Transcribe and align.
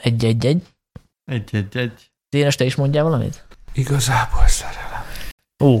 egy-egy-egy. 0.00 0.62
Egy-egy-egy. 1.24 2.10
Dénes, 2.28 2.54
te 2.54 2.64
is 2.64 2.74
mondjál 2.74 3.04
valamit? 3.04 3.46
Igazából 3.72 4.46
szerelem. 4.46 5.04
Ó. 5.64 5.80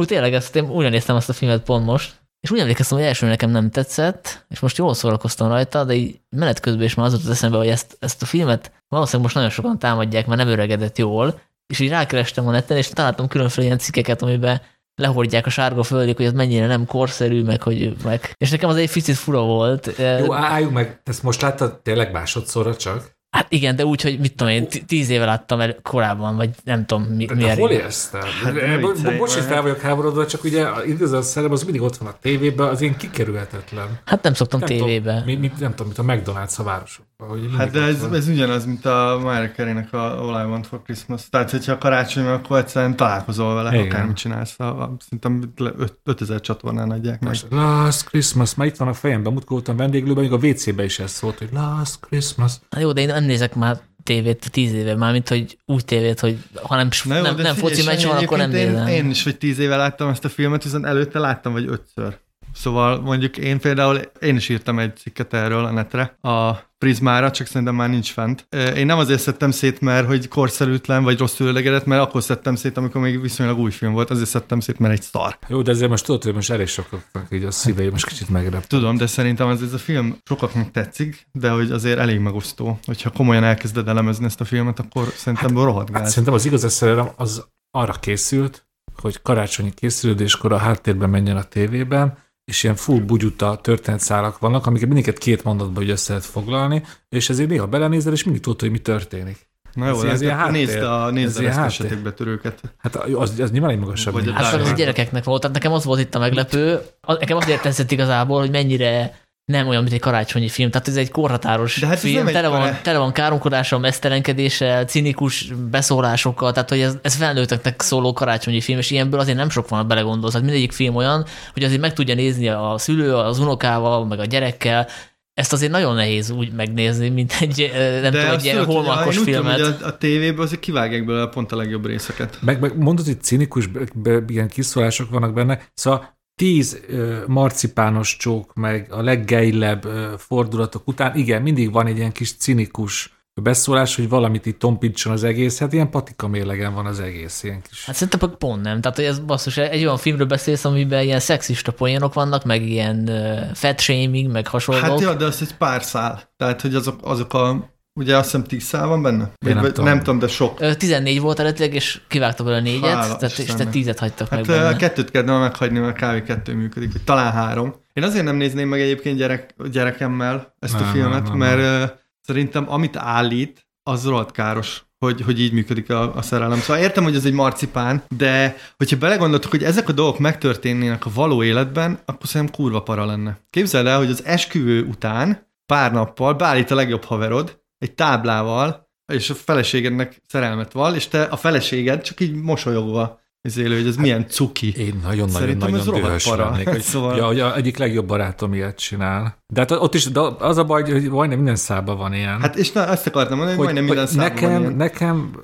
Ú, 0.00 0.04
tényleg, 0.04 0.34
ezt 0.34 0.56
én 0.56 0.70
úgy 0.70 0.90
néztem 0.90 1.16
azt 1.16 1.28
a 1.28 1.32
filmet 1.32 1.62
pont 1.62 1.84
most, 1.84 2.24
és 2.40 2.50
úgy 2.50 2.58
emlékeztem, 2.58 2.98
hogy 2.98 3.06
első 3.06 3.26
nekem 3.26 3.50
nem 3.50 3.70
tetszett, 3.70 4.46
és 4.48 4.60
most 4.60 4.76
jól 4.76 4.94
szórakoztam 4.94 5.48
rajta, 5.48 5.84
de 5.84 5.94
így 5.94 6.20
menet 6.36 6.60
közben 6.60 6.84
is 6.84 6.94
már 6.94 7.06
az 7.06 7.12
jutott 7.12 7.30
eszembe, 7.30 7.56
hogy 7.56 7.68
ezt, 7.68 7.96
ezt 8.00 8.22
a 8.22 8.26
filmet 8.26 8.72
valószínűleg 8.88 9.22
most 9.22 9.34
nagyon 9.34 9.50
sokan 9.50 9.78
támadják, 9.78 10.26
mert 10.26 10.40
nem 10.40 10.48
öregedett 10.48 10.98
jól, 10.98 11.40
és 11.66 11.78
így 11.78 11.88
rákerestem 11.88 12.46
a 12.46 12.50
neten, 12.50 12.76
és 12.76 12.88
találtam 12.88 13.28
különféle 13.28 13.66
ilyen 13.66 13.78
cikkeket, 13.78 14.22
amiben 14.22 14.60
lehordják 14.96 15.46
a 15.46 15.50
sárga 15.50 15.82
földig, 15.82 16.16
hogy 16.16 16.24
ez 16.24 16.32
mennyire 16.32 16.66
nem 16.66 16.86
korszerű, 16.86 17.42
meg 17.42 17.62
hogy 17.62 17.96
meg. 18.04 18.34
És 18.38 18.50
nekem 18.50 18.68
az 18.68 18.76
egy 18.76 18.92
picit 18.92 19.16
fura 19.16 19.42
volt. 19.42 19.92
Jó, 19.98 20.32
álljunk 20.32 20.72
meg, 20.74 21.00
ezt 21.04 21.22
most 21.22 21.40
láttad 21.40 21.80
tényleg 21.80 22.12
másodszorra 22.12 22.76
csak? 22.76 23.14
Hát 23.36 23.52
igen, 23.52 23.76
de 23.76 23.84
úgy, 23.84 24.02
hogy 24.02 24.18
mit 24.18 24.34
tudom 24.34 24.52
én, 24.52 24.68
tíz 24.86 25.08
éve 25.08 25.24
láttam 25.24 25.60
el 25.60 25.76
korábban, 25.82 26.36
vagy 26.36 26.50
nem 26.64 26.86
tudom, 26.86 27.02
mi, 27.02 27.24
De 27.24 27.34
miért. 27.34 27.58
hol 27.58 27.70
érsz 27.70 28.08
te? 28.08 28.18
Hát 28.44 28.52
viccelj 28.52 29.18
Bocs, 29.18 29.32
hogy 29.32 29.42
fel 29.42 29.62
vagyok 29.62 29.80
háborodva, 29.80 30.26
csak 30.26 30.44
ugye 30.44 30.66
igazán 30.86 31.20
a 31.20 31.22
szerelem 31.22 31.52
az 31.52 31.62
mindig 31.62 31.82
ott 31.82 31.96
van 31.96 32.08
a 32.08 32.16
tévében, 32.20 32.68
az 32.68 32.80
én 32.80 32.96
kikerülhetetlen. 32.96 33.98
Hát 34.04 34.22
nem 34.22 34.34
szoktam 34.34 34.58
Nem 34.60 34.68
tévébe. 34.68 35.10
Tudom, 35.10 35.24
mi, 35.24 35.34
mi, 35.34 35.52
nem 35.58 35.74
tudom, 35.74 35.92
mint 35.96 36.26
a 36.26 36.32
McDonald's 36.32 36.58
a 36.58 36.62
városokban. 36.62 37.15
Hát 37.56 37.70
de 37.70 37.80
ez, 37.82 38.02
ez 38.12 38.28
ugyanaz, 38.28 38.64
mint 38.64 38.84
a 38.86 39.18
Mariah 39.22 39.52
Carey-nek 39.54 39.92
a 39.92 40.22
All 40.22 40.44
I 40.46 40.50
Want 40.50 40.66
for 40.66 40.82
Christmas. 40.82 41.28
Tehát, 41.28 41.50
hogyha 41.50 41.78
karácsony 41.78 42.24
van, 42.24 42.32
akkor 42.32 42.58
egyszerűen 42.58 42.96
találkozol 42.96 43.54
vele, 43.54 43.74
Igen. 43.74 43.86
akármit 43.86 44.16
csinálsz. 44.16 44.60
A, 44.60 44.82
a, 44.82 44.96
szerintem 44.98 45.52
le- 45.56 45.72
öt- 45.76 45.98
5000 46.04 46.40
csatornán 46.40 46.90
adják 46.90 47.20
meg. 47.20 47.28
Most 47.28 47.46
Last 47.50 48.04
Christmas, 48.08 48.54
már 48.54 48.66
itt 48.66 48.76
van 48.76 48.88
a 48.88 48.92
fejemben, 48.94 49.32
múltkor 49.32 49.52
voltam 49.52 49.76
vendéglőben, 49.76 50.22
még 50.22 50.32
a 50.32 50.36
WC-be 50.46 50.84
is 50.84 50.98
ez 50.98 51.10
szólt, 51.10 51.38
hogy 51.38 51.48
Last 51.52 52.00
Christmas. 52.00 52.52
Na 52.70 52.78
jó, 52.80 52.92
de 52.92 53.00
én 53.00 53.06
nem 53.06 53.24
nézek 53.24 53.54
már 53.54 53.80
tévét 54.02 54.50
tíz 54.50 54.72
éve, 54.72 54.94
már 54.96 55.12
mint 55.12 55.28
hogy 55.28 55.58
úgy 55.66 55.84
tévét, 55.84 56.20
hogy 56.20 56.38
ha 56.62 56.76
nem, 56.76 56.88
Na 57.04 57.16
jó, 57.16 57.22
nem, 57.22 57.34
nem 57.36 57.54
figyelj, 57.54 57.74
foci 57.74 57.84
meccs 57.86 58.04
van, 58.06 58.16
akkor 58.16 58.38
nem 58.38 58.50
egyébként 58.50 58.72
nézem. 58.74 58.88
én, 58.88 59.04
én 59.04 59.10
is, 59.10 59.22
hogy 59.24 59.38
tíz 59.38 59.58
éve 59.58 59.76
láttam 59.76 60.08
ezt 60.08 60.24
a 60.24 60.28
filmet, 60.28 60.62
viszont 60.62 60.84
előtte 60.84 61.18
láttam, 61.18 61.52
vagy 61.52 61.66
ötször. 61.66 62.18
Szóval 62.56 63.00
mondjuk 63.00 63.36
én 63.38 63.60
például, 63.60 64.00
én 64.20 64.36
is 64.36 64.48
írtam 64.48 64.78
egy 64.78 64.96
cikket 64.96 65.34
erről 65.34 65.64
a 65.64 65.70
netre, 65.70 66.16
a 66.20 66.52
Prismára, 66.78 67.30
csak 67.30 67.46
szerintem 67.46 67.74
már 67.74 67.88
nincs 67.88 68.12
fent. 68.12 68.48
Én 68.76 68.86
nem 68.86 68.98
azért 68.98 69.20
szedtem 69.20 69.50
szét, 69.50 69.80
mert 69.80 70.06
hogy 70.06 70.28
korszerűtlen 70.28 71.02
vagy 71.02 71.18
rossz 71.18 71.40
öregedett, 71.40 71.84
mert 71.84 72.02
akkor 72.02 72.22
szedtem 72.22 72.54
szét, 72.54 72.76
amikor 72.76 73.00
még 73.00 73.20
viszonylag 73.20 73.58
új 73.58 73.70
film 73.70 73.92
volt, 73.92 74.10
azért 74.10 74.28
szedtem 74.28 74.60
szét, 74.60 74.78
mert 74.78 74.92
egy 74.92 75.02
szar. 75.02 75.38
Jó, 75.48 75.62
de 75.62 75.70
ezért 75.70 75.90
most 75.90 76.04
tudod, 76.04 76.22
hogy 76.22 76.34
most 76.34 76.50
elég 76.50 76.66
sokaknak 76.66 77.26
így 77.30 77.44
a 77.44 77.50
szívei 77.50 77.88
most 77.88 78.06
kicsit 78.06 78.28
megrep. 78.28 78.66
Tudom, 78.66 78.96
de 78.96 79.06
szerintem 79.06 79.48
ez, 79.48 79.62
ez 79.62 79.72
a 79.72 79.78
film 79.78 80.16
sokaknak 80.24 80.70
tetszik, 80.70 81.26
de 81.32 81.50
hogy 81.50 81.70
azért 81.70 81.98
elég 81.98 82.18
megosztó. 82.18 82.78
Hogyha 82.84 83.10
komolyan 83.10 83.44
elkezded 83.44 83.88
elemezni 83.88 84.24
ezt 84.24 84.40
a 84.40 84.44
filmet, 84.44 84.78
akkor 84.78 85.12
szerintem 85.16 85.56
hát, 85.56 85.64
rohadt 85.64 85.90
Hát 85.92 86.06
szerintem 86.06 86.34
az 86.34 86.44
igaz 86.44 86.72
szerelem 86.72 87.08
az 87.16 87.46
arra 87.70 87.92
készült, 87.92 88.66
hogy 89.00 89.22
karácsonyi 89.22 89.70
készülődéskor 89.74 90.52
a 90.52 90.56
háttérben 90.56 91.10
menjen 91.10 91.36
a 91.36 91.42
tévében, 91.42 92.24
és 92.46 92.62
ilyen 92.62 92.76
full 92.76 92.98
bugyuta 93.00 93.56
történetszálak 93.62 94.38
vannak, 94.38 94.66
amiket 94.66 94.86
mindiket 94.86 95.18
két 95.18 95.44
mondatba 95.44 95.82
így 95.82 95.90
össze 95.90 96.12
lehet 96.12 96.26
foglalni, 96.28 96.82
és 97.08 97.28
ezért 97.30 97.48
néha 97.48 97.66
belenézel, 97.66 98.12
és 98.12 98.24
mindig 98.24 98.42
tudod, 98.42 98.60
hogy 98.60 98.70
mi 98.70 98.78
történik. 98.78 99.48
Na 99.72 99.86
jó, 99.88 99.96
ez 100.02 100.02
ez 100.12 100.20
ilyen 100.20 100.36
háttér. 100.36 100.52
nézd 100.66 100.82
a, 100.82 101.06
Ez 101.06 101.12
nézd 101.12 101.38
a 101.38 101.42
reszkesetekbe 101.42 102.12
törőket. 102.12 102.60
Hát 102.78 102.96
az, 102.96 103.38
az 103.40 103.50
nyilván 103.50 103.70
egy 103.70 103.78
magasabb. 103.78 104.12
Vagy. 104.14 104.30
Hát 104.34 104.54
az 104.54 104.72
gyerekeknek 104.72 105.24
volt. 105.24 105.40
Tehát 105.40 105.56
nekem 105.56 105.72
az 105.72 105.84
volt 105.84 106.00
itt 106.00 106.14
a 106.14 106.18
meglepő. 106.18 106.80
Az- 107.00 107.16
Nekem 107.18 107.36
azért 107.36 107.62
tetszett 107.62 107.90
igazából, 107.90 108.40
hogy 108.40 108.50
mennyire 108.50 109.18
nem 109.46 109.68
olyan, 109.68 109.82
mint 109.82 109.94
egy 109.94 110.00
karácsonyi 110.00 110.48
film. 110.48 110.70
Tehát 110.70 110.88
ez 110.88 110.96
egy 110.96 111.10
korhatáros 111.10 111.80
De 111.80 111.86
hát 111.86 111.98
film, 111.98 112.26
egy 112.26 112.32
tele, 112.32 112.48
van, 112.48 112.60
kará- 112.60 112.82
tele 112.82 112.98
van 112.98 113.12
káromkodással, 113.12 113.78
mesztelenkedéssel, 113.78 114.84
cinikus 114.84 115.48
beszólásokkal, 115.70 116.52
tehát 116.52 116.68
hogy 116.68 116.80
ez, 116.80 116.98
ez 117.02 117.14
felnőtteknek 117.14 117.80
szóló 117.80 118.12
karácsonyi 118.12 118.60
film, 118.60 118.78
és 118.78 118.90
ilyenből 118.90 119.20
azért 119.20 119.36
nem 119.36 119.50
sok 119.50 119.68
van, 119.68 119.78
ha 119.78 119.84
belegondolsz. 119.84 120.32
Hát 120.32 120.42
mindegyik 120.42 120.72
film 120.72 120.94
olyan, 120.94 121.26
hogy 121.52 121.64
azért 121.64 121.80
meg 121.80 121.92
tudja 121.92 122.14
nézni 122.14 122.48
a 122.48 122.74
szülő, 122.78 123.14
az 123.14 123.38
unokával, 123.38 124.06
meg 124.06 124.18
a 124.18 124.24
gyerekkel, 124.24 124.88
ezt 125.34 125.52
azért 125.52 125.72
nagyon 125.72 125.94
nehéz 125.94 126.30
úgy 126.30 126.52
megnézni, 126.52 127.08
mint 127.08 127.32
egy, 127.40 127.70
nem 128.02 128.12
tudom, 128.12 128.26
azt 128.26 128.36
egy 128.36 128.44
ilyen 128.44 128.56
én 128.56 128.62
úgy 128.66 129.14
tudom, 129.14 129.24
filmet. 129.24 129.60
hogy 129.60 129.76
a, 129.82 129.86
a 129.86 129.96
tévében 129.96 130.44
azért 130.44 130.60
kivágják 130.60 131.04
belőle 131.04 131.26
pont 131.26 131.52
a 131.52 131.56
legjobb 131.56 131.86
részeket. 131.86 132.38
Meg, 132.40 132.60
meg 132.60 132.78
mondod, 132.78 133.06
hogy 133.06 133.22
cinikus 133.22 133.66
be, 133.66 133.80
be, 133.94 134.22
ilyen 134.26 134.48
kiszólások 134.48 135.10
vannak 135.10 135.32
benne, 135.34 135.60
szóval 135.74 136.15
tíz 136.36 136.80
ö, 136.88 137.18
marcipános 137.26 138.16
csók, 138.16 138.54
meg 138.54 138.86
a 138.90 139.02
leggejlebb 139.02 139.84
ö, 139.84 140.14
fordulatok 140.18 140.88
után, 140.88 141.16
igen, 141.16 141.42
mindig 141.42 141.72
van 141.72 141.86
egy 141.86 141.96
ilyen 141.96 142.12
kis 142.12 142.36
cinikus 142.36 143.16
beszólás, 143.42 143.96
hogy 143.96 144.08
valamit 144.08 144.46
itt 144.46 144.58
tompítson 144.58 145.12
az 145.12 145.24
egész, 145.24 145.58
hát 145.58 145.72
ilyen 145.72 145.90
patika 145.90 146.28
mérlegen 146.28 146.74
van 146.74 146.86
az 146.86 147.00
egész, 147.00 147.42
ilyen 147.42 147.62
kis... 147.68 147.84
Hát 147.84 147.94
szerintem 147.94 148.36
pont 148.38 148.62
nem. 148.62 148.80
Tehát, 148.80 148.96
hogy 148.96 149.06
ez 149.06 149.18
basszus, 149.18 149.56
egy 149.56 149.84
olyan 149.84 149.96
filmről 149.96 150.26
beszélsz, 150.26 150.64
amiben 150.64 151.02
ilyen 151.02 151.20
szexista 151.20 151.72
poénok 151.72 152.14
vannak, 152.14 152.44
meg 152.44 152.62
ilyen 152.62 153.08
uh, 153.08 153.54
fat 153.54 153.80
shaming, 153.80 154.32
meg 154.32 154.46
hasonlók. 154.46 154.84
Hát 154.84 155.00
jó, 155.00 155.12
de 155.12 155.24
az 155.24 155.42
egy 155.42 155.56
pár 155.56 155.82
szál. 155.82 156.32
Tehát, 156.36 156.60
hogy 156.60 156.74
azok, 156.74 156.98
azok 157.02 157.34
a, 157.34 157.70
ugye 157.96 158.16
azt 158.16 158.24
hiszem 158.24 158.44
tíz 158.44 158.62
szál 158.62 158.86
van 158.86 159.02
benne? 159.02 159.30
Vagy, 159.38 159.54
nem 159.54 159.64
tudom. 159.64 159.84
nem 159.84 159.98
tudom, 159.98 160.18
de 160.18 160.28
sok. 160.28 160.60
Ö, 160.60 160.74
14 160.74 161.20
volt 161.20 161.38
eredetileg, 161.38 161.74
és 161.74 162.00
kivágta 162.08 162.44
belőle 162.44 162.62
négyet, 162.62 163.18
tehát, 163.18 163.38
és 163.38 163.54
te 163.54 163.64
tízet 163.66 163.98
hagytak 163.98 164.28
Hát 164.28 164.46
meg 164.46 164.56
a 164.56 164.62
benne. 164.62 164.76
kettőt 164.76 165.10
kellene 165.10 165.38
meghagyni, 165.38 165.78
mert 165.78 165.96
kávé 165.96 166.22
kettő 166.22 166.54
működik, 166.54 166.92
vagy 166.92 167.02
talán 167.02 167.32
három. 167.32 167.74
Én 167.92 168.04
azért 168.04 168.24
nem 168.24 168.36
nézném 168.36 168.68
meg 168.68 168.80
egyébként 168.80 169.16
gyerek, 169.18 169.54
gyerekemmel 169.70 170.54
ezt 170.58 170.74
a 170.74 170.80
Nem, 170.80 170.92
filmet, 170.92 171.22
nem, 171.28 171.38
nem, 171.38 171.38
mert 171.38 171.58
ö, 171.58 171.94
szerintem 172.20 172.72
amit 172.72 172.96
állít, 172.96 173.66
az 173.82 174.04
rohadt 174.06 174.32
káros, 174.32 174.84
hogy, 174.98 175.20
hogy 175.20 175.40
így 175.40 175.52
működik 175.52 175.90
a, 175.90 176.16
a 176.16 176.22
szerelem. 176.22 176.58
Szóval 176.58 176.82
értem, 176.82 177.04
hogy 177.04 177.14
ez 177.14 177.24
egy 177.24 177.32
marcipán, 177.32 178.02
de 178.16 178.56
hogyha 178.76 178.96
belegondoltok, 178.96 179.50
hogy 179.50 179.62
ezek 179.62 179.88
a 179.88 179.92
dolgok 179.92 180.18
megtörténnének 180.18 181.06
a 181.06 181.10
való 181.14 181.42
életben, 181.42 181.98
akkor 182.04 182.26
szerintem 182.28 182.56
kurva 182.56 182.82
para 182.82 183.04
lenne. 183.04 183.38
Képzeld 183.50 183.86
el, 183.86 183.98
hogy 183.98 184.10
az 184.10 184.24
esküvő 184.24 184.82
után 184.84 185.48
pár 185.66 185.92
nappal 185.92 186.34
beállít 186.34 186.70
a 186.70 186.74
legjobb 186.74 187.04
haverod 187.04 187.64
egy 187.86 187.94
táblával, 187.94 188.88
és 189.12 189.30
a 189.30 189.34
feleségednek 189.34 190.22
szerelmet 190.28 190.72
val, 190.72 190.94
és 190.94 191.08
te 191.08 191.22
a 191.22 191.36
feleséged 191.36 192.02
csak 192.02 192.20
így 192.20 192.34
mosolyogva 192.34 193.20
izélő, 193.42 193.76
hogy 193.76 193.86
ez 193.86 193.96
milyen 193.96 194.26
cuki. 194.28 194.66
Én 194.66 194.74
Szerintem 194.74 194.96
ez 194.96 195.02
nagyon-nagyon-nagyon 195.04 195.84
rohadt 195.84 196.04
dühös 196.04 196.24
para. 196.24 196.50
lennék, 196.50 196.68
hogy, 196.68 196.80
Szóval- 196.92 197.16
ja, 197.16 197.26
hogy 197.26 197.58
egyik 197.58 197.76
legjobb 197.76 198.06
barátom 198.06 198.54
ilyet 198.54 198.78
csinál. 198.78 199.44
De 199.52 199.60
hát 199.60 199.70
ott 199.70 199.94
is, 199.94 200.04
de 200.04 200.20
az 200.38 200.58
a 200.58 200.64
baj, 200.64 200.90
hogy 200.90 201.10
majdnem 201.10 201.38
minden 201.38 201.56
szában 201.56 201.96
van 201.96 202.14
ilyen. 202.14 202.40
Hát 202.40 202.56
és 202.56 202.72
na, 202.72 202.86
ezt 202.86 203.06
akartam 203.06 203.36
mondani, 203.36 203.56
hogy, 203.56 203.64
majdnem 203.64 203.84
minden 203.84 204.06
hogy 204.06 204.14
számban 204.14 204.32
nekem, 204.32 204.52
van 204.52 204.60
ilyen. 204.60 204.76
nekem 204.76 205.40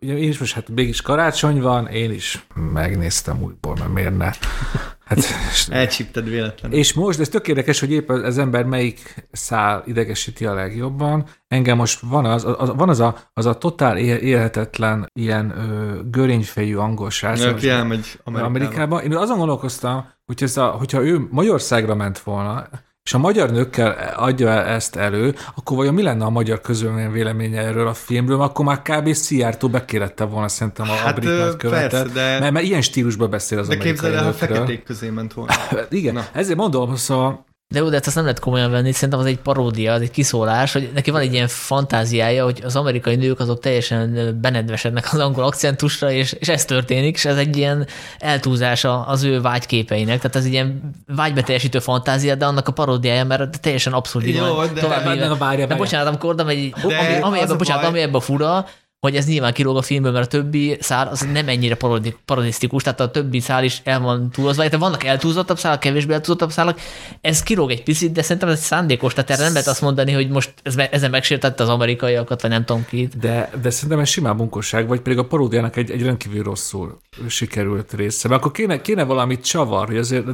ugye 0.00 0.16
én 0.16 0.28
is 0.28 0.38
most, 0.38 0.54
hát 0.54 0.68
mégis 0.68 1.02
karácsony 1.02 1.60
van, 1.60 1.86
én 1.86 2.12
is 2.12 2.46
megnéztem 2.72 3.42
újból, 3.42 3.76
mert 3.78 3.92
miért 3.92 4.16
ne. 4.16 4.30
Hát, 5.04 5.18
Elcsípted 5.68 6.28
véletlenül. 6.28 6.78
és 6.78 6.92
most, 6.92 7.20
ez 7.20 7.28
tök 7.28 7.48
érdekes, 7.48 7.80
hogy 7.80 7.92
épp 7.92 8.08
az, 8.08 8.38
ember 8.38 8.64
melyik 8.64 9.28
szál 9.32 9.82
idegesíti 9.86 10.46
a 10.46 10.54
legjobban. 10.54 11.26
Engem 11.48 11.76
most 11.76 12.00
van 12.00 12.24
az, 12.24 12.44
az, 12.58 12.72
van 12.76 12.88
az 12.88 13.00
a, 13.00 13.16
az 13.32 13.46
a 13.46 13.58
totál 13.58 13.96
él, 13.98 14.16
élhetetlen 14.16 15.06
ilyen 15.12 15.50
ö, 15.50 16.00
görényfejű 16.10 16.76
angol 16.76 17.10
srác, 17.10 17.40
Aki 17.40 17.68
elmegy 17.68 18.20
Amerikába. 18.24 18.48
Amerikába. 18.48 19.02
Én 19.02 19.16
azon 19.16 19.38
gondolkoztam, 19.38 20.08
hogy 20.26 20.42
ez 20.42 20.56
a, 20.56 20.66
hogyha 20.66 21.02
ő 21.02 21.26
Magyarországra 21.30 21.94
ment 21.94 22.18
volna, 22.18 22.68
és 23.10 23.16
a 23.16 23.18
magyar 23.18 23.50
nőkkel 23.50 24.14
adja 24.16 24.64
ezt 24.64 24.96
elő, 24.96 25.34
akkor 25.56 25.76
vajon 25.76 25.94
mi 25.94 26.02
lenne 26.02 26.24
a 26.24 26.30
magyar 26.30 26.60
közölmény 26.60 27.10
véleménye 27.10 27.60
erről 27.60 27.86
a 27.86 27.94
filmről? 27.94 28.40
Akkor 28.40 28.64
már 28.64 28.82
kb. 28.82 29.12
Szijjártó 29.12 29.68
bekérette 29.68 30.24
volna 30.24 30.48
szerintem 30.48 30.90
a, 30.90 30.92
Hát, 30.92 31.16
a 31.16 31.20
brit 31.20 31.38
nagykövetet. 31.38 31.90
persze, 31.90 32.12
de- 32.12 32.38
mert, 32.38 32.52
mert 32.52 32.64
ilyen 32.64 32.80
stílusban 32.80 33.30
beszél 33.30 33.58
az 33.58 33.68
De 33.68 33.74
amerikai 33.74 33.92
képzeld 33.92 34.14
el, 34.18 34.24
ha 34.24 34.32
feketék 34.32 34.82
közé 34.84 35.08
ment 35.08 35.32
volna. 35.32 35.52
Igen, 35.90 36.14
Na. 36.14 36.24
ezért 36.32 36.58
mondom, 36.58 36.96
szóval 36.96 37.44
De 37.72 37.78
jó, 37.78 37.88
de 37.88 37.94
hát 37.94 38.06
ezt 38.06 38.14
nem 38.14 38.24
lehet 38.24 38.40
komolyan 38.40 38.70
venni, 38.70 38.92
szerintem 38.92 39.18
az 39.18 39.26
egy 39.26 39.38
paródia, 39.38 39.92
az 39.92 40.00
egy 40.00 40.10
kiszólás, 40.10 40.72
hogy 40.72 40.90
neki 40.94 41.10
van 41.10 41.20
egy 41.20 41.32
ilyen 41.32 41.48
fantáziája, 41.48 42.44
hogy 42.44 42.60
az 42.64 42.76
amerikai 42.76 43.16
nők 43.16 43.40
azok 43.40 43.60
teljesen 43.60 44.38
benedvesednek 44.40 45.08
az 45.12 45.18
angol 45.18 45.44
akcentusra, 45.44 46.10
és, 46.10 46.32
és 46.32 46.48
ez 46.48 46.64
történik, 46.64 47.14
és 47.14 47.24
ez 47.24 47.36
egy 47.36 47.56
ilyen 47.56 47.86
eltúzása 48.18 49.06
az 49.06 49.22
ő 49.22 49.40
vágyképeinek, 49.40 50.20
tehát 50.20 50.36
ez 50.36 50.44
egy 50.44 50.52
ilyen 50.52 50.80
vágybeteljesítő 51.06 51.78
fantázia, 51.78 52.34
de 52.34 52.46
annak 52.46 52.68
a 52.68 52.72
paródiája, 52.72 53.24
mert 53.24 53.60
teljesen 53.60 53.92
abszurd. 53.92 54.26
Jó, 54.26 54.64
de- 54.64 54.80
tovább 54.80 55.04
de- 55.04 55.28
de 55.56 55.66
de 55.66 55.74
bocsánat, 55.74 56.06
amikor 56.06 56.34
megy, 56.34 56.70
De 56.70 56.96
ami, 56.96 57.20
ami 57.20 57.40
a 57.40 57.56
bocsánat, 57.56 57.84
ami 57.84 58.00
ebben 58.00 58.20
fura, 58.20 58.66
hogy 59.00 59.16
ez 59.16 59.26
nyilván 59.26 59.52
kilóg 59.52 59.76
a 59.76 59.82
filmből, 59.82 60.12
mert 60.12 60.24
a 60.24 60.28
többi 60.28 60.76
szál 60.80 61.08
az 61.08 61.20
nem 61.32 61.48
ennyire 61.48 61.74
parodi, 61.74 62.16
parodisztikus, 62.24 62.82
tehát 62.82 63.00
a 63.00 63.10
többi 63.10 63.40
szál 63.40 63.64
is 63.64 63.80
el 63.84 64.00
van 64.00 64.30
túlozva, 64.30 64.68
de 64.68 64.76
vannak 64.76 65.04
eltúlzottabb 65.04 65.58
szálak, 65.58 65.80
kevésbé 65.80 66.12
eltúlzottabb 66.12 66.50
szálak, 66.50 66.80
ez 67.20 67.42
kilóg 67.42 67.70
egy 67.70 67.82
picit, 67.82 68.12
de 68.12 68.22
szerintem 68.22 68.48
ez 68.48 68.60
szándékos, 68.60 69.14
tehát 69.14 69.30
erre 69.30 69.42
nem 69.42 69.52
lehet 69.52 69.66
azt 69.66 69.80
mondani, 69.80 70.12
hogy 70.12 70.28
most 70.28 70.54
ez, 70.62 70.76
ezen 70.76 71.10
megsértette 71.10 71.62
az 71.62 71.68
amerikaiakat, 71.68 72.42
vagy 72.42 72.50
nem 72.50 72.64
tudom 72.64 72.84
kit. 72.88 73.18
De, 73.18 73.50
de 73.62 73.70
szerintem 73.70 73.98
ez 73.98 74.08
simán 74.08 74.36
bunkosság, 74.36 74.88
vagy 74.88 75.00
pedig 75.00 75.18
a 75.18 75.26
paródiának 75.26 75.76
egy, 75.76 75.90
egy 75.90 76.02
rendkívül 76.02 76.42
rosszul 76.42 77.00
sikerült 77.28 77.92
része. 77.92 78.28
Mert 78.28 78.40
akkor 78.40 78.52
kéne, 78.52 78.80
kéne 78.80 79.04
valamit 79.04 79.44
csavar, 79.44 79.86
hogy 79.86 79.98
azért 79.98 80.24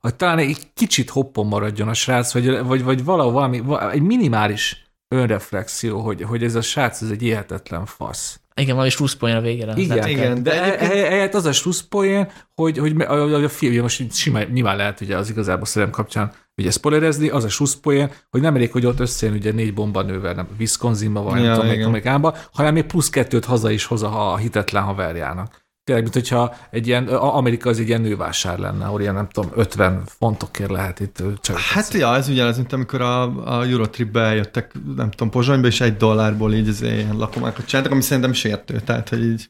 hogy 0.00 0.14
talán 0.14 0.38
egy 0.38 0.56
kicsit 0.74 1.10
hoppon 1.10 1.46
maradjon 1.46 1.88
a 1.88 1.94
srác, 1.94 2.32
vagy, 2.32 2.62
vagy, 2.64 2.82
vagy 2.82 3.04
valahol 3.04 3.32
valami, 3.32 3.60
va- 3.60 3.92
egy 3.92 4.02
minimális 4.02 4.85
önreflexió, 5.08 6.00
hogy, 6.00 6.22
hogy 6.22 6.44
ez 6.44 6.54
a 6.54 6.60
srác, 6.60 7.00
ez 7.00 7.10
egy 7.10 7.20
hihetetlen 7.20 7.86
fasz. 7.86 8.40
Igen, 8.60 8.74
valami 8.74 8.90
slusszpoén 8.90 9.36
a 9.36 9.40
végére. 9.40 9.72
Igen, 9.76 10.08
igen, 10.08 10.42
de 10.42 10.50
de 10.50 10.62
egyébként- 10.64 10.92
ehelyett 10.92 11.34
az 11.34 11.44
a 11.44 11.52
slusszpoén, 11.52 12.30
hogy, 12.54 12.78
hogy 12.78 13.00
a, 13.00 13.12
a, 13.12 13.42
a 13.44 13.48
film, 13.48 13.82
most 13.82 14.12
simán, 14.12 14.46
nyilván 14.52 14.76
lehet 14.76 15.00
ugye 15.00 15.16
az 15.16 15.30
igazából 15.30 15.66
szerelem 15.66 15.92
kapcsán 15.94 16.32
ugye 16.56 16.70
spoilerezni, 16.70 17.28
az 17.28 17.44
a 17.44 17.48
slusszpoén, 17.48 18.10
hogy 18.30 18.40
nem 18.40 18.54
elég, 18.54 18.72
hogy 18.72 18.86
ott 18.86 19.00
összejön 19.00 19.34
ugye 19.34 19.52
négy 19.52 19.74
bombanővel, 19.74 20.34
nem 20.34 20.48
Wisconsinba 20.58 21.22
vagy, 21.22 21.42
Ja, 21.42 21.56
nem 21.56 21.68
tudom, 21.68 21.86
Amerikánba, 21.86 22.36
hanem 22.52 22.74
még 22.74 22.84
plusz 22.84 23.10
kettőt 23.10 23.44
haza 23.44 23.70
is 23.70 23.84
hoz 23.84 24.02
a, 24.02 24.32
a 24.32 24.36
hitetlen 24.36 24.82
haverjának. 24.82 25.65
Tényleg, 25.86 26.04
mint 26.04 26.14
hogyha 26.14 26.54
egy 26.70 26.86
ilyen, 26.86 27.06
Amerika 27.08 27.68
az 27.68 27.78
egy 27.78 27.88
ilyen 27.88 28.00
nővásár 28.00 28.58
lenne, 28.58 28.84
ahol 28.84 29.00
ilyen 29.00 29.14
nem 29.14 29.28
tudom, 29.28 29.50
50 29.54 30.02
fontokért 30.06 30.70
lehet 30.70 31.00
itt 31.00 31.22
csak. 31.40 31.58
Hát 31.58 31.92
ja, 31.92 32.14
ez 32.14 32.28
ugyanaz, 32.28 32.56
mint 32.56 32.72
amikor 32.72 33.00
a, 33.00 33.22
a 33.44 33.64
Eurotripbe 33.64 34.20
eljöttek, 34.20 34.72
nem 34.96 35.10
tudom, 35.10 35.30
Pozsonyba, 35.30 35.66
és 35.66 35.80
egy 35.80 35.96
dollárból 35.96 36.54
így 36.54 36.68
az 36.68 36.82
ilyen 36.82 37.16
lakomákat 37.16 37.66
csináltak, 37.66 37.92
ami 37.92 38.02
szerintem 38.02 38.32
sértő, 38.32 38.80
tehát, 38.80 39.08
hogy 39.08 39.24
így... 39.24 39.48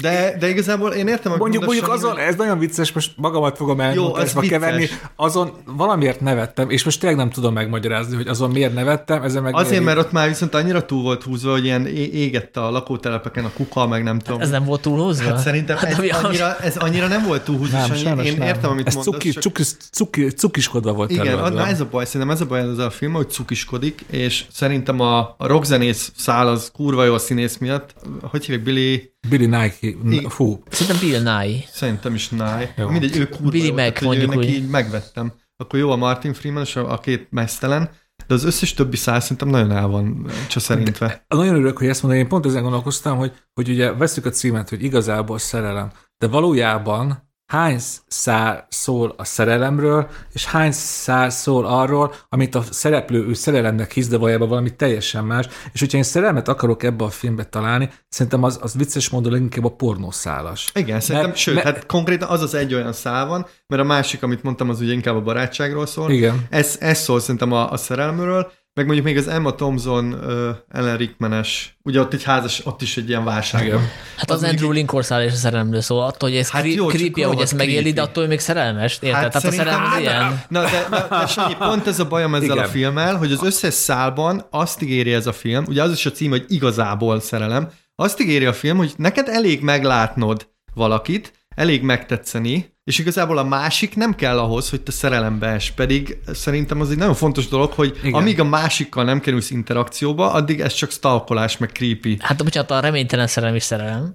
De, 0.00 0.36
de 0.38 0.48
igazából 0.48 0.90
én 0.92 1.08
értem, 1.08 1.30
hogy 1.30 1.40
Mondjuk, 1.40 1.64
mondjuk 1.64 1.88
azon, 1.88 2.18
ez 2.18 2.34
nagyon 2.36 2.58
vicces, 2.58 2.92
most 2.92 3.12
magamat 3.16 3.56
fogom 3.56 3.80
elmondásba 3.80 4.40
keverni, 4.40 4.88
azon 5.16 5.50
valamiért 5.76 6.20
nevettem, 6.20 6.70
és 6.70 6.84
most 6.84 7.00
tényleg 7.00 7.18
nem 7.18 7.30
tudom 7.30 7.52
megmagyarázni, 7.52 8.16
hogy 8.16 8.26
azon 8.26 8.50
miért 8.50 8.74
nevettem, 8.74 9.22
ezen 9.22 9.42
meg 9.42 9.54
Azért, 9.54 9.68
miért- 9.70 9.84
mert 9.84 9.98
ott 9.98 10.12
már 10.12 10.28
viszont 10.28 10.54
annyira 10.54 10.84
túl 10.84 11.02
volt 11.02 11.22
húzva, 11.22 11.50
hogy 11.50 11.64
ilyen 11.64 11.86
é- 11.86 12.14
égette 12.14 12.60
a 12.64 12.70
lakótelepeken 12.70 13.44
a 13.44 13.50
kuka, 13.54 13.86
meg 13.86 14.02
nem 14.02 14.18
tudom. 14.18 14.40
Ez 14.40 14.50
nem 14.50 14.64
volt 14.64 14.80
túlhúzva? 14.80 15.24
Hát 15.28 15.38
szerintem 15.38 15.78
ez 15.82 15.98
ami- 15.98 16.10
annyira, 16.10 16.56
ez 16.58 16.76
annyira 16.76 17.06
nem 17.06 17.24
volt 17.26 17.42
túlhúzva, 17.44 17.76
Nem, 17.78 17.84
és 17.84 17.90
annyi, 17.90 18.00
sajnos 18.02 18.24
én 18.26 18.36
nem. 18.38 18.46
értem, 18.48 18.70
amit 18.70 18.86
ez 18.86 18.94
mondasz. 18.94 19.14
cuki, 19.14 19.30
csak- 19.30 19.42
cuki, 19.42 19.62
cuki, 19.92 20.26
cukiskodva 20.26 20.92
volt 20.92 21.10
Igen, 21.10 21.26
előadva. 21.26 21.48
na 21.58 21.66
ez 21.66 21.80
a 21.80 21.86
baj, 21.90 22.04
szerintem 22.04 22.30
ez 22.30 22.40
a 22.40 22.46
baj 22.46 22.60
ezzel 22.60 22.86
a 22.86 22.90
film, 22.90 23.12
hogy 23.12 23.30
cukiskodik, 23.30 24.04
és 24.10 24.44
szerintem 24.52 25.00
a, 25.00 25.18
a 25.18 25.46
rockzenész 25.46 26.12
szál 26.16 26.48
az 26.48 26.70
kurva 26.74 27.04
jó 27.04 27.14
a 27.14 27.18
színész 27.18 27.56
miatt. 27.58 27.94
Hogy 28.22 28.44
hívják, 28.44 28.64
Billy? 28.64 29.10
Billy 29.28 29.46
Nike, 29.46 29.86
I- 30.10 30.26
fú, 30.28 30.62
Szerintem 30.70 31.08
Bill 31.08 31.22
Nye. 31.22 31.64
Szerintem 31.72 32.14
is 32.14 32.30
Nye. 32.30 32.74
Jó. 32.76 32.88
Mindegy, 32.88 33.16
ő 33.16 33.28
kurva 33.28 33.50
Billy 33.50 33.66
jó, 33.66 33.74
Mac, 33.74 33.82
tehát, 33.82 33.98
hogy 33.98 34.06
mondjuk 34.06 34.34
neki 34.34 34.46
úgy. 34.48 34.54
így 34.54 34.68
megvettem. 34.68 35.32
Akkor 35.56 35.78
jó 35.78 35.90
a 35.90 35.96
Martin 35.96 36.32
Freeman, 36.32 36.62
és 36.62 36.76
a, 36.76 36.92
a 36.92 36.98
két 36.98 37.26
mesztelen, 37.30 37.90
de 38.26 38.34
az 38.34 38.44
összes 38.44 38.74
többi 38.74 38.96
szál 38.96 39.20
szerintem 39.20 39.48
nagyon 39.48 39.70
el 39.70 39.86
van 39.86 40.26
csaszerintve. 40.48 41.24
Nagyon 41.28 41.54
örülök, 41.54 41.78
hogy 41.78 41.86
ezt 41.86 42.02
mondom, 42.02 42.20
én 42.20 42.28
pont 42.28 42.46
ezen 42.46 42.62
gondolkoztam, 42.62 43.18
hogy, 43.18 43.32
hogy 43.54 43.68
ugye 43.68 43.92
veszük 43.92 44.24
a 44.26 44.30
címet, 44.30 44.68
hogy 44.68 44.82
igazából 44.82 45.38
szerelem, 45.38 45.90
de 46.18 46.26
valójában 46.26 47.29
hány 47.50 47.78
szál 48.08 48.66
szól 48.68 49.14
a 49.16 49.24
szerelemről, 49.24 50.08
és 50.32 50.44
hány 50.44 50.72
szál 50.72 51.30
szól 51.30 51.66
arról, 51.66 52.14
amit 52.28 52.54
a 52.54 52.62
szereplő 52.70 53.26
ő 53.26 53.34
szerelemnek 53.34 53.92
hisz, 53.92 54.08
de 54.08 54.16
valójában 54.16 54.48
valami 54.48 54.76
teljesen 54.76 55.24
más. 55.24 55.46
És 55.72 55.80
hogyha 55.80 55.96
én 55.96 56.02
szerelmet 56.02 56.48
akarok 56.48 56.82
ebbe 56.82 57.04
a 57.04 57.10
filmbe 57.10 57.44
találni, 57.44 57.90
szerintem 58.08 58.42
az, 58.42 58.58
az 58.62 58.74
vicces 58.74 59.08
módon 59.08 59.32
leginkább 59.32 59.64
a 59.64 59.68
pornószálas. 59.70 60.70
Igen, 60.74 61.00
szerintem, 61.00 61.30
Mert- 61.30 61.40
sőt, 61.42 61.54
mert- 61.54 61.66
hát 61.66 61.86
konkrétan 61.86 62.28
az 62.28 62.42
az 62.42 62.54
egy 62.54 62.74
olyan 62.74 62.92
szál 62.92 63.26
van, 63.26 63.46
mert 63.66 63.82
a 63.82 63.84
másik, 63.84 64.22
amit 64.22 64.42
mondtam, 64.42 64.68
az 64.68 64.80
ugye 64.80 64.92
inkább 64.92 65.16
a 65.16 65.20
barátságról 65.22 65.86
szól. 65.86 66.10
Igen. 66.10 66.46
Ez, 66.50 66.76
ez 66.80 66.98
szól 66.98 67.20
szerintem 67.20 67.52
a, 67.52 67.72
a 67.72 67.76
szerelmről, 67.76 68.52
meg 68.74 68.84
mondjuk 68.86 69.06
még 69.06 69.16
az 69.16 69.28
Emma 69.28 69.54
Thompson, 69.54 70.12
uh, 70.12 70.48
Ellen 70.68 70.96
Rickmanes, 70.96 71.76
ugye 71.82 72.00
ott 72.00 72.12
egy 72.12 72.22
házas, 72.22 72.66
ott 72.66 72.82
is 72.82 72.96
egy 72.96 73.08
ilyen 73.08 73.24
válság. 73.24 73.64
Igen. 73.64 73.78
Hát 74.16 74.30
Az 74.30 74.42
az, 74.42 74.48
Andrew 74.48 74.70
Lincoln 74.70 75.02
száll 75.02 75.22
és 75.22 75.32
a 75.32 75.36
szerelemről 75.36 75.80
szól, 75.80 76.02
attól, 76.02 76.28
hogy 76.28 76.38
ez 76.38 76.50
Hát 76.50 76.62
hát 76.62 76.72
jó, 76.74 76.86
creepy, 76.86 77.22
rohadt 77.22 77.40
ezt 77.40 77.54
megéli, 77.56 77.74
de 77.74 77.80
creepy. 77.82 77.98
attól 78.00 78.22
hogy 78.22 78.28
még 78.28 78.40
szerelmes, 78.40 78.98
érted? 79.00 79.20
Hát, 79.22 79.32
Tehát 79.32 79.48
a 79.48 79.50
szerelem 79.52 79.82
az 79.82 79.88
Hát, 79.88 80.00
ilyen. 80.00 80.42
Na, 80.48 80.62
de, 80.62 80.86
de, 80.90 81.06
de 81.10 81.26
Sanyi, 81.26 81.54
pont 81.58 81.86
ez 81.86 81.98
a 82.00 82.06
bajom 82.06 82.34
ezzel 82.34 82.50
Igen. 82.50 82.64
a 82.64 82.68
filmmel, 82.68 83.16
hogy 83.16 83.32
az 83.32 83.42
összes 83.42 83.74
szálban 83.74 84.46
azt 84.50 84.82
ígéri 84.82 85.12
ez 85.12 85.26
a 85.26 85.32
film, 85.32 85.64
ugye 85.68 85.82
az 85.82 85.92
is 85.92 86.06
a 86.06 86.10
cím, 86.10 86.30
hogy 86.30 86.44
igazából 86.48 87.20
szerelem, 87.20 87.68
azt 87.94 88.20
ígéri 88.20 88.44
a 88.46 88.52
film, 88.52 88.76
hogy 88.76 88.92
neked 88.96 89.28
elég 89.28 89.62
meglátnod 89.62 90.48
valakit, 90.74 91.32
elég 91.60 91.82
megtetszeni, 91.82 92.78
és 92.84 92.98
igazából 92.98 93.38
a 93.38 93.44
másik 93.44 93.96
nem 93.96 94.14
kell 94.14 94.38
ahhoz, 94.38 94.70
hogy 94.70 94.80
te 94.80 94.92
szerelembe 94.92 95.46
es, 95.46 95.70
pedig 95.70 96.18
szerintem 96.32 96.80
az 96.80 96.90
egy 96.90 96.96
nagyon 96.96 97.14
fontos 97.14 97.48
dolog, 97.48 97.72
hogy 97.72 97.98
Igen. 98.02 98.20
Amíg 98.20 98.40
a 98.40 98.44
másikkal 98.44 99.04
nem 99.04 99.20
kerülsz 99.20 99.50
interakcióba, 99.50 100.32
addig 100.32 100.60
ez 100.60 100.72
csak 100.72 100.90
stalkolás, 100.90 101.58
meg 101.58 101.70
creepy. 101.72 102.16
Hát 102.20 102.44
bocsánat, 102.44 102.70
a 102.70 102.80
reménytelen 102.80 103.26
szerelem 103.26 103.54
is 103.54 103.62
szerelem. 103.62 104.12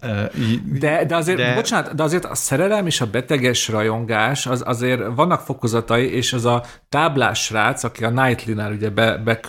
De, 0.80 1.06
de, 1.06 1.16
azért, 1.16 1.38
de... 1.38 1.54
Bocsánat, 1.54 1.96
de 1.96 2.04
azért 2.04 2.26
a 2.26 2.36
szerelem 2.36 2.86
és 2.86 3.02
a 3.02 3.06
beteges 3.06 3.68
rajongás, 3.68 4.46
az 4.46 4.64
azért 4.66 5.02
vannak 5.16 5.42
fokozatai, 5.42 6.14
és 6.14 6.34
az 6.34 6.46
a 6.46 6.64
táblás 6.90 7.44
srác, 7.44 7.84
aki 7.84 8.04
a 8.04 8.10
Knightley-nál 8.10 8.72
ugye 8.72 8.90
be, 8.90 9.18
be, 9.18 9.40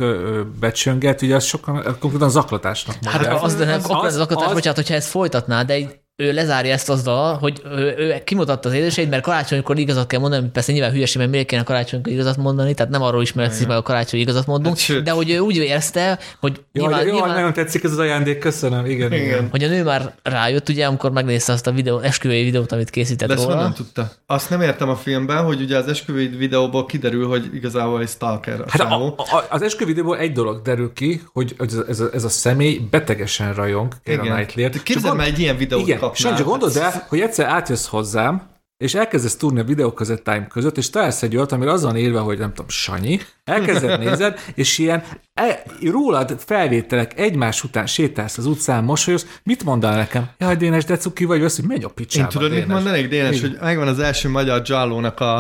becsönget, 0.61 1.23
ugye 1.23 1.35
az 1.35 1.45
sokan 1.45 1.97
konkrétan 2.01 2.31
zaklatásnak 2.31 2.97
Hát 3.05 3.43
az, 3.43 3.55
de 3.55 3.65
nem, 3.65 3.79
az- 3.79 3.85
akkor 3.91 4.07
az, 4.07 4.15
az, 4.15 4.27
az- 4.29 4.53
bocsánat, 4.53 4.77
hogyha 4.77 4.95
ezt 4.95 5.09
folytatná, 5.09 5.63
de 5.63 5.73
egy, 5.73 6.05
ő 6.19 6.33
lezárja 6.33 6.73
ezt 6.73 6.91
azzal, 6.91 7.35
hogy 7.39 7.63
ő, 7.65 7.95
ő 7.99 8.15
kimutatta 8.25 8.69
az 8.69 8.75
édeseit, 8.75 9.11
mert 9.11 9.23
karácsonykor 9.23 9.79
igazat 9.79 10.07
kell 10.07 10.21
mondani, 10.21 10.49
persze 10.53 10.73
nyilván 10.73 10.91
hülyeség, 10.91 11.17
mert 11.19 11.31
miért 11.31 11.47
kéne 11.47 11.63
karácsonykor 11.63 12.13
igazat 12.13 12.37
mondani, 12.37 12.75
tehát 12.75 12.93
nem 12.93 13.03
arról 13.03 13.23
ismeretszik 13.23 13.67
meg 13.67 13.77
a 13.77 13.83
karácsony 13.83 14.21
igazat 14.21 14.47
mondunk, 14.47 14.79
Hát 14.79 15.03
de 15.03 15.11
hogy 15.11 15.31
ő 15.31 15.39
úgy 15.39 15.57
érezte, 15.57 16.19
hogy 16.41 16.61
Jó, 16.73 16.83
nyilván, 16.83 17.07
jó, 17.07 17.13
nyilván 17.13 17.35
nagyon 17.35 17.53
tetszik 17.53 17.85
ez 17.85 17.91
az 17.91 17.99
ajándék, 17.99 18.39
köszönöm, 18.39 18.85
igen, 18.87 19.13
igen. 19.13 19.25
Igen. 19.25 19.49
hogy 19.51 19.65
a 19.65 19.69
nő 19.69 19.83
már 19.85 20.15
rájött, 20.23 20.69
ugye, 20.69 20.87
amikor 20.87 21.11
megnézte 21.11 21.53
azt 21.53 21.67
a 21.67 21.73
videó, 21.73 21.99
esküvői 21.99 22.45
videót, 22.45 22.73
amit 22.73 22.91
készített 22.91 23.29
De 23.29 23.35
ezt 23.35 23.45
róla. 23.45 23.73
tudta? 23.73 24.11
Azt 24.27 24.51
nem 24.51 24.61
értem 24.61 24.89
a 24.89 24.97
filmben, 24.97 25.45
hogy 25.45 25.61
ugye 25.61 25.77
az 25.77 25.89
esküvői 25.89 26.27
videóból 26.29 26.87
kiderül, 26.87 27.27
hogy 27.29 27.51
igazából 27.55 28.01
egy 28.01 28.09
stalker 28.09 28.61
a 28.61 28.65
Hát 28.69 28.81
a, 28.81 28.85
csávó. 28.89 29.15
a, 29.17 29.45
az 29.51 29.63
eskü 29.63 29.85
videóból 29.85 30.19
egy 30.19 30.33
dolog 30.33 30.63
derül 30.63 30.93
ki, 30.93 31.23
hogy 31.33 31.55
ez, 31.59 31.75
a- 31.75 31.85
ez, 31.89 32.01
a, 32.01 32.09
ez 32.13 32.25
a 32.25 32.29
személy 32.29 32.81
betegesen 32.91 33.55
rajong 33.55 33.93
Keira 34.05 34.45
Képzeld 34.83 35.17
már 35.17 35.27
egy 35.27 35.39
ilyen 35.39 35.57
videót 35.57 35.83
Igen, 35.83 35.99
kapnál. 36.07 36.23
Sanyi, 36.23 36.37
csak 36.37 36.47
gondold 36.47 36.77
el, 36.77 37.05
hogy 37.09 37.21
egyszer 37.21 37.47
átjössz 37.47 37.87
hozzám, 37.87 38.55
és 38.85 38.95
elkezdesz 38.95 39.37
túrni 39.37 39.61
a 39.61 39.65
videókazettáim 39.65 40.47
között, 40.47 40.77
és 40.77 40.91
találsz 40.91 41.23
egy 41.23 41.37
olyat, 41.37 41.53
amire 41.53 41.71
azon 41.73 41.97
írva, 41.97 42.21
hogy 42.21 42.39
nem 42.39 42.49
tudom, 42.49 42.69
Sanyi, 42.69 43.21
elkezded 43.45 43.99
nézed, 44.05 44.39
és 44.55 44.79
ilyen 44.79 45.03
e, 45.35 45.63
rólad 45.91 46.35
felvételek 46.47 47.19
egymás 47.19 47.65
után 47.65 47.87
sétálsz 47.87 48.39
az 48.39 48.47
utcán, 48.47 48.85
mosolyogsz, 48.85 49.27
mit 49.43 49.65
mondanál 49.65 49.97
nekem? 49.97 50.29
Jaj, 50.39 50.57
Dénes, 50.57 50.85
de 50.85 50.97
cuki 50.97 51.25
vagy, 51.25 51.43
azt, 51.45 51.57
hogy 51.57 51.65
menj 51.65 51.85
a 51.85 51.89
picsába, 51.89 52.25
Én 52.25 52.31
tudod, 52.33 52.51
mit 52.51 52.59
Dénes. 52.59 52.75
mondanék, 52.75 53.09
Dénes, 53.09 53.37
Igen. 53.37 53.51
hogy 53.51 53.59
megvan 53.61 53.89
az 53.89 53.99
első 53.99 54.29
magyar 54.29 54.63
Jallónak 54.65 55.21
a, 55.21 55.37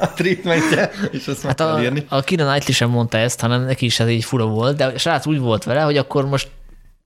a 0.00 0.12
treatmentje, 0.14 0.90
és 1.10 1.26
azt 1.26 1.42
meg 1.42 1.46
Hát 1.46 1.56
kell 1.56 1.76
a, 1.76 1.82
írni. 1.82 2.06
a 2.08 2.20
Kira 2.20 2.46
Knightley 2.46 2.74
sem 2.74 2.90
mondta 2.90 3.18
ezt, 3.18 3.40
hanem 3.40 3.62
neki 3.62 3.84
is 3.84 4.00
ez 4.00 4.08
így 4.08 4.24
fura 4.24 4.46
volt, 4.46 4.76
de 4.76 4.84
a 4.84 4.98
srác 4.98 5.26
úgy 5.26 5.38
volt 5.38 5.64
vele, 5.64 5.80
hogy 5.80 5.96
akkor 5.96 6.26
most 6.26 6.48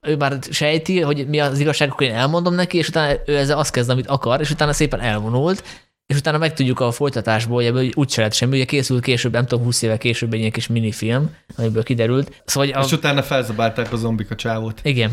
ő 0.07 0.15
már 0.15 0.37
sejti, 0.49 1.01
hogy 1.01 1.27
mi 1.27 1.39
az 1.39 1.59
igazság, 1.59 1.89
akkor 1.91 2.07
én 2.07 2.13
elmondom 2.13 2.53
neki, 2.53 2.77
és 2.77 2.87
utána 2.87 3.13
ő 3.25 3.37
ezzel 3.37 3.57
azt 3.57 3.71
kezd, 3.71 3.89
amit 3.89 4.07
akar, 4.07 4.39
és 4.41 4.49
utána 4.51 4.73
szépen 4.73 4.99
elvonult, 4.99 5.63
és 6.05 6.17
utána 6.17 6.37
megtudjuk 6.37 6.79
a 6.79 6.91
folytatásból, 6.91 7.55
hogy 7.55 7.65
ebből 7.65 7.89
úgy 7.93 8.09
se 8.09 8.21
lett 8.21 8.33
semmi, 8.33 8.55
ugye 8.55 8.65
készült 8.65 9.03
később, 9.03 9.31
nem 9.31 9.45
tudom, 9.45 9.63
20 9.65 9.81
éve 9.81 9.97
később 9.97 10.33
egy 10.33 10.39
ilyen 10.39 10.51
kis 10.51 10.67
minifilm, 10.67 11.35
amiből 11.57 11.83
kiderült. 11.83 12.41
Szóval, 12.45 12.69
hogy 12.73 12.83
És 12.85 12.91
a, 12.91 12.95
utána 12.95 13.23
felzabálták 13.23 13.93
a 13.93 13.95
zombik 13.95 14.31
a 14.31 14.35
csávót. 14.35 14.79
igen. 14.83 15.11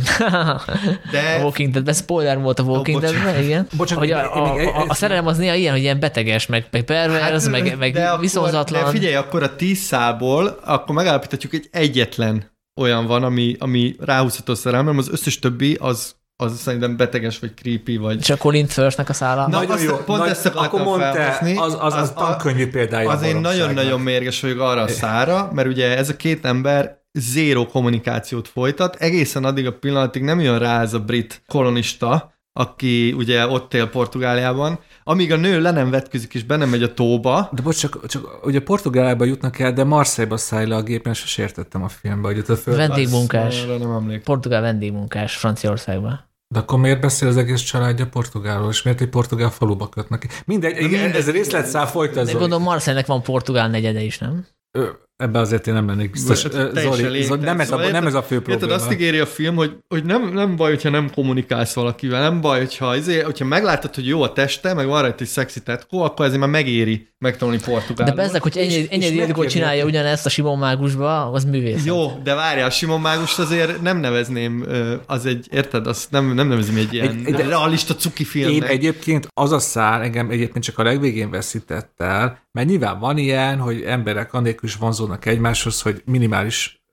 De 1.10 1.34
A 1.38 1.42
Walking 1.42 1.72
Dead, 1.72 1.94
spoiler 1.96 2.38
volt 2.40 2.58
a 2.58 2.62
Walking 2.62 2.96
Ó, 2.96 3.00
Dead, 3.00 3.42
igen. 3.44 3.66
Bocsánat, 3.76 4.04
hogy 4.04 4.12
a, 4.12 4.44
a, 4.52 4.58
egy- 4.58 4.66
a, 4.66 4.84
a 4.88 4.94
szerelem 4.94 5.26
az 5.26 5.36
néha 5.38 5.54
ilyen, 5.54 5.72
hogy 5.72 5.82
ilyen 5.82 6.00
beteges, 6.00 6.46
meg, 6.46 6.66
meg 6.70 6.82
pervers, 6.82 7.48
meg, 7.48 7.76
meg 7.78 7.92
de 7.92 8.06
akkor- 8.06 8.20
viszonzatlan. 8.20 8.84
De 8.84 8.90
figyelj, 8.90 9.14
akkor 9.14 9.42
a 9.42 9.56
tíz 9.56 9.78
szálból, 9.78 10.58
akkor 10.64 10.94
megállapíthatjuk, 10.94 11.52
hogy 11.52 11.68
egyetlen 11.72 12.54
olyan 12.76 13.06
van, 13.06 13.22
ami, 13.22 13.56
ami 13.58 13.96
ráhúzható 13.98 14.54
szerelem, 14.54 14.98
az 14.98 15.08
összes 15.10 15.38
többi 15.38 15.76
az, 15.80 16.14
az 16.36 16.58
szerintem 16.58 16.96
beteges, 16.96 17.38
vagy 17.38 17.54
creepy, 17.54 17.96
vagy... 17.96 18.18
És 18.20 18.30
a 18.30 18.36
Colin 18.36 18.66
Firthnek 18.66 19.08
a 19.08 19.12
szála. 19.12 19.40
Na, 19.48 19.58
Nagyon 19.58 19.80
jó. 19.82 19.96
pont 19.96 20.18
Nagy- 20.18 20.28
ezt 20.30 20.46
akkor 20.46 20.82
mondta, 20.82 21.12
felhozni. 21.12 21.56
az, 21.56 21.76
az, 21.80 21.92
az, 21.94 22.00
Az- 22.00 22.12
tankönyvi 22.12 22.66
példája. 22.66 23.10
a 23.10 23.12
Az 23.12 23.22
én 23.22 23.36
nagyon-nagyon 23.36 24.00
mérges 24.00 24.40
vagyok 24.40 24.60
arra 24.60 24.80
a 24.82 24.88
szára, 24.88 25.50
mert 25.52 25.68
ugye 25.68 25.96
ez 25.96 26.08
a 26.08 26.16
két 26.16 26.44
ember 26.44 27.04
zéró 27.12 27.66
kommunikációt 27.66 28.48
folytat, 28.48 28.96
egészen 28.96 29.44
addig 29.44 29.66
a 29.66 29.72
pillanatig 29.78 30.22
nem 30.22 30.40
jön 30.40 30.58
rá 30.58 30.80
ez 30.80 30.94
a 30.94 31.00
brit 31.00 31.42
kolonista, 31.46 32.34
aki 32.58 33.12
ugye 33.12 33.46
ott 33.46 33.74
él 33.74 33.86
Portugáliában, 33.88 34.78
amíg 35.04 35.32
a 35.32 35.36
nő 35.36 35.60
le 35.60 35.70
nem 35.70 35.90
vetközik 35.90 36.34
és 36.34 36.44
be 36.44 36.56
nem 36.56 36.68
megy 36.68 36.82
a 36.82 36.94
tóba, 36.94 37.48
De 37.52 37.62
bocs, 37.62 37.78
csak, 37.78 38.06
csak 38.06 38.46
ugye 38.46 38.60
Portugáliába 38.60 39.24
jutnak 39.24 39.58
el, 39.58 39.72
de 39.72 39.84
Marseille-ba 39.84 40.36
száll 40.36 40.66
le 40.66 40.76
a 40.76 40.82
gépen, 40.82 41.12
és 41.12 41.18
sose 41.18 41.42
értettem 41.42 41.82
a 41.82 41.88
filmbe, 41.88 42.28
hogy 42.28 42.38
ott 42.38 42.48
a 42.48 42.56
föld. 42.56 42.76
Vendégmunkás. 42.76 43.62
Arra 43.64 43.78
nem 43.78 43.90
emlékszem. 43.90 44.22
Portugál 44.22 44.60
vendégmunkás 44.60 45.36
Franciaországban. 45.36 46.24
De 46.54 46.58
akkor 46.58 46.78
miért 46.78 47.00
beszél 47.00 47.28
az 47.28 47.36
egész 47.36 47.60
családja 47.60 48.06
portugálról, 48.06 48.70
és 48.70 48.82
miért 48.82 49.00
egy 49.00 49.08
portugál 49.08 49.50
faluba 49.50 49.88
kötnek? 49.88 50.42
Mindegy, 50.46 50.76
igen, 50.76 50.90
mindegy. 50.90 51.14
ez 51.14 51.30
részletszál 51.30 51.86
folyt 51.86 52.14
De 52.14 52.20
ez. 52.20 52.32
gondolom 52.32 52.62
Marseille-nek 52.62 53.08
van 53.08 53.22
portugál 53.22 53.68
negyede 53.68 54.00
is, 54.00 54.18
nem? 54.18 54.46
Ö, 54.78 54.88
Ebben 55.16 55.40
azért 55.42 55.66
én 55.66 55.74
nem 55.74 55.86
lennék 55.86 56.10
biztos. 56.10 56.42
Hát 56.42 56.52
Zoli, 56.52 57.22
Zoli, 57.22 57.40
nem, 57.40 57.60
ez 57.60 57.70
a, 57.70 57.76
Szóval 57.76 57.90
nem 57.90 58.06
ez 58.06 58.14
a 58.14 58.22
fő 58.22 58.34
Érted, 58.34 58.50
probléma. 58.58 58.74
azt 58.74 58.92
ígéri 58.92 59.18
a 59.18 59.26
film, 59.26 59.54
hogy, 59.56 59.76
hogy 59.88 60.04
nem, 60.04 60.32
nem 60.32 60.56
baj, 60.56 60.70
hogyha 60.70 60.90
nem 60.90 61.10
kommunikálsz 61.14 61.74
valakivel, 61.74 62.20
nem 62.20 62.40
baj, 62.40 62.58
hogyha, 62.58 62.94
ezért, 62.94 63.24
hogyha 63.24 63.44
meglátod, 63.44 63.94
hogy 63.94 64.06
jó 64.06 64.22
a 64.22 64.32
teste, 64.32 64.74
meg 64.74 64.86
van 64.86 65.00
rajta 65.02 65.16
egy 65.22 65.26
szexi 65.28 65.62
tetkó, 65.62 66.02
akkor 66.02 66.24
ezért 66.26 66.40
már 66.40 66.48
megéri 66.48 67.08
megtanulni 67.18 67.60
De 67.60 67.64
portugálul. 67.64 68.14
bezzek, 68.14 68.42
hogy 68.42 68.56
ennyi, 68.56 68.86
ennyi 68.90 69.46
csinálja 69.46 69.84
ugyanezt 69.84 70.26
a 70.26 70.28
Simon 70.28 70.58
Mágusba, 70.58 71.30
az 71.30 71.44
művész. 71.44 71.84
Jó, 71.84 72.20
de 72.24 72.34
várjál, 72.34 72.70
Simon 72.70 73.00
Mágust 73.00 73.38
azért 73.38 73.82
nem 73.82 73.98
nevezném, 73.98 74.66
az 75.06 75.26
egy, 75.26 75.46
érted, 75.50 75.86
azt 75.86 76.10
nem, 76.10 76.34
nem 76.34 76.48
nevezném 76.48 76.76
egy 76.76 76.92
ilyen 76.94 77.08
Egy- 77.08 77.26
egy, 77.26 77.34
de- 77.34 77.46
realista 77.46 77.94
cuki 77.94 78.22
Én 78.22 78.28
filmnek. 78.28 78.70
egyébként 78.70 79.28
az 79.34 79.52
a 79.52 79.58
szál 79.58 80.02
engem 80.02 80.30
egyébként 80.30 80.64
csak 80.64 80.78
a 80.78 80.82
legvégén 80.82 81.30
veszített 81.30 81.92
el, 81.96 82.44
mert 82.52 82.68
nyilván 82.68 82.98
van 82.98 83.18
ilyen, 83.18 83.58
hogy 83.58 83.82
emberek 83.86 84.34
annélkül 84.34 84.68
is 84.68 84.76
vonzódnak 85.06 85.26
egymáshoz, 85.26 85.82
hogy 85.82 86.02
minimális 86.04 86.84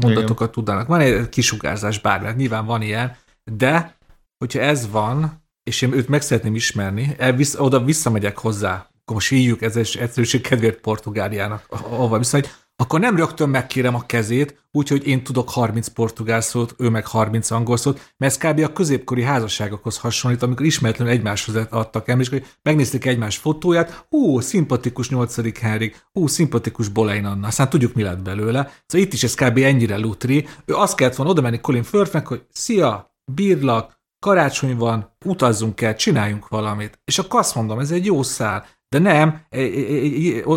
mondatokat 0.00 0.52
tudnának. 0.52 0.86
Van 0.86 1.00
egy 1.00 1.28
kisugárzás 1.28 2.00
bármi, 2.00 2.28
nyilván 2.36 2.66
van 2.66 2.82
ilyen, 2.82 3.16
de 3.44 3.96
hogyha 4.38 4.60
ez 4.60 4.90
van, 4.90 5.44
és 5.62 5.82
én 5.82 5.92
őt 5.92 6.08
meg 6.08 6.22
szeretném 6.22 6.54
ismerni, 6.54 7.14
elvisz, 7.18 7.54
oda 7.54 7.84
visszamegyek 7.84 8.38
hozzá, 8.38 8.72
akkor 9.00 9.14
most 9.14 9.28
hívjuk 9.28 9.62
ez 9.62 9.76
egy 9.76 9.96
egyszerűség 10.00 10.40
kedvéért 10.40 10.80
Portugáliának, 10.80 11.64
ahova 11.68 12.18
viszont, 12.18 12.67
akkor 12.82 13.00
nem 13.00 13.16
rögtön 13.16 13.48
megkérem 13.48 13.94
a 13.94 14.06
kezét, 14.06 14.62
úgyhogy 14.72 15.06
én 15.06 15.24
tudok 15.24 15.50
30 15.50 15.88
portugál 15.88 16.40
szót, 16.40 16.74
ő 16.78 16.88
meg 16.88 17.06
30 17.06 17.50
angol 17.50 17.76
szót, 17.76 18.12
mert 18.16 18.32
ez 18.32 18.50
kb. 18.50 18.58
a 18.64 18.72
középkori 18.72 19.22
házasságokhoz 19.22 19.98
hasonlít, 19.98 20.42
amikor 20.42 20.66
ismeretlenül 20.66 21.12
egymáshoz 21.12 21.56
adtak 21.70 22.08
el, 22.08 22.20
és 22.20 22.28
hogy 22.28 22.46
megnézték 22.62 23.04
egymás 23.04 23.36
fotóját, 23.36 24.06
ú, 24.10 24.40
szimpatikus 24.40 25.08
8. 25.08 25.60
Henrik, 25.60 26.06
ú, 26.12 26.26
szimpatikus 26.26 26.88
Bolein 26.88 27.24
Anna, 27.24 27.46
aztán 27.46 27.68
tudjuk, 27.68 27.94
mi 27.94 28.02
lett 28.02 28.22
belőle. 28.22 28.72
Szóval 28.86 29.06
itt 29.06 29.12
is 29.12 29.22
ez 29.22 29.34
kb. 29.34 29.58
ennyire 29.58 29.96
lutri. 29.96 30.46
Ő 30.64 30.74
azt 30.74 30.96
kellett 30.96 31.16
volna 31.16 31.32
oda 31.32 31.40
menni 31.40 31.60
Colin 31.60 31.82
Firthnek, 31.82 32.26
hogy 32.26 32.42
szia, 32.50 33.14
bírlak, 33.32 33.98
karácsony 34.18 34.76
van, 34.76 35.16
utazzunk 35.24 35.80
el, 35.80 35.94
csináljunk 35.94 36.48
valamit. 36.48 37.00
És 37.04 37.18
akkor 37.18 37.40
azt 37.40 37.54
mondom, 37.54 37.78
ez 37.78 37.90
egy 37.90 38.04
jó 38.04 38.22
szál. 38.22 38.66
De 38.88 38.98
nem, 38.98 39.40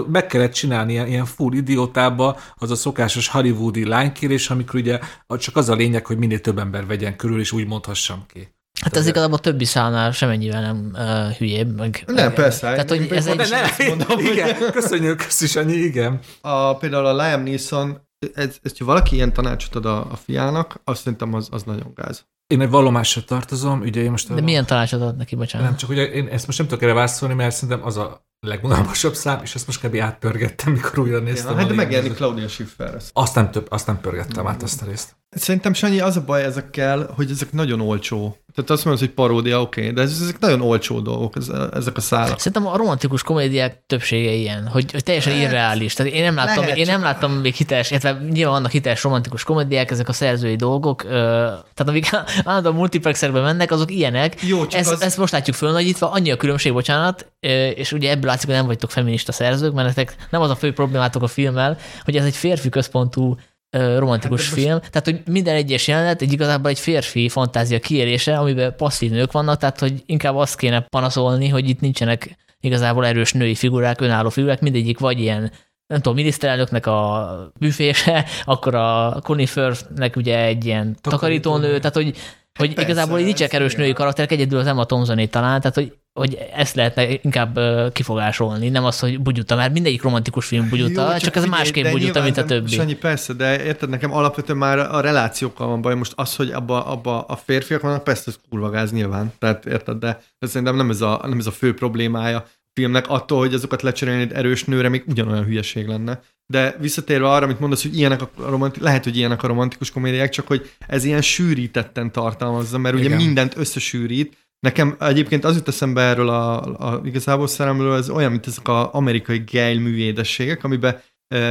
meg 0.07 0.25
kellett 0.25 0.51
csinálni 0.53 0.91
ilyen, 0.91 1.07
ilyen 1.07 1.25
full 1.25 1.53
idiótába 1.53 2.38
az 2.55 2.71
a 2.71 2.75
szokásos 2.75 3.27
hollywoodi 3.27 3.85
lánykérés, 3.85 4.50
amikor 4.50 4.79
ugye 4.79 5.00
csak 5.38 5.55
az 5.55 5.69
a 5.69 5.75
lényeg, 5.75 6.05
hogy 6.05 6.17
minél 6.17 6.39
több 6.39 6.57
ember 6.57 6.85
vegyen 6.85 7.15
körül, 7.15 7.39
és 7.39 7.51
úgy 7.51 7.67
mondhassam 7.67 8.25
ki. 8.33 8.55
Hát 8.81 8.95
ez 8.97 9.07
igazából 9.07 9.38
a 9.38 9.39
többi 9.39 9.65
szálnál 9.65 10.11
semennyivel 10.11 10.61
nem 10.61 10.91
uh, 10.93 11.38
hülyébb. 11.38 11.75
Meg, 11.77 12.03
Nem, 12.05 12.15
meg, 12.15 12.33
persze. 12.33 12.59
Tehát, 12.71 12.89
hogy 12.89 13.07
ez 13.11 13.25
De 13.25 13.31
egy, 13.31 13.50
ne- 13.50 13.61
azt 13.61 13.88
mondom, 13.88 14.07
hogy- 14.07 14.69
köszönjük, 14.71 15.17
köszönjük, 15.17 15.55
annyi, 15.69 15.83
igen. 15.85 16.19
A, 16.41 16.75
például 16.77 17.05
a 17.05 17.15
Liam 17.25 17.43
Neeson, 17.43 18.07
ez, 18.33 18.57
ez, 18.61 18.77
ha 18.77 18.85
valaki 18.85 19.15
ilyen 19.15 19.33
tanácsot 19.33 19.75
ad 19.75 19.85
a, 19.85 20.11
a 20.11 20.15
fiának, 20.15 20.81
azt 20.83 21.01
szerintem 21.01 21.33
az, 21.33 21.47
az 21.51 21.63
nagyon 21.63 21.91
gáz. 21.95 22.25
Én 22.47 22.61
egy 22.61 22.69
vallomásra 22.69 23.23
tartozom, 23.23 23.81
ugye 23.81 24.01
én 24.01 24.11
most... 24.11 24.33
de 24.33 24.41
milyen 24.41 24.65
tanácsot 24.65 25.01
ad 25.01 25.17
neki, 25.17 25.35
bocsánat? 25.35 25.67
Nem, 25.67 25.77
csak 25.77 25.89
ugye 25.89 26.03
én 26.11 26.27
ezt 26.27 26.45
most 26.45 26.57
nem 26.57 26.67
tudok 26.67 26.83
erre 26.83 26.93
válaszolni, 26.93 27.33
mert 27.33 27.55
szerintem 27.55 27.85
az 27.85 27.97
a 27.97 28.25
legunalmasabb 28.47 29.13
szám, 29.13 29.39
és 29.43 29.55
ezt 29.55 29.67
most 29.67 29.81
kb. 29.81 29.95
átpörgettem, 29.95 30.73
mikor 30.73 30.99
újra 30.99 31.19
néztem. 31.19 31.51
Ja, 31.51 31.55
a 31.55 31.59
hát 31.59 31.67
de 31.67 31.73
megjelenik. 31.73 32.15
Claudia 32.15 32.47
Schiffer. 32.47 33.01
Azt 33.13 33.35
nem, 33.35 33.51
több, 33.51 33.67
azt 33.69 33.87
nem 33.87 33.99
pörgettem 34.01 34.47
át 34.47 34.63
azt 34.63 34.81
a 34.81 34.85
részt. 34.85 35.15
Szerintem 35.29 35.73
Sanyi, 35.73 35.99
az 35.99 36.17
a 36.17 36.23
baj 36.23 36.43
ezekkel, 36.43 37.11
hogy 37.15 37.31
ezek 37.31 37.51
nagyon 37.51 37.81
olcsó. 37.81 38.37
Tehát 38.55 38.70
azt 38.70 38.86
mondod, 38.86 39.03
hogy 39.03 39.13
paródia, 39.13 39.62
oké, 39.62 39.81
okay, 39.81 39.93
de 39.93 40.01
ez- 40.01 40.22
ezek 40.22 40.39
nagyon 40.39 40.62
olcsó 40.62 41.00
dolgok, 41.00 41.36
ez, 41.36 41.51
ezek 41.74 41.98
a 41.98 42.01
szálak. 42.01 42.38
Szerintem 42.38 42.67
a 42.67 42.77
romantikus 42.77 43.24
komédiák 43.24 43.84
többsége 43.88 44.31
ilyen, 44.31 44.67
hogy, 44.67 44.91
hogy 44.91 45.03
teljesen 45.03 45.34
Lehet. 45.34 45.48
irreális. 45.48 45.93
Tehát 45.93 46.13
én 46.13 46.24
nem 46.24 46.36
láttam, 46.36 46.63
Lehet, 46.63 46.77
én 46.77 46.86
nem 46.86 47.01
láttam 47.01 47.31
még 47.31 47.53
hiteles, 47.53 47.89
illetve 47.89 48.17
nyilván 48.31 48.53
vannak 48.53 48.72
hiteles 48.72 49.03
romantikus 49.03 49.43
komédiák, 49.43 49.91
ezek 49.91 50.10
a 50.10 50.13
szerzői 50.13 50.55
dolgok, 50.55 51.03
tehát 51.03 51.88
amik 51.88 52.10
állandóan 52.43 52.75
multiplexekbe 52.75 53.41
mennek, 53.41 53.72
azok 53.72 53.91
ilyenek. 53.91 54.41
Jó, 54.41 54.65
csak 54.67 54.79
Ez, 54.79 54.88
az... 54.88 55.01
Ezt 55.01 55.17
most 55.17 55.31
látjuk 55.31 55.55
fölnagyítva, 55.55 56.12
annyi 56.12 56.31
a 56.31 56.38
különbség, 56.38 56.74
bocsánat, 56.74 57.31
és 57.75 57.91
ugye 57.91 58.10
ebből 58.10 58.29
látszik, 58.29 58.48
hogy 58.48 58.55
nem 58.55 58.65
vagytok 58.65 58.91
feminista 58.91 59.31
szerzők, 59.31 59.74
mert 59.74 59.88
nektek 59.96 60.15
nem 60.29 60.41
az 60.41 60.50
a 60.50 60.55
fő 60.55 60.74
problémátok 60.74 61.24
a 61.24 61.27
filmmel, 61.27 61.77
hogy 62.03 62.15
ez 62.15 62.25
egy 62.25 62.36
férfi 62.36 62.70
központú 62.70 63.38
romantikus 63.71 64.45
Hát 64.45 64.53
film, 64.53 64.79
tehát 64.79 65.03
hogy 65.03 65.21
minden 65.25 65.55
egyes 65.55 65.87
jelenet 65.87 66.21
egy 66.21 66.31
igazából 66.31 66.69
egy 66.69 66.79
férfi 66.79 67.29
fantázia 67.29 67.79
kiérése, 67.79 68.37
amiben 68.37 68.75
passzív 68.75 69.11
nők 69.11 69.31
vannak, 69.31 69.59
tehát 69.59 69.79
hogy 69.79 70.03
inkább 70.05 70.35
azt 70.35 70.57
kéne 70.57 70.81
panaszolni, 70.81 71.47
hogy 71.47 71.69
itt 71.69 71.79
nincsenek 71.79 72.37
igazából 72.59 73.05
erős 73.05 73.33
női 73.33 73.55
figurák, 73.55 74.01
önálló 74.01 74.29
figurák, 74.29 74.61
mindegyik 74.61 74.99
vagy 74.99 75.19
ilyen 75.19 75.51
nem 75.87 76.01
tudom, 76.01 76.15
miniszterelnöknek 76.15 76.85
a 76.85 77.51
büfése, 77.59 78.25
akkor 78.43 78.75
a 78.75 79.19
Colin 79.23 79.45
Firthnek 79.45 80.15
ugye 80.15 80.45
egy 80.45 80.65
ilyen 80.65 80.95
Takarítónő. 81.01 81.77
tehát 81.77 81.95
hogy, 81.95 82.17
hogy 82.60 82.74
Persze, 82.74 82.89
igazából 82.89 83.20
így 83.20 83.25
nincsenek 83.25 83.53
ez 83.53 83.60
erős 83.60 83.75
női 83.75 83.93
karakterek, 83.93 84.31
egyedül 84.31 84.60
az 84.60 84.67
Emma 84.67 84.86
Thompsoné 84.86 85.25
talán, 85.25 85.62
tehát 85.62 85.75
hogy, 85.75 85.93
hogy 86.13 86.38
ezt 86.53 86.75
lehetne 86.75 87.08
inkább 87.22 87.60
kifogásolni, 87.91 88.70
nem 88.70 88.86
az, 88.86 89.00
hogy 89.00 89.22
bugyuta, 89.22 89.55
mert 89.55 89.74
mindegyik 89.74 90.01
romantikus 90.01 90.46
film 90.46 90.70
bugyuta, 90.70 91.12
Jó, 91.12 91.17
csak, 91.17 91.36
ez 91.36 91.43
figyelj, 91.43 91.62
másképp 91.62 91.91
bugyuta, 91.91 92.22
mint 92.22 92.38
a 92.38 92.43
többi. 92.43 92.70
Sanyi, 92.70 92.96
persze, 92.96 93.34
de 93.34 93.63
érted, 93.63 93.89
nekem 93.89 94.13
alapvetően 94.13 94.58
már 94.58 94.79
a 94.79 95.00
relációkkal 95.00 95.67
van 95.67 95.81
baj. 95.81 95.96
Most 95.96 96.13
az, 96.15 96.36
hogy 96.36 96.50
abba, 96.50 96.86
abba 96.86 97.22
a 97.22 97.36
férfiak 97.36 97.81
vannak, 97.81 98.03
persze 98.03 98.24
ez 98.27 98.39
kurva 98.50 98.70
gáz 98.70 98.91
nyilván. 98.91 99.34
Tehát 99.39 99.65
érted, 99.65 99.98
de, 99.98 100.22
de 100.39 100.48
szerintem 100.48 100.75
nem 100.75 100.89
ez, 100.89 101.01
a, 101.01 101.20
nem 101.27 101.39
ez 101.39 101.48
a 101.48 101.51
fő 101.51 101.74
problémája 101.74 102.46
filmnek, 102.73 103.07
attól, 103.07 103.39
hogy 103.39 103.53
azokat 103.53 103.81
lecserélni 103.81 104.21
egy 104.21 104.31
erős 104.31 104.63
nőre, 104.63 104.89
még 104.89 105.03
ugyanolyan 105.07 105.45
hülyeség 105.45 105.87
lenne. 105.87 106.21
De 106.45 106.75
visszatérve 106.79 107.29
arra, 107.29 107.45
amit 107.45 107.59
mondasz, 107.59 107.81
hogy 107.81 107.97
ilyenek 107.97 108.21
a 108.21 108.29
romanti- 108.35 108.81
lehet, 108.81 109.03
hogy 109.03 109.17
ilyenek 109.17 109.43
a 109.43 109.47
romantikus 109.47 109.91
komédiák, 109.91 110.29
csak 110.29 110.47
hogy 110.47 110.71
ez 110.87 111.03
ilyen 111.03 111.21
sűrítetten 111.21 112.11
tartalmazza, 112.11 112.77
mert 112.77 112.95
ugye 112.95 113.05
Igen. 113.05 113.17
mindent 113.17 113.57
összesűrít, 113.57 114.37
Nekem 114.61 114.95
egyébként 114.99 115.43
az 115.43 115.55
jut 115.55 115.67
eszembe 115.67 116.01
erről 116.01 116.29
a, 116.29 116.61
a 116.61 117.01
igazából 117.05 117.47
szeremről, 117.47 117.95
ez 117.95 118.09
olyan, 118.09 118.31
mint 118.31 118.47
ezek 118.47 118.67
az 118.67 118.87
amerikai 118.91 119.37
gejl 119.37 119.79
művédességek, 119.79 120.63
amiben 120.63 121.01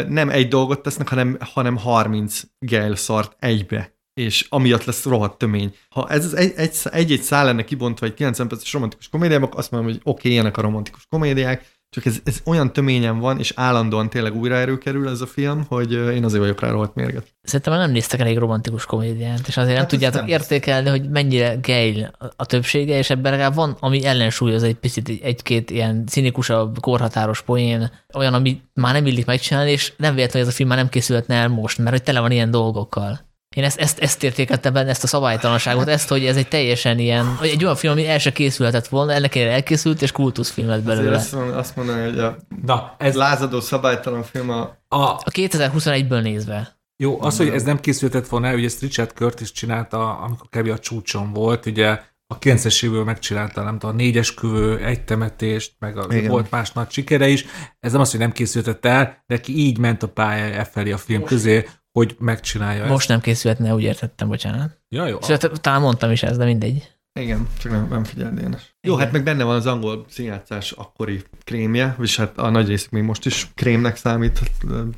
nem 0.08 0.28
egy 0.28 0.48
dolgot 0.48 0.82
tesznek, 0.82 1.08
hanem, 1.08 1.36
hanem 1.40 1.76
30 1.76 2.42
gejl 2.58 2.94
szart 2.94 3.36
egybe 3.38 3.94
és 4.14 4.46
amiatt 4.48 4.84
lesz 4.84 5.04
rohadt 5.04 5.38
tömény. 5.38 5.74
Ha 5.88 6.08
ez 6.08 6.24
az 6.24 6.34
egy, 6.36 6.52
egy, 6.56 6.76
egy-egy 6.90 7.22
szál 7.22 7.44
lenne 7.44 7.64
kibontva 7.64 8.06
egy 8.06 8.14
90 8.14 8.48
perces 8.48 8.72
romantikus 8.72 9.08
komédiában, 9.08 9.50
azt 9.52 9.70
mondom, 9.70 9.90
hogy 9.90 10.00
oké, 10.04 10.10
okay, 10.10 10.30
ilyenek 10.32 10.56
a 10.56 10.60
romantikus 10.60 11.06
komédiák, 11.08 11.78
csak 11.96 12.04
ez, 12.04 12.20
ez 12.24 12.40
olyan 12.44 12.72
töményen 12.72 13.18
van, 13.18 13.38
és 13.38 13.52
állandóan 13.56 14.10
tényleg 14.10 14.36
újra 14.36 14.54
előkerül 14.54 15.08
ez 15.08 15.20
a 15.20 15.26
film, 15.26 15.64
hogy 15.68 15.92
én 15.92 16.24
azért 16.24 16.40
vagyok 16.40 16.60
rá 16.60 16.70
rohadt 16.70 16.94
mérget. 16.94 17.34
Szerintem 17.42 17.72
már 17.72 17.82
nem 17.82 17.90
néztek 17.92 18.20
elég 18.20 18.38
romantikus 18.38 18.86
komédiát, 18.86 19.48
és 19.48 19.56
azért 19.56 19.66
nem 19.66 19.76
Hát 19.76 19.84
ez 19.84 19.90
tudjátok 19.90 20.20
nem. 20.20 20.28
értékelni, 20.28 20.88
hogy 20.88 21.08
mennyire 21.08 21.54
gejl 21.54 22.10
a 22.36 22.46
többsége, 22.46 22.98
és 22.98 23.10
ebben 23.10 23.30
legalább 23.32 23.54
van, 23.54 23.76
ami 23.80 24.04
ellensúlyoz 24.04 24.62
egy 24.62 24.74
picit 24.74 25.08
egy- 25.08 25.20
egy-két 25.22 25.70
ilyen 25.70 26.06
cinikusabb, 26.06 26.80
korhatáros 26.80 27.42
poén, 27.42 27.90
olyan, 28.14 28.34
ami 28.34 28.60
már 28.74 28.92
nem 28.94 29.06
illik 29.06 29.26
megcsinálni, 29.26 29.70
és 29.70 29.92
nem 29.96 30.14
véletlen, 30.14 30.36
hogy 30.42 30.48
ez 30.48 30.54
a 30.54 30.56
film 30.56 30.68
már 30.68 30.78
nem 30.78 30.88
készülhetne 30.88 31.34
el 31.34 31.48
most, 31.48 31.78
mert 31.78 31.90
hogy 31.90 32.02
tele 32.02 32.20
van 32.20 32.30
ilyen 32.30 32.50
dolgokkal. 32.50 33.28
Én 33.56 33.64
ezt, 33.64 33.78
ezt, 33.78 33.98
ezt 33.98 34.22
értékeltem 34.22 34.72
benne, 34.72 34.90
ezt 34.90 35.04
a 35.04 35.06
szabálytalanságot, 35.06 35.88
ezt, 35.88 36.08
hogy 36.08 36.26
ez 36.26 36.36
egy 36.36 36.48
teljesen 36.48 36.98
ilyen, 36.98 37.26
hogy 37.26 37.48
egy 37.48 37.64
olyan 37.64 37.76
film, 37.76 37.92
ami 37.92 38.08
el 38.08 38.18
se 38.18 38.32
készülhetett 38.32 38.88
volna, 38.88 39.12
ennek 39.12 39.34
ellenére 39.34 39.56
elkészült, 39.56 40.02
és 40.02 40.12
kultuszfilm 40.12 40.68
lett 40.68 40.82
belőle. 40.82 41.16
azt, 41.16 41.34
azt 41.34 41.76
mondanom, 41.76 42.04
hogy 42.04 42.18
a 42.18 42.36
Na, 42.64 42.94
ez 42.98 43.14
lázadó, 43.14 43.60
szabálytalan 43.60 44.22
film 44.22 44.50
a 44.50 44.78
a, 44.88 45.02
A 45.02 45.30
2021-ből 45.30 46.22
nézve. 46.22 46.78
Jó, 46.96 47.22
az, 47.22 47.36
hogy 47.36 47.48
ez 47.48 47.62
nem 47.62 47.80
készültett 47.80 48.28
volna 48.28 48.46
el, 48.46 48.54
ugye 48.54 48.66
ezt 48.66 48.80
Richard 48.80 49.10
Curtis 49.14 49.52
csinálta, 49.52 50.18
amikor 50.18 50.46
kb. 50.50 50.68
a 50.68 50.78
csúcson 50.78 51.32
volt, 51.32 51.66
ugye 51.66 52.00
a 52.26 52.38
90-es 52.38 52.84
évből 52.84 53.04
megcsinálta, 53.04 53.62
nem 53.62 53.78
tudom, 53.78 53.94
a 53.94 53.98
négyes 53.98 54.34
kövő, 54.34 54.84
egy 54.84 55.04
temetést, 55.04 55.74
meg 55.78 55.98
a, 55.98 56.06
Igen. 56.10 56.30
volt 56.30 56.50
más 56.50 56.72
nagy 56.72 56.90
sikere 56.90 57.28
is. 57.28 57.44
Ez 57.80 57.92
nem 57.92 58.00
az, 58.00 58.10
hogy 58.10 58.20
nem 58.20 58.32
készültett 58.32 58.86
el, 58.86 59.24
de 59.26 59.40
ki 59.40 59.56
így 59.58 59.78
ment 59.78 60.02
a 60.02 60.08
pályája 60.08 60.54
e 60.54 60.64
felé 60.64 60.92
a 60.92 60.98
film 60.98 61.24
közé, 61.24 61.68
hogy 61.92 62.16
megcsinálja 62.18 62.86
Most 62.86 63.08
nem 63.08 63.20
készülhetne, 63.20 63.74
úgy 63.74 63.82
értettem, 63.82 64.28
bocsánat. 64.28 64.60
ezt. 64.60 64.78
Ja, 64.88 65.06
jó. 65.06 65.18
És 65.28 65.36
talán 65.60 65.80
mondtam 65.80 66.10
is 66.10 66.22
ezt, 66.22 66.38
de 66.38 66.44
mindegy. 66.44 66.90
Igen, 67.20 67.48
csak 67.58 67.72
nem, 67.72 67.86
nem 67.90 68.04
figyeld 68.04 68.34
Dénes. 68.34 68.74
Jó, 68.80 68.92
Igen. 68.92 69.04
hát 69.04 69.12
meg 69.12 69.22
benne 69.24 69.44
van 69.44 69.56
az 69.56 69.66
angol 69.66 70.04
színjátszás 70.08 70.72
akkori 70.72 71.22
krémje, 71.44 71.96
és 72.00 72.16
hát 72.16 72.38
a 72.38 72.50
nagy 72.50 72.66
részük 72.68 72.90
még 72.90 73.02
most 73.02 73.26
is 73.26 73.48
krémnek 73.54 73.96
számít, 73.96 74.40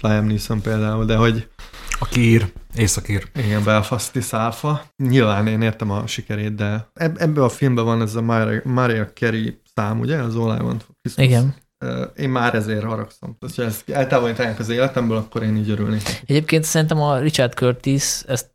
Liam 0.01 0.27
Neeson 0.27 0.61
például, 0.61 1.05
de 1.05 1.17
hogy 1.17 1.49
Aki 1.99 2.21
ír, 2.21 2.53
északír. 2.77 3.29
igen, 3.35 3.65
Belfasti 3.65 4.21
szálfa. 4.21 4.85
Nyilván 4.97 5.47
én 5.47 5.63
értem 5.63 5.91
a 5.91 6.07
sikerét, 6.07 6.55
de 6.55 6.89
eb- 6.95 7.21
ebben 7.21 7.43
a 7.43 7.49
filmben 7.49 7.85
van 7.85 8.03
ez 8.03 8.15
a 8.15 8.23
Maria, 8.23 8.61
Maria 8.65 9.07
Carey 9.13 9.61
szám, 9.75 10.01
ugye? 10.01 10.17
Az 10.17 10.37
All 10.37 10.57
I 10.59 10.63
Want 10.63 10.83
for 10.83 10.95
Christmas. 11.03 11.27
Igen. 11.27 11.55
Én 12.17 12.29
már 12.29 12.55
ezért 12.55 12.85
haragszom. 12.85 13.37
Tehát, 13.41 13.57
ha 13.57 13.63
ezt 13.63 13.91
eltávolítanánk 13.91 14.59
az 14.59 14.69
életemből, 14.69 15.17
akkor 15.17 15.43
én 15.43 15.57
így 15.57 15.71
örülnék. 15.71 16.23
Egyébként 16.27 16.65
szerintem 16.65 17.01
a 17.01 17.19
Richard 17.19 17.53
Curtis 17.53 18.23
ezt 18.27 18.51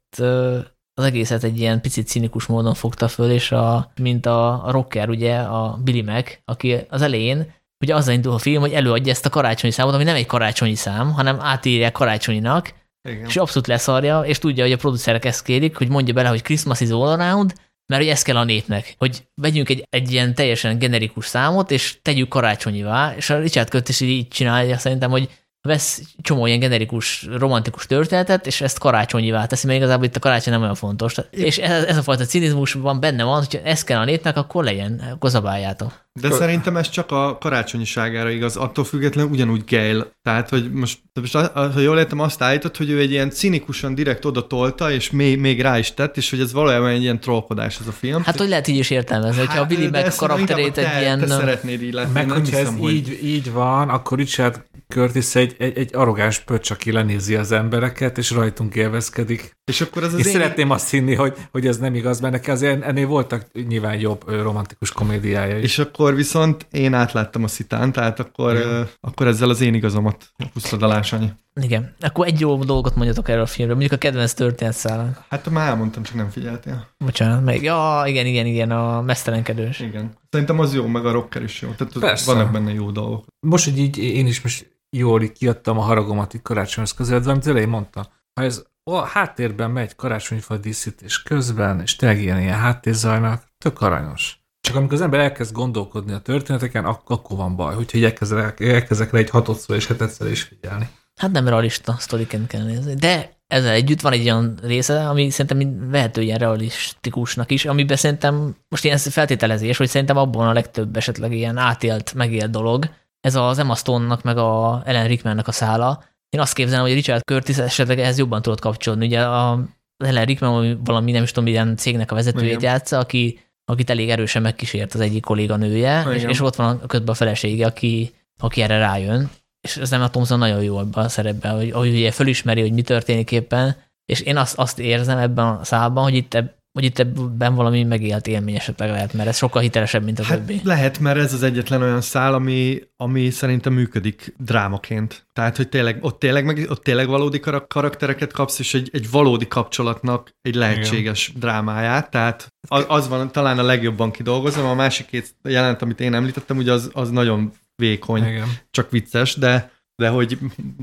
az 0.93 1.03
egészet 1.03 1.43
egy 1.43 1.60
ilyen 1.60 1.81
picit 1.81 2.07
cinikus 2.07 2.46
módon 2.46 2.74
fogta 2.74 3.07
föl, 3.07 3.31
és 3.31 3.51
a, 3.51 3.91
mint 4.01 4.25
a, 4.25 4.65
a 4.65 4.72
rocker, 4.72 5.10
ugye, 5.10 5.38
a 5.38 5.79
Billy 5.84 6.01
Mac, 6.01 6.38
aki 6.46 6.77
az 6.89 7.01
elején 7.01 7.55
ugye 7.84 7.96
azzal 7.96 8.13
indul 8.13 8.34
a 8.34 8.38
film, 8.38 8.62
hogy 8.62 8.74
előadja 8.74 9.12
ezt 9.12 9.25
a 9.25 9.29
karácsonyi 9.29 9.74
számot, 9.74 9.93
ami 9.93 10.03
nem 10.03 10.15
egy 10.15 10.25
karácsonyi 10.25 10.75
szám, 10.75 11.12
hanem 11.12 11.38
átírják 11.39 11.91
karácsonyinak, 11.91 12.74
Igen. 13.10 13.25
és 13.25 13.38
abszolút 13.38 13.67
leszarja, 13.67 14.22
és 14.22 14.39
tudja, 14.39 14.63
hogy 14.63 14.72
a 14.72 14.77
producerek 14.77 15.25
ezt 15.25 15.43
kérik, 15.43 15.77
hogy 15.77 15.89
mondja 15.89 16.13
bele, 16.13 16.29
hogy 16.29 16.41
Christmas 16.41 16.79
is 16.79 16.89
all 16.89 17.19
around, 17.19 17.53
mert 17.88 18.01
hogy 18.01 18.12
ez 18.12 18.22
kell 18.22 18.38
a 18.38 18.44
népnek, 18.44 18.96
hogy 18.98 19.27
vegyünk 19.36 19.70
egy, 19.70 19.88
egy 19.89 20.12
ilyen 20.12 20.36
teljesen 20.36 20.77
generikus 20.77 21.25
számot, 21.25 21.72
és 21.72 21.98
tegyük 22.01 22.27
karácsonyivá, 22.27 23.13
és 23.15 23.29
a 23.29 23.39
Richard 23.39 23.70
Curtis 23.70 24.00
így 24.01 24.27
csinálja 24.27 24.77
szerintem, 24.77 25.10
hogy 25.10 25.29
vesz 25.62 26.02
csomó 26.22 26.46
ilyen 26.46 26.60
generikus, 26.60 27.28
romantikus 27.38 27.86
történetet, 27.86 28.48
és 28.48 28.62
ezt 28.62 28.80
karácsonyivá 28.80 29.46
teszi, 29.46 29.68
mert 29.68 29.80
igazából 29.80 30.06
itt 30.06 30.16
a 30.16 30.20
karácsony 30.20 30.54
nem 30.54 30.62
olyan 30.62 30.76
fontos. 30.76 31.16
És 31.30 31.58
ez, 31.58 31.84
ez 31.84 31.98
a 31.98 32.02
fajta 32.02 32.26
cinizmusban 32.26 33.00
benne 33.00 33.24
van, 33.24 33.38
hogy 33.38 33.62
ez 33.64 33.84
kell 33.84 34.00
a 34.00 34.06
népnek, 34.06 34.38
akkor 34.38 34.64
legyen, 34.64 35.04
akkor 35.14 35.30
zabáljátok. 35.30 36.06
De 36.22 36.32
szerintem 36.32 36.78
ez 36.78 36.90
csak 36.90 37.12
a 37.12 37.38
karácsonyiságára 37.38 38.30
igaz, 38.30 38.56
attól 38.56 38.84
függetlenül 38.84 39.32
ugyanúgy 39.32 39.64
Gale. 39.68 40.06
Tehát, 40.24 40.50
hogy 40.50 40.72
most, 40.72 41.00
most 41.14 41.36
ha 41.54 41.80
jól 41.80 41.98
értem, 41.98 42.20
azt 42.20 42.42
állított, 42.42 42.78
hogy 42.78 42.90
ő 42.90 43.00
egy 43.00 43.12
ilyen 43.12 43.30
cinikusan 43.30 43.96
direkt 43.96 44.26
oda 44.26 44.48
tolta, 44.48 44.92
és 44.92 45.12
még, 45.12 45.40
még 45.40 45.62
rá 45.62 45.78
is 45.78 45.94
tett, 45.94 46.18
és 46.18 46.30
hogy 46.30 46.40
ez 46.40 46.54
valójában 46.54 46.90
egy 46.90 47.02
ilyen 47.02 47.20
trollkodás 47.20 47.80
ez 47.80 47.88
a 47.88 47.92
film. 47.92 48.24
Hát, 48.24 48.38
hogy 48.38 48.50
lehet 48.50 48.68
így 48.68 48.78
is 48.78 48.90
értelmezni, 48.90 49.40
hogyha 49.40 49.60
a 49.62 49.66
Billy 49.66 49.90
Hát, 49.94 50.04
Mac 50.04 50.16
karakterét 50.16 50.74
te, 50.74 50.96
egy 50.96 51.02
ilyen... 51.02 51.20
Te 51.20 51.28
szeretnéd 51.28 51.82
így 51.82 51.94
látni, 51.94 52.14
Meg, 52.14 52.30
hogyha 52.30 52.58
ez 52.58 52.64
hiszem, 52.64 52.78
hogy... 52.78 52.94
így, 52.94 53.20
így 53.24 53.52
van, 53.52 53.90
akkor 53.90 54.18
Richard 54.18 54.64
Curtis 54.88 55.36
egy, 55.36 55.56
egy, 55.58 55.77
egy 55.77 55.96
arrogáns 55.96 56.39
pöcs, 56.39 56.70
aki 56.72 56.91
lenézi 56.91 57.36
az 57.36 57.51
embereket, 57.51 58.17
és 58.17 58.32
rajtunk 58.32 58.75
élvezkedik. 58.75 59.56
És 59.65 59.82
akkor 59.82 60.03
ez 60.03 60.13
az 60.13 60.20
És 60.20 60.25
én... 60.25 60.32
szeretném 60.32 60.70
azt 60.70 60.89
hinni, 60.89 61.15
hogy, 61.15 61.38
hogy 61.51 61.67
ez 61.67 61.77
nem 61.77 61.96
igaz, 61.96 62.20
mert 62.20 62.34
neki 62.34 62.51
azért 62.51 62.84
ennél 62.84 63.08
voltak 63.08 63.46
nyilván 63.67 64.00
jobb 64.00 64.29
romantikus 64.29 64.91
komédiája 64.91 65.58
is. 65.58 65.63
És 65.63 65.79
akkor 65.79 66.15
viszont 66.15 66.67
én 66.72 66.94
átláttam 66.94 67.44
a 67.44 67.48
szitán, 67.48 67.91
tehát 67.91 68.20
akkor, 68.20 68.56
uh, 68.56 68.88
akkor 69.00 69.27
ezzel 69.27 69.50
az 69.50 69.62
én 69.62 69.74
igazomat 69.74 70.32
pusztad 70.53 70.84
alá, 70.84 71.01
Sanyi. 71.01 71.29
Igen. 71.62 71.96
Akkor 72.00 72.27
egy 72.27 72.39
jó 72.39 72.63
dolgot 72.63 72.96
mondjatok 72.96 73.29
erről 73.29 73.41
a 73.41 73.46
filmről, 73.46 73.77
mondjuk 73.77 74.01
a 74.01 74.03
kedvenc 74.03 74.34
történetszálak. 74.34 75.24
Hát 75.29 75.50
már 75.50 75.70
elmondtam, 75.70 76.03
csak 76.03 76.15
nem 76.15 76.29
figyeltél. 76.29 76.88
Bocsánat, 76.98 77.44
meg, 77.44 77.63
ja, 77.63 78.03
igen, 78.06 78.25
igen, 78.25 78.46
igen, 78.46 78.72
a 78.72 79.01
mesztelenkedős. 79.01 79.79
Igen. 79.79 80.12
Szerintem 80.29 80.60
az 80.60 80.74
jó, 80.74 80.88
meg 80.88 81.06
a 81.06 81.12
rocker 81.12 81.44
is 81.44 81.62
jó. 81.62 81.70
Tehát 81.70 81.94
Persze. 82.00 82.34
vannak 82.34 82.51
benne 82.51 82.74
jó 82.74 82.91
dolgok. 82.91 83.25
Most, 83.39 83.65
hogy 83.65 83.77
így 83.79 83.98
én 83.98 84.27
is 84.27 84.41
most 84.41 84.75
jól 84.89 85.22
így 85.22 85.32
kiadtam 85.32 85.77
a 85.77 85.82
haragomat 85.82 86.34
itt 86.34 86.41
karácsonyhoz 86.41 86.94
közeledve, 86.94 87.32
amit 87.32 87.48
elején 87.48 87.70
mondtam. 87.70 88.03
Ha 88.34 88.44
ez 88.44 88.63
a 88.84 88.98
háttérben 88.98 89.72
megy 89.72 89.96
karácsonyfa 89.96 90.58
díszítés 90.58 91.24
közben, 91.24 91.82
és 91.82 91.96
tényleg 91.96 92.22
ilyen, 92.22 92.39
ilyen 92.39 92.58
háttérzajnak, 92.58 93.44
tök 93.58 93.82
aranyos. 93.82 94.39
Csak 94.62 94.75
amikor 94.75 94.94
az 94.94 95.01
ember 95.01 95.20
elkezd 95.20 95.53
gondolkodni 95.53 96.13
a 96.13 96.20
történeteken, 96.20 96.86
ak- 96.86 97.10
akkor 97.10 97.38
van 97.38 97.56
baj, 97.56 97.75
hogyha 97.75 97.98
így 97.98 98.03
elkezdek, 98.03 98.60
elkezdek 98.60 99.12
rá 99.12 99.20
egy 99.20 99.29
hatodszor 99.29 99.75
és 99.75 99.88
hetedször 99.88 100.32
is 100.32 100.41
figyelni. 100.41 100.89
Hát 101.15 101.32
nem 101.32 101.48
realista 101.48 101.96
sztoriként 102.00 102.48
kell 102.48 102.63
nézni. 102.63 102.94
De 102.94 103.38
ezzel 103.48 103.72
együtt 103.72 104.01
van 104.01 104.12
egy 104.12 104.24
olyan 104.24 104.60
része, 104.63 105.10
ami 105.10 105.29
szerintem 105.29 105.89
vehető 105.89 106.22
ilyen 106.22 106.38
realistikusnak 106.38 107.51
is, 107.51 107.65
amiben 107.65 107.98
szerintem 107.98 108.56
most 108.70 108.84
ilyen 108.84 108.98
feltételezés, 108.98 109.77
hogy 109.77 109.88
szerintem 109.88 110.17
abban 110.17 110.48
a 110.48 110.53
legtöbb 110.53 110.96
esetleg 110.96 111.32
ilyen 111.32 111.58
átélt, 111.58 112.13
megélt 112.13 112.51
dolog. 112.51 112.89
Ez 113.27 113.36
az 113.36 113.57
Emma 113.57 113.75
Stone-nak 113.75 114.24
meg 114.24 114.38
a 114.38 114.81
Ellen 114.86 115.07
Rickmannek 115.07 115.48
a 115.48 115.51
szála. 115.51 116.03
Én 116.29 116.39
azt 116.39 116.53
képzelem, 116.53 116.81
hogy 116.81 116.93
Richard 116.93 117.24
Curtis 117.24 117.57
esetleg 117.57 118.00
ehhez 118.00 118.17
jobban 118.17 118.41
tudott 118.41 118.60
kapcsolódni. 118.60 119.05
Ugye 119.05 119.22
a 119.22 119.60
Ellen 120.05 120.25
Rickman 120.25 120.84
valami- 120.84 121.12
nem 121.12 121.24
is 121.24 121.31
tudom, 121.31 121.43
milyen 121.43 121.75
cégnek 121.77 122.12
a 122.12 122.15
vezetőjét 122.15 122.50
Igen. 122.50 122.72
játsza, 122.72 122.98
aki, 122.98 123.39
akit 123.65 123.89
elég 123.89 124.10
erősen 124.10 124.41
megkísért 124.41 124.93
az 124.93 125.00
egyik 125.00 125.24
kolléganője, 125.24 126.05
és, 126.10 126.15
Igen. 126.15 126.29
és 126.29 126.41
ott 126.41 126.55
van 126.55 126.79
a 126.84 126.86
közben 126.86 127.10
a 127.10 127.13
felesége, 127.13 127.65
aki, 127.65 128.13
aki 128.39 128.62
erre 128.62 128.77
rájön, 128.77 129.29
és 129.62 129.77
ez 129.77 129.89
nem 129.89 130.01
a 130.01 130.10
Thompson 130.10 130.38
nagyon 130.39 130.63
jó 130.63 130.79
ebben 130.79 131.03
a 131.03 131.10
szerepben, 131.10 131.55
hogy, 131.55 131.72
hogy 131.72 131.89
ugye 131.89 132.12
fölismeri, 132.12 132.62
hogy 132.62 132.74
mi 132.74 132.81
történik 132.81 133.31
éppen, 133.31 133.75
és 134.05 134.19
én 134.19 134.38
azt, 134.38 134.57
azt 134.57 134.79
érzem 134.79 135.17
ebben 135.17 135.46
a 135.46 135.63
szálban, 135.63 136.03
hogy 136.03 136.15
itt, 136.15 136.38
hogy 136.77 136.86
itt 136.86 137.00
ebben 137.00 137.55
valami 137.55 137.84
megélt 137.84 138.27
élmény 138.27 138.55
esetleg 138.55 138.89
lehet, 138.89 139.13
mert 139.13 139.29
ez 139.29 139.38
sokkal 139.38 139.62
hitelesebb, 139.62 140.03
mint 140.03 140.19
a 140.19 140.24
Hát 140.24 140.38
többi. 140.38 140.62
lehet, 140.63 141.00
mert 141.00 141.17
ez 141.17 141.34
az 141.34 141.43
egyetlen 141.43 141.81
olyan 141.81 142.01
szál, 142.01 142.34
ami, 142.34 142.81
ami 142.98 143.29
szerintem 143.29 143.74
működik 143.74 144.34
drámaként. 144.39 145.27
Tehát, 145.34 145.57
hogy 145.57 145.69
tényleg, 145.69 145.98
ott, 146.01 146.19
tényleg, 146.19 146.46
meg, 146.46 146.65
ott 146.69 146.84
tényleg 146.84 147.07
valódi 147.07 147.39
karak- 147.39 147.67
karaktereket 147.67 148.31
kapsz, 148.31 148.60
és 148.60 148.74
egy, 148.74 148.89
egy 148.93 149.10
valódi 149.12 149.48
kapcsolatnak 149.48 150.29
egy 150.41 150.55
lehetséges 150.55 151.27
Igen. 151.27 151.39
drámáját. 151.39 152.10
Tehát 152.10 152.48
az, 152.67 152.86
az 152.88 153.07
van 153.07 153.31
talán 153.31 153.60
a 153.60 153.63
legjobban 153.63 154.12
kidolgozom. 154.12 154.65
A 154.65 154.73
másik 154.73 155.06
két 155.06 155.36
jelent, 155.43 155.82
amit 155.82 155.99
én 155.99 156.13
említettem, 156.13 156.58
ugye 156.58 156.71
az, 156.71 156.89
az 156.93 157.10
nagyon 157.10 157.52
vékony, 157.75 158.25
Igen. 158.25 158.47
csak 158.71 158.91
vicces, 158.91 159.36
de 159.36 159.71
de 160.01 160.10
hogy 160.10 160.38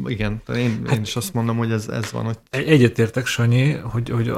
igen, 0.07 0.43
én, 0.55 0.87
én 0.93 1.01
is 1.03 1.17
azt 1.17 1.35
mondom, 1.35 1.57
hogy 1.57 1.71
ez, 1.73 1.89
ez 1.89 2.13
van, 2.13 2.25
hogy 2.25 2.39
Egy- 2.51 2.69
Egyetértek, 2.69 3.27
Sanyi, 3.27 3.73
hogy, 3.73 4.11
hogy 4.11 4.29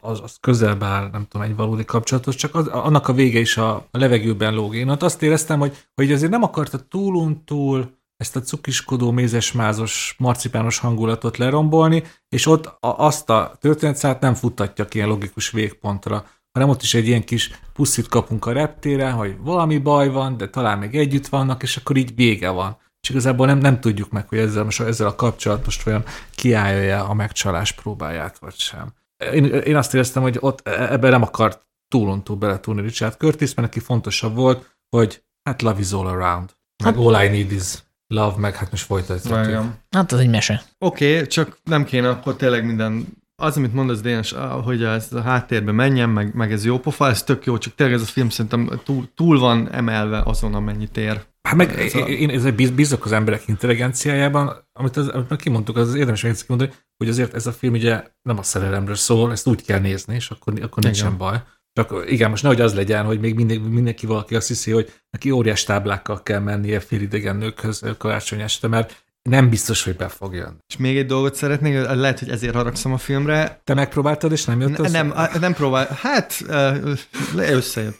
az, 0.00 0.20
az 0.20 0.36
közelbe 0.40 0.86
áll, 0.86 1.08
nem 1.12 1.26
tudom, 1.28 1.46
egy 1.46 1.56
valódi 1.56 1.84
kapcsolatos, 1.84 2.34
csak 2.34 2.54
az, 2.54 2.66
annak 2.66 3.08
a 3.08 3.12
vége 3.12 3.38
is 3.38 3.56
a, 3.56 3.74
a 3.74 3.98
levegőben 3.98 4.54
lóg. 4.54 4.74
Én 4.74 4.88
ott 4.88 5.02
azt 5.02 5.22
éreztem, 5.22 5.58
hogy, 5.58 5.76
hogy 5.94 6.12
azért 6.12 6.30
nem 6.30 6.42
akarta 6.42 6.78
túluntúl 6.78 7.94
ezt 8.16 8.36
a 8.36 8.40
cukiskodó, 8.40 9.10
mézes-mázos, 9.10 10.14
marcipános 10.18 10.78
hangulatot 10.78 11.36
lerombolni, 11.36 12.02
és 12.28 12.46
ott 12.46 12.66
a, 12.66 12.76
azt 12.80 13.30
a 13.30 13.56
történetszállat 13.60 14.20
nem 14.20 14.34
futtatja 14.34 14.84
ki 14.84 14.96
ilyen 14.96 15.08
logikus 15.08 15.50
végpontra, 15.50 16.24
hanem 16.52 16.68
ott 16.68 16.82
is 16.82 16.94
egy 16.94 17.06
ilyen 17.06 17.24
kis 17.24 17.50
puszit 17.72 18.08
kapunk 18.08 18.46
a 18.46 18.52
reptéren, 18.52 19.12
hogy 19.12 19.36
valami 19.40 19.78
baj 19.78 20.08
van, 20.08 20.36
de 20.36 20.48
talán 20.48 20.78
még 20.78 20.96
együtt 20.96 21.26
vannak, 21.26 21.62
és 21.62 21.76
akkor 21.76 21.96
így 21.96 22.14
vége 22.14 22.50
van. 22.50 22.76
És 23.06 23.12
igazából 23.12 23.46
nem, 23.46 23.58
nem 23.58 23.80
tudjuk 23.80 24.10
meg, 24.10 24.28
hogy 24.28 24.38
ezzel, 24.38 24.64
most, 24.64 24.80
ezzel 24.80 25.06
a 25.06 25.14
kapcsolat 25.14 25.64
most 25.64 25.86
olyan 25.86 26.04
kiállja 26.34 27.08
a 27.08 27.14
megcsalás 27.14 27.72
próbáját, 27.72 28.38
vagy 28.38 28.54
sem. 28.56 28.92
Én, 29.32 29.44
én 29.44 29.76
azt 29.76 29.94
éreztem, 29.94 30.22
hogy 30.22 30.36
ott 30.40 30.68
e- 30.68 30.92
ebben 30.92 31.10
nem 31.10 31.22
akart 31.22 31.66
túlontúl 31.88 32.36
beletúlni 32.36 32.80
Richard 32.80 33.16
Curtis, 33.16 33.54
mert 33.54 33.68
neki 33.68 33.80
fontosabb 33.80 34.34
volt, 34.34 34.76
hogy 34.96 35.24
hát 35.42 35.62
love 35.62 35.80
is 35.80 35.92
all 35.92 36.06
around. 36.06 36.50
Meg 36.84 36.96
all 36.96 37.24
I 37.24 37.28
need 37.28 37.52
is 37.52 37.74
love, 38.06 38.36
meg 38.36 38.56
hát 38.56 38.70
most 38.70 38.84
folytatjuk. 38.84 39.34
Hát 39.90 40.12
az 40.12 40.18
egy 40.18 40.30
mese. 40.30 40.62
Oké, 40.78 41.14
okay, 41.14 41.26
csak 41.26 41.58
nem 41.64 41.84
kéne 41.84 42.08
akkor 42.08 42.36
tényleg 42.36 42.64
minden 42.64 43.06
az, 43.42 43.56
amit 43.56 43.74
mondasz, 43.74 44.00
Dénes, 44.00 44.34
hogy 44.64 44.84
ez 44.84 45.12
a 45.12 45.20
háttérbe 45.20 45.72
menjen, 45.72 46.08
meg, 46.08 46.34
meg 46.34 46.52
ez 46.52 46.64
jó 46.64 46.78
pofa, 46.78 47.08
ez 47.08 47.22
tök 47.22 47.44
jó, 47.44 47.58
csak 47.58 47.74
tényleg 47.74 47.96
ez 47.96 48.02
a 48.02 48.06
film 48.06 48.28
szerintem 48.28 48.80
túl, 48.84 49.08
túl 49.14 49.38
van 49.38 49.72
emelve 49.72 50.22
azon, 50.24 50.54
amennyit 50.54 50.96
ér. 50.96 51.24
Hát 51.46 51.54
meg 51.56 51.78
Ez 51.78 51.94
én, 51.94 52.28
a- 52.28 52.32
én 52.32 52.54
bíz- 52.54 52.72
bízok 52.72 53.04
az 53.04 53.12
emberek 53.12 53.48
intelligenciájában, 53.48 54.68
amit, 54.72 54.96
az, 54.96 55.08
amit 55.08 55.28
meg 55.28 55.38
kimondtuk, 55.38 55.76
az 55.76 55.94
érdemes 55.94 56.22
még 56.22 56.44
kimondani, 56.44 56.72
hogy 56.96 57.08
azért 57.08 57.34
ez 57.34 57.46
a 57.46 57.52
film 57.52 57.72
ugye 57.72 58.02
nem 58.22 58.38
a 58.38 58.42
szerelemről 58.42 58.94
szól, 58.94 59.32
ezt 59.32 59.46
úgy 59.46 59.64
kell 59.64 59.78
nézni, 59.78 60.14
és 60.14 60.30
akkor, 60.30 60.52
akkor 60.62 60.82
nincsen 60.82 61.06
Igen. 61.06 61.18
baj. 61.18 61.42
Csak 61.72 62.04
igen, 62.06 62.30
most 62.30 62.42
nehogy 62.42 62.60
az 62.60 62.74
legyen, 62.74 63.04
hogy 63.04 63.20
még 63.20 63.34
mindig, 63.34 63.60
mindenki 63.60 64.06
valaki 64.06 64.34
azt 64.34 64.48
hiszi, 64.48 64.70
hogy 64.70 64.92
neki 65.10 65.30
óriás 65.30 65.64
táblákkal 65.64 66.22
kell 66.22 66.40
mennie 66.40 66.80
félidegen 66.80 67.36
nőkhöz 67.36 67.82
karácsony 67.98 68.40
este, 68.40 68.68
mert 68.68 69.04
nem 69.28 69.48
biztos, 69.48 69.84
hogy 69.84 69.96
be 69.96 70.08
fog 70.08 70.34
jönni. 70.34 70.56
És 70.68 70.76
még 70.76 70.96
egy 70.96 71.06
dolgot 71.06 71.34
szeretnék, 71.34 71.86
lehet, 71.86 72.18
hogy 72.18 72.30
ezért 72.30 72.54
haragszom 72.54 72.92
a 72.92 72.98
filmre. 72.98 73.60
Te 73.64 73.74
megpróbáltad, 73.74 74.32
és 74.32 74.44
nem 74.44 74.60
jött 74.60 74.78
össze? 74.78 75.02
nem, 75.02 75.14
nem 75.40 75.54
próbál, 75.54 75.98
hát 76.00 76.44
összejött. 77.36 77.96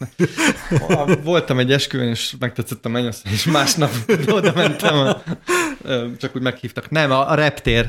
Voltam 1.22 1.58
egy 1.58 1.72
esküvőn, 1.72 2.08
és 2.08 2.34
megtetszett 2.38 2.84
a 2.84 2.88
mennyasszony, 2.88 3.32
és 3.32 3.44
másnap 3.44 3.90
oda 4.28 4.52
mentem, 4.54 5.16
csak 6.18 6.36
úgy 6.36 6.42
meghívtak. 6.42 6.90
Nem, 6.90 7.10
a, 7.10 7.30
a 7.30 7.34
reptér, 7.34 7.86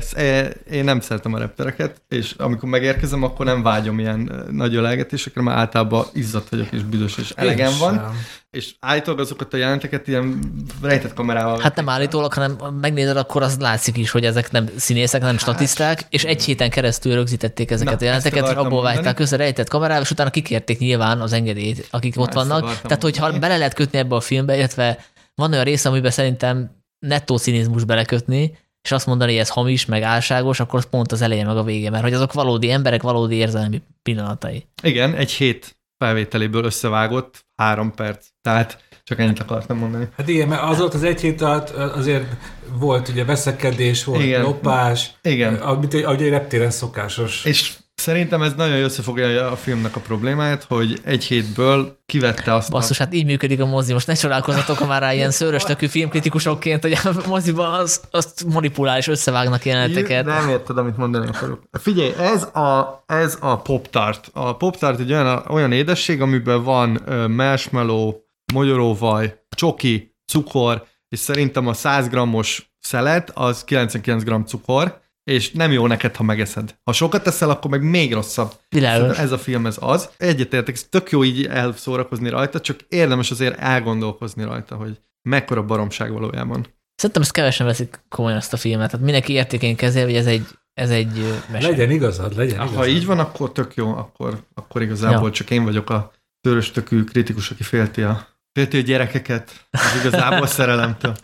én 0.70 0.84
nem 0.84 1.00
szeretem 1.00 1.34
a 1.34 1.38
reptereket, 1.38 2.02
és 2.08 2.34
amikor 2.38 2.68
megérkezem, 2.68 3.22
akkor 3.22 3.46
nem 3.46 3.62
vágyom 3.62 3.98
ilyen 3.98 4.46
nagy 4.50 4.74
ölelgetésekre, 4.74 5.42
mert 5.42 5.58
általában 5.58 6.06
izzadt 6.12 6.48
vagyok, 6.48 6.72
és 6.72 6.82
büdös, 6.82 7.18
és 7.18 7.32
elegem 7.36 7.72
van. 7.78 7.94
sem. 7.94 8.16
És 8.50 8.74
állítólag 8.80 9.20
azokat 9.20 9.54
a 9.54 9.56
jelenteket 9.56 10.08
ilyen 10.08 10.40
rejtett 10.82 11.14
kamerával. 11.14 11.60
Hát 11.60 11.76
nem 11.76 11.88
állítólag, 11.88 12.32
hanem 12.32 12.58
megnézed, 12.80 13.16
akkor 13.16 13.42
az 13.42 13.58
látszik 13.58 13.96
is, 13.96 14.10
hogy 14.10 14.24
ezek 14.24 14.50
nem 14.50 14.68
színészek, 14.76 15.20
nem 15.20 15.38
statiszták, 15.38 16.06
és 16.08 16.24
egy 16.24 16.44
héten 16.44 16.70
keresztül 16.70 17.14
rögzítették 17.14 17.70
ezeket 17.70 17.92
Hát, 17.92 18.00
Na, 18.00 18.06
a 18.06 18.08
jelenteket, 18.08 18.42
akartam 18.42 18.66
abból 18.66 18.82
vágták 18.82 19.18
össze 19.18 19.36
rejtett 19.36 19.68
kamerával, 19.68 20.02
és 20.02 20.10
utána 20.10 20.30
kikérték 20.30 20.78
nyilván 20.78 21.20
az 21.20 21.32
engedélyt, 21.32 21.88
akik 21.90 22.14
Na, 22.14 22.22
ott 22.22 22.32
vannak. 22.32 22.80
Tehát, 22.80 23.02
hogyha 23.02 23.22
mondani. 23.22 23.42
bele 23.42 23.56
lehet 23.56 23.74
kötni 23.74 23.98
ebbe 23.98 24.14
a 24.14 24.20
filmbe, 24.20 24.56
illetve 24.56 25.04
van 25.34 25.52
olyan 25.52 25.64
része, 25.64 25.88
amiben 25.88 26.10
szerintem 26.10 26.70
nettó 26.98 27.36
cinizmus 27.36 27.84
belekötni, 27.84 28.58
és 28.82 28.92
azt 28.92 29.06
mondani, 29.06 29.30
hogy 29.30 29.40
ez 29.40 29.48
hamis, 29.48 29.84
meg 29.84 30.02
álságos, 30.02 30.60
akkor 30.60 30.78
az 30.78 30.86
pont 30.90 31.12
az 31.12 31.22
eleje 31.22 31.44
meg 31.44 31.56
a 31.56 31.62
vége, 31.62 31.90
mert 31.90 32.02
hogy 32.02 32.12
azok 32.12 32.32
valódi 32.32 32.70
emberek, 32.70 33.02
valódi 33.02 33.34
érzelmi 33.34 33.82
pillanatai. 34.02 34.66
Igen, 34.82 35.14
egy 35.14 35.30
hét 35.30 35.76
felvételéből 35.98 36.64
összevágott, 36.64 37.46
három 37.58 37.94
perc. 37.94 38.26
Tehát 38.42 38.78
csak 39.04 39.18
ennyit 39.18 39.40
akartam 39.40 39.78
mondani. 39.78 40.08
Hát 40.16 40.28
igen, 40.28 40.48
mert 40.48 40.62
az 40.62 40.80
ott 40.80 40.94
az 40.94 41.02
egy 41.02 41.20
hét 41.20 41.42
alatt 41.42 41.70
azért 41.70 42.24
volt 42.72 43.08
ugye 43.08 43.24
veszekedés, 43.24 44.04
volt 44.04 44.22
Igen. 44.22 44.42
lopás, 44.42 45.10
Igen. 45.22 45.54
amit, 45.54 45.94
ahogy 45.94 46.22
egy 46.22 46.28
reptéren 46.28 46.70
szokásos. 46.70 47.44
És 47.44 47.76
Szerintem 48.08 48.42
ez 48.42 48.54
nagyon 48.54 48.82
összefoglalja 48.82 49.50
a 49.50 49.56
filmnek 49.56 49.96
a 49.96 50.00
problémáját, 50.00 50.64
hogy 50.64 51.00
egy 51.04 51.24
hétből 51.24 51.98
kivette 52.06 52.54
azt 52.54 52.70
Basszus, 52.70 52.98
hát 52.98 53.14
így 53.14 53.24
működik 53.24 53.60
a 53.60 53.66
mozi. 53.66 53.92
Most 53.92 54.06
ne 54.06 54.14
csodálkozzatok, 54.14 54.78
ha 54.78 54.86
már 54.86 55.02
rá 55.02 55.12
ilyen 55.12 55.30
szőröstökű 55.30 55.86
filmkritikusokként, 55.86 56.82
hogy 56.82 56.92
a 56.92 57.10
moziban 57.26 57.74
az, 57.74 58.00
azt 58.10 58.44
manipulál 58.44 58.98
és 58.98 59.06
összevágnak 59.06 59.64
jeleneteket. 59.64 60.24
Nem 60.24 60.48
érted, 60.48 60.78
amit 60.78 60.96
mondani 60.96 61.26
akarok. 61.26 61.62
Figyelj, 61.72 62.12
ez 62.18 62.42
a, 62.42 63.02
ez 63.06 63.38
a 63.40 63.56
pop-tart. 63.56 64.30
A 64.32 64.56
pop-tart 64.56 65.00
egy 65.00 65.12
olyan, 65.12 65.44
olyan 65.48 65.72
édesség, 65.72 66.20
amiben 66.20 66.64
van 66.64 67.02
marshmallow, 67.30 68.12
magyaróvaj, 68.52 69.34
csoki, 69.56 70.16
cukor, 70.26 70.86
és 71.08 71.18
szerintem 71.18 71.66
a 71.66 71.72
100 71.72 72.08
grammos 72.08 72.72
szelet 72.80 73.30
az 73.34 73.64
99 73.64 74.22
gram 74.22 74.44
cukor, 74.44 75.00
és 75.28 75.50
nem 75.52 75.72
jó 75.72 75.86
neked, 75.86 76.16
ha 76.16 76.22
megeszed. 76.22 76.74
Ha 76.84 76.92
sokat 76.92 77.22
teszel, 77.22 77.50
akkor 77.50 77.70
meg 77.70 77.82
még 77.82 78.12
rosszabb. 78.12 78.52
Világos. 78.68 79.18
Ez 79.18 79.32
a 79.32 79.38
film 79.38 79.66
ez 79.66 79.76
az. 79.80 80.08
Egyetértek, 80.16 80.74
ez 80.74 80.86
tök 80.90 81.10
jó 81.10 81.24
így 81.24 81.46
elszórakozni 81.46 82.28
rajta, 82.28 82.60
csak 82.60 82.80
érdemes 82.88 83.30
azért 83.30 83.58
elgondolkozni 83.58 84.44
rajta, 84.44 84.74
hogy 84.74 84.98
mekkora 85.22 85.62
baromság 85.64 86.12
valójában. 86.12 86.66
Szerintem 86.94 87.22
ezt 87.22 87.32
kevesen 87.32 87.66
veszik 87.66 88.00
komolyan 88.08 88.38
ezt 88.38 88.52
a 88.52 88.56
filmet. 88.56 88.90
Tehát 88.90 89.04
mindenki 89.04 89.32
értékén 89.32 89.76
kezel, 89.76 90.04
hogy 90.04 90.14
ez 90.16 90.26
egy, 90.26 90.46
ez 90.74 90.90
egy 90.90 91.40
mese. 91.52 91.68
Legyen 91.68 91.90
igazad, 91.90 92.36
legyen 92.36 92.58
Ha 92.58 92.64
igazad. 92.64 92.88
így 92.88 93.06
van, 93.06 93.18
akkor 93.18 93.52
tök 93.52 93.74
jó, 93.74 93.88
akkor, 93.96 94.42
akkor 94.54 94.82
igazából 94.82 95.26
Ja. 95.28 95.34
csak 95.34 95.50
én 95.50 95.64
vagyok 95.64 95.90
a 95.90 96.12
töröstökű 96.40 97.04
kritikus, 97.04 97.50
aki 97.50 97.62
félti 97.62 98.02
a, 98.02 98.26
félti 98.58 98.76
a 98.78 98.80
gyerekeket 98.80 99.66
az 99.70 100.00
igazából 100.04 100.46
szerelemtől. 100.58 101.16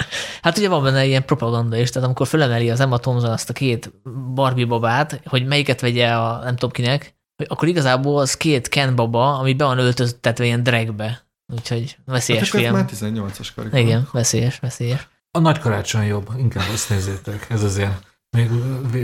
Hát 0.43 0.59
ugye 0.59 0.69
van 0.69 0.83
benne 0.83 1.05
ilyen 1.05 1.25
propaganda 1.25 1.77
is, 1.77 1.91
tehát 1.91 2.07
amikor 2.07 2.27
fölemeli 2.27 2.71
az 2.71 2.81
Emma 2.81 2.99
Thompson 2.99 3.31
azt 3.31 3.51
a 3.51 3.53
két 3.53 3.93
Barbie 4.35 4.67
babát, 4.67 5.21
hogy 5.25 5.47
melyiket 5.47 5.81
vegye 5.81 6.13
a 6.13 6.43
nem 6.43 6.55
tudom 6.55 6.71
kinek, 6.71 7.15
akkor 7.47 7.69
igazából 7.69 8.21
az 8.21 8.37
két 8.37 8.69
Ken 8.69 8.95
baba, 8.95 9.39
ami 9.39 9.55
be 9.55 9.65
van 9.65 9.79
öltöztetve 9.79 10.45
ilyen 10.45 10.63
dragbe. 10.63 11.27
Úgyhogy 11.53 11.97
veszélyes 12.05 12.51
hát 12.51 12.61
film. 12.61 12.73
már 12.73 12.89
18-as 12.93 13.49
karikon. 13.55 13.81
Igen, 13.81 14.09
veszélyes, 14.13 14.59
veszélyes. 14.59 15.09
A 15.31 15.39
nagy 15.39 15.59
karácsony 15.59 16.07
jobb, 16.07 16.29
inkább 16.39 16.69
azt 16.73 16.91
nézzétek. 16.91 17.47
Ez 17.51 17.63
az 17.63 17.77
ilyen 17.77 17.99
még 18.37 18.51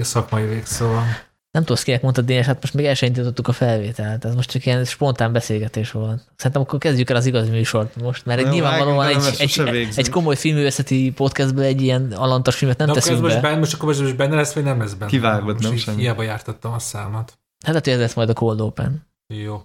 szakmai 0.03 0.47
végszóval. 0.47 1.05
Nem 1.51 1.65
tudom, 1.65 1.83
kinek 1.83 2.03
mondta 2.03 2.21
Dénes, 2.21 2.47
hát 2.47 2.61
most 2.61 2.75
még 2.75 2.87
el 2.87 2.95
sem 2.95 3.09
indítottuk 3.09 3.49
a 3.49 3.53
felvételt, 3.53 4.25
ez 4.25 4.35
most 4.35 4.51
csak 4.51 4.67
ilyen 4.67 4.85
spontán 4.85 5.33
beszélgetés 5.33 5.91
volt. 5.91 6.23
Szerintem 6.37 6.63
akkor 6.63 6.79
kezdjük 6.79 7.11
el 7.11 7.17
az 7.17 7.27
igazi 7.27 7.51
műsort 7.51 7.97
most, 7.97 8.27
mert 8.27 8.41
egy 8.41 8.47
Jó, 8.47 8.53
nyilvánvalóan 8.53 9.07
egy, 9.07 9.37
egy, 9.39 9.63
végzünk. 9.71 9.97
egy 9.97 10.09
komoly 10.09 10.37
filmművészeti 10.37 11.13
podcastből 11.13 11.65
egy 11.65 11.83
ilyen 11.83 12.13
alantas 12.13 12.57
filmet 12.57 12.79
nem 12.79 12.87
Na, 12.87 12.93
teszünk 12.93 13.21
most, 13.21 13.35
be. 13.35 13.41
benne, 13.41 13.59
most 13.59 13.75
akkor 13.75 13.89
most 13.89 14.17
benne 14.17 14.35
lesz, 14.35 14.53
vagy 14.53 14.65
nem 14.65 14.79
lesz 14.79 14.93
benne? 14.93 15.11
Kivágod, 15.11 15.55
most 15.55 15.69
nem 15.69 15.77
semmi. 15.77 16.01
Hiába 16.01 16.23
jártattam 16.23 16.73
a 16.73 16.79
számat. 16.79 17.39
Hát 17.65 17.69
lehet, 17.69 17.85
hogy 17.85 17.93
ez 17.93 18.01
lesz 18.01 18.15
majd 18.15 18.29
a 18.29 18.33
Cold 18.33 18.61
Open. 18.61 19.07
Jó. 19.27 19.63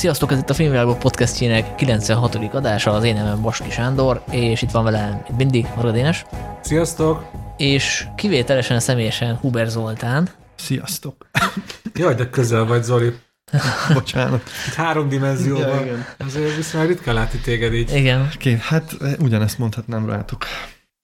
Sziasztok, 0.00 0.32
ez 0.32 0.38
itt 0.38 0.50
a 0.50 0.54
Filmvilágok 0.54 0.98
podcastjének 0.98 1.74
96. 1.74 2.34
adása, 2.34 2.92
az 2.92 3.04
én 3.04 3.14
nevem 3.14 3.42
Baski 3.42 3.70
Sándor, 3.70 4.22
és 4.30 4.62
itt 4.62 4.70
van 4.70 4.84
velem, 4.84 5.10
mint 5.10 5.36
mindig, 5.36 5.66
Marga 5.76 5.90
Dénes, 5.90 6.24
Sziasztok! 6.60 7.30
és 7.56 8.06
kivételesen 8.16 8.80
személyesen 8.80 9.36
Huber 9.36 9.66
Zoltán. 9.68 10.28
Sziasztok. 10.54 11.30
Jaj, 11.94 12.14
de 12.14 12.30
közel 12.30 12.64
vagy, 12.64 12.82
Zoli. 12.82 13.12
Bocsánat. 13.94 14.42
Itt 14.68 14.74
három 14.74 15.08
dimenzióban. 15.08 15.68
Ja, 15.68 15.80
igen. 15.80 16.06
Azért 16.18 16.56
viszonylag 16.56 16.88
ritkán 16.88 17.14
látni 17.14 17.38
téged 17.38 17.74
így. 17.74 17.94
Igen. 17.94 18.30
Oké, 18.34 18.58
hát 18.60 18.96
eh, 19.00 19.12
ugyanezt 19.18 19.58
mondhatnám 19.58 20.06
rátok. 20.06 20.44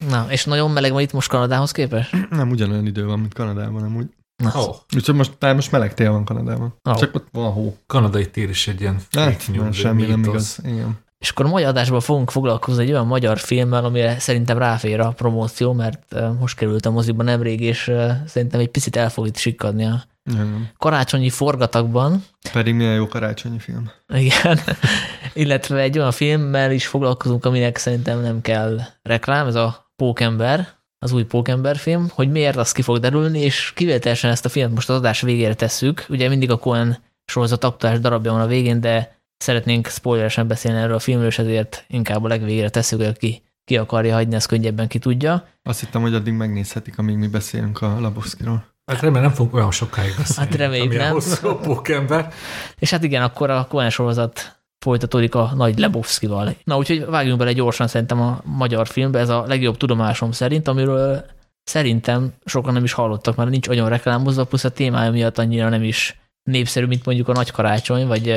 Na, 0.09 0.27
és 0.29 0.45
nagyon 0.45 0.71
meleg 0.71 0.93
van 0.93 1.01
itt 1.01 1.13
most 1.13 1.29
Kanadához 1.29 1.71
képest? 1.71 2.31
Nem 2.31 2.51
ugyanolyan 2.51 2.87
idő 2.87 3.05
van, 3.05 3.19
mint 3.19 3.35
Kanadában, 3.35 3.83
nem 3.83 3.97
úgy. 3.97 4.07
Na, 4.07 4.07
Ó, 4.07 4.26
oh, 4.45 4.77
Úgyhogy 4.97 5.15
most, 5.15 5.33
már 5.41 5.55
most 5.55 5.73
meleg 5.73 5.95
tél 5.95 6.11
van 6.13 6.25
Kanadában. 6.25 6.75
Ó. 6.91 6.95
Csak 6.95 7.15
ott 7.15 7.27
van 7.33 7.53
hó. 7.53 7.77
kanadai 7.87 8.31
tér 8.31 8.49
is 8.49 8.69
egy 8.69 8.81
ilyen 8.81 9.01
Hát, 9.13 9.49
news, 9.53 9.77
semmi 9.77 10.07
nem 10.07 10.19
mítosz. 10.21 10.59
igaz. 10.59 10.73
Igen. 10.73 10.99
És 11.19 11.31
akkor 11.31 11.45
a 11.47 11.49
mai 11.49 11.65
adásban 11.65 12.01
fogunk 12.01 12.31
foglalkozni 12.31 12.83
egy 12.83 12.91
olyan 12.91 13.07
magyar 13.07 13.39
filmmel, 13.39 13.85
amire 13.85 14.19
szerintem 14.19 14.59
ráfér 14.59 15.01
a 15.01 15.09
promóció, 15.11 15.73
mert 15.73 16.15
most 16.41 16.57
került 16.57 16.87
a 16.87 16.91
moziba 16.91 17.23
nemrég, 17.23 17.61
és 17.61 17.93
szerintem 18.27 18.61
egy 18.61 18.69
picit 18.69 18.97
el 18.97 19.11
fog 19.11 19.27
itt 19.27 19.37
sikkadni 19.37 19.85
a 19.85 20.05
Igen. 20.31 20.71
karácsonyi 20.79 21.31
forgatagban. 21.31 22.25
Pedig 22.53 22.75
milyen 22.75 22.95
jó 22.95 23.07
karácsonyi 23.07 23.59
film. 23.59 23.91
Igen. 24.09 24.59
Illetve 25.35 25.81
egy 25.81 25.99
olyan 25.99 26.13
filmmel 26.13 26.73
is 26.73 26.87
foglalkozunk, 26.87 27.45
aminek 27.45 27.77
szerintem 27.77 28.21
nem 28.21 28.41
kell 28.41 28.81
reklám, 29.03 29.47
ez 29.47 29.55
a 29.55 29.91
Pókember, 29.97 30.69
az 31.07 31.13
új 31.13 31.25
Pókember 31.25 31.77
film, 31.77 32.09
hogy 32.15 32.31
miért, 32.31 32.57
az 32.57 32.73
ki 32.73 32.83
fog 32.83 32.99
derülni, 32.99 33.41
és 33.41 33.73
kivételesen 33.75 34.31
ezt 34.31 34.45
a 34.45 34.49
filmet 34.49 34.75
most 34.75 34.89
az 34.89 34.97
adás 34.97 35.21
végére 35.21 35.55
tesszük. 35.55 36.05
Ugye 36.09 36.29
mindig 36.29 36.51
a 36.51 36.57
Cohen 36.57 36.99
sorozat 37.25 37.65
aktuális 37.65 38.01
darabja 38.01 38.33
van 38.33 38.41
a 38.41 38.47
végén, 38.47 38.81
de 38.81 39.19
szeretnénk 39.37 39.87
spoileresen 39.87 40.47
beszélni 40.47 40.79
erről 40.79 40.95
a 40.95 40.99
filmről, 40.99 41.27
és 41.27 41.39
ezért 41.39 41.85
inkább 41.89 42.25
a 42.25 42.29
legvégére 42.29 42.69
tesszük, 42.69 43.03
hogy 43.03 43.19
ki, 43.19 43.43
ki 43.65 43.77
akarja 43.77 44.15
hagyni, 44.15 44.35
ezt 44.35 44.47
könnyebben 44.47 44.89
ki 44.89 44.99
tudja. 44.99 45.49
Azt 45.63 45.81
hittem, 45.81 46.01
hogy 46.01 46.15
addig 46.15 46.33
megnézhetik, 46.33 46.99
amíg 46.99 47.17
mi 47.17 47.27
beszélünk 47.27 47.83
a 47.83 48.01
Labowskiról. 48.01 48.65
Hát 48.87 49.01
remélem 49.01 49.23
nem 49.23 49.33
fogunk 49.33 49.55
olyan 49.55 49.71
sokáig 49.71 50.15
beszélni. 50.17 50.51
Hát 50.51 50.59
reméljük, 50.59 50.97
nem. 50.97 51.13
hosszú 51.13 51.49
a 51.49 51.57
pókember. 51.57 52.33
És 52.79 52.91
hát 52.91 53.03
igen, 53.03 53.23
akkor 53.23 53.51
a 53.51 53.67
Cohen 53.69 53.91
sorozat 53.91 54.56
folytatódik 54.79 55.35
a 55.35 55.53
nagy 55.55 55.79
Lebowskival. 55.79 56.57
Na 56.65 56.77
úgyhogy 56.77 57.07
vágjunk 57.07 57.39
bele 57.39 57.53
gyorsan 57.53 57.87
szerintem 57.87 58.21
a 58.21 58.41
magyar 58.45 58.87
filmbe, 58.89 59.19
ez 59.19 59.29
a 59.29 59.45
legjobb 59.47 59.77
tudomásom 59.77 60.33
szerint, 60.33 60.69
amiről 60.69 61.25
szerintem 61.65 62.33
sokan 62.45 62.73
nem 62.73 62.85
is 62.85 62.93
hallottak, 62.93 63.37
mert 63.37 63.51
nincs 63.51 63.69
nagyon 63.69 63.89
reklámozva, 63.89 64.45
plusz 64.45 64.65
a 64.65 64.71
témája 64.71 65.11
miatt 65.11 65.39
annyira 65.39 65.69
nem 65.69 65.83
is 65.83 66.21
népszerű, 66.43 66.87
mint 66.87 67.05
mondjuk 67.05 67.29
a 67.29 67.33
Nagy 67.33 67.51
Karácsony, 67.51 68.07
vagy 68.07 68.29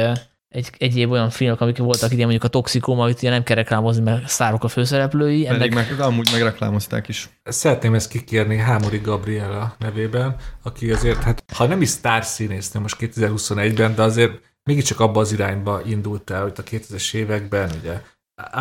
egy, 0.50 0.70
egyéb 0.78 1.12
olyan 1.12 1.30
filmek, 1.30 1.62
amik 1.62 1.78
voltak 1.78 2.12
ide, 2.12 2.22
mondjuk 2.22 2.44
a 2.44 2.48
Toxikóm, 2.48 3.00
amit 3.00 3.18
ugye 3.18 3.30
nem 3.30 3.44
kell 3.44 3.56
reklámozni, 3.56 4.04
mert 4.04 4.28
szárok 4.28 4.64
a 4.64 4.68
főszereplői. 4.68 5.46
Pedig 5.46 5.72
Ennek, 5.72 5.74
meg, 5.74 5.98
de 5.98 6.04
amúgy 6.04 6.30
megreklámozták 6.32 7.08
is. 7.08 7.30
Szeretném 7.44 7.94
ezt 7.94 8.10
kikérni 8.10 8.58
Hámori 8.58 8.98
Gabriela 8.98 9.76
nevében, 9.80 10.36
aki 10.64 10.92
azért, 10.92 11.24
hát 11.24 11.44
ha 11.54 11.66
nem 11.66 11.82
is 11.82 11.90
sztárszínésznő 11.90 12.82
most 12.82 12.96
2021-ben, 13.00 13.96
de 13.96 14.02
azért 14.02 14.49
mégiscsak 14.70 15.00
abba 15.00 15.20
az 15.20 15.32
irányba 15.32 15.82
indult 15.86 16.30
el, 16.30 16.42
hogy 16.42 16.54
a 16.56 16.64
2000-es 16.64 17.14
években, 17.14 17.72
ugye 17.80 18.02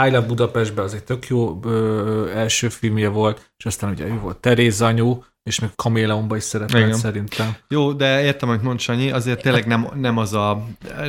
I 0.07 0.11
Love 0.11 0.27
Budapestben 0.27 0.85
az 0.85 0.95
egy 0.95 1.05
tök 1.05 1.27
jó 1.27 1.61
ö, 1.65 2.31
első 2.35 2.69
filmje 2.69 3.09
volt, 3.09 3.53
és 3.57 3.67
aztán 3.67 3.91
ugye 3.91 4.07
ő 4.07 4.19
volt 4.21 4.37
Teréz 4.37 4.83
anyu, 4.83 5.23
és 5.49 5.59
még 5.61 5.71
Kaméleonban 5.77 6.37
is 6.39 6.43
szerepelt 6.45 6.85
Igen. 6.87 6.99
szerintem. 6.99 7.57
Jó, 7.69 7.93
de 7.93 8.23
értem, 8.23 8.49
amit 8.49 8.63
mond 8.63 8.79
Sanyi, 8.81 9.11
azért 9.11 9.43
tényleg 9.43 9.67
nem, 9.67 9.89
nem 9.95 10.17
az 10.19 10.33
a 10.35 10.65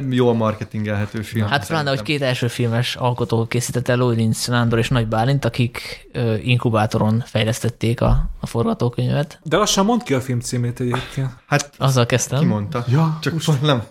jól 0.10 0.34
marketingelhető 0.34 1.22
film. 1.22 1.48
hát 1.48 1.68
pláne, 1.68 1.90
hogy 1.90 2.02
két 2.02 2.22
első 2.22 2.48
filmes 2.48 2.96
alkotó 2.96 3.46
készítette 3.46 3.96
Lórinc 3.96 4.48
Nándor 4.48 4.80
és 4.80 4.90
Nagy 4.90 5.08
Bálint, 5.08 5.46
akik 5.46 6.08
ö, 6.12 6.36
inkubátoron 6.36 7.24
fejlesztették 7.26 8.02
a, 8.02 8.30
a 8.40 8.46
forgatókönyvet. 8.48 9.40
De 9.44 9.58
lassan 9.58 9.86
mondd 9.86 10.04
ki 10.04 10.14
a 10.14 10.22
film 10.22 10.40
címét 10.40 10.80
egyébként. 10.80 11.30
Hát 11.46 11.70
Azzal 11.78 12.06
kezdtem. 12.06 12.40
ki 12.40 12.46
mondta? 12.46 12.86
Ja, 12.88 13.18
Csak 13.22 13.34
most 13.34 13.62
nem. 13.62 13.84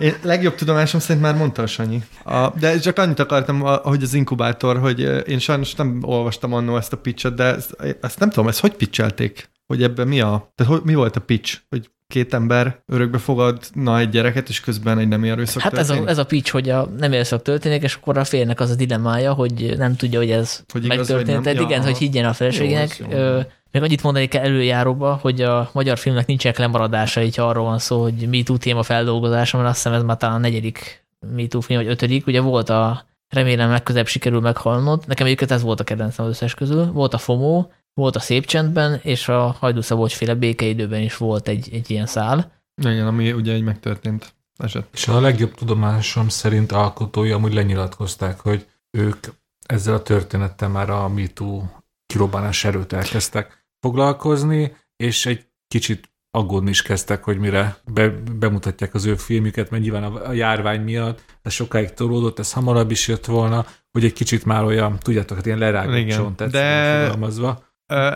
Én 0.00 0.14
legjobb 0.22 0.54
tudomásom 0.54 1.00
szerint 1.00 1.24
már 1.24 1.34
mondta 1.36 1.62
a 1.62 1.66
Sanyi. 1.66 2.02
A, 2.24 2.48
de 2.58 2.78
csak 2.78 2.98
annyit 2.98 3.18
akartam, 3.18 3.64
a- 3.64 3.80
hogy 3.82 4.02
az 4.02 4.14
inkubátor, 4.14 4.78
hogy 4.78 5.00
én 5.28 5.38
sajnos 5.38 5.74
nem 5.74 5.98
olvastam 6.02 6.52
annó 6.52 6.76
ezt 6.76 6.92
a 6.92 6.96
pitchet, 6.96 7.34
de 7.34 7.44
ezt, 7.44 7.76
ezt 8.00 8.18
nem 8.18 8.30
tudom, 8.30 8.48
ezt 8.48 8.60
hogy 8.60 8.72
pitchelték? 8.74 9.48
Hogy 9.66 9.82
ebben 9.82 10.08
mi 10.08 10.20
a... 10.20 10.52
Tehát 10.54 10.72
hogy, 10.72 10.82
mi 10.84 10.94
volt 10.94 11.16
a 11.16 11.20
pitch? 11.20 11.58
Hogy 11.68 11.90
két 12.06 12.34
ember 12.34 12.82
örökbe 12.86 13.18
fogadna 13.18 13.98
egy 13.98 14.08
gyereket, 14.08 14.48
és 14.48 14.60
közben 14.60 14.98
egy 14.98 15.08
nem 15.08 15.24
erőszak 15.24 15.62
Hát 15.62 15.78
ez 15.78 15.90
a, 15.90 16.06
ez 16.06 16.18
a 16.18 16.26
pitch, 16.26 16.50
hogy 16.50 16.68
a 16.68 16.88
nem 16.98 17.12
erőszak 17.12 17.42
történik, 17.42 17.82
és 17.82 17.94
akkor 17.94 18.18
a 18.18 18.24
férnek 18.24 18.60
az 18.60 18.70
a 18.70 18.74
dilemmája, 18.74 19.32
hogy 19.32 19.74
nem 19.78 19.96
tudja, 19.96 20.18
hogy 20.18 20.30
ez 20.30 20.56
Hogy 20.56 20.66
hogy 20.72 20.84
igaz, 20.84 20.96
megtörtént. 20.96 21.28
nem. 21.32 21.42
Tehát 21.42 21.58
Ja, 21.58 21.64
igen, 21.64 21.78
aha. 21.78 21.88
hogy 21.88 21.98
higgyen 21.98 22.24
a 22.24 22.32
feleségének. 22.32 22.96
Jó, 23.10 23.18
jó. 23.18 23.38
Még 23.70 23.82
annyit 23.82 24.02
mondani 24.02 24.26
kell 24.26 24.44
előjáróba, 24.44 25.18
hogy 25.22 25.40
a 25.40 25.70
magyar 25.72 25.98
filmnek 25.98 26.26
nincsenek 26.26 26.58
lemaradása, 26.58 27.22
így 27.22 27.40
arról 27.40 27.64
van 27.64 27.78
szó, 27.78 28.02
hogy 28.02 28.28
MeToo 28.30 28.56
téma 28.56 28.82
feldolgozása, 28.82 29.56
mert 29.56 29.68
azt 29.68 29.76
hiszem 29.76 29.92
ez 29.92 30.02
már 30.02 30.16
talán 30.16 30.34
a 30.34 30.38
negyedik 30.38 31.04
MeToo 31.34 31.60
film, 31.60 31.80
vagy 31.82 31.90
ötödik. 31.90 32.26
Ugye 32.26 32.40
volt 32.40 32.68
a 32.68 33.04
remélem 33.28 33.70
legközebb 33.70 34.06
sikerül 34.06 34.40
meghalnod. 34.40 35.02
Nekem 35.06 35.26
egyébként 35.26 35.50
ez 35.50 35.62
volt 35.62 35.80
a 35.80 35.84
kedvencem 35.84 36.24
az 36.24 36.30
összes 36.30 36.54
közül. 36.54 36.92
Volt 36.92 37.14
a 37.14 37.18
FOMO, 37.18 37.66
volt 38.00 38.16
a 38.16 38.20
Szép 38.20 38.46
Csendben, 38.46 39.00
és 39.02 39.28
a 39.28 39.56
Hajdú 39.58 39.80
Szabolcs 39.80 40.14
féle 40.14 40.34
békeidőben 40.34 41.00
is 41.00 41.16
volt 41.16 41.48
egy, 41.48 41.68
egy 41.72 41.90
ilyen 41.90 42.06
szál. 42.06 42.52
Igen, 42.82 43.06
ami 43.06 43.32
ugye 43.32 43.52
egy 43.52 43.62
megtörtént 43.62 44.34
eset. 44.56 44.86
És 44.92 45.08
a 45.08 45.20
legjobb 45.20 45.54
tudomásom 45.54 46.28
szerint 46.28 46.72
alkotói 46.72 47.30
amúgy 47.30 47.54
lenyilatkozták, 47.54 48.40
hogy 48.40 48.66
ők 48.90 49.26
ezzel 49.66 49.94
a 49.94 50.02
történettel 50.02 50.68
már 50.68 50.90
a 50.90 51.08
MeToo 51.08 51.62
kirobbanás 52.06 52.64
előtt 52.64 52.92
elkezdtek 52.92 53.66
foglalkozni, 53.80 54.76
és 54.96 55.26
egy 55.26 55.46
kicsit 55.68 56.10
aggódni 56.30 56.70
is 56.70 56.82
kezdtek, 56.82 57.24
hogy 57.24 57.38
mire 57.38 57.76
be, 57.92 58.08
bemutatják 58.38 58.94
az 58.94 59.04
ő 59.04 59.14
filmüket, 59.14 59.70
mert 59.70 59.82
nyilván 59.82 60.04
a, 60.04 60.28
a 60.28 60.32
járvány 60.32 60.80
miatt 60.80 61.24
ez 61.42 61.52
sokáig 61.52 61.90
tolódott, 61.90 62.38
ez 62.38 62.52
hamarabb 62.52 62.90
is 62.90 63.08
jött 63.08 63.24
volna, 63.24 63.66
hogy 63.92 64.04
egy 64.04 64.12
kicsit 64.12 64.44
már 64.44 64.64
olyan, 64.64 64.98
tudjátok, 64.98 65.36
hát 65.36 65.46
ilyen 65.46 65.58
lerágott 65.58 66.08
csont 66.08 66.50
de... 66.50 67.16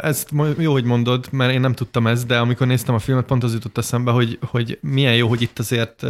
Ezt 0.01 0.31
jó, 0.59 0.73
hogy 0.73 0.85
mondod, 0.85 1.29
mert 1.33 1.53
én 1.53 1.61
nem 1.61 1.73
tudtam 1.73 2.07
ezt, 2.07 2.27
de 2.27 2.39
amikor 2.39 2.67
néztem 2.67 2.95
a 2.95 2.99
filmet, 2.99 3.25
pont 3.25 3.43
az 3.43 3.53
jutott 3.53 3.79
eszembe, 3.79 4.11
hogy, 4.11 4.39
hogy 4.47 4.79
milyen 4.83 5.17
jó, 5.17 5.29
hogy 5.29 5.43
itt 5.43 5.59
azért 5.59 6.03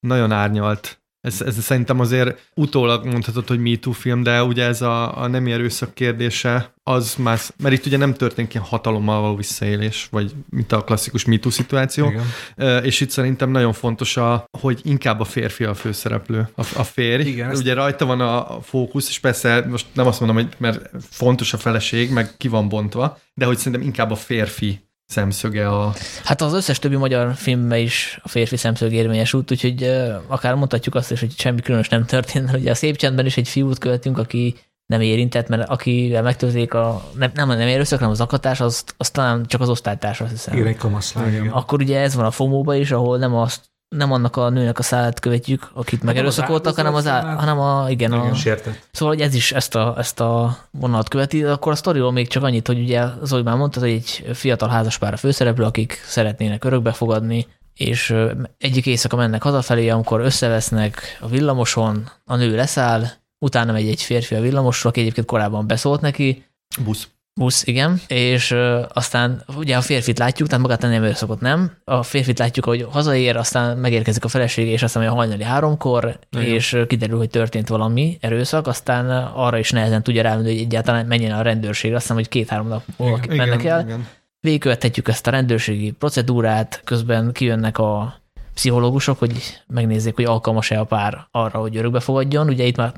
nagyon 0.00 0.32
árnyalt 0.32 1.00
ez, 1.28 1.40
ez 1.40 1.62
szerintem 1.62 2.00
azért 2.00 2.50
utólag 2.54 3.04
mondhatod, 3.04 3.48
hogy 3.48 3.58
MeToo 3.58 3.92
film, 3.92 4.22
de 4.22 4.42
ugye 4.42 4.64
ez 4.64 4.82
a, 4.82 5.22
a 5.22 5.26
nemi 5.26 5.52
erőszak 5.52 5.94
kérdése, 5.94 6.72
az 6.82 7.14
már, 7.18 7.38
mert 7.62 7.74
itt 7.74 7.86
ugye 7.86 7.96
nem 7.96 8.14
történik 8.14 8.54
ilyen 8.54 8.66
hatalommal 8.66 9.20
való 9.20 9.36
visszaélés, 9.36 10.08
vagy 10.10 10.32
mint 10.50 10.72
a 10.72 10.84
klasszikus 10.84 11.24
MeToo 11.24 11.50
szituáció, 11.50 12.10
Igen. 12.56 12.84
és 12.84 13.00
itt 13.00 13.10
szerintem 13.10 13.50
nagyon 13.50 13.72
fontos, 13.72 14.16
a, 14.16 14.44
hogy 14.60 14.80
inkább 14.84 15.20
a 15.20 15.24
férfi 15.24 15.64
a 15.64 15.74
főszereplő, 15.74 16.48
a, 16.56 16.62
a 16.76 16.84
férj. 16.84 17.28
Igen, 17.28 17.56
ugye 17.56 17.74
rajta 17.74 18.06
van 18.06 18.20
a 18.20 18.60
fókusz, 18.62 19.08
és 19.08 19.18
persze 19.18 19.66
most 19.70 19.86
nem 19.92 20.06
azt 20.06 20.20
mondom, 20.20 20.36
hogy 20.36 20.54
mert 20.58 20.90
fontos 21.10 21.52
a 21.52 21.56
feleség, 21.56 22.10
meg 22.10 22.36
ki 22.36 22.48
van 22.48 22.68
bontva, 22.68 23.18
de 23.34 23.44
hogy 23.44 23.56
szerintem 23.56 23.82
inkább 23.82 24.10
a 24.10 24.16
férfi 24.16 24.87
szemszöge 25.08 25.68
a... 25.68 25.92
Hát 26.24 26.40
az 26.40 26.52
összes 26.52 26.78
többi 26.78 26.96
magyar 26.96 27.34
filmben 27.34 27.78
is 27.78 28.18
a 28.22 28.28
férfi 28.28 28.56
szemszög 28.56 28.92
érvényes 28.92 29.34
út, 29.34 29.50
úgyhogy 29.50 29.82
akár 30.26 30.54
mondhatjuk 30.54 30.94
azt 30.94 31.10
is, 31.10 31.20
hogy 31.20 31.38
semmi 31.38 31.60
különös 31.60 31.88
nem 31.88 32.04
történt, 32.04 32.52
ugye 32.52 32.70
a 32.70 32.74
szép 32.74 32.96
csendben 32.96 33.26
is 33.26 33.36
egy 33.36 33.48
fiút 33.48 33.78
követünk, 33.78 34.18
aki 34.18 34.56
nem 34.86 35.00
érintett, 35.00 35.48
mert 35.48 35.68
akivel 35.68 36.22
megtörték 36.22 36.74
a, 36.74 37.10
nem, 37.14 37.30
nem, 37.34 37.48
nem 37.48 37.60
erőszak, 37.60 37.98
hanem 37.98 38.12
az 38.12 38.20
akatás, 38.20 38.60
azt, 38.60 38.94
azt 38.96 39.12
talán 39.12 39.46
csak 39.46 39.60
az 39.60 39.68
osztálytársa, 39.68 40.24
azt 40.24 40.32
hiszem. 40.32 40.54
Igen, 40.54 40.66
egy 40.66 40.76
kamaszlány. 40.76 41.48
Akkor 41.48 41.80
ugye 41.80 42.00
ez 42.00 42.14
van 42.14 42.24
a 42.24 42.30
fomóba 42.30 42.74
is, 42.74 42.90
ahol 42.90 43.18
nem 43.18 43.34
azt 43.34 43.60
nem 43.88 44.12
annak 44.12 44.36
a 44.36 44.48
nőnek 44.48 44.78
a 44.78 44.82
szállat 44.82 45.20
követjük, 45.20 45.70
akit 45.74 46.02
megerőszakoltak, 46.02 46.76
hanem 46.76 46.94
az, 46.94 47.06
á, 47.06 47.34
hanem 47.34 47.58
a, 47.58 47.90
igen, 47.90 48.12
igen 48.12 48.30
a, 48.30 48.34
sértett. 48.34 48.88
Szóval, 48.90 49.14
hogy 49.14 49.24
ez 49.24 49.34
is 49.34 49.52
ezt 49.52 49.74
a, 49.74 49.94
ezt 49.98 50.20
a 50.20 50.58
vonalat 50.70 51.08
követi, 51.08 51.44
akkor 51.44 51.72
a 51.72 51.74
sztoriról 51.74 52.12
még 52.12 52.28
csak 52.28 52.42
annyit, 52.42 52.66
hogy 52.66 52.78
ugye 52.78 53.04
Zoli 53.22 53.42
már 53.42 53.56
mondta, 53.56 53.80
hogy 53.80 53.88
egy 53.88 54.26
fiatal 54.32 54.68
házaspár 54.68 55.12
a 55.12 55.16
főszereplő, 55.16 55.64
akik 55.64 56.02
szeretnének 56.06 56.64
örökbe 56.64 56.92
fogadni, 56.92 57.46
és 57.74 58.14
egyik 58.58 58.86
éjszaka 58.86 59.16
mennek 59.16 59.42
hazafelé, 59.42 59.88
amikor 59.88 60.20
összevesznek 60.20 61.18
a 61.20 61.28
villamoson, 61.28 62.10
a 62.24 62.36
nő 62.36 62.56
leszáll, 62.56 63.04
utána 63.38 63.72
megy 63.72 63.88
egy 63.88 64.02
férfi 64.02 64.34
a 64.34 64.40
villamosra, 64.40 64.88
aki 64.88 65.00
egyébként 65.00 65.26
korábban 65.26 65.66
beszólt 65.66 66.00
neki. 66.00 66.44
Busz. 66.84 67.08
Busz, 67.38 67.66
igen, 67.66 68.00
és 68.08 68.50
ö, 68.50 68.82
aztán 68.92 69.42
ugye 69.56 69.76
a 69.76 69.80
férfit 69.80 70.18
látjuk, 70.18 70.48
tehát 70.48 70.62
magát 70.62 70.80
nem 70.80 70.92
erőszakot 70.92 71.40
nem. 71.40 71.72
A 71.84 72.02
férfit 72.02 72.38
látjuk, 72.38 72.64
hogy 72.64 72.86
hazaér, 72.90 73.36
aztán 73.36 73.76
megérkezik 73.76 74.24
a 74.24 74.28
felesége, 74.28 74.70
és 74.70 74.82
aztán 74.82 75.06
a 75.06 75.14
hajnali 75.14 75.42
háromkor, 75.42 76.18
igen. 76.30 76.44
és 76.44 76.76
kiderül, 76.86 77.18
hogy 77.18 77.30
történt 77.30 77.68
valami 77.68 78.18
erőszak, 78.20 78.66
aztán 78.66 79.10
arra 79.34 79.58
is 79.58 79.70
nehezen 79.70 80.02
tudja 80.02 80.22
rámenni, 80.22 80.52
hogy 80.52 80.60
egyáltalán 80.60 81.06
menjen 81.06 81.38
a 81.38 81.42
rendőrség, 81.42 81.92
azt 81.92 82.00
hiszem, 82.00 82.16
hogy 82.16 82.28
két-három 82.28 82.68
nap 82.68 82.82
múlva 82.96 83.20
mennek 83.28 83.64
el. 83.64 83.80
Igen. 83.80 84.06
Végigkövethetjük 84.40 85.08
ezt 85.08 85.26
a 85.26 85.30
rendőrségi 85.30 85.90
procedúrát, 85.90 86.80
közben 86.84 87.32
kijönnek 87.32 87.78
a 87.78 88.20
pszichológusok, 88.54 89.18
hogy 89.18 89.62
megnézzék, 89.66 90.14
hogy 90.14 90.24
alkalmas-e 90.24 90.80
a 90.80 90.84
pár 90.84 91.26
arra, 91.30 91.58
hogy 91.58 91.76
örökbe 91.76 92.00
fogadjon. 92.00 92.48
Ugye 92.48 92.64
itt 92.64 92.76
már 92.76 92.92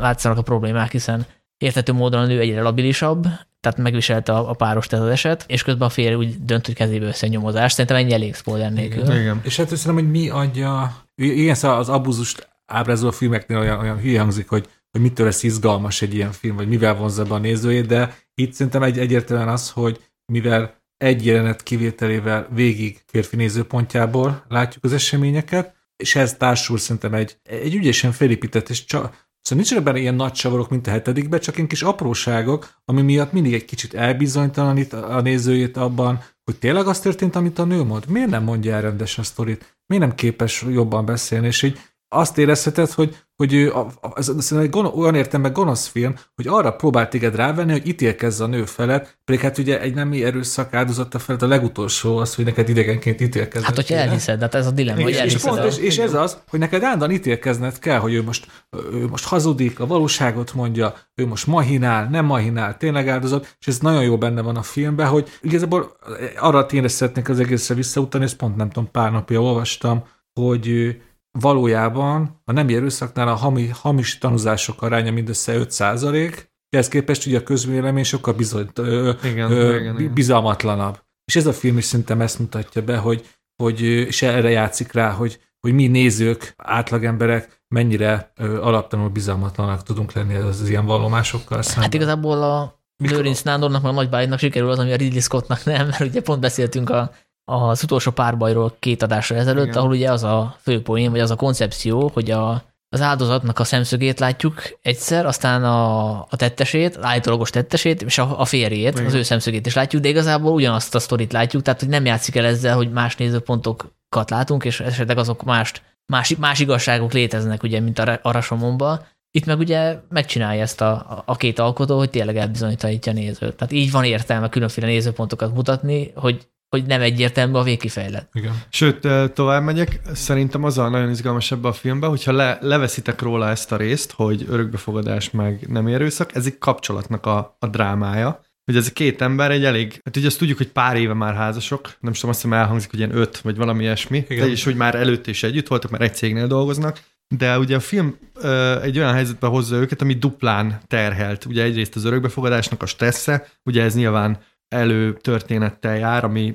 látszanak 0.00 0.38
a 0.38 0.42
problémák, 0.42 0.90
hiszen 0.90 1.26
értető 1.60 1.92
módon 1.92 2.20
a 2.20 2.26
nő 2.26 2.40
egyre 2.40 2.62
labilisabb, 2.62 3.22
tehát 3.60 3.78
megviselte 3.78 4.32
a, 4.32 4.50
a 4.50 4.52
páros 4.52 4.86
ez 4.86 5.00
az 5.00 5.08
eset, 5.08 5.44
és 5.48 5.62
közben 5.62 5.88
a 5.88 5.90
férj 5.90 6.14
úgy 6.14 6.44
dönt, 6.44 6.66
hogy 6.66 6.74
kezébe 6.74 7.06
össze 7.06 7.26
nyomozást. 7.26 7.74
Szerintem 7.74 7.96
ennyi 7.96 8.12
elég 8.12 8.34
spoiler 8.34 8.72
nélkül. 8.72 9.02
Igen. 9.02 9.20
Igen. 9.20 9.40
És 9.44 9.56
hát 9.56 9.76
szerintem, 9.76 9.94
hogy 9.94 10.10
mi 10.10 10.28
adja, 10.28 10.96
igen, 11.14 11.54
szóval 11.54 11.78
az 11.78 11.88
abuzust 11.88 12.48
ábrázoló 12.66 13.10
filmeknél 13.10 13.58
olyan, 13.58 13.78
olyan 13.78 13.98
hülye 13.98 14.20
hangzik, 14.20 14.48
hogy, 14.48 14.68
hogy 14.90 15.00
mitől 15.00 15.26
lesz 15.26 15.42
izgalmas 15.42 16.02
egy 16.02 16.14
ilyen 16.14 16.32
film, 16.32 16.56
vagy 16.56 16.68
mivel 16.68 16.94
vonzza 16.94 17.24
be 17.24 17.34
a 17.34 17.38
nézőjét, 17.38 17.86
de 17.86 18.16
itt 18.34 18.52
szerintem 18.52 18.82
egy, 18.82 18.98
egyértelműen 18.98 19.48
az, 19.48 19.70
hogy 19.70 20.00
mivel 20.32 20.78
egy 20.96 21.26
jelenet 21.26 21.62
kivételével 21.62 22.48
végig 22.50 23.02
férfi 23.06 23.36
nézőpontjából 23.36 24.44
látjuk 24.48 24.84
az 24.84 24.92
eseményeket, 24.92 25.74
és 25.96 26.16
ez 26.16 26.34
társul 26.34 26.78
szerintem 26.78 27.14
egy, 27.14 27.36
egy 27.42 27.74
ügyesen 27.74 28.12
felépített 28.12 28.68
és 28.68 28.84
csak 28.84 29.28
Szóval 29.42 29.64
nincsenek 29.64 29.84
benne 29.84 29.98
ilyen 29.98 30.14
nagy 30.14 30.32
csavarok, 30.32 30.70
mint 30.70 30.86
a 30.86 30.90
hetedikben, 30.90 31.40
csak 31.40 31.56
ilyen 31.56 31.68
kis 31.68 31.82
apróságok, 31.82 32.80
ami 32.84 33.02
miatt 33.02 33.32
mindig 33.32 33.54
egy 33.54 33.64
kicsit 33.64 33.94
elbizonytalanít 33.94 34.92
a 34.92 35.20
nézőjét 35.20 35.76
abban, 35.76 36.22
hogy 36.44 36.58
tényleg 36.58 36.86
az 36.86 37.00
történt, 37.00 37.36
amit 37.36 37.58
a 37.58 37.64
nő 37.64 37.82
mond. 37.82 38.08
Miért 38.08 38.30
nem 38.30 38.42
mondja 38.42 38.74
el 38.74 38.82
rendesen 38.82 39.24
a 39.24 39.26
sztorit? 39.26 39.78
Miért 39.86 40.04
nem 40.04 40.14
képes 40.14 40.64
jobban 40.68 41.04
beszélni? 41.04 41.46
És 41.46 41.62
így 41.62 41.78
azt 42.08 42.38
érezheted, 42.38 42.90
hogy, 42.90 43.16
hogy 43.40 43.54
ő, 43.54 43.72
ez, 44.14 44.28
ez 44.38 44.52
egy 44.52 44.70
gonosz, 44.70 44.92
olyan 44.94 45.14
értemben 45.14 45.52
gonosz 45.52 45.86
film, 45.86 46.14
hogy 46.34 46.46
arra 46.48 46.72
próbált 46.72 47.10
téged 47.10 47.34
rávenni, 47.34 47.72
hogy 47.72 47.86
ítélkezz 47.86 48.40
a 48.40 48.46
nő 48.46 48.64
felett, 48.64 49.18
pedig 49.24 49.40
hát 49.40 49.58
ugye 49.58 49.80
egy 49.80 49.94
nemi 49.94 50.24
erőszak 50.24 50.74
áldozata 50.74 51.18
felett 51.18 51.42
a 51.42 51.46
legutolsó 51.46 52.16
az, 52.16 52.34
hogy 52.34 52.44
neked 52.44 52.68
idegenként 52.68 53.20
ítélkezned. 53.20 53.64
Hát, 53.64 53.74
hogyha 53.74 53.94
elhiszed, 53.94 54.40
hát 54.40 54.54
ez 54.54 54.66
a 54.66 54.70
dilemma, 54.70 55.02
hogy 55.02 55.20
és, 55.24 55.36
pont, 55.36 55.64
és, 55.64 55.78
és, 55.78 55.98
ez 55.98 56.14
az, 56.14 56.38
hogy 56.48 56.58
neked 56.58 56.82
állandóan 56.82 57.10
ítélkezned 57.10 57.78
kell, 57.78 57.98
hogy 57.98 58.14
ő 58.14 58.22
most, 58.22 58.46
ő 58.92 59.06
most 59.06 59.24
hazudik, 59.24 59.80
a 59.80 59.86
valóságot 59.86 60.54
mondja, 60.54 60.94
ő 61.14 61.26
most 61.26 61.46
mahinál, 61.46 62.08
nem 62.08 62.24
mahinál, 62.24 62.76
tényleg 62.76 63.08
áldozat, 63.08 63.56
és 63.60 63.66
ez 63.66 63.78
nagyon 63.78 64.02
jó 64.02 64.18
benne 64.18 64.40
van 64.40 64.56
a 64.56 64.62
filmben, 64.62 65.06
hogy 65.06 65.28
igazából 65.42 65.96
arra 66.38 66.66
tényleg 66.66 66.90
szeretnék 66.90 67.28
az 67.28 67.40
egészre 67.40 67.74
visszautalni, 67.74 68.26
ezt 68.26 68.36
pont 68.36 68.56
nem 68.56 68.70
tudom, 68.70 68.90
pár 68.90 69.12
napja 69.12 69.42
olvastam, 69.42 70.04
hogy 70.40 70.96
valójában 71.38 72.42
a 72.44 72.52
nemi 72.52 72.74
erőszaknál 72.74 73.28
a 73.28 73.34
hami, 73.34 73.68
hamis 73.68 74.18
tanúzások 74.18 74.82
aránya 74.82 75.12
mindössze 75.12 75.54
5 75.54 75.70
százalék, 75.70 76.52
ehhez 76.68 76.88
képest 76.88 77.26
ugye 77.26 77.38
a 77.38 77.42
közvélemény 77.42 78.04
sokkal 78.04 78.34
bizony, 78.34 78.68
ö, 78.74 79.12
igen, 79.24 79.50
ö, 79.50 79.78
igen, 79.78 79.98
igen. 80.00 80.14
bizalmatlanabb. 80.14 81.02
És 81.24 81.36
ez 81.36 81.46
a 81.46 81.52
film 81.52 81.78
is 81.78 81.84
szerintem 81.84 82.20
ezt 82.20 82.38
mutatja 82.38 82.82
be, 82.82 82.96
hogy, 82.96 83.28
hogy 83.62 83.80
és 83.80 84.22
erre 84.22 84.50
játszik 84.50 84.92
rá, 84.92 85.10
hogy, 85.10 85.40
hogy 85.60 85.72
mi 85.72 85.86
nézők, 85.86 86.54
átlagemberek 86.56 87.62
mennyire 87.68 88.32
ö, 88.36 88.62
alaptanul 88.62 89.08
bizalmatlanak 89.08 89.82
tudunk 89.82 90.12
lenni 90.12 90.34
az, 90.34 90.60
az 90.60 90.68
ilyen 90.68 90.86
vallomásokkal 90.86 91.62
szemben. 91.62 91.82
Hát 91.82 91.94
igazából 91.94 92.42
a 92.42 92.82
Lőrinc 92.96 93.42
Nándornak, 93.42 93.82
meg 93.82 93.92
a 93.92 93.94
Nagybájnak 93.94 94.38
sikerül 94.38 94.70
az, 94.70 94.78
ami 94.78 94.92
a 94.92 94.96
Ridley 94.96 95.20
Scottnak 95.20 95.64
nem, 95.64 95.86
mert 95.86 96.00
ugye 96.00 96.22
pont 96.22 96.40
beszéltünk 96.40 96.90
a 96.90 97.12
az 97.50 97.82
utolsó 97.82 98.10
párbajról 98.10 98.76
két 98.78 99.02
adásra 99.02 99.36
ezelőtt, 99.36 99.66
Igen. 99.66 99.76
ahol 99.76 99.90
ugye 99.90 100.12
az 100.12 100.22
a 100.22 100.56
főpoén, 100.62 101.10
vagy 101.10 101.20
az 101.20 101.30
a 101.30 101.36
koncepció, 101.36 102.10
hogy 102.14 102.30
a, 102.30 102.62
az 102.88 103.00
áldozatnak 103.00 103.58
a 103.58 103.64
szemszögét 103.64 104.20
látjuk 104.20 104.62
egyszer, 104.82 105.26
aztán 105.26 105.64
a, 105.64 106.10
a 106.20 106.36
tettesét, 106.36 106.98
állítólagos 107.00 107.50
tettesét, 107.50 108.02
és 108.02 108.18
a, 108.18 108.40
a 108.40 108.44
férjét, 108.44 108.92
Igen. 108.92 109.06
az 109.06 109.14
ő 109.14 109.22
szemszögét 109.22 109.66
is 109.66 109.74
látjuk, 109.74 110.02
de 110.02 110.08
igazából 110.08 110.52
ugyanazt 110.52 110.94
a 110.94 110.98
sztorit 110.98 111.32
látjuk, 111.32 111.62
tehát 111.62 111.80
hogy 111.80 111.88
nem 111.88 112.04
játszik 112.04 112.36
el 112.36 112.44
ezzel, 112.44 112.76
hogy 112.76 112.90
más 112.90 113.16
nézőpontokat 113.16 114.30
látunk, 114.30 114.64
és 114.64 114.80
esetleg 114.80 115.18
azok 115.18 115.42
mást, 115.42 115.82
más, 116.06 116.36
más 116.36 116.60
igazságok 116.60 117.12
léteznek, 117.12 117.62
ugye, 117.62 117.80
mint 117.80 117.98
a, 117.98 118.18
a 118.22 118.30
Rasomomban. 118.30 119.06
Itt 119.30 119.46
meg 119.46 119.58
ugye 119.58 119.98
megcsinálja 120.08 120.62
ezt 120.62 120.80
a, 120.80 121.22
a 121.24 121.36
két 121.36 121.58
alkotó, 121.58 121.98
hogy 121.98 122.10
tényleg 122.10 122.36
elbizonyítja 122.36 123.12
a 123.12 123.12
nézőt. 123.12 123.56
Tehát 123.56 123.72
így 123.72 123.90
van 123.90 124.04
értelme 124.04 124.48
különféle 124.48 124.86
nézőpontokat 124.86 125.54
mutatni, 125.54 126.12
hogy 126.14 126.48
hogy 126.70 126.86
nem 126.86 127.00
egyértelmű 127.00 127.54
a 127.54 127.62
végkifejlet. 127.62 128.28
Igen. 128.32 128.62
Sőt, 128.68 129.08
tovább 129.32 129.62
megyek, 129.62 130.00
szerintem 130.12 130.64
az 130.64 130.78
a 130.78 130.88
nagyon 130.88 131.10
izgalmas 131.10 131.52
ebbe 131.52 131.68
a 131.68 131.72
filmben, 131.72 132.10
hogyha 132.10 132.32
le, 132.32 132.58
leveszitek 132.60 133.22
róla 133.22 133.48
ezt 133.48 133.72
a 133.72 133.76
részt, 133.76 134.12
hogy 134.12 134.46
örökbefogadás 134.48 135.30
meg 135.30 135.66
nem 135.68 135.86
erőszak, 135.86 136.34
ez 136.34 136.46
egy 136.46 136.58
kapcsolatnak 136.58 137.26
a, 137.26 137.56
a 137.58 137.66
drámája, 137.66 138.40
hogy 138.64 138.76
ez 138.76 138.86
a 138.86 138.92
két 138.92 139.20
ember 139.20 139.50
egy 139.50 139.64
elég, 139.64 140.00
hát 140.04 140.16
ugye 140.16 140.26
azt 140.26 140.38
tudjuk, 140.38 140.56
hogy 140.56 140.68
pár 140.68 140.96
éve 140.96 141.14
már 141.14 141.34
házasok, 141.34 141.96
nem 142.00 142.12
tudom, 142.12 142.30
azt 142.30 142.42
hiszem 142.42 142.58
elhangzik, 142.58 142.90
hogy 142.90 142.98
ilyen 142.98 143.16
öt, 143.16 143.38
vagy 143.38 143.56
valami 143.56 143.82
ilyesmi, 143.82 144.24
Igen. 144.28 144.44
de 144.44 144.52
is, 144.52 144.64
hogy 144.64 144.76
már 144.76 144.94
előtt 144.94 145.26
is 145.26 145.42
együtt 145.42 145.68
voltak, 145.68 145.90
mert 145.90 146.02
egy 146.02 146.14
cégnél 146.14 146.46
dolgoznak, 146.46 147.00
de 147.36 147.58
ugye 147.58 147.76
a 147.76 147.80
film 147.80 148.16
ö, 148.34 148.80
egy 148.82 148.98
olyan 148.98 149.12
helyzetbe 149.12 149.46
hozza 149.46 149.76
őket, 149.76 150.02
ami 150.02 150.14
duplán 150.14 150.80
terhelt. 150.86 151.44
Ugye 151.44 151.62
egyrészt 151.62 151.96
az 151.96 152.04
örökbefogadásnak 152.04 152.82
a 152.82 152.86
stressze, 152.86 153.46
ugye 153.64 153.82
ez 153.82 153.94
nyilván 153.94 154.38
előtörténettel 154.70 155.96
jár, 155.96 156.24
ami 156.24 156.54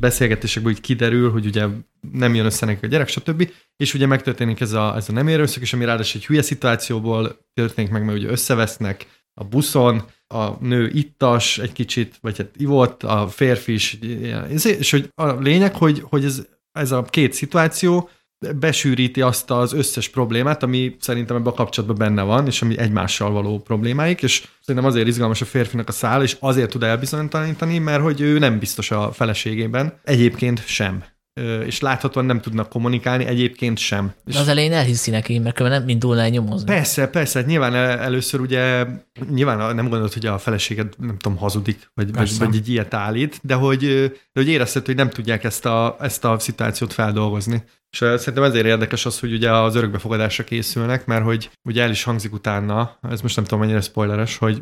beszélgetésekből 0.00 0.72
így 0.72 0.80
kiderül, 0.80 1.30
hogy 1.30 1.46
ugye 1.46 1.66
nem 2.12 2.34
jön 2.34 2.44
össze 2.44 2.66
neki 2.66 2.84
a 2.84 2.88
gyerek, 2.88 3.08
stb. 3.08 3.50
És 3.76 3.94
ugye 3.94 4.06
megtörténik 4.06 4.60
ez 4.60 4.72
a, 4.72 4.96
ez 4.96 5.08
a 5.08 5.12
nem 5.12 5.28
érőszak, 5.28 5.62
és 5.62 5.72
ami 5.72 5.84
ráadásul 5.84 6.20
egy 6.20 6.26
hülye 6.26 6.42
szituációból 6.42 7.48
történik 7.54 7.90
meg, 7.90 8.04
mert 8.04 8.18
ugye 8.18 8.28
összevesznek 8.28 9.06
a 9.34 9.44
buszon, 9.44 10.02
a 10.26 10.50
nő 10.60 10.90
ittas 10.92 11.58
egy 11.58 11.72
kicsit, 11.72 12.18
vagy 12.20 12.36
hát 12.36 12.50
ivott, 12.56 13.02
a 13.02 13.28
férfi 13.28 13.72
is, 13.72 13.98
és 14.62 14.90
hogy 14.90 15.10
a 15.14 15.32
lényeg, 15.32 15.74
hogy, 15.74 16.02
hogy 16.08 16.24
ez, 16.24 16.46
ez 16.72 16.92
a 16.92 17.02
két 17.02 17.32
szituáció 17.32 18.08
besűríti 18.56 19.20
azt 19.20 19.50
az 19.50 19.72
összes 19.72 20.08
problémát, 20.08 20.62
ami 20.62 20.96
szerintem 21.00 21.36
ebben 21.36 21.52
a 21.52 21.56
kapcsolatban 21.56 21.98
benne 21.98 22.22
van, 22.22 22.46
és 22.46 22.62
ami 22.62 22.78
egymással 22.78 23.30
való 23.30 23.58
problémáik, 23.58 24.22
és 24.22 24.48
szerintem 24.60 24.90
azért 24.90 25.06
izgalmas 25.06 25.40
a 25.40 25.44
férfinak 25.44 25.88
a 25.88 25.92
szál, 25.92 26.22
és 26.22 26.36
azért 26.40 26.70
tud 26.70 26.82
elbizonytalanítani, 26.82 27.78
mert 27.78 28.02
hogy 28.02 28.20
ő 28.20 28.38
nem 28.38 28.58
biztos 28.58 28.90
a 28.90 29.12
feleségében, 29.12 30.00
egyébként 30.04 30.66
sem 30.66 31.04
és 31.66 31.80
láthatóan 31.80 32.26
nem 32.26 32.40
tudnak 32.40 32.68
kommunikálni, 32.68 33.24
egyébként 33.24 33.78
sem. 33.78 34.12
De 34.24 34.38
az 34.38 34.48
elején 34.48 34.72
elhiszi 34.72 35.10
neki, 35.10 35.38
mert 35.38 35.58
nem 35.58 35.88
indulna 35.88 36.20
el 36.20 36.28
nyomozni. 36.28 36.66
Persze, 36.66 37.06
persze, 37.08 37.38
hát 37.38 37.48
nyilván 37.48 37.74
először 37.74 38.40
ugye, 38.40 38.86
nyilván 39.30 39.74
nem 39.74 39.88
gondolod, 39.88 40.12
hogy 40.12 40.26
a 40.26 40.38
feleséged, 40.38 40.92
nem 40.98 41.18
tudom, 41.18 41.38
hazudik, 41.38 41.90
vagy, 41.94 42.12
vagy, 42.12 42.38
vagy 42.38 42.54
egy 42.54 42.68
ilyet 42.68 42.94
állít, 42.94 43.40
de 43.42 43.54
hogy, 43.54 43.78
de 44.32 44.40
hogy 44.40 44.48
érezted, 44.48 44.86
hogy 44.86 44.96
nem 44.96 45.10
tudják 45.10 45.44
ezt 45.44 45.66
a, 45.66 45.96
ezt 46.00 46.24
a 46.24 46.38
szituációt 46.38 46.92
feldolgozni. 46.92 47.64
És 47.90 47.98
szerintem 47.98 48.42
ezért 48.42 48.66
érdekes 48.66 49.06
az, 49.06 49.20
hogy 49.20 49.32
ugye 49.32 49.52
az 49.52 49.74
örökbefogadásra 49.74 50.44
készülnek, 50.44 51.06
mert 51.06 51.24
hogy 51.24 51.50
ugye 51.68 51.82
el 51.82 51.90
is 51.90 52.02
hangzik 52.02 52.32
utána, 52.32 52.98
ez 53.10 53.20
most 53.20 53.36
nem 53.36 53.44
tudom 53.44 53.60
mennyire 53.60 53.80
spoileres, 53.80 54.36
hogy 54.36 54.58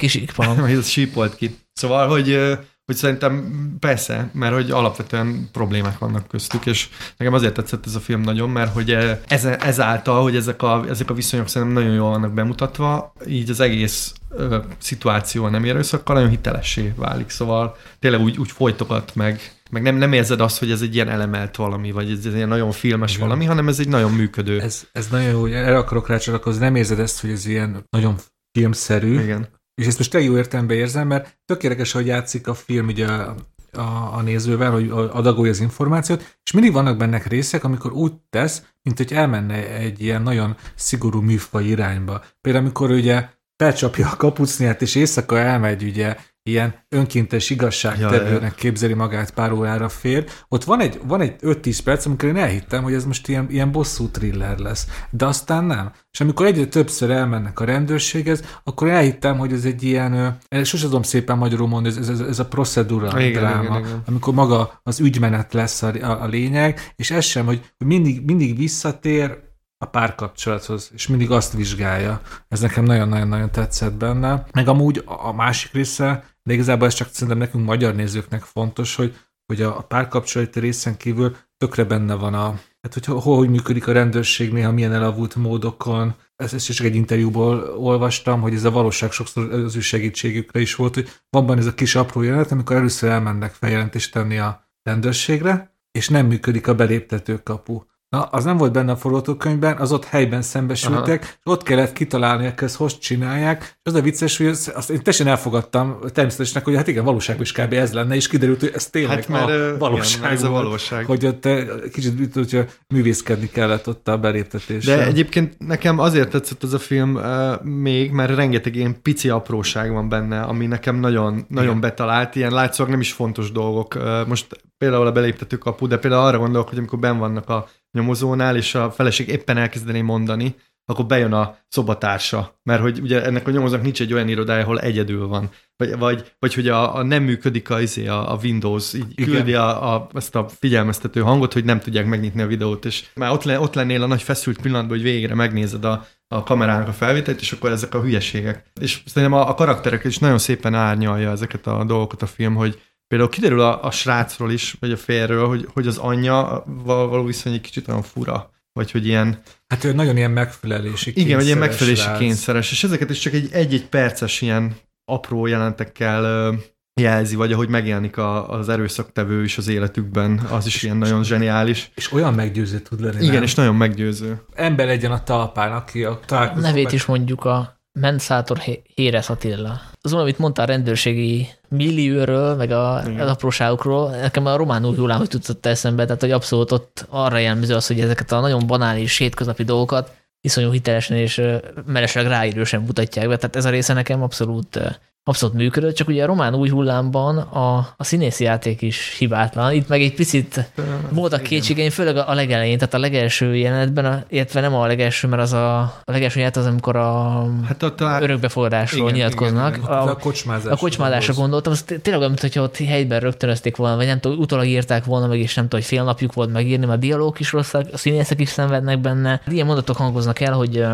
kis 0.00 0.14
ikpang. 0.14 0.70
ez 0.70 0.88
sípolt 0.88 1.36
ki. 1.36 1.58
Szóval, 1.72 2.08
hogy 2.08 2.58
hogy 2.90 2.98
szerintem 2.98 3.52
persze, 3.80 4.30
mert 4.32 4.54
hogy 4.54 4.70
alapvetően 4.70 5.48
problémák 5.52 5.98
vannak 5.98 6.28
köztük, 6.28 6.66
és 6.66 6.88
nekem 7.16 7.32
azért 7.32 7.54
tetszett 7.54 7.86
ez 7.86 7.94
a 7.94 8.00
film 8.00 8.20
nagyon, 8.20 8.50
mert 8.50 8.72
hogy 8.72 8.96
ez, 9.26 9.44
ezáltal, 9.44 10.22
hogy 10.22 10.36
ezek 10.36 10.62
a, 10.62 10.84
ezek 10.88 11.10
a 11.10 11.14
viszonyok 11.14 11.48
szerintem 11.48 11.82
nagyon 11.82 11.94
jól 11.94 12.10
vannak 12.10 12.32
bemutatva, 12.32 13.12
így 13.26 13.50
az 13.50 13.60
egész 13.60 14.12
ö, 14.30 14.58
szituáció 14.78 15.48
nem 15.48 15.64
erőszakkal 15.64 16.14
nagyon 16.14 16.30
hitelessé 16.30 16.92
válik, 16.96 17.28
szóval 17.28 17.76
tényleg 17.98 18.20
úgy, 18.20 18.38
úgy 18.38 18.50
folytogat 18.50 19.14
meg, 19.14 19.40
meg 19.70 19.82
nem, 19.82 19.96
nem 19.96 20.12
érzed 20.12 20.40
azt, 20.40 20.58
hogy 20.58 20.70
ez 20.70 20.82
egy 20.82 20.94
ilyen 20.94 21.08
elemelt 21.08 21.56
valami, 21.56 21.90
vagy 21.90 22.10
ez 22.10 22.26
egy 22.26 22.34
ilyen 22.34 22.48
nagyon 22.48 22.72
filmes 22.72 23.14
Igen. 23.14 23.26
valami, 23.26 23.44
hanem 23.44 23.68
ez 23.68 23.78
egy 23.78 23.88
nagyon 23.88 24.12
működő. 24.12 24.60
Ez, 24.60 24.86
ez 24.92 25.08
nagyon 25.10 25.30
jó, 25.30 25.46
erre 25.46 25.78
akarok 25.78 26.08
rácsatlakozni, 26.08 26.64
nem 26.64 26.74
érzed 26.74 26.98
ezt, 26.98 27.20
hogy 27.20 27.30
ez 27.30 27.46
ilyen 27.46 27.86
nagyon 27.90 28.14
filmszerű, 28.52 29.20
Igen 29.20 29.58
és 29.80 29.86
ezt 29.86 29.98
most 29.98 30.14
jó 30.14 30.36
értelemben 30.36 30.76
érzem, 30.76 31.06
mert 31.06 31.38
tökéletes, 31.44 31.92
hogy 31.92 32.06
játszik 32.06 32.46
a 32.46 32.54
film 32.54 32.86
ugye 32.86 33.06
a, 33.06 33.34
a, 33.72 34.14
a 34.16 34.22
nézővel, 34.22 34.70
hogy 34.70 34.90
adagolja 34.90 35.50
az 35.50 35.60
információt, 35.60 36.38
és 36.44 36.52
mindig 36.52 36.72
vannak 36.72 36.96
benne 36.96 37.22
részek, 37.26 37.64
amikor 37.64 37.92
úgy 37.92 38.12
tesz, 38.30 38.62
mint 38.82 38.96
hogy 38.96 39.12
elmenne 39.12 39.68
egy 39.68 40.02
ilyen 40.02 40.22
nagyon 40.22 40.56
szigorú 40.74 41.20
műfaj 41.20 41.64
irányba. 41.64 42.24
Például 42.40 42.64
amikor 42.64 42.90
ugye 42.90 43.28
felcsapja 43.56 44.08
a 44.10 44.16
kapucniát, 44.16 44.82
és 44.82 44.94
éjszaka 44.94 45.38
elmegy 45.38 45.82
ugye 45.82 46.16
ilyen 46.42 46.74
önkéntes 46.88 47.50
igazságtevőnek 47.50 48.50
ja, 48.50 48.56
képzeli 48.56 48.94
magát 48.94 49.30
pár 49.30 49.52
órára 49.52 49.88
fér. 49.88 50.24
Ott 50.48 50.64
van 50.64 50.80
egy, 50.80 51.00
van 51.06 51.20
egy 51.20 51.34
5-10 51.40 51.78
perc, 51.84 52.06
amikor 52.06 52.28
én 52.28 52.36
elhittem, 52.36 52.82
hogy 52.82 52.94
ez 52.94 53.04
most 53.04 53.28
ilyen, 53.28 53.46
ilyen 53.50 53.72
bosszú 53.72 54.08
thriller 54.08 54.58
lesz. 54.58 54.86
De 55.10 55.26
aztán 55.26 55.64
nem. 55.64 55.92
És 56.12 56.20
amikor 56.20 56.46
egyre 56.46 56.66
többször 56.66 57.10
elmennek 57.10 57.60
a 57.60 57.64
rendőrséghez, 57.64 58.44
akkor 58.64 58.88
elhittem, 58.88 59.38
hogy 59.38 59.52
ez 59.52 59.64
egy 59.64 59.82
ilyen, 59.82 60.38
sose 60.62 60.84
tudom 60.84 61.02
szépen 61.02 61.38
magyarul 61.38 61.68
mondani, 61.68 61.96
ez, 61.98 62.08
ez, 62.08 62.20
ez 62.20 62.38
a 62.38 62.46
procedura 62.46 63.20
igen, 63.20 63.42
dráma, 63.42 63.62
igen, 63.62 63.78
igen. 63.78 64.02
amikor 64.06 64.34
maga 64.34 64.80
az 64.82 65.00
ügymenet 65.00 65.52
lesz 65.52 65.82
a, 65.82 65.92
a, 66.02 66.22
a 66.22 66.26
lényeg, 66.26 66.92
és 66.96 67.10
ez 67.10 67.24
sem, 67.24 67.46
hogy 67.46 67.72
mindig, 67.78 68.24
mindig 68.24 68.56
visszatér, 68.56 69.48
a 69.84 69.86
párkapcsolathoz, 69.86 70.90
és 70.94 71.06
mindig 71.06 71.30
azt 71.30 71.52
vizsgálja. 71.52 72.20
Ez 72.48 72.60
nekem 72.60 72.84
nagyon-nagyon-nagyon 72.84 73.50
tetszett 73.50 73.92
benne. 73.92 74.46
Meg 74.52 74.68
amúgy 74.68 75.02
a 75.06 75.32
másik 75.32 75.72
része, 75.72 76.24
de 76.42 76.52
igazából 76.52 76.86
ez 76.86 76.94
csak 76.94 77.08
szerintem 77.12 77.38
nekünk 77.38 77.64
magyar 77.64 77.94
nézőknek 77.94 78.42
fontos, 78.42 78.94
hogy, 78.94 79.16
hogy 79.46 79.62
a 79.62 79.72
párkapcsolati 79.72 80.60
részen 80.60 80.96
kívül 80.96 81.36
tökre 81.56 81.84
benne 81.84 82.14
van 82.14 82.34
a, 82.34 82.60
hát 82.82 82.94
hogy 82.94 83.04
hol, 83.04 83.36
hogy 83.36 83.48
működik 83.48 83.86
a 83.86 83.92
rendőrség, 83.92 84.52
néha 84.52 84.72
milyen 84.72 84.92
elavult 84.92 85.34
módokon. 85.34 86.14
Ezt, 86.36 86.54
ezt 86.54 86.72
csak 86.72 86.86
egy 86.86 86.94
interjúból 86.94 87.74
olvastam, 87.76 88.40
hogy 88.40 88.54
ez 88.54 88.64
a 88.64 88.70
valóság 88.70 89.12
sokszor 89.12 89.52
az 89.52 89.76
ő 89.76 89.80
segítségükre 89.80 90.60
is 90.60 90.74
volt, 90.74 90.94
hogy 90.94 91.08
van 91.30 91.46
benne 91.46 91.60
ez 91.60 91.66
a 91.66 91.74
kis 91.74 91.94
apró 91.94 92.22
jelenet, 92.22 92.52
amikor 92.52 92.76
először 92.76 93.10
elmennek 93.10 93.52
feljelentést 93.52 94.12
tenni 94.12 94.38
a 94.38 94.68
rendőrségre, 94.82 95.78
és 95.90 96.08
nem 96.08 96.26
működik 96.26 96.66
a 96.66 96.74
beléptető 96.74 97.42
kapu. 97.42 97.82
Na, 98.10 98.22
az 98.22 98.44
nem 98.44 98.56
volt 98.56 98.72
benne 98.72 98.92
a 98.92 98.96
forgatókönyvben, 98.96 99.76
az 99.76 99.92
ott 99.92 100.04
helyben 100.04 100.42
szembesültek, 100.42 101.22
Aha. 101.22 101.30
és 101.32 101.38
ott 101.44 101.62
kellett 101.62 101.92
kitalálni, 101.92 102.44
hogy 102.44 102.54
ezt 102.56 102.76
hogy 102.76 102.98
csinálják, 102.98 103.62
és 103.62 103.78
az 103.82 103.94
a 103.94 104.00
vicces, 104.00 104.36
hogy 104.36 104.46
azt, 104.46 104.68
azt 104.68 104.90
én 104.90 104.96
teljesen 104.96 105.26
elfogadtam 105.26 105.98
természetesnek, 106.12 106.64
hogy 106.64 106.74
hát 106.74 106.88
igen, 106.88 107.04
valóságban 107.04 107.44
is 107.44 107.52
kb. 107.52 107.72
ez 107.72 107.92
lenne, 107.92 108.14
és 108.14 108.28
kiderült, 108.28 108.60
hogy 108.60 108.70
ez 108.74 108.86
tényleg 108.86 109.16
hát 109.16 109.28
mert, 109.28 109.50
a 109.50 109.78
valóság. 109.78 110.18
Igen, 110.20 110.32
ez 110.32 110.42
a 110.42 110.50
valóság. 110.50 111.04
Hogy 111.04 111.26
ott 111.26 111.48
kicsit 111.92 112.34
hogyha 112.34 112.64
művészkedni 112.88 113.48
kellett 113.50 113.88
ott 113.88 114.08
a 114.08 114.18
beléptetéssel. 114.18 114.96
De 114.96 115.06
egyébként 115.06 115.54
nekem 115.58 115.98
azért 115.98 116.30
tetszett 116.30 116.62
ez 116.62 116.72
a 116.72 116.78
film 116.78 117.14
uh, 117.14 117.62
még, 117.62 118.10
mert 118.10 118.34
rengeteg 118.34 118.74
ilyen 118.74 119.02
pici 119.02 119.28
apróság 119.28 119.92
van 119.92 120.08
benne, 120.08 120.40
ami 120.40 120.66
nekem 120.66 120.96
nagyon, 120.96 121.44
nagyon 121.48 121.68
igen. 121.68 121.80
betalált, 121.80 122.36
ilyen 122.36 122.52
látszólag 122.52 122.92
nem 122.92 123.00
is 123.00 123.12
fontos 123.12 123.52
dolgok. 123.52 123.94
Uh, 123.94 124.26
most 124.26 124.46
például 124.78 125.06
a 125.06 125.12
beléptető 125.12 125.56
kapu, 125.56 125.86
de 125.86 125.98
például 125.98 126.26
arra 126.26 126.38
gondolok, 126.38 126.68
hogy 126.68 126.78
amikor 126.78 126.98
ben 126.98 127.18
vannak 127.18 127.48
a 127.48 127.68
nyomozónál, 127.92 128.56
és 128.56 128.74
a 128.74 128.90
feleség 128.90 129.28
éppen 129.28 129.56
elkezdené 129.56 130.00
mondani, 130.00 130.54
akkor 130.90 131.06
bejön 131.06 131.32
a 131.32 131.56
szobatársa, 131.68 132.60
mert 132.62 132.80
hogy 132.80 133.00
ugye 133.00 133.24
ennek 133.24 133.48
a 133.48 133.50
nyomozónak 133.50 133.84
nincs 133.84 134.00
egy 134.00 134.12
olyan 134.12 134.28
irodája, 134.28 134.62
ahol 134.62 134.80
egyedül 134.80 135.26
van. 135.26 135.50
Vagy, 135.76 135.98
vagy, 135.98 136.32
vagy 136.38 136.54
hogy 136.54 136.68
a, 136.68 136.96
a 136.96 137.02
nem 137.02 137.22
működik 137.22 137.70
a, 137.70 137.80
izé, 137.80 138.06
a, 138.06 138.32
a 138.32 138.38
Windows, 138.42 138.94
így 138.94 139.12
Igen. 139.14 139.30
küldi 139.30 139.54
a, 139.54 139.94
a, 139.94 140.08
ezt 140.14 140.36
a 140.36 140.48
figyelmeztető 140.48 141.20
hangot, 141.20 141.52
hogy 141.52 141.64
nem 141.64 141.80
tudják 141.80 142.06
megnyitni 142.06 142.42
a 142.42 142.46
videót, 142.46 142.84
és 142.84 143.04
már 143.14 143.30
ott, 143.30 143.44
le, 143.44 143.60
ott 143.60 143.74
lennél 143.74 144.02
a 144.02 144.06
nagy 144.06 144.22
feszült 144.22 144.60
pillanatban, 144.60 144.96
hogy 144.96 145.02
végre 145.02 145.34
megnézed 145.34 145.84
a, 145.84 146.06
a 146.28 146.42
kamerának 146.42 146.88
a 146.88 146.92
felvételt, 146.92 147.40
és 147.40 147.52
akkor 147.52 147.70
ezek 147.70 147.94
a 147.94 148.00
hülyeségek. 148.00 148.70
És 148.80 149.02
szerintem 149.06 149.38
a, 149.38 149.48
a 149.48 149.54
karakterek 149.54 150.04
is 150.04 150.18
nagyon 150.18 150.38
szépen 150.38 150.74
árnyalja 150.74 151.30
ezeket 151.30 151.66
a 151.66 151.84
dolgokat 151.84 152.22
a 152.22 152.26
film, 152.26 152.54
hogy 152.54 152.80
Például 153.10 153.30
kiderül 153.30 153.60
a, 153.60 153.84
a 153.84 153.90
srácról 153.90 154.52
is, 154.52 154.76
vagy 154.80 154.92
a 154.92 154.96
férről, 154.96 155.46
hogy, 155.46 155.68
hogy 155.72 155.86
az 155.86 155.98
anyja 155.98 156.64
való 156.84 157.24
viszony 157.24 157.52
egy 157.52 157.60
kicsit 157.60 157.88
olyan 157.88 158.02
fura, 158.02 158.50
vagy 158.72 158.90
hogy 158.90 159.06
ilyen... 159.06 159.42
Hát 159.68 159.84
ő 159.84 159.92
nagyon 159.92 160.16
ilyen 160.16 160.30
megfelelési 160.30 161.12
Igen, 161.14 161.36
vagy 161.36 161.46
ilyen 161.46 161.58
megfelelési 161.58 162.06
rác. 162.06 162.18
kényszeres, 162.18 162.70
és 162.70 162.84
ezeket 162.84 163.10
is 163.10 163.18
csak 163.18 163.32
egy 163.32 163.48
egy-egy 163.52 163.86
perces 163.88 164.40
ilyen 164.40 164.76
apró 165.04 165.46
jelentekkel 165.46 166.54
jelzi, 167.00 167.36
vagy 167.36 167.52
ahogy 167.52 167.68
megjelenik 167.68 168.16
a, 168.16 168.50
az 168.50 168.68
erőszaktevő 168.68 169.42
is 169.42 169.58
az 169.58 169.68
életükben, 169.68 170.38
az 170.38 170.66
is 170.66 170.82
ilyen 170.82 170.96
nagyon 170.96 171.24
zseniális. 171.24 171.90
És 171.94 172.12
olyan 172.12 172.34
meggyőző 172.34 172.78
tud 172.78 173.00
lenni. 173.00 173.22
Igen, 173.22 173.34
nem? 173.34 173.42
és 173.42 173.54
nagyon 173.54 173.74
meggyőző. 173.74 174.42
Ember 174.54 174.86
legyen 174.86 175.12
a 175.12 175.22
talpán, 175.22 175.72
aki 175.72 176.04
a 176.04 176.20
találkozó. 176.26 176.66
Nevét 176.66 176.84
meg... 176.84 176.92
is 176.92 177.04
mondjuk 177.04 177.44
a 177.44 177.79
Mensátor 177.92 178.58
Héres 178.94 179.30
Attila. 179.30 179.80
Az 180.00 180.12
amit 180.12 180.38
mondtál 180.38 180.64
a 180.64 180.68
rendőrségi 180.68 181.48
millióről, 181.68 182.54
meg 182.54 182.70
a, 182.70 182.94
az 182.96 183.28
apróságokról, 183.28 184.10
nekem 184.10 184.46
a 184.46 184.56
román 184.56 184.86
új 184.86 184.96
hullám 184.96 185.18
hogy 185.18 185.32
jutott 185.32 185.66
eszembe, 185.66 186.04
tehát 186.04 186.20
hogy 186.20 186.30
abszolút 186.30 186.72
ott 186.72 187.06
arra 187.08 187.38
jellemző 187.38 187.74
az, 187.74 187.86
hogy 187.86 188.00
ezeket 188.00 188.32
a 188.32 188.40
nagyon 188.40 188.66
banális, 188.66 189.18
hétköznapi 189.18 189.64
dolgokat 189.64 190.18
iszonyú 190.40 190.70
hitelesen 190.70 191.16
és 191.16 191.42
meresleg 191.86 192.26
ráírősen 192.26 192.80
mutatják 192.82 193.28
be. 193.28 193.36
Tehát 193.36 193.56
ez 193.56 193.64
a 193.64 193.70
része 193.70 193.92
nekem 193.92 194.22
abszolút 194.22 195.00
abszolút 195.24 195.54
működött, 195.54 195.94
csak 195.94 196.08
ugye 196.08 196.22
a 196.22 196.26
román 196.26 196.54
új 196.54 196.68
hullámban 196.68 197.38
a, 197.38 197.76
a 197.96 198.04
színészi 198.04 198.44
játék 198.44 198.82
is 198.82 199.16
hibátlan. 199.18 199.72
Itt 199.72 199.88
meg 199.88 200.02
egy 200.02 200.14
picit 200.14 200.70
voltak 201.10 201.42
kétségeim, 201.42 201.90
főleg 201.90 202.16
a 202.16 202.34
legelején, 202.34 202.78
tehát 202.78 202.94
a 202.94 202.98
legelső 202.98 203.56
jelenetben, 203.56 204.24
illetve 204.28 204.60
nem 204.60 204.74
a 204.74 204.86
legelső, 204.86 205.28
mert 205.28 205.42
az 205.42 205.52
a, 205.52 205.78
a 205.80 206.02
legelső 206.04 206.38
jelenet 206.38 206.56
az, 206.56 206.66
amikor 206.66 206.96
a 206.96 207.46
hát 207.66 207.82
ott 207.82 208.00
a 208.00 208.18
örökbefogadásról 208.20 209.08
igen, 209.08 209.14
nyilatkoznak. 209.14 209.68
Igen, 209.68 209.80
igen. 209.80 209.98
A, 209.98 210.10
a 210.10 210.16
kocsmázásra, 210.16 210.72
a 210.72 210.76
kocsmázásra 210.76 211.34
gondoltam, 211.34 211.72
az 211.72 211.82
tényleg 211.82 212.20
olyan, 212.20 212.34
mintha 212.40 212.62
ott 212.62 212.76
helyben 212.76 213.20
rögtönözték 213.20 213.76
volna, 213.76 213.96
vagy 213.96 214.06
nem 214.06 214.20
tudom, 214.20 214.38
utólag 214.38 214.66
írták 214.66 215.04
volna 215.04 215.26
meg, 215.26 215.38
és 215.38 215.54
nem 215.54 215.64
tudom, 215.64 215.80
hogy 215.80 215.88
fél 215.88 216.04
napjuk 216.04 216.32
volt 216.32 216.52
megírni, 216.52 216.86
mert 216.86 216.98
a 216.98 217.00
dialóg 217.00 217.40
is 217.40 217.52
rosszak, 217.52 217.86
a 217.92 217.96
színészek 217.96 218.40
is 218.40 218.48
szenvednek 218.48 218.98
benne. 219.00 219.40
Ilyen 219.46 219.66
mondatok 219.66 219.96
hangoznak 219.96 220.40
el, 220.40 220.52
hogy 220.52 220.84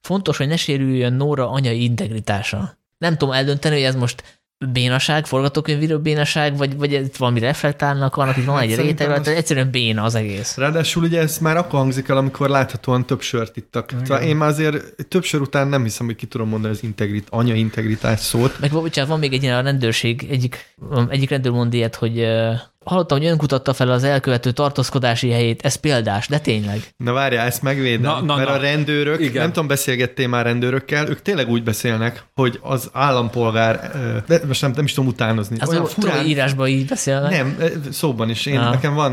fontos, 0.00 0.36
hogy 0.36 0.48
ne 0.48 0.56
sérüljön 0.56 1.12
Nóra 1.12 1.50
anyai 1.50 1.82
integritása 1.82 2.78
nem 3.00 3.16
tudom 3.16 3.34
eldönteni, 3.34 3.74
hogy 3.74 3.84
ez 3.84 3.94
most 3.94 4.40
bénaság, 4.72 5.26
forgatókönyvíró 5.26 5.98
bénaság, 5.98 6.56
vagy, 6.56 6.76
vagy 6.76 6.92
itt 6.92 7.16
valami 7.16 7.40
reflektálnak, 7.40 8.16
annak 8.16 8.36
itt 8.36 8.44
van 8.44 8.54
hát 8.54 8.64
egy 8.64 8.76
réteg, 8.76 9.10
az... 9.10 9.28
egyszerűen 9.28 9.70
béna 9.70 10.02
az 10.02 10.14
egész. 10.14 10.56
Ráadásul 10.56 11.02
ugye 11.02 11.20
ez 11.20 11.38
már 11.38 11.56
akkor 11.56 11.78
hangzik 11.78 12.08
el, 12.08 12.16
amikor 12.16 12.48
láthatóan 12.48 13.06
több 13.06 13.20
sört 13.20 13.56
ittak. 13.56 13.92
Szóval 14.04 14.22
én 14.22 14.36
már 14.36 14.48
azért 14.48 15.06
több 15.08 15.24
sör 15.24 15.40
után 15.40 15.68
nem 15.68 15.82
hiszem, 15.82 16.06
hogy 16.06 16.16
ki 16.16 16.26
tudom 16.26 16.48
mondani 16.48 16.74
az 16.74 16.82
integrit, 16.82 17.26
anya 17.30 17.54
integritás 17.54 18.20
szót. 18.20 18.60
Meg 18.60 18.70
bocsánat, 18.70 19.10
van 19.10 19.18
még 19.18 19.32
egy 19.32 19.42
ilyen 19.42 19.56
a 19.56 19.62
rendőrség, 19.62 20.26
egyik, 20.30 20.74
egyik 21.08 21.30
rendőr 21.30 21.52
mond 21.52 21.74
ilyet, 21.74 21.94
hogy 21.94 22.26
hallottam, 22.84 23.18
hogy 23.18 23.26
ön 23.26 23.36
kutatta 23.36 23.72
fel 23.72 23.90
az 23.90 24.04
elkövető 24.04 24.50
tartózkodási 24.50 25.30
helyét, 25.30 25.62
ez 25.62 25.74
példás, 25.74 26.28
de 26.28 26.38
tényleg. 26.38 26.80
Na 26.96 27.12
várjál, 27.12 27.46
ezt 27.46 27.62
megvédem, 27.62 28.00
Na, 28.00 28.20
na, 28.20 28.36
mert 28.36 28.48
na. 28.48 28.54
a 28.54 28.58
rendőrök, 28.58 29.20
Igen. 29.20 29.42
nem 29.42 29.52
tudom, 29.52 29.68
beszélgettél 29.68 30.28
már 30.28 30.44
rendőrökkel, 30.44 31.08
ők 31.08 31.22
tényleg 31.22 31.48
úgy 31.48 31.62
beszélnek, 31.62 32.24
hogy 32.34 32.58
az 32.62 32.90
állampolgár, 32.92 33.90
de 34.26 34.40
most 34.46 34.62
nem, 34.62 34.72
nem 34.74 34.84
is 34.84 34.92
tudom 34.92 35.10
utánozni. 35.10 35.56
Az 35.60 35.68
olyan 35.68 35.86
furán... 35.86 36.26
írásban 36.26 36.68
így 36.68 36.86
beszélnek. 36.86 37.30
Nem, 37.30 37.56
szóban 37.90 38.30
is. 38.30 38.46
Én, 38.46 38.60
nekem, 38.60 38.94
van, 38.94 39.12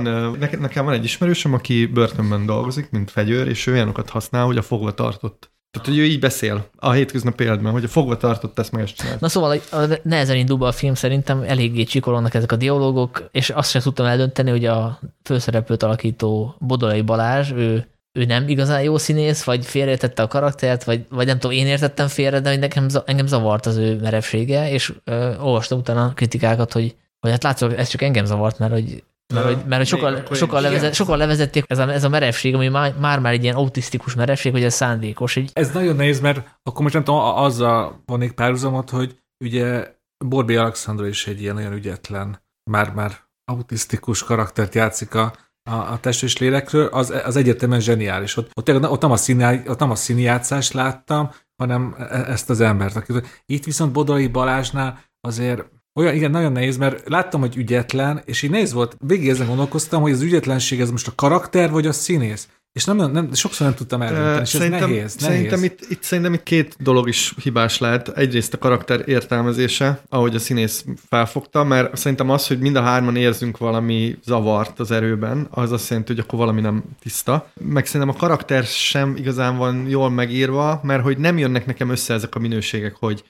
nekem 0.60 0.86
van 0.86 0.94
egy 0.94 1.04
ismerősöm, 1.04 1.54
aki 1.54 1.86
börtönben 1.86 2.46
dolgozik, 2.46 2.90
mint 2.90 3.12
fegyőr, 3.12 3.48
és 3.48 3.68
ő 3.68 3.72
olyanokat 3.72 4.10
használ, 4.10 4.46
hogy 4.46 4.58
a 4.58 4.62
fogva 4.62 4.94
tartott. 4.94 5.52
Tehát, 5.78 5.92
hogy 5.92 5.98
ő 5.98 6.12
így 6.12 6.20
beszél 6.20 6.70
a 6.76 6.92
hétköznapi 6.92 7.44
életben, 7.44 7.72
hogy 7.72 7.84
a 7.84 7.88
fogva 7.88 8.18
tartott 8.18 8.60
ezt 8.60 8.72
meg 8.72 8.84
ezt 8.84 8.96
csinált. 8.96 9.20
Na 9.20 9.30
szóval 9.30 9.60
a 9.72 10.00
nehezen 10.04 10.36
indul 10.36 10.64
a 10.64 10.72
film 10.72 10.94
szerintem 10.94 11.42
eléggé 11.42 11.84
csikolónak 11.84 12.34
ezek 12.34 12.52
a 12.52 12.56
dialógok, 12.56 13.30
és 13.32 13.50
azt 13.50 13.70
sem 13.70 13.82
tudtam 13.82 14.06
eldönteni, 14.06 14.50
hogy 14.50 14.66
a 14.66 15.00
főszereplőt 15.24 15.84
alakító 15.84 16.56
Bodolai 16.60 17.02
Balázs, 17.02 17.52
ő, 17.52 17.88
ő 18.12 18.26
nem 18.26 18.48
igazán 18.48 18.82
jó 18.82 18.98
színész, 18.98 19.44
vagy 19.44 19.66
félreértette 19.66 20.22
a 20.22 20.28
karaktert, 20.28 20.84
vagy, 20.84 21.06
vagy 21.10 21.26
nem 21.26 21.40
tudom, 21.40 21.58
én 21.58 21.68
értettem 21.68 22.08
félre, 22.08 22.40
de 22.40 22.56
nekem, 22.56 22.88
engem 23.06 23.28
zavart 23.28 23.66
az 23.66 23.78
ő 23.78 24.00
merevsége, 24.00 24.72
és 24.72 24.94
ö, 25.04 25.38
olvastam 25.38 25.80
utána 25.80 26.14
kritikákat, 26.14 26.74
hogy, 26.74 26.96
hogy 27.20 27.32
hát 27.32 27.44
látszott, 27.44 27.72
ez 27.72 27.88
csak 27.88 28.02
engem 28.02 28.26
zavart, 28.26 28.60
mert 28.60 28.72
hogy 28.72 29.04
mert, 29.34 29.46
hogy, 29.46 29.66
mert 29.66 29.90
hogy 29.90 30.38
sokkal, 30.38 30.62
is. 30.64 30.68
levezet, 30.70 30.94
sokkal 30.94 31.18
levezették 31.18 31.64
ez 31.68 31.78
a, 31.78 31.92
ez 31.92 32.04
a 32.04 32.10
merevség, 32.10 32.56
ami 32.56 32.68
már, 32.68 32.96
már, 33.00 33.26
egy 33.26 33.44
ilyen 33.44 33.56
autisztikus 33.56 34.16
merevség, 34.16 34.52
hogy 34.52 34.64
ez 34.64 34.74
szándékos. 34.74 35.36
Így, 35.36 35.52
Ez 35.54 35.72
nagyon 35.72 35.96
nehéz, 35.96 36.20
mert 36.20 36.60
akkor 36.64 36.82
most 36.82 36.94
nem 36.94 37.04
tudom, 37.04 37.20
a- 37.20 37.44
azzal 37.44 38.04
vonnék 38.06 38.32
párhuzamot, 38.32 38.90
hogy 38.90 39.20
ugye 39.44 39.96
Borbi 40.26 40.56
Alexandra 40.56 41.08
is 41.08 41.28
egy 41.28 41.42
ilyen 41.42 41.58
olyan 41.58 41.74
ügyetlen, 41.74 42.42
már-már 42.72 43.26
autisztikus 43.52 44.24
karaktert 44.24 44.76
játszik 44.76 45.16
a, 45.16 45.34
a, 45.70 45.74
a 45.74 46.00
test 46.00 46.24
és 46.24 46.38
lélekről, 46.38 46.86
az, 46.86 47.10
az 47.26 47.36
egyetemen 47.36 47.80
zseniális. 47.80 48.38
Ott, 48.38 48.52
ott, 48.54 48.90
ott, 48.90 49.02
nem 49.02 49.12
a 49.12 49.18
színi, 49.18 49.62
ott 49.68 49.80
nem 49.80 49.92
a 49.92 49.96
színjátszást 49.96 50.74
láttam, 50.74 51.32
hanem 51.56 51.96
e- 51.98 52.04
ezt 52.06 52.50
az 52.50 52.60
embert. 52.60 53.08
Itt 53.46 53.64
viszont 53.64 53.92
Bodolai 53.92 54.28
Balázsnál 54.28 55.00
azért 55.22 55.66
olyan, 55.98 56.16
igen, 56.16 56.32
nagyon 56.32 56.52
nehéz, 56.52 56.78
mert 56.78 57.10
láttam, 57.10 57.40
hogy 57.40 57.56
ügyetlen, 57.56 58.22
és 58.26 58.42
így 58.42 58.50
nehéz 58.50 58.74
volt, 58.74 58.98
végig 59.08 59.30
ezen 59.30 59.48
gondolkoztam, 59.48 60.02
hogy 60.02 60.12
az 60.12 60.22
ügyetlenség 60.22 60.80
ez 60.80 60.92
most 60.92 61.08
a 61.08 61.16
karakter, 61.16 61.72
vagy 61.72 61.88
a 61.88 61.92
színész. 61.92 62.48
És 62.74 62.86
nem, 62.86 63.12
nem, 63.12 63.34
sokszor 63.34 63.68
nem 63.68 63.76
tudtam 63.76 64.02
eldönteni, 64.02 64.42
és 64.42 64.42
ez 64.42 64.50
Szerintem, 64.50 64.90
nehéz, 64.90 65.16
szerintem, 65.20 65.60
nehéz. 65.60 65.72
itt, 65.72 65.90
itt, 65.90 66.04
szerintem 66.04 66.34
itt 66.34 66.44
két 66.44 66.76
dolog 66.80 67.08
is 67.08 67.34
hibás 67.42 67.78
lehet. 67.78 68.10
Egyrészt 68.10 68.54
a 68.54 68.58
karakter 68.58 69.04
értelmezése, 69.06 70.02
ahogy 70.10 70.36
a 70.36 70.40
színész 70.40 70.86
felfogta, 71.10 71.64
mert 71.64 71.98
szerintem 71.98 72.30
az, 72.30 72.48
hogy 72.48 72.60
mind 72.60 72.76
a 72.76 72.82
hárman 72.82 73.16
érzünk 73.16 73.58
valami 73.58 74.18
zavart 74.26 74.80
az 74.80 74.92
erőben, 74.92 75.48
az 75.50 75.72
azt 75.72 75.90
jelenti, 75.90 76.14
hogy 76.14 76.24
akkor 76.24 76.40
valami 76.40 76.62
nem 76.62 76.84
tiszta. 77.00 77.52
Meg 77.60 77.86
szerintem 77.86 78.16
a 78.16 78.20
karakter 78.20 78.64
sem 78.64 79.16
igazán 79.16 79.58
van 79.58 79.86
jól 79.88 80.10
megírva, 80.10 80.80
mert 80.84 81.04
hogy 81.04 81.18
nem 81.18 81.38
jönnek 81.38 81.66
nekem 81.66 81.90
össze 81.90 82.14
ezek 82.14 82.36
a 82.36 82.40
minőségek, 82.40 82.96
hogy 82.96 83.24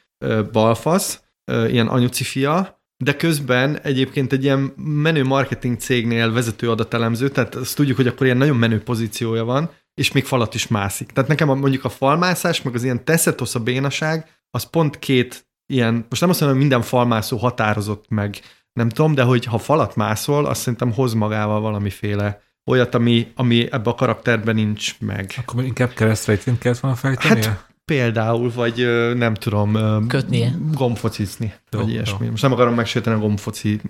balfasz, 0.52 1.22
ilyen 1.48 1.88
anyuci 1.88 2.24
fia, 2.24 2.82
de 3.04 3.16
közben 3.16 3.80
egyébként 3.80 4.34
egy 4.34 4.44
ilyen 4.44 4.74
menő 4.76 5.24
marketing 5.24 5.78
cégnél 5.78 6.32
vezető 6.32 6.70
adatelemző, 6.70 7.30
tehát 7.30 7.56
azt 7.56 7.76
tudjuk, 7.76 7.98
hogy 7.98 8.08
akkor 8.08 8.26
ilyen 8.26 8.38
nagyon 8.38 8.58
menő 8.58 8.82
pozíciója 8.82 9.44
van, 9.44 9.70
és 9.94 10.12
még 10.12 10.26
falat 10.26 10.54
is 10.54 10.68
mászik. 10.68 11.12
Tehát 11.12 11.30
nekem 11.30 11.50
a, 11.50 11.56
mondjuk 11.56 11.84
a 11.84 11.90
falmászás, 11.90 12.62
meg 12.62 12.76
az 12.76 12.84
ilyen 12.84 13.06
teszetosz 13.06 13.56
a 13.56 13.60
bénaság, 13.60 14.30
az 14.50 14.64
pont 14.64 15.00
két 15.00 15.48
ilyen, 15.74 16.06
most 16.10 16.22
nem 16.22 16.30
azt 16.30 16.40
mondom, 16.40 16.60
hogy 16.60 16.68
minden 16.68 16.88
falmászó 16.88 17.38
határozott 17.38 18.06
meg, 18.10 18.40
nem 18.74 18.90
tudom, 18.90 19.14
de 19.14 19.24
hogy 19.24 19.46
ha 19.46 19.58
falat 19.58 19.96
mászol, 19.96 20.46
azt 20.46 20.62
szerintem 20.62 20.94
hoz 20.94 21.14
magával 21.14 21.60
valamiféle 21.60 22.42
olyat, 22.66 22.96
ami, 22.96 23.32
ami 23.36 23.72
ebbe 23.72 23.90
a 23.90 23.96
karakterben 23.96 24.56
nincs 24.56 25.00
meg. 25.00 25.34
Akkor 25.38 25.64
inkább 25.64 25.94
keresztrejtként 25.94 26.58
kellett 26.58 26.80
volna 26.80 26.98
fejteni? 26.98 27.44
Hát, 27.44 27.67
Például, 27.92 28.52
vagy 28.56 28.88
nem 29.16 29.34
tudom, 29.34 29.78
Kötnie. 30.08 30.52
gombfocizni, 30.74 31.54
Jó, 31.72 31.80
vagy 31.80 31.88
jó. 31.88 31.94
ilyesmi. 31.94 32.28
Most 32.28 32.42
nem 32.42 32.52
akarom 32.52 32.74
megsérteni 32.74 33.16
a 33.16 33.20
gombfoci. 33.20 33.82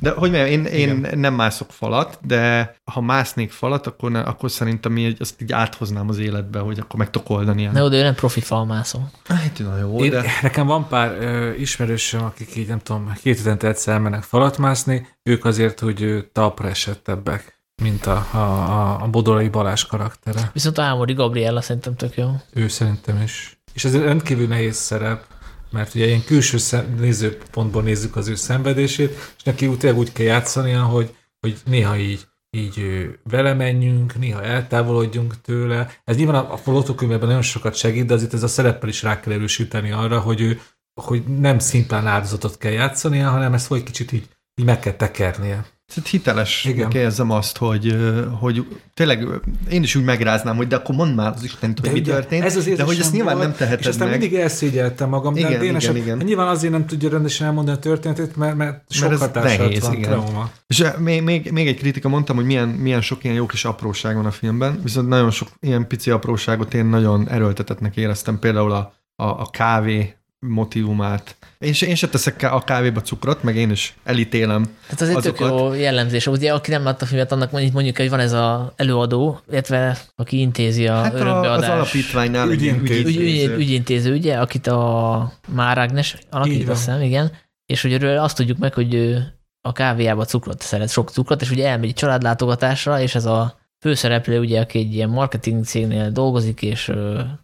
De 0.00 0.10
hogy 0.10 0.30
mondjam, 0.30 0.50
én, 0.50 0.64
én 0.64 1.06
nem 1.14 1.34
mászok 1.34 1.70
falat, 1.72 2.18
de 2.22 2.74
ha 2.84 3.00
másznék 3.00 3.50
falat, 3.50 3.86
akkor, 3.86 4.10
ne, 4.10 4.20
akkor 4.20 4.50
szerintem 4.50 4.96
így, 4.96 5.16
azt 5.20 5.42
így 5.42 5.52
áthoznám 5.52 6.08
az 6.08 6.18
életbe, 6.18 6.58
hogy 6.58 6.78
akkor 6.78 6.98
meg 6.98 7.10
tudok 7.10 7.30
oldani. 7.30 7.64
Na 7.64 7.78
jó, 7.78 7.88
de 7.88 7.96
ő 7.96 8.02
nem 8.02 8.14
profi 8.14 8.40
falmászó. 8.40 8.98
Hát 9.24 9.58
na 9.58 9.78
jó, 9.78 10.04
Én, 10.04 10.10
de... 10.10 10.24
Nekem 10.42 10.66
van 10.66 10.88
pár 10.88 11.16
ö, 11.20 11.52
ismerősöm, 11.52 12.24
akik 12.24 12.56
így 12.56 12.68
nem 12.68 12.78
tudom, 12.78 13.12
két 13.22 13.36
hetente 13.36 13.68
egyszer 13.68 13.94
elmennek 13.94 14.22
falat 14.22 14.58
mászni, 14.58 15.06
ők 15.22 15.44
azért, 15.44 15.80
hogy 15.80 16.02
ö, 16.02 16.18
talpra 16.32 16.68
esettebbek, 16.68 17.57
mint 17.82 18.06
a, 18.06 18.26
a, 18.32 18.38
a, 18.38 19.02
a 19.02 19.06
Bodolai 19.06 19.48
Balázs 19.48 19.84
karaktere. 19.84 20.50
Viszont 20.52 20.78
a 20.78 20.82
Ámori 20.82 21.12
Gabriella 21.12 21.60
szerintem 21.60 21.94
tök 21.94 22.16
jó. 22.16 22.30
Ő 22.52 22.68
szerintem 22.68 23.22
is. 23.22 23.60
És 23.72 23.84
ez 23.84 23.96
rendkívül 23.96 24.46
nehéz 24.46 24.76
szerep, 24.76 25.24
mert 25.70 25.94
ugye 25.94 26.06
ilyen 26.06 26.24
külső 26.24 26.58
szem, 26.58 26.94
nézőpontból 26.98 27.82
nézzük 27.82 28.16
az 28.16 28.28
ő 28.28 28.34
szenvedését, 28.34 29.10
és 29.36 29.42
neki 29.42 29.66
úgy, 29.66 29.86
úgy 29.86 30.12
kell 30.12 30.26
játszania, 30.26 30.82
hogy, 30.82 31.14
hogy 31.40 31.56
néha 31.64 31.96
így 31.96 32.26
így 32.50 33.08
vele 33.22 33.54
menjünk, 33.54 34.18
néha 34.18 34.42
eltávolodjunk 34.42 35.40
tőle. 35.40 35.90
Ez 36.04 36.16
nyilván 36.16 36.44
a, 36.44 36.52
a 36.52 36.56
forgatókönyvben 36.56 37.26
nagyon 37.26 37.42
sokat 37.42 37.74
segít, 37.74 38.06
de 38.06 38.14
azért 38.14 38.34
ez 38.34 38.42
a 38.42 38.48
szereppel 38.48 38.88
is 38.88 39.02
rá 39.02 39.20
kell 39.20 39.32
erősíteni 39.32 39.90
arra, 39.90 40.20
hogy 40.20 40.40
ő 40.40 40.60
hogy 41.00 41.24
nem 41.24 41.58
szimplán 41.58 42.06
áldozatot 42.06 42.58
kell 42.58 42.72
játszania, 42.72 43.30
hanem 43.30 43.54
ezt 43.54 43.66
hogy 43.66 43.82
kicsit 43.82 44.12
így, 44.12 44.28
így 44.54 44.64
meg 44.64 44.80
kell 44.80 44.92
tekernie. 44.92 45.66
Hitelesnek 45.94 46.74
Igen. 46.74 46.90
érzem 46.90 47.30
azt, 47.30 47.56
hogy, 47.56 47.96
hogy 48.40 48.66
tényleg 48.94 49.26
én 49.70 49.82
is 49.82 49.94
úgy 49.94 50.04
megráznám, 50.04 50.56
hogy 50.56 50.66
de 50.66 50.76
akkor 50.76 50.94
mondd 50.94 51.14
már 51.14 51.32
az 51.36 51.44
Istent, 51.44 51.80
hogy 51.80 51.92
mi 51.92 51.98
ugye 51.98 52.12
történt, 52.12 52.44
ez 52.44 52.56
az 52.56 52.64
de 52.64 52.82
hogy 52.82 52.98
ezt 52.98 53.12
nyilván 53.12 53.34
volt, 53.36 53.46
nem 53.46 53.56
teheted 53.56 53.80
És 53.80 53.86
aztán 53.86 54.08
meg. 54.08 54.18
mindig 54.18 54.38
elszégyeltem 54.38 55.08
magam, 55.08 55.34
de 55.34 55.40
Igen, 55.40 55.50
igen, 55.50 55.64
igen, 55.64 55.80
igen, 55.80 55.96
igen. 55.96 56.18
nyilván 56.18 56.48
azért 56.48 56.72
nem 56.72 56.86
tudja 56.86 57.08
rendesen 57.08 57.46
elmondani 57.46 57.76
a 57.76 57.80
történetét, 57.80 58.36
mert, 58.36 58.56
mert 58.56 58.92
sok 58.92 59.12
ez 59.12 59.18
hatással 59.18 59.66
nehéz, 59.66 59.82
van 59.82 59.92
igen. 59.92 60.10
trauma. 60.10 60.50
És 60.66 60.84
még, 60.98 61.22
még, 61.22 61.50
még 61.52 61.66
egy 61.66 61.78
kritika, 61.78 62.08
mondtam, 62.08 62.36
hogy 62.36 62.44
milyen, 62.44 62.68
milyen 62.68 63.00
sok 63.00 63.24
ilyen 63.24 63.36
jó 63.36 63.46
kis 63.46 63.64
apróság 63.64 64.16
van 64.16 64.26
a 64.26 64.30
filmben, 64.30 64.80
viszont 64.82 65.08
nagyon 65.08 65.30
sok 65.30 65.48
ilyen 65.60 65.86
pici 65.86 66.10
apróságot 66.10 66.74
én 66.74 66.86
nagyon 66.86 67.28
erőltetetnek 67.28 67.96
éreztem, 67.96 68.38
például 68.38 68.72
a, 68.72 68.92
a, 69.16 69.24
a 69.24 69.50
kávé 69.50 70.16
motivumát. 70.46 71.36
Én 71.58 71.72
se, 71.72 71.86
én 71.86 71.94
se 71.94 72.08
teszek 72.08 72.42
a 72.42 72.60
kávéba 72.60 73.00
cukrot, 73.00 73.42
meg 73.42 73.56
én 73.56 73.70
is 73.70 73.94
elítélem. 74.04 74.62
Tehát 74.82 75.00
az 75.00 75.08
egy 75.08 75.16
tök 75.16 75.40
Azokat. 75.40 75.58
jó 75.60 75.72
jellemzés. 75.74 76.26
Ugye, 76.26 76.52
aki 76.52 76.70
nem 76.70 76.84
látta 76.84 77.04
a 77.04 77.08
filmet, 77.08 77.32
annak 77.32 77.50
mondjuk, 77.50 77.72
mondjuk 77.72 77.96
hogy 77.96 78.10
van 78.10 78.20
ez 78.20 78.32
az 78.32 78.60
előadó, 78.76 79.40
illetve 79.50 79.98
aki 80.16 80.40
intézi 80.40 80.86
a 80.86 80.94
Hát 80.94 81.12
a, 81.12 81.14
az 81.16 81.20
örökbeadás. 81.20 81.68
alapítványnál 81.68 82.50
Ügyintéző. 82.50 83.00
ügy, 83.00 83.06
ügy, 83.06 83.22
ügyintéző. 83.22 83.56
ügyintéző, 83.56 84.12
ugye, 84.14 84.38
akit 84.38 84.66
a 84.66 85.32
Már 85.48 85.78
Ágnes 85.78 86.16
alakít, 86.30 86.68
azt 86.68 86.84
hiszem, 86.84 87.00
igen, 87.02 87.32
és 87.66 87.82
hogy 87.82 87.92
őről 87.92 88.18
azt 88.18 88.36
tudjuk 88.36 88.58
meg, 88.58 88.74
hogy 88.74 88.94
ő 88.94 89.32
a 89.60 89.72
kávéjába 89.72 90.24
cukrot 90.24 90.62
szeret, 90.62 90.90
sok 90.90 91.10
cukrot, 91.10 91.42
és 91.42 91.50
ugye 91.50 91.68
elmegy 91.68 91.94
családlátogatásra, 91.94 93.00
és 93.00 93.14
ez 93.14 93.24
a 93.24 93.57
főszereplő, 93.80 94.38
ugye, 94.38 94.60
aki 94.60 94.78
egy 94.78 94.94
ilyen 94.94 95.08
marketing 95.08 95.64
cégnél 95.64 96.10
dolgozik, 96.10 96.62
és 96.62 96.92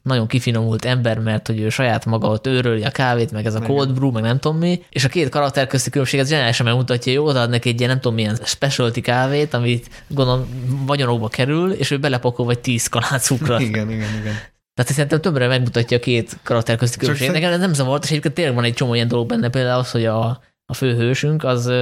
nagyon 0.03 0.27
kifinomult 0.27 0.85
ember, 0.85 1.19
mert 1.19 1.47
hogy 1.47 1.61
ő 1.61 1.69
saját 1.69 2.05
maga 2.05 2.29
ott 2.29 2.47
őröli 2.47 2.83
a 2.85 2.91
kávét, 2.91 3.33
meg 3.33 3.47
ez 3.47 3.55
a 3.55 3.61
cold 3.61 3.93
brew, 3.95 4.11
meg 4.11 4.23
nem 4.23 4.39
tudom 4.39 4.59
mi, 4.59 4.83
és 4.91 5.05
a 5.05 5.09
két 5.09 5.29
karakter 5.29 5.67
közti 5.67 5.91
különbség 5.91 6.21
ez 6.21 6.29
zseniálisan 6.29 6.67
megmutatja, 6.67 7.21
hogy 7.21 7.31
odaad 7.31 7.51
neki 7.51 7.69
egy 7.69 7.77
ilyen 7.79 7.91
nem 7.91 8.01
tudom 8.01 8.15
milyen 8.17 8.39
specialty 8.45 9.01
kávét, 9.01 9.55
amit 9.55 9.89
gondolom 10.09 10.47
vagyonokba 10.87 11.29
kerül, 11.29 11.73
és 11.73 11.91
ő 11.91 11.99
belepakol 11.99 12.45
vagy 12.47 12.59
10 12.59 12.87
kalát 12.89 13.23
cukrot. 13.23 13.61
Igen, 13.71 13.91
igen, 13.91 14.09
igen. 14.21 14.35
Tehát 14.75 14.93
szerintem 14.93 15.21
többre 15.21 15.47
megmutatja 15.47 15.97
a 15.97 16.01
két 16.01 16.39
karakter 16.43 16.77
közti 16.77 16.99
különbséget. 16.99 17.33
szerint- 17.35 17.51
Nekem 17.51 17.61
ez 17.63 17.67
nem 17.67 17.85
zavart, 17.85 18.05
és 18.05 18.11
egyébként 18.11 18.35
tényleg 18.35 18.55
van 18.55 18.65
egy 18.65 18.75
csomó 18.75 18.95
ilyen 18.95 19.09
dolog 19.09 19.27
benne, 19.29 19.49
például 19.51 19.79
az, 19.81 19.91
hogy 19.91 20.05
a, 20.05 20.41
a 20.67 20.75
főhősünk 20.75 21.45
az 21.45 21.73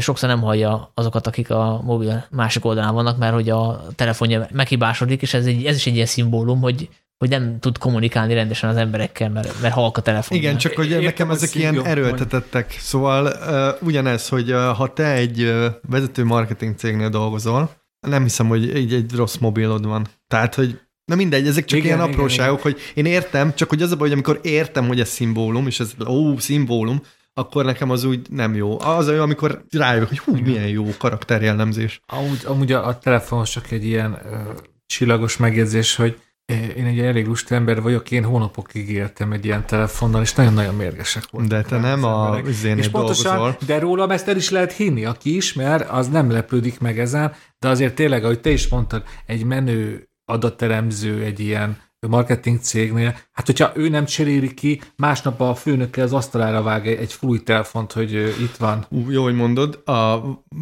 sokszor 0.00 0.28
nem 0.28 0.40
hallja 0.40 0.90
azokat, 0.94 1.26
akik 1.26 1.50
a 1.50 1.80
mobil 1.84 2.26
másik 2.30 2.64
oldalán 2.64 2.94
vannak, 2.94 3.18
mert 3.18 3.34
hogy 3.34 3.50
a 3.50 3.84
telefonja 3.94 4.48
meghibásodik, 4.52 5.22
és 5.22 5.34
ez, 5.34 5.46
egy, 5.46 5.64
ez 5.64 5.76
is 5.76 5.86
egy 5.86 5.94
ilyen 5.94 6.06
szimbólum, 6.06 6.60
hogy, 6.60 6.88
hogy 7.18 7.28
nem 7.28 7.58
tud 7.60 7.78
kommunikálni 7.78 8.34
rendesen 8.34 8.70
az 8.70 8.76
emberekkel, 8.76 9.30
mert, 9.30 9.60
mert 9.60 9.74
halk 9.74 9.96
a 9.96 10.00
telefon. 10.00 10.38
Igen, 10.38 10.56
csak 10.56 10.74
hogy 10.74 10.86
Értem, 10.86 11.04
nekem 11.04 11.30
ezek 11.30 11.54
ilyen 11.54 11.74
jó, 11.74 11.82
erőltetettek. 11.82 12.76
Szóval 12.78 13.24
uh, 13.24 13.86
ugyanez, 13.88 14.28
hogy 14.28 14.52
uh, 14.52 14.58
ha 14.58 14.92
te 14.92 15.12
egy 15.12 15.42
uh, 15.42 15.66
vezető 15.88 16.24
marketing 16.24 16.76
cégnél 16.76 17.08
dolgozol, 17.08 17.70
nem 18.06 18.22
hiszem, 18.22 18.48
hogy 18.48 18.76
így 18.76 18.92
egy 18.92 19.12
rossz 19.14 19.36
mobilod 19.36 19.86
van. 19.86 20.06
Tehát, 20.26 20.54
hogy 20.54 20.80
Na 21.08 21.14
mindegy, 21.14 21.46
ezek 21.46 21.64
csak 21.64 21.78
Igen, 21.78 21.90
ilyen 21.90 22.04
igen, 22.04 22.14
apróságok, 22.14 22.62
hogy 22.62 22.78
én 22.94 23.04
értem, 23.04 23.54
csak 23.54 23.68
hogy 23.68 23.82
az 23.82 23.90
a 23.90 23.96
baj, 23.96 24.08
hogy 24.08 24.12
amikor 24.12 24.40
értem, 24.42 24.86
hogy 24.86 25.00
ez 25.00 25.08
szimbólum, 25.08 25.66
és 25.66 25.80
ez 25.80 25.92
ó, 26.06 26.38
szimbólum, 26.38 27.02
akkor 27.38 27.64
nekem 27.64 27.90
az 27.90 28.04
úgy 28.04 28.30
nem 28.30 28.54
jó. 28.54 28.80
Az 28.80 29.08
jó, 29.08 29.22
amikor 29.22 29.64
rájövök, 29.70 30.08
hogy 30.08 30.18
hú, 30.18 30.36
milyen 30.36 30.68
jó 30.68 30.84
karakterjellemzés. 30.98 32.00
Amúgy, 32.06 32.40
amúgy 32.44 32.72
a, 32.72 32.86
a 32.86 32.98
telefonos 32.98 33.50
csak 33.50 33.70
egy 33.70 33.84
ilyen 33.84 34.18
ö, 34.24 34.36
csillagos 34.86 35.36
megjegyzés, 35.36 35.96
hogy 35.96 36.20
én 36.76 36.84
egy 36.84 36.98
elég 36.98 37.26
lusta 37.26 37.54
ember 37.54 37.82
vagyok, 37.82 38.10
én 38.10 38.24
hónapokig 38.24 38.90
éltem 38.90 39.32
egy 39.32 39.44
ilyen 39.44 39.66
telefonnal, 39.66 40.22
és 40.22 40.34
nagyon-nagyon 40.34 40.74
mérgesek 40.74 41.30
voltak. 41.30 41.50
De 41.50 41.62
te 41.62 41.78
nem 41.78 42.04
a 42.04 42.40
zénél 42.46 42.78
és 42.78 42.88
pontosan, 42.88 43.36
dolgozol. 43.36 43.58
de 43.66 43.78
rólam 43.78 44.10
ezt 44.10 44.28
el 44.28 44.36
is 44.36 44.50
lehet 44.50 44.72
hinni, 44.72 45.04
aki 45.04 45.36
ismer, 45.36 45.86
az 45.90 46.08
nem 46.08 46.30
lepődik 46.30 46.80
meg 46.80 46.98
ezen, 46.98 47.32
de 47.58 47.68
azért 47.68 47.94
tényleg, 47.94 48.24
ahogy 48.24 48.40
te 48.40 48.50
is 48.50 48.68
mondtad, 48.68 49.02
egy 49.26 49.44
menő 49.44 50.08
adatteremző, 50.24 51.22
egy 51.22 51.40
ilyen 51.40 51.78
marketing 52.06 52.60
cégnél, 52.60 53.16
hát 53.32 53.46
hogyha 53.46 53.72
ő 53.74 53.88
nem 53.88 54.04
cseréli 54.04 54.54
ki, 54.54 54.80
másnap 54.96 55.40
a 55.40 55.54
főnökkel 55.54 56.04
az 56.04 56.12
asztalára 56.12 56.62
vág 56.62 56.86
egy, 56.86 56.98
egy 56.98 57.12
fúj 57.12 57.42
telefont, 57.42 57.92
hogy 57.92 58.12
itt 58.40 58.56
van. 58.56 58.86
Ú, 58.88 59.10
Jó, 59.10 59.22
hogy 59.22 59.34
mondod. 59.34 59.82
A, 59.84 60.18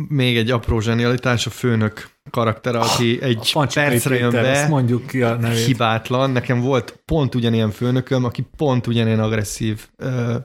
még 0.09 0.37
egy 0.37 0.51
apró 0.51 0.81
zsenialitás, 0.81 1.47
a 1.47 1.51
főnök 1.51 2.11
karaktere, 2.31 2.79
aki 2.79 3.23
egy 3.23 3.51
Pancsikai 3.53 3.89
percre 3.89 4.19
jön 4.19 4.31
be, 4.31 4.67
mondjuk 4.69 5.07
ki 5.07 5.23
a 5.23 5.37
nevét. 5.37 5.65
hibátlan. 5.65 6.31
Nekem 6.31 6.61
volt 6.61 7.03
pont 7.05 7.35
ugyanilyen 7.35 7.71
főnököm, 7.71 8.25
aki 8.25 8.47
pont 8.57 8.87
ugyanilyen 8.87 9.21
agresszív 9.21 9.87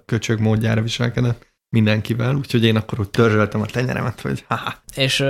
köcsög 0.06 0.40
módjára 0.40 0.82
viselkedett 0.82 1.51
mindenkivel, 1.72 2.36
úgyhogy 2.36 2.64
én 2.64 2.76
akkor 2.76 3.00
úgy 3.00 3.10
törzsöltem 3.10 3.62
a 3.62 3.66
tenyeremet, 3.66 4.22
hogy 4.22 4.46
haha, 4.48 4.74
És 4.96 5.24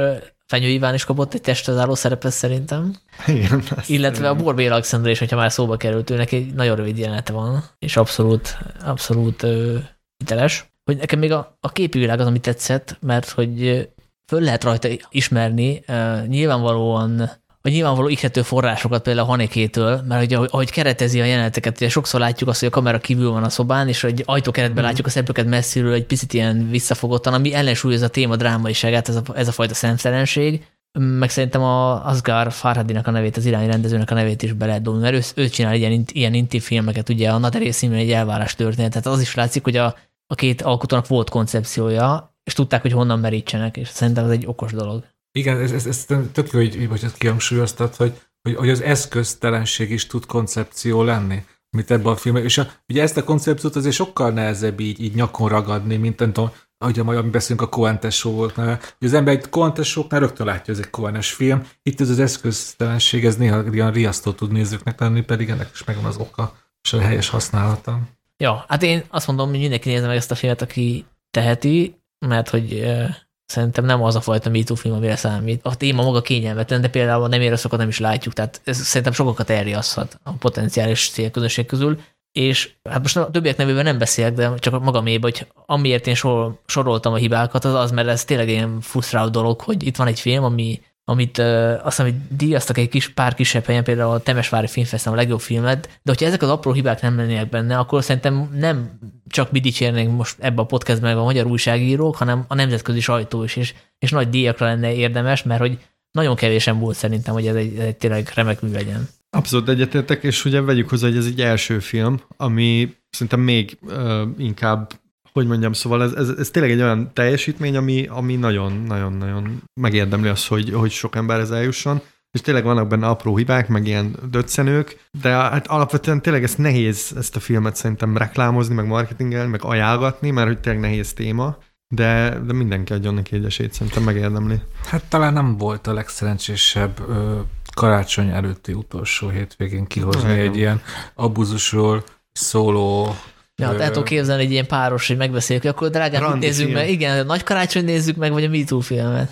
Fenyő 0.52 0.68
Iván 0.68 0.94
is 0.94 1.06
kapott 1.06 1.34
egy 1.34 1.42
testezáró 1.42 1.96
szerepet 1.96 2.32
szerintem, 2.32 2.96
igen. 3.28 3.64
illetve 3.88 4.30
a 4.30 4.36
Borbély 4.36 4.68
Alexandra 4.68 5.10
is, 5.12 5.20
hogyha 5.20 5.36
már 5.36 5.52
szóba 5.52 5.78
került, 5.78 6.10
őnek 6.10 6.32
egy 6.32 6.54
nagyon 6.54 6.76
rövid 6.76 6.98
jelenete 6.98 7.34
van, 7.34 7.64
és 7.80 7.98
abszolút, 7.98 8.58
abszolút 8.84 9.44
ö, 9.44 9.78
hiteles. 10.18 10.74
Hogy 10.84 10.98
nekem 10.98 11.20
még 11.20 11.32
a, 11.32 11.58
a 11.60 11.72
képi 11.72 12.00
világ 12.00 12.20
az, 12.20 12.26
ami 12.26 12.40
tetszett, 12.40 12.98
mert 13.02 13.30
hogy 13.30 13.90
föl 14.28 14.42
lehet 14.42 14.64
rajta 14.64 14.88
ismerni 15.10 15.84
ö, 15.88 16.26
nyilvánvalóan 16.28 17.30
vagy 17.62 17.72
nyilvánvaló 17.72 18.08
ihlető 18.08 18.42
forrásokat 18.42 19.02
például 19.02 19.26
a 19.26 19.30
Hanekétől, 19.30 20.02
mert 20.08 20.24
ugye, 20.24 20.38
ahogy- 20.38 20.70
keretezi 20.70 21.22
a 21.22 21.26
jeleneteket, 21.26 21.76
ugye 21.76 21.90
sokszor 21.90 22.20
látjuk 22.20 22.50
azt, 22.50 22.60
hogy 22.60 22.70
a 22.70 22.72
kamera 22.72 23.00
kívül 23.00 23.32
van 23.32 23.44
a 23.44 23.50
szobán, 23.50 23.88
és 23.88 24.04
egy 24.04 24.24
ajtókeretben 24.26 24.84
látjuk 24.84 25.08
a 25.08 25.10
szereplőket 25.10 25.46
messziről 25.46 25.94
egy 25.94 26.06
picit 26.06 26.34
ilyen 26.34 26.70
visszafogottan, 26.70 27.34
ami 27.34 27.54
ellensúlyozza 27.54 28.06
a 28.06 28.10
téma 28.10 28.36
drámaiságát, 28.36 29.10
ez 29.10 29.16
a, 29.16 29.22
ez 29.36 29.48
a 29.48 29.52
fajta 29.52 29.74
szemtelenség. 29.74 30.66
Meg 31.00 31.30
szerintem 31.30 31.62
a 31.62 32.06
Asgar 32.06 32.52
Farhadinak 32.52 33.08
a 33.08 33.12
nevét, 33.12 33.38
az 33.38 33.46
irányi 33.46 33.68
rendezőnek 33.68 34.12
a 34.12 34.14
nevét 34.14 34.44
is 34.44 34.54
be 34.54 34.66
lehet 34.66 34.82
dobni, 34.82 35.02
mert 35.02 35.14
ő, 35.14 35.42
ő 35.42 35.50
csinál 35.50 35.76
ilyen, 35.76 36.06
ilyen 36.12 36.34
intim 36.34 36.60
filmeket, 36.60 37.10
ugye 37.10 37.30
a 37.30 37.38
Naderé 37.38 37.72
színűn 37.72 37.98
egy 37.98 38.12
elvárás 38.12 38.56
történet, 38.56 38.92
tehát 38.92 39.08
az 39.08 39.22
is 39.22 39.36
látszik, 39.36 39.64
hogy 39.64 39.78
a, 39.78 39.96
a 40.28 40.36
két 40.36 40.62
alkotónak 40.62 41.08
volt 41.08 41.30
koncepciója, 41.30 42.36
és 42.44 42.54
tudták, 42.54 42.82
hogy 42.82 42.92
honnan 42.92 43.20
merítsenek, 43.20 43.78
és 43.78 43.88
szerintem 43.88 44.26
ez 44.26 44.32
egy 44.32 44.46
okos 44.46 44.72
dolog. 44.72 45.06
Igen, 45.32 45.60
ez, 45.60 45.72
ez, 45.72 45.86
ez 45.86 46.06
tök 46.32 46.52
jó, 46.52 46.60
hogy, 46.60 46.86
hogy 46.90 47.04
ezt 47.04 47.18
kihangsúlyoztad, 47.18 47.96
hogy, 47.96 48.22
hogy, 48.42 48.56
hogy 48.56 48.70
az 48.70 48.82
eszköztelenség 48.82 49.92
is 49.92 50.08
tud 50.08 50.26
koncepció 50.26 51.04
lenni, 51.04 51.44
mint 51.70 51.92
ebben 51.92 52.12
a 52.12 52.16
filmben. 52.16 52.44
És 52.44 52.58
a, 52.58 52.72
ugye 52.88 53.02
ezt 53.02 53.18
a 53.18 53.24
koncepciót 53.24 53.76
azért 53.76 53.96
sokkal 53.96 54.32
nehezebb 54.32 54.80
így, 54.80 55.02
így 55.02 55.16
nyakon 55.16 55.50
ragadni, 55.50 55.96
mint 55.96 56.20
nem 56.20 56.34
tudom, 56.34 56.52
ahogy 56.78 57.04
majd 57.04 57.26
beszélünk, 57.26 57.62
a 57.62 57.70
Coen 57.70 58.00
tesó 58.00 58.32
volt. 58.32 58.56
Mert 58.56 58.96
ugye 59.00 59.08
az 59.08 59.14
ember 59.14 59.34
egy 59.34 59.50
Coen 59.50 59.74
tesóknál 59.74 60.20
rögtön 60.20 60.46
látja, 60.46 60.64
hogy 60.66 60.74
ez 60.74 60.80
egy 60.80 60.90
Coenes 60.90 61.34
film. 61.34 61.68
Itt 61.84 62.02
ez 62.02 62.10
az 62.10 62.20
eszköztelenség, 62.20 63.26
ez 63.26 63.38
néha 63.38 63.64
ilyen 63.72 63.92
riasztó 63.92 64.32
tud 64.32 64.52
nézőknek 64.52 65.00
lenni, 65.00 65.22
pedig 65.22 65.50
ennek 65.50 65.70
is 65.74 65.84
megvan 65.84 66.06
az 66.06 66.18
oka 66.18 66.56
és 66.84 66.94
a 66.94 67.00
helyes 67.00 67.30
használata. 67.30 68.00
Ja, 68.38 68.66
hát 68.68 68.84
én 68.84 69.04
azt 69.10 69.28
mondom, 69.28 69.50
hogy 69.50 69.60
mindenki 69.60 69.90
nézze 69.90 70.08
meg 70.08 70.16
ezt 70.16 70.32
a 70.32 70.36
filmet, 70.36 70.62
aki 70.62 71.06
teheti, 71.32 71.96
mert 72.28 72.50
hogy 72.50 72.74
uh, 72.74 73.10
szerintem 73.52 73.86
nem 73.86 74.04
az 74.04 74.16
a 74.16 74.22
fajta 74.22 74.50
MeToo 74.50 74.76
film, 74.76 74.96
amire 74.96 75.16
számít. 75.16 75.60
A 75.64 75.76
téma 75.76 76.04
maga 76.04 76.22
kényelmetlen, 76.22 76.82
de 76.82 76.90
például 76.90 77.28
nem 77.28 77.42
érőszakot 77.42 77.80
nem 77.80 77.88
is 77.88 78.00
látjuk, 78.00 78.34
tehát 78.34 78.62
ez 78.64 78.78
szerintem 78.78 79.14
sokakat 79.14 79.50
elriaszthat 79.50 80.20
a 80.24 80.32
potenciális 80.32 81.10
célközösség 81.10 81.66
közül. 81.66 82.00
És 82.32 82.72
hát 82.90 83.02
most 83.02 83.18
a 83.18 83.30
többiek 83.32 83.58
nevében 83.58 83.84
nem 83.84 83.98
beszélek, 83.98 84.34
de 84.34 84.54
csak 84.56 84.84
magaméba, 84.84 85.28
hogy 85.28 85.48
amiért 85.66 86.08
én 86.08 86.16
sor, 86.16 86.60
soroltam 86.66 87.14
a 87.14 87.16
hibákat, 87.16 87.66
az 87.66 87.74
az, 87.74 87.92
mert 87.92 88.08
ez 88.08 88.26
tényleg 88.26 88.50
ilyen 88.50 88.82
frusztráló 88.82 89.30
dolog, 89.30 89.62
hogy 89.62 89.84
itt 89.86 89.96
van 89.96 90.08
egy 90.08 90.20
film, 90.20 90.44
ami 90.44 90.82
amit 91.04 91.38
uh, 91.38 91.46
azt 91.84 91.98
hiszem, 91.98 92.06
hogy 92.06 92.38
díjaztak 92.38 92.78
egy 92.78 92.90
kis 92.90 93.10
pár 93.10 93.34
kisebb 93.34 93.66
helyen, 93.66 93.84
például 93.84 94.12
a 94.12 94.20
Temesvári 94.20 94.68
Filmfesztivál 94.68 95.18
a 95.18 95.22
legjobb 95.22 95.40
filmet, 95.40 95.86
de 95.86 96.12
hogyha 96.12 96.26
ezek 96.26 96.42
az 96.42 96.50
apró 96.50 96.72
hibák 96.72 97.02
nem 97.02 97.18
lennének 97.18 97.50
benne, 97.50 97.78
akkor 97.78 98.04
szerintem 98.04 98.50
nem 98.54 99.00
csak 99.28 99.52
mi 99.52 99.60
dicsérnénk 99.60 100.18
most 100.18 100.36
ebbe 100.40 100.62
a 100.62 100.66
podcastben 100.66 101.10
meg 101.10 101.20
a 101.20 101.26
magyar 101.26 101.46
újságírók, 101.46 102.16
hanem 102.16 102.46
a 102.48 102.56
nemzetközi 102.56 103.00
sajtó 103.00 103.44
is, 103.44 103.56
és, 103.56 103.74
és 104.00 104.12
nagy 104.12 104.30
díjakra 104.30 104.66
lenne 104.66 104.94
érdemes, 104.94 105.44
mert 105.44 105.60
hogy 105.60 105.78
nagyon 106.12 106.36
kevésen 106.36 106.80
volt 106.80 106.96
szerintem, 106.96 107.34
hogy 107.34 107.48
ez 107.48 107.56
egy, 107.56 107.78
ez 107.78 107.86
egy 107.86 107.98
tényleg 107.98 108.32
remek 108.36 108.62
mű 108.62 108.72
legyen. 108.72 109.08
Abszolút 109.30 109.70
egyetértek, 109.70 110.24
és 110.24 110.46
ugye 110.46 110.62
vegyük 110.62 110.90
hozzá, 110.90 111.08
hogy 111.08 111.18
ez 111.18 111.26
egy 111.26 111.42
első 111.42 111.80
film, 111.80 112.22
ami 112.38 112.96
szerintem 113.10 113.40
még 113.40 113.78
uh, 113.82 114.22
inkább, 114.38 114.92
hogy 115.34 115.48
mondjam, 115.48 115.74
szóval 115.74 116.04
ez, 116.04 116.14
ez, 116.14 116.30
ez 116.30 116.50
tényleg 116.50 116.72
egy 116.72 116.82
olyan 116.82 117.12
teljesítmény, 117.14 117.78
ami, 117.78 118.08
ami 118.08 118.36
nagyon-nagyon-nagyon 118.36 119.62
megérdemli 119.82 120.28
azt, 120.28 120.48
hogy, 120.48 120.74
hogy 120.74 120.92
sok 120.92 121.16
emberhez 121.16 121.52
eljusson, 121.52 122.02
és 122.32 122.42
tényleg 122.42 122.64
vannak 122.64 122.88
benne 122.88 123.08
apró 123.08 123.38
hibák, 123.38 123.68
meg 123.68 123.88
ilyen 123.88 124.16
döccenők, 124.30 125.08
de 125.22 125.30
hát 125.30 125.68
alapvetően 125.68 126.22
tényleg 126.22 126.44
ezt 126.44 126.58
nehéz 126.58 127.14
ezt 127.18 127.36
a 127.36 127.40
filmet 127.40 127.76
szerintem 127.76 128.18
reklámozni, 128.18 128.76
meg 128.76 128.88
marketingelni, 128.88 129.50
meg 129.50 129.64
ajánlgatni, 129.64 130.32
mert 130.32 130.48
hogy 130.48 130.60
tényleg 130.60 130.82
nehéz 130.82 131.14
téma, 131.14 131.58
de, 131.88 132.40
de 132.46 132.54
mindenki 132.54 132.94
adjon 132.94 133.14
neki 133.14 133.36
egy 133.36 133.46
esélyt, 133.46 133.74
szerintem 133.74 134.04
megérdemli. 134.04 134.62
Hát 134.86 135.04
talán 135.10 135.34
nem 135.34 135.58
volt 135.58 135.88
a 135.88 135.94
legszerencsésebb 135.94 137.00
ö, 137.10 137.40
karácsony 137.76 138.30
előtti 138.30 138.74
utolsó 138.74 139.30
hétvégén 139.30 139.86
kihozni 139.86 140.32
Igen. 140.32 140.46
egy 140.46 140.58
ilyen 140.58 140.82
abuzusról 141.16 142.04
szóló 142.32 143.16
Ja, 143.62 143.68
hát 143.68 143.80
el 143.80 143.92
tudok 143.92 144.04
képzelni 144.04 144.44
egy 144.44 144.52
ilyen 144.52 144.68
páros, 144.68 145.08
hogy 145.08 145.18
megbeszéljük, 145.18 145.64
hogy 145.66 145.74
akkor 145.74 145.90
drágán, 145.90 146.32
mit 146.32 146.42
nézzük 146.42 146.66
film. 146.66 146.78
meg? 146.78 146.90
Igen, 146.90 147.20
a 147.20 147.24
nagy 147.24 147.44
karácsony 147.44 147.86
nézzük 147.86 148.16
meg, 148.16 148.32
vagy 148.32 148.44
a 148.44 148.50
MeToo 148.50 148.80
filmet. 148.80 149.30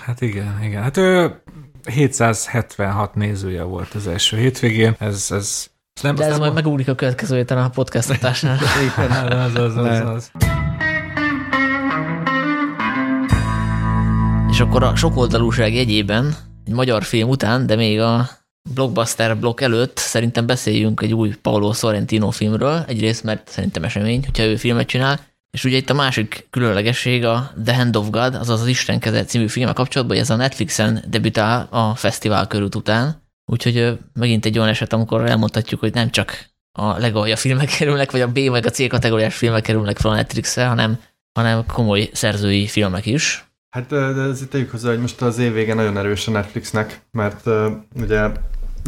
Hát 0.00 0.20
igen, 0.20 0.58
igen. 0.62 0.82
Hát 0.82 0.96
ő 0.96 1.42
776 1.90 3.14
nézője 3.14 3.62
volt 3.62 3.94
az 3.94 4.06
első 4.06 4.36
hétvégén. 4.36 4.94
Ez, 4.98 5.28
ez, 5.30 5.68
ez 5.94 6.02
nem, 6.02 6.14
De 6.14 6.24
ez 6.24 6.30
nem 6.30 6.38
majd 6.38 6.54
megugrik 6.54 6.88
a 6.88 6.94
következő 6.94 7.36
héten 7.36 7.58
a 7.58 7.68
podcastotásnál. 7.68 8.58
az, 9.46 9.54
az, 9.54 9.76
az, 9.76 9.84
Lehet. 9.84 10.06
az. 10.06 10.30
És 14.50 14.60
akkor 14.60 14.82
a 14.82 14.96
sokoldalúság 14.96 15.74
jegyében, 15.74 16.36
egy 16.64 16.72
magyar 16.72 17.02
film 17.02 17.28
után, 17.28 17.66
de 17.66 17.76
még 17.76 18.00
a 18.00 18.28
blockbuster 18.74 19.38
blokk 19.38 19.60
előtt 19.60 19.98
szerintem 19.98 20.46
beszéljünk 20.46 21.02
egy 21.02 21.14
új 21.14 21.34
Paolo 21.42 21.72
Sorrentino 21.72 22.30
filmről, 22.30 22.84
egyrészt 22.88 23.24
mert 23.24 23.48
szerintem 23.48 23.84
esemény, 23.84 24.24
hogyha 24.24 24.44
ő 24.44 24.56
filmet 24.56 24.86
csinál, 24.86 25.20
és 25.50 25.64
ugye 25.64 25.76
itt 25.76 25.90
a 25.90 25.94
másik 25.94 26.46
különlegesség 26.50 27.24
a 27.24 27.52
The 27.64 27.76
Hand 27.76 27.96
of 27.96 28.10
God, 28.10 28.34
azaz 28.34 28.60
az 28.60 28.66
Isten 28.66 28.98
keze 28.98 29.24
című 29.24 29.46
filme 29.46 29.72
kapcsolatban, 29.72 30.16
hogy 30.16 30.24
ez 30.24 30.30
a 30.30 30.36
Netflixen 30.36 31.04
debütál 31.08 31.68
a 31.70 31.94
fesztivál 31.94 32.46
körút 32.46 32.74
után, 32.74 33.22
úgyhogy 33.46 33.98
megint 34.12 34.44
egy 34.44 34.58
olyan 34.58 34.70
eset, 34.70 34.92
amikor 34.92 35.26
elmondhatjuk, 35.26 35.80
hogy 35.80 35.94
nem 35.94 36.10
csak 36.10 36.46
a 36.72 36.98
legalja 36.98 37.36
filmek 37.36 37.68
kerülnek, 37.78 38.10
vagy 38.10 38.20
a 38.20 38.28
B 38.28 38.48
vagy 38.48 38.66
a 38.66 38.70
C 38.70 38.88
kategóriás 38.88 39.36
filmek 39.36 39.62
kerülnek 39.62 39.96
fel 39.96 40.10
a 40.10 40.14
Netflixre, 40.14 40.66
hanem, 40.66 40.98
hanem 41.32 41.66
komoly 41.66 42.10
szerzői 42.12 42.66
filmek 42.66 43.06
is. 43.06 43.46
Hát 43.70 43.86
de 43.86 44.12
de 44.12 44.20
azért 44.20 44.50
tegyük 44.50 44.70
hozzá, 44.70 44.88
hogy 44.88 45.00
most 45.00 45.22
az 45.22 45.38
év 45.38 45.52
vége 45.52 45.74
nagyon 45.74 45.96
erős 45.96 46.28
a 46.28 46.30
Netflixnek, 46.30 47.00
mert 47.10 47.46
uh, 47.46 47.72
ugye 47.94 48.30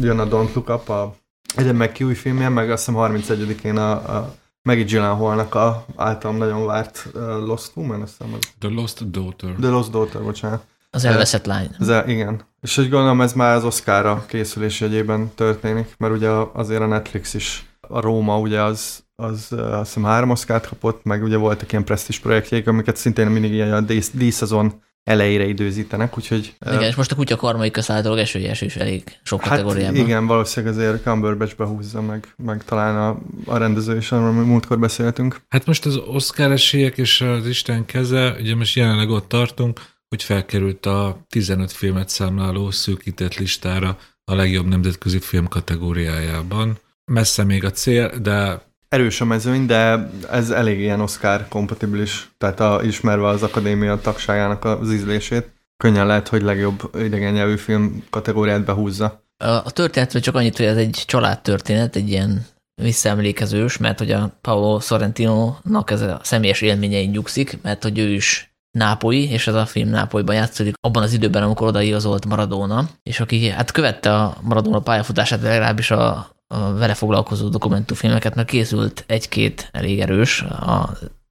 jön 0.03 0.19
a 0.19 0.27
Don't 0.27 0.53
Look 0.53 0.69
Up, 0.69 0.89
a 0.89 1.15
Egyen 1.55 1.75
meg 1.75 1.91
ki 1.91 2.03
új 2.03 2.13
filmje, 2.13 2.49
meg 2.49 2.71
azt 2.71 2.85
hiszem 2.85 3.01
31-én 3.01 3.77
a, 3.77 3.91
a 3.91 4.35
Maggie 4.61 4.83
Gyllenhaalnak 4.83 5.55
a 5.55 5.85
általam 5.95 6.37
nagyon 6.37 6.65
várt 6.65 7.07
uh, 7.13 7.21
Lost 7.21 7.71
Woman, 7.75 8.01
azt 8.01 8.15
hiszem, 8.17 8.33
az, 8.33 8.39
The 8.59 8.69
Lost 8.69 9.11
Daughter. 9.11 9.55
The 9.59 9.69
Lost 9.69 9.91
Daughter, 9.91 10.21
bocsánat. 10.21 10.63
Az 10.89 11.05
elveszett 11.05 11.45
lány. 11.45 11.69
Ez, 11.79 12.07
igen. 12.07 12.41
És 12.61 12.77
úgy 12.77 12.89
gondolom, 12.89 13.21
ez 13.21 13.33
már 13.33 13.55
az 13.55 13.63
Oscarra 13.63 14.25
készülés 14.27 14.79
jegyében 14.79 15.31
történik, 15.35 15.95
mert 15.97 16.13
ugye 16.13 16.29
azért 16.53 16.81
a 16.81 16.85
Netflix 16.85 17.33
is, 17.33 17.65
a 17.79 17.99
Róma 17.99 18.39
ugye 18.39 18.61
az, 18.61 19.03
az 19.15 19.47
azt 19.51 19.85
hiszem 19.85 20.03
három 20.03 20.29
Oscárt 20.29 20.67
kapott, 20.67 21.03
meg 21.03 21.23
ugye 21.23 21.37
voltak 21.37 21.71
ilyen 21.71 21.85
presztis 21.85 22.19
projektjeik, 22.19 22.67
amiket 22.67 22.95
szintén 22.95 23.27
mindig 23.27 23.51
ilyen 23.51 23.73
a 23.73 23.81
dísz- 23.81 24.17
díszszezon 24.17 24.81
elejére 25.03 25.45
időzítenek, 25.45 26.17
úgyhogy... 26.17 26.55
Igen, 26.65 26.81
és 26.81 26.95
most 26.95 27.11
a 27.11 27.15
kutya 27.15 27.35
karmai 27.35 27.71
közt 27.71 27.89
állítólag 27.89 28.17
esőjes 28.17 28.61
is 28.61 28.75
elég 28.75 29.03
sok 29.23 29.41
Hát 29.41 29.49
kategóriában. 29.49 29.95
igen, 29.95 30.25
valószínűleg 30.27 30.75
azért 30.75 31.03
Cumberbatch 31.03 31.55
behúzza 31.55 32.01
meg, 32.01 32.33
meg 32.37 32.63
talán 32.63 32.97
a, 32.97 33.19
a 33.45 33.57
rendező 33.57 33.97
is, 33.97 34.11
amiről 34.11 34.45
múltkor 34.45 34.79
beszéltünk. 34.79 35.41
Hát 35.49 35.65
most 35.65 35.85
az 35.85 35.95
Oscar 35.95 36.51
esélyek 36.51 36.97
és 36.97 37.21
az 37.21 37.47
Isten 37.47 37.85
keze, 37.85 38.35
ugye 38.39 38.55
most 38.55 38.75
jelenleg 38.75 39.09
ott 39.09 39.27
tartunk, 39.27 39.81
hogy 40.07 40.23
felkerült 40.23 40.85
a 40.85 41.25
15 41.29 41.71
filmet 41.71 42.09
számláló 42.09 42.71
szűkített 42.71 43.35
listára 43.35 43.97
a 44.23 44.35
legjobb 44.35 44.67
nemzetközi 44.67 45.19
film 45.19 45.47
kategóriájában. 45.47 46.79
Messze 47.05 47.43
még 47.43 47.63
a 47.63 47.71
cél, 47.71 48.19
de 48.19 48.61
Erős 48.95 49.21
a 49.21 49.25
mezőny, 49.25 49.65
de 49.65 50.09
ez 50.31 50.49
elég 50.49 50.79
ilyen 50.79 51.01
Oscar 51.01 51.47
kompatibilis, 51.47 52.31
tehát 52.37 52.59
a, 52.59 52.79
ismerve 52.83 53.27
az 53.27 53.43
akadémia 53.43 53.99
tagságának 54.01 54.65
az 54.65 54.91
ízlését, 54.91 55.51
könnyen 55.77 56.07
lehet, 56.07 56.27
hogy 56.27 56.41
legjobb 56.41 56.91
idegen 56.97 57.33
nyelvű 57.33 57.55
film 57.55 58.03
kategóriát 58.09 58.65
behúzza. 58.65 59.23
A 59.37 59.71
történetről 59.71 60.21
csak 60.21 60.35
annyit, 60.35 60.57
hogy 60.57 60.65
ez 60.65 60.77
egy 60.77 61.03
családtörténet, 61.05 61.95
egy 61.95 62.09
ilyen 62.09 62.45
visszaemlékezős, 62.81 63.77
mert 63.77 63.99
hogy 63.99 64.11
a 64.11 64.37
Paolo 64.41 64.79
Sorrentino-nak 64.79 65.91
ez 65.91 66.01
a 66.01 66.19
személyes 66.23 66.61
élményein 66.61 67.09
nyugszik, 67.09 67.57
mert 67.61 67.83
hogy 67.83 67.99
ő 67.99 68.09
is 68.09 68.55
nápoi, 68.71 69.29
és 69.29 69.47
ez 69.47 69.55
a 69.55 69.65
film 69.65 69.89
Nápolyban 69.89 70.35
játszódik 70.35 70.73
abban 70.81 71.03
az 71.03 71.13
időben, 71.13 71.43
amikor 71.43 71.67
odaigazolt 71.67 72.25
Maradona, 72.25 72.89
és 73.03 73.19
aki 73.19 73.49
hát 73.49 73.71
követte 73.71 74.15
a 74.15 74.37
Maradona 74.41 74.79
pályafutását, 74.79 75.41
legalábbis 75.41 75.91
a, 75.91 76.35
a 76.51 76.73
vele 76.73 76.93
foglalkozó 76.93 77.47
dokumentumfilmeket, 77.47 78.35
mert 78.35 78.47
készült 78.47 79.03
egy-két 79.07 79.69
elég 79.71 79.99
erős 79.99 80.45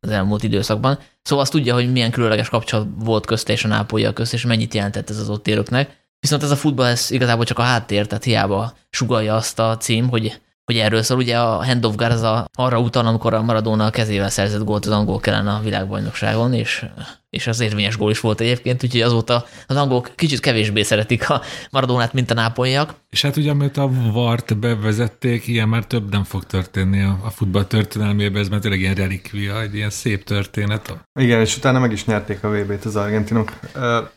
az 0.01 0.11
elmúlt 0.11 0.43
időszakban. 0.43 0.99
Szóval 1.23 1.45
azt 1.45 1.53
tudja, 1.53 1.75
hogy 1.75 1.93
milyen 1.93 2.11
különleges 2.11 2.49
kapcsolat 2.49 2.87
volt 2.99 3.27
közte 3.27 3.53
és 3.53 3.65
a 3.65 3.69
nápolya 3.69 4.13
közt, 4.13 4.33
és 4.33 4.45
mennyit 4.45 4.75
jelentett 4.75 5.11
ez 5.11 5.19
az 5.19 5.29
ott 5.29 5.49
élőknek. 5.49 5.99
Viszont 6.21 6.43
ez 6.43 6.51
a 6.51 6.57
futball, 6.57 6.87
ez 6.87 7.11
igazából 7.11 7.45
csak 7.45 7.59
a 7.59 7.63
háttér, 7.63 8.07
tehát 8.07 8.25
hiába 8.25 8.73
sugalja 8.91 9.35
azt 9.35 9.59
a 9.59 9.77
cím, 9.77 10.09
hogy 10.09 10.41
hogy 10.71 10.79
erről 10.79 11.03
szól. 11.03 11.19
Ugye 11.19 11.39
a 11.39 11.65
Hand 11.65 11.85
of 11.85 11.95
Garza 11.95 12.49
arra 12.55 12.79
utal, 12.79 13.07
amikor 13.07 13.35
a 13.35 13.43
Maradona 13.43 13.85
a 13.85 13.91
kezével 13.91 14.31
szerzett 14.31 14.65
gólt 14.65 14.87
az 14.87 14.93
angol 14.93 15.21
kellen 15.21 15.47
a 15.47 15.61
világbajnokságon, 15.61 16.55
és, 16.55 16.87
és 17.31 17.47
az 17.47 17.61
érvényes 17.61 17.97
gól 17.97 18.11
is 18.11 18.21
volt 18.21 18.41
egyébként, 18.41 18.85
úgyhogy 18.85 19.01
azóta 19.01 19.45
az 19.67 19.77
angolok 19.77 20.11
kicsit 20.15 20.41
kevésbé 20.41 20.83
szeretik 20.83 21.31
a 21.31 21.43
Maradonát, 21.71 22.13
mint 22.13 22.31
a 22.31 22.35
nápolyak. 22.35 22.95
És 23.11 23.23
hát 23.23 23.37
ugye, 23.37 23.51
amit 23.51 23.77
a 23.77 23.91
VART 24.13 24.59
bevezették, 24.59 25.47
ilyen 25.47 25.69
már 25.69 25.85
több 25.85 26.11
nem 26.11 26.25
fog 26.25 26.45
történni 26.45 27.03
a, 27.03 27.19
a 27.25 27.31
futball 27.31 27.65
történelmében, 27.65 28.43
ez 28.43 28.49
már 28.49 28.61
tényleg 28.61 28.81
ilyen 28.81 28.95
relikvia, 28.95 29.61
egy 29.61 29.75
ilyen 29.75 29.91
szép 29.91 30.25
történet. 30.25 30.99
Igen, 31.21 31.41
és 31.41 31.57
utána 31.57 31.79
meg 31.79 31.93
is 31.93 32.05
nyerték 32.05 32.45
a 32.45 32.51
VB-t 32.51 32.85
az 32.85 32.97
argentinok. 32.97 33.53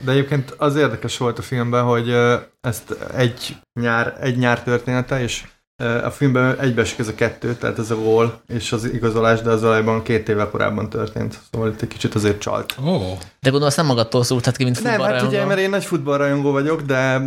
De 0.04 0.12
egyébként 0.12 0.56
az 0.58 0.76
érdekes 0.76 1.18
volt 1.18 1.40
a 1.40 1.42
filmben, 1.42 1.84
hogy 1.84 2.16
ezt 2.62 2.92
egy 3.16 3.56
nyár, 3.80 4.18
egy 4.22 4.38
nyár 4.38 4.64
története, 4.64 5.22
és 5.22 5.44
a 5.78 6.10
filmben 6.10 6.60
egybeesik 6.60 7.00
ez 7.00 7.08
a 7.08 7.16
kettő, 7.16 7.54
tehát 7.54 7.80
ez 7.80 7.92
a 7.92 7.96
gól 7.96 8.42
és 8.48 8.72
az 8.72 8.86
igazolás, 8.86 9.42
de 9.42 9.50
az 9.50 9.62
valójában 9.62 10.04
két 10.04 10.30
évvel 10.30 10.50
korábban 10.50 10.90
történt. 10.90 11.40
Szóval 11.52 11.70
itt 11.70 11.82
egy 11.82 11.88
kicsit 11.88 12.16
azért 12.16 12.40
csalt. 12.40 12.76
Oh. 12.84 13.02
De 13.40 13.50
gondolom, 13.50 13.68
azt 13.68 13.78
nem 13.78 13.86
magadtól 13.86 14.24
szóltad 14.24 14.58
ki, 14.58 14.64
mint 14.64 14.76
futballrajongó. 14.76 15.14
Nem, 15.14 15.24
hát 15.24 15.32
ugye, 15.32 15.46
mert 15.46 15.60
én 15.60 15.70
nagy 15.70 15.86
futballrajongó 15.86 16.52
vagyok, 16.52 16.82
de, 16.82 17.22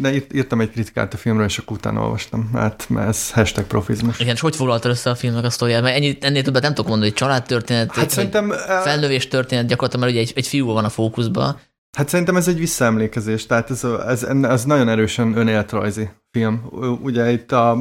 de 0.00 0.12
írtam 0.32 0.60
egy 0.60 0.70
kritikát 0.70 1.14
a 1.14 1.16
filmről, 1.16 1.46
és 1.46 1.58
akkor 1.58 1.76
utána 1.76 2.00
olvastam. 2.00 2.50
Hát, 2.52 2.86
mert 2.88 3.08
ez 3.08 3.30
hashtag 3.30 3.64
profizmus. 3.64 4.20
Igen, 4.20 4.34
és 4.34 4.40
hogy 4.40 4.56
foglalta 4.56 4.88
össze 4.88 5.10
a 5.10 5.14
filmnek 5.14 5.44
a 5.44 5.50
sztoriát? 5.50 5.82
Mert 5.82 5.96
ennyi, 5.96 6.18
ennél 6.20 6.42
többet 6.42 6.62
nem 6.62 6.74
tudok 6.74 6.90
mondani, 6.90 7.10
hogy 7.10 7.18
családtörténet, 7.18 7.94
hát 7.94 8.10
szerintem, 8.10 8.50
felnövés 8.82 9.28
történet 9.28 9.66
gyakorlatilag, 9.66 10.04
mert 10.04 10.16
ugye 10.16 10.28
egy, 10.28 10.32
egy 10.36 10.46
fiú 10.46 10.66
van 10.66 10.84
a 10.84 10.88
fókuszban, 10.88 11.58
Hát 11.96 12.08
szerintem 12.08 12.36
ez 12.36 12.48
egy 12.48 12.58
visszaemlékezés, 12.58 13.46
tehát 13.46 13.70
ez, 13.70 13.84
ez, 13.84 14.22
ez 14.22 14.64
nagyon 14.64 14.88
erősen 14.88 15.36
önéletrajzi 15.36 16.08
film. 16.30 16.68
Ugye 17.02 17.32
itt 17.32 17.52
a, 17.52 17.76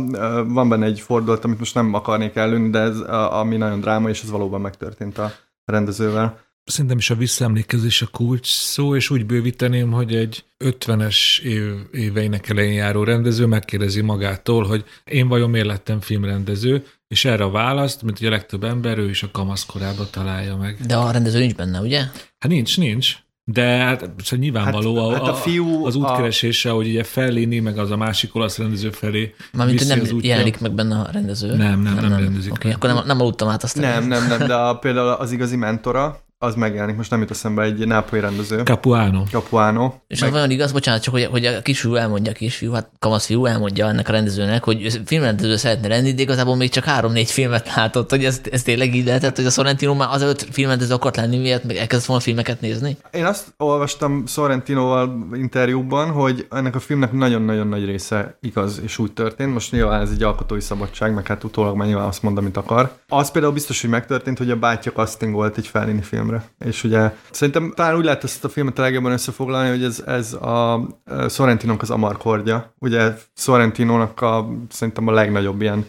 van 0.47 0.69
benne 0.69 0.85
egy 0.85 0.99
fordulat, 0.99 1.43
amit 1.43 1.59
most 1.59 1.75
nem 1.75 1.93
akarnék 1.93 2.35
előni, 2.35 2.69
de 2.69 2.79
ez 2.79 2.97
a, 2.97 3.39
ami 3.39 3.57
nagyon 3.57 3.79
dráma, 3.79 4.09
és 4.09 4.21
ez 4.21 4.29
valóban 4.29 4.61
megtörtént 4.61 5.17
a 5.17 5.33
rendezővel. 5.65 6.39
Szerintem 6.63 6.97
is 6.97 7.09
a 7.09 7.15
visszaemlékezés 7.15 8.01
a 8.01 8.07
kulcs 8.07 8.47
szó, 8.47 8.95
és 8.95 9.09
úgy 9.09 9.25
bővíteném, 9.25 9.91
hogy 9.91 10.15
egy 10.15 10.43
50-es 10.59 11.41
év, 11.41 11.73
éveinek 11.91 12.49
elején 12.49 12.73
járó 12.73 13.03
rendező 13.03 13.45
megkérdezi 13.45 14.01
magától, 14.01 14.63
hogy 14.63 14.83
én 15.05 15.27
vajon 15.27 15.49
miért 15.49 15.67
lettem 15.67 15.99
filmrendező, 15.99 16.85
és 17.07 17.25
erre 17.25 17.43
a 17.43 17.51
választ, 17.51 18.01
mint 18.01 18.17
hogy 18.17 18.27
a 18.27 18.31
legtöbb 18.31 18.63
ember, 18.63 18.97
ő 18.97 19.09
is 19.09 19.23
a 19.23 19.31
kamaszkorába 19.31 20.09
találja 20.09 20.55
meg. 20.55 20.77
De 20.85 20.95
a 20.95 21.11
rendező 21.11 21.39
nincs 21.39 21.55
benne, 21.55 21.79
ugye? 21.79 21.99
Hát 22.39 22.51
nincs, 22.51 22.77
nincs. 22.77 23.17
De 23.43 23.65
hát 23.65 23.99
szóval 23.99 24.39
nyilvánvaló 24.39 25.09
hát, 25.09 25.21
a, 25.21 25.25
hát 25.25 25.33
a 25.33 25.33
fiú 25.33 25.85
az 25.85 25.95
útkeresése, 25.95 26.69
a... 26.69 26.73
hogy 26.73 26.87
ugye 26.87 27.03
Fellini, 27.03 27.59
meg 27.59 27.77
az 27.77 27.91
a 27.91 27.97
másik 27.97 28.35
olasz 28.35 28.57
rendező 28.57 28.89
felé 28.89 29.35
Mármint, 29.53 29.87
nem 29.87 30.01
jelenik 30.21 30.59
meg 30.59 30.73
benne 30.73 30.95
a 30.95 31.09
rendező. 31.11 31.47
Nem, 31.47 31.57
nem, 31.57 31.81
nem, 31.81 31.93
nem, 31.95 32.09
nem 32.09 32.19
rendezik. 32.19 32.53
Okay, 32.53 32.71
akkor 32.71 32.93
nem, 32.93 33.03
nem 33.05 33.19
aludtam 33.19 33.47
át 33.47 33.63
azt. 33.63 33.75
Nem, 33.75 34.07
nem, 34.07 34.27
nem, 34.27 34.47
de 34.47 34.53
a, 34.55 34.77
például 34.83 35.07
az 35.07 35.31
igazi 35.31 35.55
mentora, 35.55 36.21
az 36.43 36.55
megjelenik, 36.55 36.95
most 36.95 37.09
nem 37.09 37.19
jut 37.19 37.31
eszembe 37.31 37.63
egy 37.63 37.87
nápolyi 37.87 38.21
rendező. 38.21 38.61
Capuano. 38.63 39.23
Capuano. 39.23 39.93
És 40.07 40.19
meg... 40.19 40.29
az 40.29 40.35
olyan 40.35 40.49
igaz, 40.49 40.71
bocsánat, 40.71 41.01
csak 41.01 41.13
hogy, 41.13 41.25
hogy 41.25 41.45
a 41.45 41.61
kisfiú 41.61 41.95
elmondja, 41.95 42.31
a 42.31 42.35
kisfiú, 42.35 42.71
hát 42.71 42.89
kamasz 42.99 43.25
fiú 43.25 43.45
elmondja 43.45 43.87
ennek 43.87 44.09
a 44.09 44.11
rendezőnek, 44.11 44.63
hogy 44.63 45.01
filmrendező 45.05 45.55
szeretne 45.55 45.87
lenni, 45.87 46.13
de 46.13 46.21
igazából 46.21 46.55
még 46.55 46.69
csak 46.69 46.83
három-négy 46.83 47.31
filmet 47.31 47.75
látott, 47.75 48.09
hogy 48.09 48.25
ez, 48.25 48.41
ez 48.51 48.63
tényleg 48.63 48.95
így 48.95 49.05
lehetett, 49.05 49.35
hogy 49.35 49.45
a 49.45 49.49
Sorrentino 49.49 49.93
már 49.93 50.07
az 50.11 50.21
öt 50.21 50.47
filmrendező 50.51 50.93
akart 50.93 51.15
lenni, 51.15 51.37
miért 51.37 51.63
meg 51.63 51.75
elkezdett 51.75 52.07
volna 52.07 52.21
filmeket 52.21 52.61
nézni? 52.61 52.97
Én 53.11 53.25
azt 53.25 53.53
olvastam 53.57 54.25
Sorrentinoval 54.27 55.27
interjúban, 55.33 56.11
hogy 56.11 56.47
ennek 56.51 56.75
a 56.75 56.79
filmnek 56.79 57.11
nagyon-nagyon 57.11 57.67
nagy 57.67 57.85
része 57.85 58.37
igaz, 58.41 58.79
és 58.83 58.97
úgy 58.97 59.11
történt. 59.11 59.53
Most 59.53 59.71
nyilván 59.71 60.01
ez 60.01 60.09
egy 60.11 60.23
alkotói 60.23 60.61
szabadság, 60.61 61.13
meg 61.13 61.27
hát 61.27 61.43
utólag 61.43 61.75
már 61.75 61.87
nyilván 61.87 62.07
azt 62.07 62.23
mond, 62.23 62.37
amit 62.37 62.57
akar. 62.57 62.91
Az 63.07 63.31
például 63.31 63.53
biztos, 63.53 63.81
hogy 63.81 63.89
megtörtént, 63.89 64.37
hogy 64.37 64.51
a 64.51 64.55
bátyja 64.55 64.91
casting 64.91 65.33
volt 65.33 65.57
egy 65.57 65.67
Fellini 65.67 66.01
film 66.01 66.29
filmre. 66.31 66.43
És 66.65 66.83
ugye 66.83 67.11
szerintem 67.31 67.71
talán 67.75 67.95
úgy 67.95 68.03
lehet 68.03 68.23
ezt 68.23 68.45
a 68.45 68.49
filmet 68.49 68.79
a 68.79 68.81
legjobban 68.81 69.11
összefoglalni, 69.11 69.69
hogy 69.69 69.83
ez, 69.83 70.03
ez 70.05 70.33
a 70.33 70.87
Sorrentinónak 71.29 71.81
az 71.81 71.89
Amarkordja. 71.89 72.73
Ugye 72.79 73.13
Sorrentinónak 73.35 74.21
a, 74.21 74.49
szerintem 74.69 75.07
a 75.07 75.11
legnagyobb 75.11 75.61
ilyen 75.61 75.85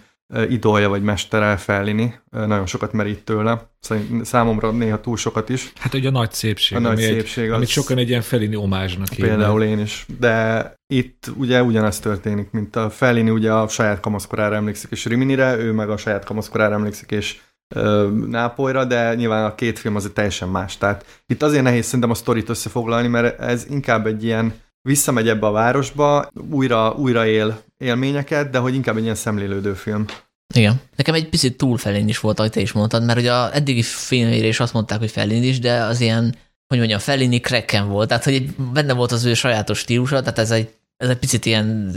idolja 0.48 0.88
vagy 0.88 1.02
mestere 1.02 1.56
Fellini. 1.56 2.14
Nagyon 2.30 2.66
sokat 2.66 2.92
merít 2.92 3.24
tőle. 3.24 3.70
Számomra 4.22 4.70
néha 4.70 5.00
túl 5.00 5.16
sokat 5.16 5.48
is. 5.48 5.72
Hát 5.78 5.94
ugye 5.94 6.08
a 6.08 6.12
nagy 6.12 6.32
szépség. 6.32 6.78
A 6.78 6.80
nagy 6.80 6.92
ami 6.92 7.02
szépség. 7.02 7.50
Az... 7.50 7.56
Amit 7.56 7.68
sokan 7.68 7.98
egy 7.98 8.08
ilyen 8.08 8.22
Fellini 8.22 8.56
omázsnak 8.56 9.08
Például 9.16 9.62
én 9.62 9.78
is. 9.78 10.06
De 10.18 10.74
itt 10.86 11.30
ugye 11.36 11.62
ugyanaz 11.62 11.98
történik, 11.98 12.50
mint 12.50 12.76
a 12.76 12.90
Fellini 12.90 13.30
ugye 13.30 13.52
a 13.52 13.68
saját 13.68 14.00
kamaszkorára 14.00 14.54
emlékszik, 14.54 14.90
és 14.90 15.04
Riminire, 15.04 15.56
ő 15.56 15.72
meg 15.72 15.90
a 15.90 15.96
saját 15.96 16.24
kamaszkorára 16.24 16.74
emlékszik, 16.74 17.10
és 17.10 17.40
Nápolyra, 18.26 18.84
de 18.84 19.14
nyilván 19.14 19.44
a 19.44 19.54
két 19.54 19.78
film 19.78 19.96
azért 19.96 20.12
teljesen 20.12 20.48
más. 20.48 20.78
Tehát 20.78 21.04
itt 21.26 21.42
azért 21.42 21.62
nehéz 21.62 21.84
szerintem 21.84 22.10
a 22.10 22.14
sztorit 22.14 22.48
összefoglalni, 22.48 23.08
mert 23.08 23.40
ez 23.40 23.66
inkább 23.70 24.06
egy 24.06 24.24
ilyen 24.24 24.52
visszamegy 24.88 25.28
ebbe 25.28 25.46
a 25.46 25.50
városba, 25.50 26.28
újra, 26.50 26.92
újra 26.92 27.26
él 27.26 27.60
élményeket, 27.78 28.50
de 28.50 28.58
hogy 28.58 28.74
inkább 28.74 28.96
egy 28.96 29.02
ilyen 29.02 29.14
szemlélődő 29.14 29.72
film. 29.72 30.04
Igen. 30.54 30.80
Nekem 30.96 31.14
egy 31.14 31.28
picit 31.28 31.56
túl 31.56 31.76
felén 31.76 32.08
is 32.08 32.20
volt, 32.20 32.38
ahogy 32.38 32.50
te 32.50 32.60
is 32.60 32.72
mondtad, 32.72 33.04
mert 33.04 33.18
ugye 33.18 33.32
a 33.32 33.54
eddigi 33.54 33.82
filmére 33.82 34.46
is 34.46 34.60
azt 34.60 34.72
mondták, 34.72 34.98
hogy 34.98 35.10
felén 35.10 35.42
is, 35.42 35.58
de 35.58 35.82
az 35.82 36.00
ilyen, 36.00 36.34
hogy 36.66 36.78
mondjam, 36.78 36.98
Fellini 36.98 37.40
krekken 37.40 37.88
volt, 37.88 38.08
tehát 38.08 38.24
hogy 38.24 38.54
benne 38.72 38.92
volt 38.92 39.12
az 39.12 39.24
ő 39.24 39.34
sajátos 39.34 39.78
stílusa, 39.78 40.20
tehát 40.20 40.38
ez 40.38 40.50
egy 40.50 40.70
ez 41.02 41.08
egy 41.08 41.18
picit 41.18 41.46
ilyen 41.46 41.92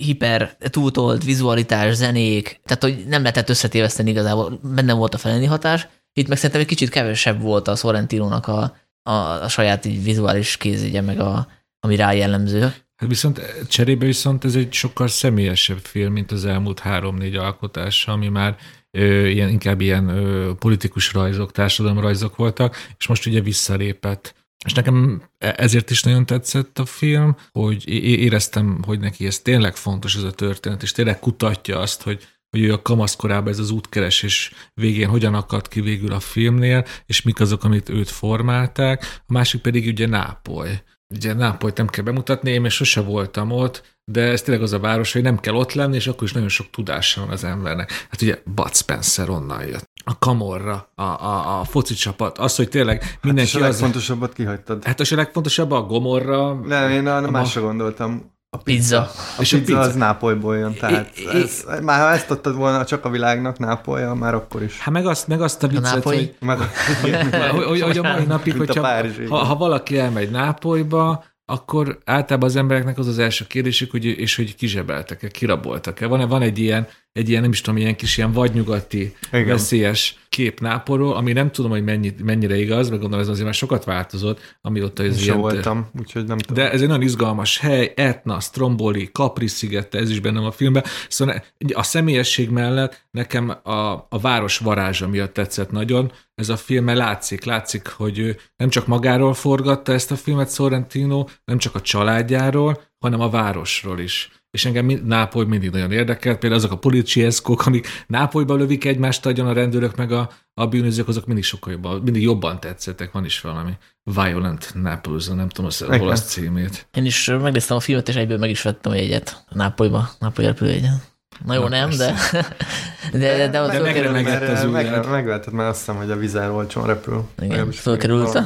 hiper, 0.00 0.56
túltolt 0.58 1.24
vizualitás, 1.24 1.94
zenék, 1.94 2.60
tehát 2.64 2.82
hogy 2.82 3.04
nem 3.08 3.22
lehetett 3.22 3.48
összetéveszteni 3.48 4.10
igazából, 4.10 4.60
benne 4.62 4.92
volt 4.92 5.14
a 5.14 5.18
feleni 5.18 5.46
hatás. 5.46 5.88
Itt 6.12 6.28
meg 6.28 6.36
szerintem 6.36 6.60
egy 6.60 6.66
kicsit 6.66 6.88
kevesebb 6.88 7.40
volt 7.40 7.68
a 7.68 7.76
Sorrentino-nak 7.76 8.46
a, 8.46 8.76
a, 9.02 9.12
a 9.42 9.48
saját 9.48 9.84
így 9.84 10.02
vizuális 10.02 10.56
kézügye, 10.56 11.00
meg 11.00 11.20
a, 11.20 11.48
ami 11.80 11.96
rá 11.96 12.12
jellemző. 12.12 12.60
Hát 12.60 13.08
viszont 13.08 13.40
cserébe 13.68 14.06
viszont 14.06 14.44
ez 14.44 14.54
egy 14.54 14.72
sokkal 14.72 15.08
személyesebb 15.08 15.78
film, 15.78 16.12
mint 16.12 16.32
az 16.32 16.44
elmúlt 16.44 16.78
három-négy 16.78 17.36
alkotása, 17.36 18.12
ami 18.12 18.28
már 18.28 18.56
ö, 18.90 19.26
ilyen, 19.26 19.48
inkább 19.48 19.80
ilyen 19.80 20.08
ö, 20.08 20.52
politikus 20.54 21.12
rajzok, 21.12 21.52
társadalomrajzok 21.52 22.36
voltak, 22.36 22.76
és 22.98 23.06
most 23.06 23.26
ugye 23.26 23.40
visszalépett 23.40 24.34
és 24.64 24.72
nekem 24.72 25.22
e- 25.38 25.54
ezért 25.56 25.90
is 25.90 26.02
nagyon 26.02 26.26
tetszett 26.26 26.78
a 26.78 26.84
film, 26.84 27.36
hogy 27.52 27.88
éreztem, 27.88 28.82
hogy 28.86 29.00
neki 29.00 29.26
ez 29.26 29.38
tényleg 29.38 29.76
fontos 29.76 30.16
ez 30.16 30.22
a 30.22 30.30
történet, 30.30 30.82
és 30.82 30.92
tényleg 30.92 31.18
kutatja 31.18 31.78
azt, 31.78 32.02
hogy, 32.02 32.26
hogy 32.50 32.60
ő 32.60 32.72
a 32.72 32.82
kamaszkorában 32.82 33.52
ez 33.52 33.58
az 33.58 33.70
útkeresés 33.70 34.52
végén 34.74 35.08
hogyan 35.08 35.34
akadt 35.34 35.68
ki 35.68 35.80
végül 35.80 36.12
a 36.12 36.20
filmnél, 36.20 36.84
és 37.06 37.22
mik 37.22 37.40
azok, 37.40 37.64
amit 37.64 37.88
őt 37.88 38.10
formálták. 38.10 39.20
A 39.26 39.32
másik 39.32 39.60
pedig 39.60 39.86
ugye 39.86 40.06
Nápoly. 40.06 40.82
Ugye 41.14 41.32
Nápolyt 41.32 41.76
nem 41.76 41.86
kell 41.86 42.04
bemutatni, 42.04 42.50
én 42.50 42.60
még 42.60 42.70
sose 42.70 43.00
voltam 43.00 43.50
ott, 43.50 43.96
de 44.04 44.20
ez 44.20 44.42
tényleg 44.42 44.62
az 44.62 44.72
a 44.72 44.78
város, 44.78 45.12
hogy 45.12 45.22
nem 45.22 45.38
kell 45.38 45.54
ott 45.54 45.72
lenni, 45.72 45.96
és 45.96 46.06
akkor 46.06 46.22
is 46.22 46.32
nagyon 46.32 46.48
sok 46.48 46.70
tudása 46.70 47.20
van 47.20 47.30
az 47.30 47.44
embernek. 47.44 47.90
Hát 48.10 48.22
ugye 48.22 48.38
Bud 48.44 48.74
Spencer 48.74 49.28
onnan 49.28 49.66
jött. 49.66 49.90
A 50.04 50.18
kamorra, 50.18 50.90
a, 50.94 51.02
a, 51.02 51.60
a 51.60 51.64
foci 51.64 51.94
csapat, 51.94 52.38
az, 52.38 52.56
hogy 52.56 52.68
tényleg 52.68 53.18
mindenki 53.22 53.50
hát 53.52 53.62
a 53.62 53.64
legfontosabbat 53.64 54.32
kihagytad. 54.32 54.84
Hát 54.84 55.00
az 55.00 55.12
a 55.12 55.16
legfontosabb 55.16 55.70
a 55.70 55.82
gomorra. 55.82 56.54
Nem, 56.54 56.90
én 56.90 57.06
a, 57.06 57.16
a 57.16 57.30
másra 57.30 57.60
gondoltam. 57.60 58.38
A 58.52 58.56
pizza. 58.56 59.00
A 59.36 59.40
és 59.40 59.50
pizza, 59.50 59.56
a 59.56 59.60
pizza 59.60 59.78
az 59.78 59.94
Nápolyból 59.94 60.56
jön, 60.56 60.74
tehát 60.74 61.18
I, 61.18 61.22
I, 61.22 61.42
ez, 61.42 61.64
már 61.82 62.00
ha 62.00 62.10
ezt 62.10 62.30
adtad 62.30 62.54
volna 62.56 62.84
csak 62.84 63.04
a 63.04 63.10
világnak 63.10 63.58
Nápolya, 63.58 64.14
már 64.14 64.34
akkor 64.34 64.62
is. 64.62 64.78
Hát 64.78 64.94
meg 64.94 65.06
azt, 65.06 65.28
meg 65.28 65.40
azt 65.40 65.62
a 65.62 65.68
viccet, 65.68 66.02
hogy, 66.02 66.34
meg, 66.40 66.58
hogy, 67.66 67.80
hogy, 67.80 67.98
a 67.98 68.02
mai 68.02 68.24
napig, 68.24 68.56
hogyha 68.56 69.02
ha, 69.28 69.36
ha 69.36 69.56
valaki 69.56 69.98
elmegy 69.98 70.30
Nápolyba, 70.30 71.24
akkor 71.44 71.98
általában 72.04 72.48
az 72.48 72.56
embereknek 72.56 72.98
az 72.98 73.06
az 73.06 73.18
első 73.18 73.46
kérdésük, 73.46 73.90
hogy, 73.90 74.04
és 74.04 74.36
hogy 74.36 74.54
kizsebeltek-e, 74.54 75.28
kiraboltak-e. 75.28 76.06
Van, 76.06 76.28
van 76.28 76.42
egy 76.42 76.58
ilyen 76.58 76.88
egy 77.12 77.28
ilyen, 77.28 77.42
nem 77.42 77.50
is 77.50 77.60
tudom, 77.60 77.78
ilyen 77.78 77.96
kis 77.96 78.16
ilyen 78.16 78.32
vadnyugati, 78.32 79.14
Igen. 79.32 79.46
veszélyes 79.46 80.18
kép 80.28 80.60
Nápolról, 80.60 81.14
ami 81.14 81.32
nem 81.32 81.50
tudom, 81.50 81.70
hogy 81.70 81.84
mennyi, 81.84 82.14
mennyire 82.22 82.56
igaz, 82.56 82.88
meg 82.90 82.98
gondolom 82.98 83.24
ez 83.24 83.30
azért 83.30 83.44
már 83.44 83.54
sokat 83.54 83.84
változott, 83.84 84.56
amióta 84.60 85.02
ez 85.02 85.22
ilyen... 85.22 85.38
voltam, 85.38 85.90
úgyhogy 85.98 86.24
nem 86.24 86.38
tudom. 86.38 86.64
De 86.64 86.70
ez 86.70 86.80
egy 86.80 86.88
nagyon 86.88 87.02
izgalmas 87.02 87.58
hely, 87.58 87.92
Etna, 87.96 88.40
Stromboli, 88.40 89.06
Capri 89.06 89.46
szigete, 89.46 89.98
ez 89.98 90.10
is 90.10 90.20
bennem 90.20 90.44
a 90.44 90.50
filmben. 90.50 90.84
Szóval 91.08 91.44
a 91.72 91.82
személyesség 91.82 92.50
mellett 92.50 93.06
nekem 93.10 93.48
a, 93.62 94.06
a 94.08 94.18
város 94.20 94.58
varázsa 94.58 95.08
miatt 95.08 95.32
tetszett 95.32 95.70
nagyon. 95.70 96.12
Ez 96.34 96.48
a 96.48 96.56
film 96.56 96.84
mert 96.84 96.98
látszik, 96.98 97.44
látszik, 97.44 97.88
hogy 97.88 98.18
ő 98.18 98.36
nem 98.56 98.68
csak 98.68 98.86
magáról 98.86 99.34
forgatta 99.34 99.92
ezt 99.92 100.10
a 100.10 100.16
filmet 100.16 100.52
Sorrentino, 100.52 101.26
nem 101.44 101.58
csak 101.58 101.74
a 101.74 101.80
családjáról, 101.80 102.82
hanem 102.98 103.20
a 103.20 103.30
városról 103.30 103.98
is. 103.98 104.30
És 104.50 104.64
engem 104.64 104.84
mind, 104.84 105.06
Nápoly 105.06 105.44
mindig 105.44 105.70
nagyon 105.70 105.92
érdekelt, 105.92 106.38
például 106.38 106.60
azok 106.60 106.72
a 106.72 106.78
policieszkok, 106.78 107.66
amik 107.66 107.86
Nápolyba 108.06 108.54
lövik 108.54 108.84
egymást 108.84 109.26
agyon 109.26 109.46
a 109.46 109.52
rendőrök 109.52 109.96
meg 109.96 110.12
a, 110.12 110.30
a 110.54 110.66
bűnözők, 110.66 111.08
azok 111.08 111.26
mindig 111.26 111.44
sokkal 111.44 111.72
jobban, 111.72 112.00
mindig 112.00 112.22
jobban 112.22 112.60
tetszettek, 112.60 113.12
van 113.12 113.24
is 113.24 113.40
valami 113.40 113.72
Violent 114.02 114.70
Naples, 114.74 115.26
nem 115.26 115.48
tudom 115.48 115.66
az 115.66 115.84
Igen. 115.86 116.00
olasz 116.00 116.24
címét. 116.32 116.86
Én 116.94 117.04
is 117.04 117.26
megnéztem 117.26 117.76
a 117.76 117.80
filmet, 117.80 118.08
és 118.08 118.14
egyből 118.14 118.38
meg 118.38 118.50
is 118.50 118.62
vettem 118.62 118.92
a 118.92 119.54
Nápolyba, 119.54 120.10
Nápoly 120.18 120.44
repülőjegyen. 120.44 121.02
Na 121.44 121.54
jó, 121.54 121.62
Na, 121.62 121.68
nem, 121.68 121.90
de, 121.90 122.14
de, 123.12 123.18
de, 123.18 123.48
De 123.48 123.58
fölkerül, 123.70 124.10
megremek- 124.10 124.24
mert, 124.24 124.58
az 124.64 124.70
meg, 124.70 124.86
ujjad. 124.86 125.10
megvetted, 125.10 125.52
mert 125.52 125.68
azt 125.68 125.78
hiszem, 125.78 125.96
hogy 125.96 126.10
a 126.10 126.16
vizer 126.16 126.50
olcsón 126.50 126.86
repül. 126.86 127.28
igen, 127.42 127.70
fölkerült 127.70 128.34
a 128.34 128.44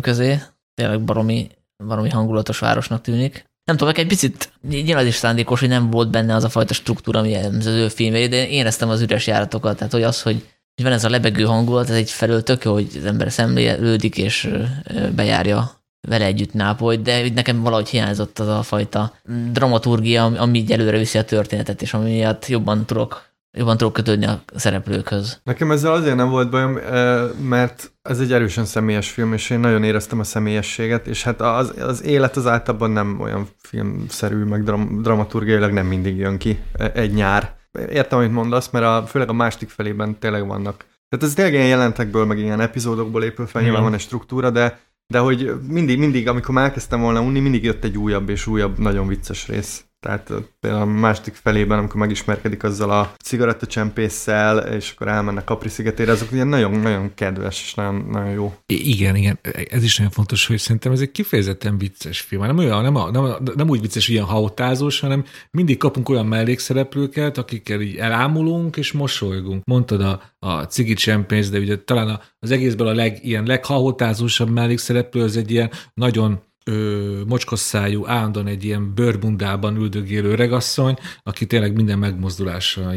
közé. 0.00 0.38
Tényleg 0.74 1.04
baromi, 1.04 1.48
baromi 1.86 2.08
hangulatos 2.10 2.58
városnak 2.58 3.00
tűnik. 3.00 3.44
Nem 3.64 3.76
tudom, 3.76 3.94
egy 3.96 4.06
picit 4.06 4.52
nyilván 4.68 5.06
is 5.06 5.14
szándékos, 5.14 5.60
hogy 5.60 5.68
nem 5.68 5.90
volt 5.90 6.10
benne 6.10 6.34
az 6.34 6.44
a 6.44 6.48
fajta 6.48 6.74
struktúra, 6.74 7.18
ami 7.18 7.34
az 7.34 7.66
ő 7.66 7.88
filmjei, 7.88 8.28
de 8.28 8.36
én 8.36 8.50
éreztem 8.50 8.88
az 8.88 9.00
üres 9.00 9.26
járatokat, 9.26 9.76
tehát 9.76 9.92
hogy 9.92 10.02
az, 10.02 10.22
hogy 10.22 10.48
van 10.82 10.92
ez 10.92 11.04
a 11.04 11.10
lebegő 11.10 11.44
hangulat, 11.44 11.90
ez 11.90 11.96
egy 11.96 12.10
felől 12.10 12.42
tök 12.42 12.64
jó, 12.64 12.72
hogy 12.72 12.88
az 12.96 13.04
ember 13.04 13.32
szemlélődik 13.32 14.16
és 14.16 14.50
bejárja 15.14 15.82
vele 16.08 16.24
együtt 16.24 16.52
Nápolyt, 16.52 17.02
de 17.02 17.30
nekem 17.34 17.62
valahogy 17.62 17.88
hiányzott 17.88 18.38
az 18.38 18.48
a 18.48 18.62
fajta 18.62 19.12
dramaturgia, 19.52 20.24
ami 20.24 20.58
így 20.58 20.72
előre 20.72 20.98
viszi 20.98 21.18
a 21.18 21.24
történetet, 21.24 21.82
és 21.82 21.94
ami 21.94 22.10
miatt 22.10 22.46
jobban 22.46 22.84
tudok, 22.84 23.33
jobban 23.54 23.76
tudok 23.76 23.92
kötődni 23.92 24.26
a 24.26 24.42
szereplőkhöz. 24.54 25.40
Nekem 25.44 25.70
ezzel 25.70 25.92
azért 25.92 26.16
nem 26.16 26.28
volt 26.28 26.50
bajom, 26.50 26.78
mert 27.48 27.92
ez 28.02 28.20
egy 28.20 28.32
erősen 28.32 28.64
személyes 28.64 29.10
film, 29.10 29.32
és 29.32 29.50
én 29.50 29.60
nagyon 29.60 29.84
éreztem 29.84 30.18
a 30.18 30.24
személyességet, 30.24 31.06
és 31.06 31.22
hát 31.22 31.40
az, 31.40 31.74
az 31.80 32.04
élet 32.04 32.36
az 32.36 32.46
általában 32.46 32.90
nem 32.90 33.20
olyan 33.20 33.48
filmszerű, 33.58 34.44
meg 34.44 34.62
dram, 34.62 35.02
dramaturgiailag 35.02 35.72
nem 35.72 35.86
mindig 35.86 36.16
jön 36.16 36.38
ki 36.38 36.58
egy 36.94 37.12
nyár. 37.12 37.56
Értem, 37.90 38.18
amit 38.18 38.32
mondasz, 38.32 38.70
mert 38.70 38.84
a, 38.84 39.06
főleg 39.06 39.28
a 39.28 39.32
másik 39.32 39.68
felében 39.68 40.18
tényleg 40.18 40.46
vannak. 40.46 40.84
Tehát 41.08 41.24
ez 41.24 41.34
tényleg 41.34 41.54
ilyen 41.54 41.66
jelentekből, 41.66 42.24
meg 42.24 42.38
ilyen 42.38 42.60
epizódokból 42.60 43.24
épül 43.24 43.46
fel, 43.46 43.62
nyilván 43.62 43.82
van 43.82 43.94
egy 43.94 44.00
struktúra, 44.00 44.50
de, 44.50 44.80
de 45.06 45.18
hogy 45.18 45.52
mindig, 45.68 45.98
mindig, 45.98 46.28
amikor 46.28 46.54
már 46.54 46.64
elkezdtem 46.64 47.00
volna 47.00 47.20
unni, 47.20 47.40
mindig 47.40 47.64
jött 47.64 47.84
egy 47.84 47.98
újabb 47.98 48.28
és 48.28 48.46
újabb, 48.46 48.78
nagyon 48.78 49.06
vicces 49.06 49.48
rész. 49.48 49.84
Tehát 50.04 50.32
például 50.60 50.82
a 50.82 50.84
második 50.84 51.34
felében, 51.34 51.78
amikor 51.78 52.00
megismerkedik 52.00 52.62
azzal 52.62 52.90
a 52.90 53.14
cigarettacsempésszel, 53.24 54.58
és 54.58 54.90
akkor 54.90 55.08
elmennek 55.08 55.44
Capri 55.44 55.68
szigetére, 55.68 56.12
azok 56.12 56.32
ilyen 56.32 56.46
nagyon-nagyon 56.46 57.14
kedves, 57.14 57.62
és 57.62 57.74
nagyon, 57.74 58.06
nagyon 58.10 58.30
jó. 58.30 58.54
Igen, 58.66 59.16
igen, 59.16 59.38
ez 59.70 59.82
is 59.82 59.96
nagyon 59.96 60.12
fontos, 60.12 60.46
hogy 60.46 60.58
szerintem 60.58 60.92
ez 60.92 61.00
egy 61.00 61.10
kifejezetten 61.10 61.78
vicces 61.78 62.20
film. 62.20 62.42
Nem, 62.42 62.58
olyan, 62.58 62.82
nem, 62.82 62.94
a, 62.96 63.10
nem, 63.10 63.36
nem 63.56 63.68
úgy 63.68 63.80
vicces, 63.80 64.08
ilyen 64.08 64.24
hautázós, 64.24 65.00
hanem 65.00 65.24
mindig 65.50 65.76
kapunk 65.76 66.08
olyan 66.08 66.26
mellékszereplőket, 66.26 67.38
akikkel 67.38 67.80
így 67.80 67.96
elámulunk 67.96 68.76
és 68.76 68.92
mosolygunk. 68.92 69.64
Mondtad 69.64 70.00
a, 70.00 70.22
a 70.38 70.62
cigi 70.62 70.94
csempész, 70.94 71.50
de 71.50 71.58
ugye 71.58 71.78
talán 71.78 72.20
az 72.38 72.50
egészből 72.50 72.86
a 72.86 72.94
leg, 72.94 73.18
ilyen 73.22 73.44
leghautázósabb 73.44 74.50
mellékszereplő 74.50 75.22
az 75.22 75.36
egy 75.36 75.50
ilyen 75.50 75.70
nagyon 75.94 76.40
ö, 76.64 77.20
mocskos 77.26 77.58
szájú, 77.58 78.06
állandóan 78.06 78.46
egy 78.46 78.64
ilyen 78.64 78.94
bőrbundában 78.94 79.76
üldögélő 79.76 80.34
regasszony, 80.34 80.96
aki 81.22 81.46
tényleg 81.46 81.74
minden 81.74 81.98
megmozdulása 81.98 82.90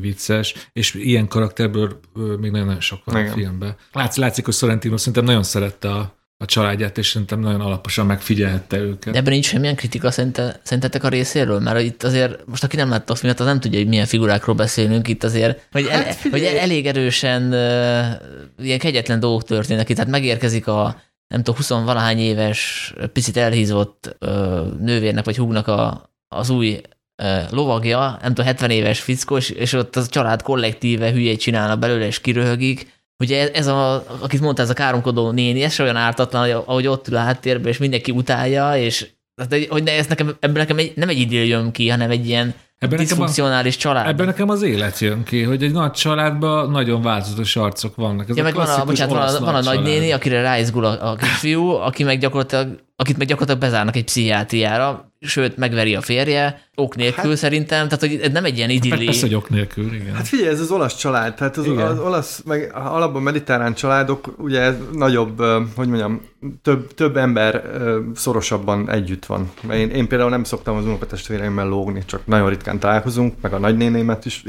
vicces, 0.00 0.54
és 0.72 0.94
ilyen 0.94 1.28
karakterből 1.28 2.00
ö, 2.14 2.36
még 2.36 2.50
nagyon-nagyon 2.50 2.80
sok 2.80 3.04
van 3.04 3.20
Igen. 3.20 3.32
a 3.32 3.34
filmben. 3.34 3.76
Látsz, 3.92 4.16
látszik, 4.16 4.44
hogy 4.44 4.54
Sorrentino 4.54 4.96
szerintem 4.96 5.24
nagyon 5.24 5.42
szerette 5.42 5.90
a, 5.90 6.18
a 6.36 6.44
családját, 6.44 6.98
és 6.98 7.08
szerintem 7.08 7.40
nagyon 7.40 7.60
alaposan 7.60 8.06
megfigyelhette 8.06 8.78
őket. 8.78 9.12
De 9.12 9.18
ebben 9.18 9.32
nincs 9.32 9.46
semmilyen 9.46 9.76
kritika 9.76 10.10
szerinte, 10.10 10.60
szerintetek 10.62 11.04
a 11.04 11.08
részéről? 11.08 11.58
Mert 11.58 11.80
itt 11.80 12.02
azért, 12.02 12.46
most 12.46 12.64
aki 12.64 12.76
nem 12.76 12.88
látta 12.88 13.12
a 13.12 13.16
filmet, 13.16 13.40
az 13.40 13.46
nem 13.46 13.60
tudja, 13.60 13.78
hogy 13.78 13.88
milyen 13.88 14.06
figurákról 14.06 14.54
beszélünk 14.54 15.08
itt 15.08 15.24
azért, 15.24 15.68
hogy, 15.72 15.86
el, 15.86 16.04
Hát 16.04 16.20
hogy 16.30 16.42
elég 16.42 16.86
erősen 16.86 17.42
uh, 17.42 18.66
ilyen 18.66 18.78
kegyetlen 18.78 19.20
dolgok 19.20 19.44
történnek 19.44 19.88
itt, 19.88 19.96
tehát 19.96 20.10
megérkezik 20.10 20.66
a 20.66 21.02
nem 21.30 21.42
tudom, 21.42 21.56
20 21.56 21.68
valahány 21.68 22.18
éves, 22.18 22.92
picit 23.12 23.36
elhízott 23.36 24.16
uh, 24.20 24.78
nővérnek 24.78 25.24
vagy 25.24 25.36
húgnak 25.36 25.66
a, 25.68 26.10
az 26.28 26.50
új 26.50 26.80
uh, 27.22 27.50
lovagja, 27.50 28.18
nem 28.22 28.28
tudom, 28.28 28.46
70 28.46 28.70
éves 28.70 29.00
fickó, 29.00 29.36
és, 29.36 29.50
és 29.50 29.72
ott 29.72 29.96
a 29.96 30.06
család 30.06 30.42
kollektíve 30.42 31.10
hülyét 31.10 31.40
csinálna 31.40 31.76
belőle, 31.76 32.06
és 32.06 32.20
kiröhögik. 32.20 32.98
Ugye 33.22 33.40
ez, 33.40 33.48
ez 33.48 33.66
a, 33.66 34.04
akit 34.20 34.40
mondta, 34.40 34.62
ez 34.62 34.70
a 34.70 34.74
káromkodó 34.74 35.30
néni, 35.30 35.62
ez 35.62 35.80
olyan 35.80 35.96
ártatlan, 35.96 36.42
hogy 36.42 36.50
ahogy 36.50 36.86
ott 36.86 37.08
ül 37.08 37.16
a 37.16 37.20
háttérben, 37.20 37.72
és 37.72 37.78
mindenki 37.78 38.10
utálja, 38.10 38.76
és 38.76 39.08
tehát, 39.34 39.66
hogy 39.68 39.82
ne, 39.82 39.92
ez 39.92 40.06
nekem, 40.06 40.36
ebből 40.40 40.56
nekem 40.56 40.78
egy, 40.78 40.92
nem 40.96 41.08
egy 41.08 41.18
idill 41.18 41.44
jön 41.44 41.70
ki, 41.70 41.88
hanem 41.88 42.10
egy 42.10 42.26
ilyen 42.26 42.54
Ebben 42.80 42.98
nekem, 42.98 42.98
a, 42.98 42.98
diszfunkcionális 42.98 43.76
család. 43.76 44.06
ebben 44.06 44.26
nekem 44.26 44.48
az 44.48 44.62
élet 44.62 44.98
jön 44.98 45.22
ki, 45.22 45.42
hogy 45.42 45.62
egy 45.62 45.72
nagy 45.72 45.90
családban 45.90 46.70
nagyon 46.70 47.02
változatos 47.02 47.56
arcok 47.56 47.96
vannak. 47.96 48.28
Ez 48.28 48.36
ja, 48.36 48.42
meg 48.42 48.54
van 48.54 48.68
a, 48.68 48.84
bocsánat, 48.84 49.14
van 49.14 49.42
a, 49.42 49.44
van 49.44 49.54
a 49.54 49.60
nagynéni, 49.62 50.12
akire 50.12 50.42
ráizgul 50.42 50.84
a, 50.84 51.10
a 51.10 51.16
kisfiú, 51.16 51.68
aki 51.68 52.02
meg 52.02 52.18
gyakorlatilag, 52.18 52.80
akit 53.00 53.18
meg 53.18 53.26
gyakorlatilag 53.26 53.70
bezárnak 53.70 53.96
egy 53.96 54.04
pszichiátriára, 54.04 55.12
sőt, 55.20 55.56
megveri 55.56 55.94
a 55.94 56.00
férje, 56.00 56.62
ok 56.74 56.96
nélkül 56.96 57.30
hát, 57.30 57.38
szerintem, 57.38 57.88
tehát 57.88 58.00
hogy 58.00 58.20
ez 58.22 58.32
nem 58.32 58.44
egy 58.44 58.56
ilyen 58.56 58.70
idilli. 58.70 59.04
Persze, 59.04 59.26
hogy 59.26 59.34
ok 59.34 59.48
nélkül, 59.48 59.94
igen. 59.94 60.14
Hát 60.14 60.28
figyelj, 60.28 60.48
ez 60.48 60.60
az 60.60 60.70
olasz 60.70 60.96
család, 60.96 61.34
tehát 61.34 61.56
az, 61.56 61.66
Igen. 61.66 61.86
az 61.86 61.98
olasz, 61.98 62.42
meg 62.44 62.70
alapban 62.74 63.22
mediterrán 63.22 63.74
családok, 63.74 64.34
ugye 64.38 64.60
ez 64.60 64.74
nagyobb, 64.92 65.42
hogy 65.76 65.88
mondjam, 65.88 66.20
több, 66.62 66.94
több 66.94 67.16
ember 67.16 67.62
szorosabban 68.14 68.90
együtt 68.90 69.26
van. 69.26 69.50
Mert 69.62 69.80
Én, 69.80 69.90
én 69.90 70.08
például 70.08 70.30
nem 70.30 70.44
szoktam 70.44 70.76
az 70.76 70.84
unokatestvéreimmel 70.84 71.68
lógni, 71.68 72.02
csak 72.06 72.26
nagyon 72.26 72.48
ritkán 72.48 72.78
találkozunk, 72.78 73.34
meg 73.40 73.52
a 73.52 73.58
nagynénémet 73.58 74.24
is 74.24 74.44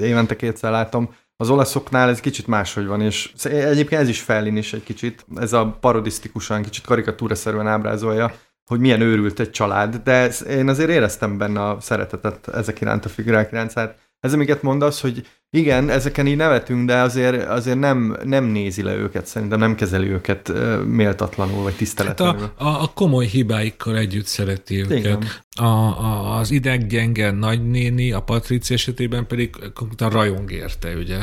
évente 0.00 0.36
kétszer 0.36 0.70
látom. 0.70 1.14
Az 1.36 1.50
olaszoknál 1.50 2.08
ez 2.08 2.20
kicsit 2.20 2.46
máshogy 2.46 2.86
van, 2.86 3.00
és 3.00 3.32
egyébként 3.44 4.00
ez 4.00 4.08
is 4.08 4.20
Fellin 4.20 4.56
is 4.56 4.72
egy 4.72 4.82
kicsit, 4.82 5.26
ez 5.36 5.52
a 5.52 5.76
parodisztikusan, 5.80 6.62
kicsit 6.62 6.84
karikatúraszerűen 6.84 7.66
ábrázolja, 7.66 8.32
hogy 8.64 8.80
milyen 8.80 9.00
őrült 9.00 9.40
egy 9.40 9.50
család, 9.50 9.96
de 9.96 10.28
én 10.48 10.68
azért 10.68 10.90
éreztem 10.90 11.38
benne 11.38 11.68
a 11.68 11.80
szeretetet 11.80 12.48
ezek 12.48 12.80
iránt, 12.80 13.04
a 13.04 13.08
figurák 13.08 13.52
iránt. 13.52 13.72
Ez, 14.20 14.32
amiket 14.32 14.62
mondasz, 14.62 15.00
hogy 15.00 15.26
igen, 15.50 15.90
ezeken 15.90 16.26
így 16.26 16.36
nevetünk, 16.36 16.86
de 16.86 16.96
azért, 17.00 17.48
azért 17.48 17.78
nem, 17.78 18.16
nem 18.24 18.44
nézi 18.44 18.82
le 18.82 18.94
őket, 18.94 19.26
szerintem 19.26 19.58
nem 19.58 19.74
kezeli 19.74 20.08
őket 20.08 20.52
méltatlanul, 20.86 21.56
vagy 21.62 21.70
Hát 21.70 21.78
tiszteletlenül. 21.78 22.52
a, 22.56 22.64
a, 22.64 22.82
a 22.82 22.90
komoly 22.94 23.26
hibáikkal 23.26 23.96
együtt 23.96 24.26
szereti 24.26 24.80
őket. 24.80 24.96
Igen. 24.98 25.22
A, 25.56 25.64
a, 25.64 26.36
az 26.38 26.50
ideggyenge 26.50 27.30
nagynéni, 27.30 28.12
a 28.12 28.20
Patrici 28.20 28.74
esetében 28.74 29.26
pedig 29.26 29.72
konkrétan 29.74 30.10
rajong 30.10 30.52
érte, 30.52 30.94
ugye? 30.94 31.18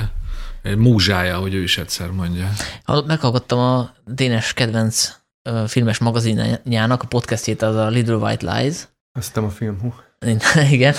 Egy 0.62 0.78
Múzsája, 0.78 1.38
hogy 1.38 1.54
ő 1.54 1.62
is 1.64 1.78
egyszer 1.78 2.12
mondja. 2.12 2.50
Ha- 2.84 3.04
Meghallgattam 3.08 3.60
a 3.60 3.92
Dénes 4.06 4.54
kedvenc 4.54 5.10
filmes 5.68 5.98
magazinjának 5.98 7.04
a 7.04 7.08
podcastjét, 7.08 7.62
az 7.62 7.76
a 7.76 7.88
Little 7.88 8.16
White 8.16 8.54
Lies, 8.58 8.76
Azt 9.20 9.38
a 9.38 9.50
film, 9.50 9.80
hú. 9.80 9.94
Igen. 10.72 10.94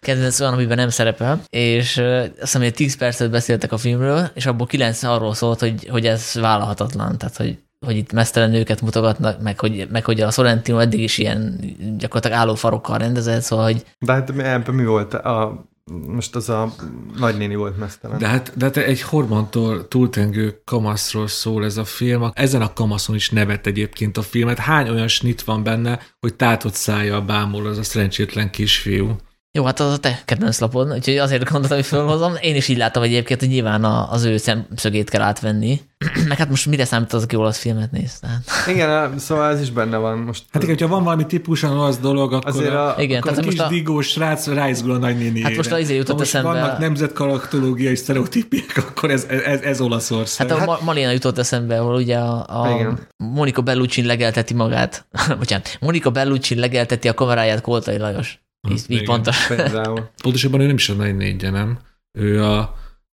Kedvenc 0.00 0.40
olyan, 0.40 0.52
amiben 0.52 0.76
nem 0.76 0.88
szerepel, 0.88 1.40
és 1.48 1.96
azt 1.96 2.40
hiszem, 2.40 2.62
hogy 2.62 2.74
10 2.74 2.96
percet 2.96 3.30
beszéltek 3.30 3.72
a 3.72 3.76
filmről, 3.78 4.30
és 4.34 4.46
abból 4.46 4.66
9 4.66 5.02
arról 5.02 5.34
szólt, 5.34 5.60
hogy, 5.60 5.88
hogy 5.88 6.06
ez 6.06 6.34
vállalhatatlan, 6.34 7.18
tehát 7.18 7.36
hogy, 7.36 7.58
hogy 7.86 7.96
itt 7.96 8.12
mesztelen 8.12 8.50
nőket 8.50 8.80
mutogatnak, 8.80 9.42
meg 9.42 9.60
hogy, 9.60 9.88
meg 9.90 10.04
hogy 10.04 10.20
a 10.20 10.30
Sorrentino 10.30 10.78
eddig 10.78 11.00
is 11.00 11.18
ilyen 11.18 11.60
gyakorlatilag 11.98 12.38
állófarokkal 12.38 12.98
rendezett, 12.98 13.42
szóval, 13.42 13.64
hogy 13.64 13.84
De 13.98 14.12
hát 14.12 14.32
mi- 14.32 14.42
ebben 14.42 14.74
mi 14.74 14.84
volt? 14.84 15.14
A, 15.14 15.68
most 16.06 16.36
az 16.36 16.48
a 16.48 16.74
nagynéni 17.18 17.54
volt 17.54 17.78
mesztelen. 17.78 18.18
De 18.18 18.26
hát, 18.26 18.52
de 18.56 18.64
hát 18.64 18.76
egy 18.76 19.02
hormontól 19.02 19.88
túltengő 19.88 20.60
kamaszról 20.64 21.28
szól 21.28 21.64
ez 21.64 21.76
a 21.76 21.84
film. 21.84 22.30
Ezen 22.32 22.62
a 22.62 22.72
kamaszon 22.72 23.14
is 23.16 23.30
nevet 23.30 23.66
egyébként 23.66 24.16
a 24.16 24.22
filmet. 24.22 24.58
Hány 24.58 24.88
olyan 24.88 25.08
snit 25.08 25.42
van 25.42 25.62
benne, 25.62 26.00
hogy 26.20 26.34
tátott 26.34 26.74
szája 26.74 27.20
bámul 27.20 27.66
az 27.66 27.78
a 27.78 27.82
szerencsétlen 27.82 28.50
kisfiú. 28.50 29.16
Jó, 29.52 29.64
hát 29.64 29.80
az 29.80 29.92
a 29.92 29.96
te 29.98 30.22
kedvenc 30.24 30.58
lapod, 30.60 30.92
úgyhogy 30.92 31.16
azért 31.16 31.50
gondoltam, 31.50 31.76
hogy 31.78 31.86
felhozom. 31.86 32.32
Én 32.40 32.54
is 32.56 32.68
így 32.68 32.76
láttam 32.76 33.02
egyébként, 33.02 33.40
hogy 33.40 33.48
nyilván 33.48 33.84
a, 33.84 34.12
az 34.12 34.24
ő 34.24 34.36
szemszögét 34.36 35.10
kell 35.10 35.20
átvenni. 35.20 35.80
Meg 36.28 36.38
hát 36.38 36.48
most 36.48 36.66
mire 36.66 36.84
számít 36.84 37.12
az, 37.12 37.22
aki 37.22 37.36
olasz 37.36 37.58
filmet 37.58 37.90
néz? 37.90 38.18
Tehát. 38.18 38.42
Igen, 38.68 39.18
szóval 39.18 39.50
ez 39.50 39.60
is 39.60 39.70
benne 39.70 39.96
van 39.96 40.18
most. 40.18 40.44
Hát 40.50 40.62
igen, 40.62 40.74
hogyha 40.74 40.94
van 40.94 41.04
valami 41.04 41.26
típusan 41.26 41.78
olasz 41.78 41.98
dolog, 41.98 42.32
akkor, 42.32 42.50
Azért 42.50 42.72
a, 42.72 42.96
a- 42.96 43.00
Igen, 43.02 43.18
akkor 43.18 43.30
a 43.30 43.34
tehát 43.34 43.48
kis 43.50 43.58
most 43.58 43.70
a- 43.70 43.74
digós 43.74 44.06
srác 44.08 44.46
ráizgul 44.46 44.92
a 44.92 44.96
nagynéni 44.98 45.42
Hát 45.42 45.56
most 45.56 45.72
az 45.72 45.78
izé 45.78 45.94
jutott 45.96 46.18
most 46.18 46.34
eszembe- 46.34 46.60
vannak 46.60 46.78
nemzetkarakterológiai 46.78 47.94
sztereotípiek, 47.96 48.72
akkor 48.88 49.10
ez, 49.10 49.24
ez, 49.44 49.60
ez 49.60 49.80
Olaszország. 49.80 50.48
Hát 50.50 50.60
a 50.60 50.64
Ma- 50.64 50.78
Malina 50.84 51.10
jutott 51.10 51.38
eszembe, 51.38 51.80
ahol 51.80 51.94
ugye 51.94 52.16
a, 52.18 52.62
a 52.62 52.70
Igen. 52.74 52.98
Monika 53.16 53.60
Bellucci 53.62 54.04
legelteti 54.06 54.54
magát. 54.54 55.06
Bocsánat, 55.38 55.76
Monika 55.80 56.10
Bellucci 56.10 56.54
legelteti 56.54 57.08
a 57.08 57.14
kameráját 57.14 57.60
Koltai 57.60 57.98
Lajos. 57.98 58.40
Így, 58.68 58.84
így 58.88 59.00
igen. 59.02 59.22
Például. 59.48 60.10
Pontosabban 60.22 60.60
ő 60.60 60.66
nem 60.66 60.74
is 60.74 60.88
a 60.88 60.94
nagy 60.94 61.16
négyje, 61.16 61.50
nem? 61.50 61.78
Ő 62.18 62.44
a 62.44 62.74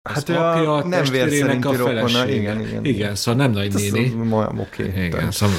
Hát 0.09 0.17
az 0.17 0.31
ő 0.31 0.35
a 0.37 0.51
apja, 0.51 0.75
a 0.75 0.81
nem 0.81 0.91
testvérének 0.91 1.31
vérszerinti 1.31 1.69
a 1.69 1.85
felesége. 1.85 2.35
igen, 2.35 2.61
igen. 2.61 2.85
Igen, 2.85 3.15
szóval 3.15 3.41
nem 3.43 3.51
nagy 3.51 3.67
Ez 3.75 3.91
néni. 3.91 4.13
Oké. 4.59 4.83
Igen, 4.97 5.11
Tehát- 5.11 5.33
szóval 5.33 5.57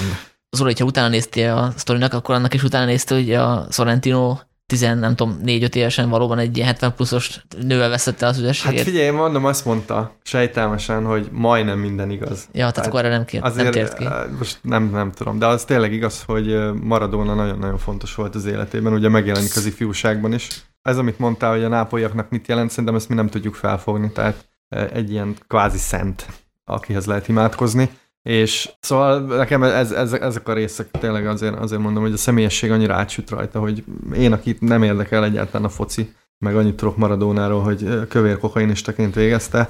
Zoli, 0.58 0.70
hogyha 0.70 0.86
utána 0.86 1.08
néztél 1.08 1.54
a 1.54 1.72
sztorinak, 1.76 2.14
akkor 2.14 2.36
annak 2.36 2.54
is 2.54 2.64
utána 2.64 2.86
nézte, 2.86 3.16
hogy 3.16 3.34
a 3.34 3.68
Sorrentino 3.72 4.38
10, 4.68 4.82
nem 4.82 5.16
tudom, 5.16 5.40
4-5 5.46 5.76
évesen 5.76 6.10
valóban 6.10 6.38
egy 6.38 6.56
ilyen 6.58 6.68
70 6.68 6.94
pluszos 6.96 7.46
nővel 7.62 7.90
veszette 7.90 8.26
az 8.26 8.34
Hát 8.34 8.44
üdességet. 8.44 8.84
figyelj, 8.84 9.10
mondom, 9.10 9.46
azt 9.46 9.66
mondta 9.66 10.16
sejtelmesen, 10.24 11.06
hogy 11.06 11.30
majdnem 11.32 11.80
minden 11.80 12.10
igaz. 12.10 12.48
ja, 12.52 12.72
tehát 12.72 12.90
akkor 12.90 13.00
erre 13.00 13.10
nem, 13.16 13.26
kért, 13.26 13.44
nem 13.44 13.52
Azért 13.52 13.72
tért 13.72 13.94
ki. 13.98 14.06
eh, 14.06 14.12
most 14.38 14.60
nem, 14.62 14.90
nem 14.90 15.12
tudom, 15.12 15.40
de 15.40 15.46
az 15.46 15.64
tényleg 15.66 15.94
igaz, 15.94 16.24
hogy 16.26 16.52
eh, 16.52 16.74
Maradona 16.74 17.34
nagyon-nagyon 17.34 17.78
fontos 17.78 18.16
volt 18.16 18.36
az 18.36 18.46
életében, 18.46 18.94
ugye 18.94 19.10
megjelenik 19.10 19.56
az 19.56 19.66
ifjúságban 19.66 20.34
is. 20.34 20.48
Ez, 20.82 20.98
amit 20.98 21.20
mondtál, 21.20 21.52
hogy 21.52 21.64
a 21.64 21.68
nápolyiaknak 21.68 22.30
mit 22.30 22.48
jelent, 22.48 22.70
szerintem 22.70 22.96
ezt 22.96 23.10
mi 23.10 23.16
nem 23.16 23.28
tudjuk 23.28 23.56
felfogni, 23.56 24.12
tehát 24.12 24.46
eh, 24.70 24.88
egy 24.94 25.12
ilyen 25.12 25.36
kvázi 25.48 25.78
szent, 25.78 26.26
akihez 26.66 27.06
lehet 27.06 27.28
imádkozni. 27.28 27.90
És 28.30 28.70
szóval 28.80 29.20
nekem 29.20 29.64
ez, 29.64 29.92
ez, 29.92 30.14
ezek 30.14 30.48
a 30.48 30.54
részek 30.54 30.92
tényleg 30.92 31.28
azért, 31.28 31.56
azért 31.56 31.82
mondom, 31.82 32.04
hogy 32.04 32.14
a 32.14 32.18
személyesség 32.18 32.72
annyira 32.72 32.96
átsüt 32.96 33.30
rajta, 33.30 33.60
hogy 33.60 33.84
én, 34.16 34.32
akit 34.32 34.62
nem 34.62 34.84
érdekel 34.84 35.24
egyáltalán 35.24 35.68
a 35.68 35.70
foci, 35.70 36.14
meg 36.38 36.56
annyit 36.56 36.76
tudok 36.76 36.98
Maradónáról, 36.98 37.62
hogy 37.62 38.08
kövér 38.08 38.38
kokainistaként 38.38 39.16
végezte, 39.16 39.70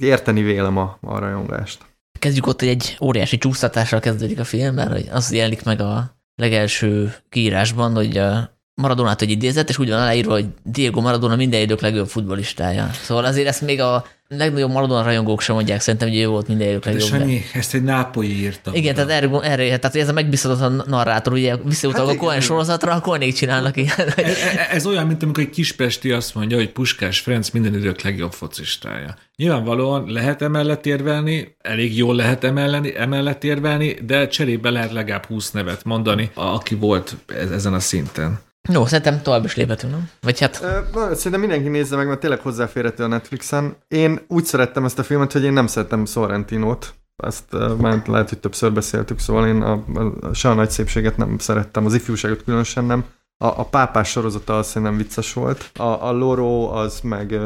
érteni 0.00 0.42
vélem 0.42 0.76
a, 0.76 0.98
a 1.00 1.18
rajongást. 1.18 1.84
Kezdjük 2.18 2.46
ott, 2.46 2.60
hogy 2.60 2.68
egy 2.68 2.96
óriási 3.00 3.38
csúsztatással 3.38 4.00
kezdődik 4.00 4.38
a 4.38 4.44
film, 4.44 4.74
mert 4.74 5.10
az 5.10 5.32
jelenik 5.32 5.64
meg 5.64 5.80
a 5.80 6.16
legelső 6.34 7.14
kiírásban, 7.28 7.94
hogy 7.94 8.16
a 8.16 8.57
Maradonát 8.80 9.22
egy 9.22 9.30
idézet, 9.30 9.68
és 9.68 9.78
úgy 9.78 9.88
van 9.88 9.98
aláírva, 10.00 10.32
hogy 10.32 10.46
Diego 10.64 11.00
Maradona 11.00 11.36
minden 11.36 11.60
idők 11.60 11.80
legjobb 11.80 12.08
futbollistája. 12.08 12.90
Szóval 13.02 13.24
azért 13.24 13.46
ezt 13.48 13.60
még 13.60 13.80
a 13.80 14.04
legnagyobb 14.28 14.70
Maradona 14.70 15.02
rajongók 15.02 15.40
sem 15.40 15.54
mondják, 15.54 15.80
szerintem, 15.80 16.08
hogy 16.08 16.18
ő 16.18 16.26
volt 16.26 16.48
minden 16.48 16.68
idők 16.68 16.84
De 16.84 16.90
legjobb. 16.90 17.08
Sanyi, 17.08 17.42
ezt 17.54 17.74
egy 17.74 17.82
nápolyi 17.82 18.38
írta. 18.40 18.70
Igen, 18.74 18.94
tehát 18.94 19.10
erre, 19.10 19.28
erre 19.40 19.78
tehát 19.78 19.96
ez 19.96 20.08
a 20.08 20.12
megbízhatatlan 20.12 20.84
narrátor, 20.86 21.32
ugye 21.32 21.56
visszautalva 21.56 22.10
Hát 22.10 22.16
a 22.16 22.20
Cohen 22.20 22.40
sorozatra, 22.40 22.92
a 22.92 23.00
Cohenék 23.00 23.34
csinálnak 23.34 23.76
ilyen. 23.76 23.92
E- 24.16 24.22
e- 24.22 24.68
Ez 24.70 24.86
olyan, 24.86 25.06
mint 25.06 25.22
amikor 25.22 25.42
egy 25.42 25.50
kispesti 25.50 26.10
azt 26.12 26.34
mondja, 26.34 26.56
hogy 26.56 26.70
Puskás 26.70 27.20
Ferenc 27.20 27.50
minden 27.50 27.74
idők 27.74 28.02
legjobb 28.02 28.32
focistája. 28.32 29.14
Nyilvánvalóan 29.36 30.10
lehet 30.12 30.42
emellett 30.42 30.86
érvelni, 30.86 31.56
elég 31.62 31.96
jól 31.96 32.14
lehet 32.14 32.44
emelleni, 32.44 32.92
emellett 32.96 33.44
érvelni, 33.44 33.92
de 34.06 34.26
cserébe 34.28 34.70
lehet 34.70 34.92
legalább 34.92 35.24
20 35.26 35.50
nevet 35.50 35.84
mondani, 35.84 36.30
aki 36.34 36.74
volt 36.74 37.16
ez- 37.26 37.50
ezen 37.50 37.74
a 37.74 37.80
szinten. 37.80 38.46
Jó, 38.68 38.86
szerintem 38.86 39.22
tovább 39.22 39.44
is 39.44 39.56
léphetünk, 39.56 39.92
nem? 39.92 40.10
Vagy 40.20 40.40
hát 40.40 40.60
Ö, 40.62 40.78
na, 40.92 41.14
Szerintem 41.14 41.40
mindenki 41.40 41.68
nézze 41.68 41.96
meg, 41.96 42.06
mert 42.06 42.20
tényleg 42.20 42.40
hozzáférhető 42.40 43.04
a 43.04 43.06
Netflixen. 43.06 43.76
Én 43.88 44.20
úgy 44.28 44.44
szerettem 44.44 44.84
ezt 44.84 44.98
a 44.98 45.02
filmet, 45.02 45.32
hogy 45.32 45.44
én 45.44 45.52
nem 45.52 45.66
szerettem 45.66 46.04
Sorrentinót. 46.06 46.94
Ezt 47.16 47.56
már 47.78 48.02
lehet, 48.06 48.28
hogy 48.28 48.38
többször 48.38 48.72
beszéltük, 48.72 49.18
szóval 49.18 49.46
én 49.46 49.62
a, 49.62 49.72
a, 49.72 50.34
se 50.34 50.48
a 50.50 50.54
nagy 50.54 50.70
szépséget 50.70 51.16
nem 51.16 51.38
szerettem, 51.38 51.86
az 51.86 51.94
ifjúságot 51.94 52.44
különösen 52.44 52.84
nem. 52.84 53.04
A, 53.44 53.46
a 53.46 53.64
pápás 53.64 54.08
sorozata 54.10 54.58
az 54.58 54.66
szerintem 54.66 54.96
vicces 54.96 55.32
volt. 55.32 55.70
A, 55.74 55.82
a 55.82 56.12
Loro 56.12 56.70
az 56.70 57.00
meg 57.00 57.40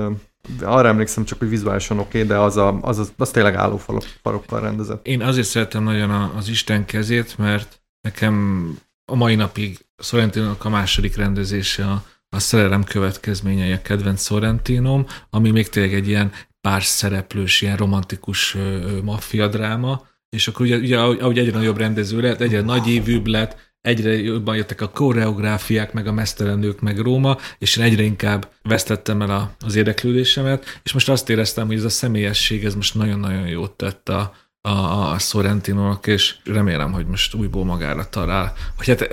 arra 0.63 0.89
emlékszem 0.89 1.25
csak, 1.25 1.39
hogy 1.39 1.49
vizuálisan 1.49 1.99
oké, 1.99 2.07
okay, 2.09 2.29
de 2.29 2.39
az, 2.39 2.57
a, 2.57 2.79
az, 2.81 2.99
az, 2.99 3.13
az 3.17 3.31
tényleg 3.31 3.55
állófarokkal 3.55 4.61
rendezett. 4.61 5.07
Én 5.07 5.23
azért 5.23 5.47
szeretem 5.47 5.83
nagyon 5.83 6.11
a- 6.11 6.33
az 6.37 6.49
Isten 6.49 6.85
kezét, 6.85 7.39
mert 7.39 7.83
nekem 8.01 8.67
a 9.05 9.15
mai 9.15 9.35
napig 9.35 9.87
Sorrentinog 9.99 10.57
a 10.59 10.69
második 10.69 11.17
rendezése 11.17 11.85
a, 11.85 12.05
a 12.29 12.39
szerelem 12.39 12.85
következményei 12.85 13.73
a 13.73 13.83
kedvenc 13.83 14.25
Sorrentinom, 14.25 15.07
ami 15.31 15.51
még 15.51 15.69
tényleg 15.69 15.95
egy 15.95 16.09
ilyen 16.09 16.33
pár 16.61 16.83
szereplős, 16.83 17.61
ilyen 17.61 17.77
romantikus 17.77 18.57
maffia 19.03 19.49
dráma, 19.49 20.07
és 20.29 20.49
akkor 20.49 20.67
ugye, 20.67 20.77
ugye 20.77 20.99
ahogy 20.99 21.19
ahogy 21.21 21.39
egyre 21.39 21.57
nagyobb 21.59 21.77
rendező 21.77 22.21
lett, 22.21 22.41
egyre 22.41 22.61
nagy 22.61 22.89
évűbb 22.89 23.27
lett, 23.27 23.57
egyre 23.81 24.13
jobban 24.13 24.57
jöttek 24.57 24.81
a 24.81 24.91
koreográfiák, 24.91 25.93
meg 25.93 26.07
a 26.07 26.13
mesztelenők, 26.13 26.81
meg 26.81 26.99
Róma, 26.99 27.37
és 27.59 27.77
én 27.77 27.85
egyre 27.85 28.03
inkább 28.03 28.53
vesztettem 28.63 29.23
el 29.23 29.31
a, 29.31 29.57
az 29.65 29.75
érdeklődésemet, 29.75 30.81
és 30.83 30.93
most 30.93 31.09
azt 31.09 31.31
éreztem, 31.31 31.67
hogy 31.67 31.77
ez 31.77 31.85
a 31.85 31.89
személyesség, 31.89 32.65
ez 32.65 32.75
most 32.75 32.95
nagyon-nagyon 32.95 33.47
jót 33.47 33.73
tett 33.73 34.09
a, 34.09 34.35
a, 34.63 35.19
Sorrentinónak, 35.19 36.07
és 36.07 36.37
remélem, 36.45 36.93
hogy 36.93 37.07
most 37.07 37.35
újból 37.35 37.65
magára 37.65 38.09
talál. 38.09 38.53
Hogy 38.77 38.87
hát 38.87 39.09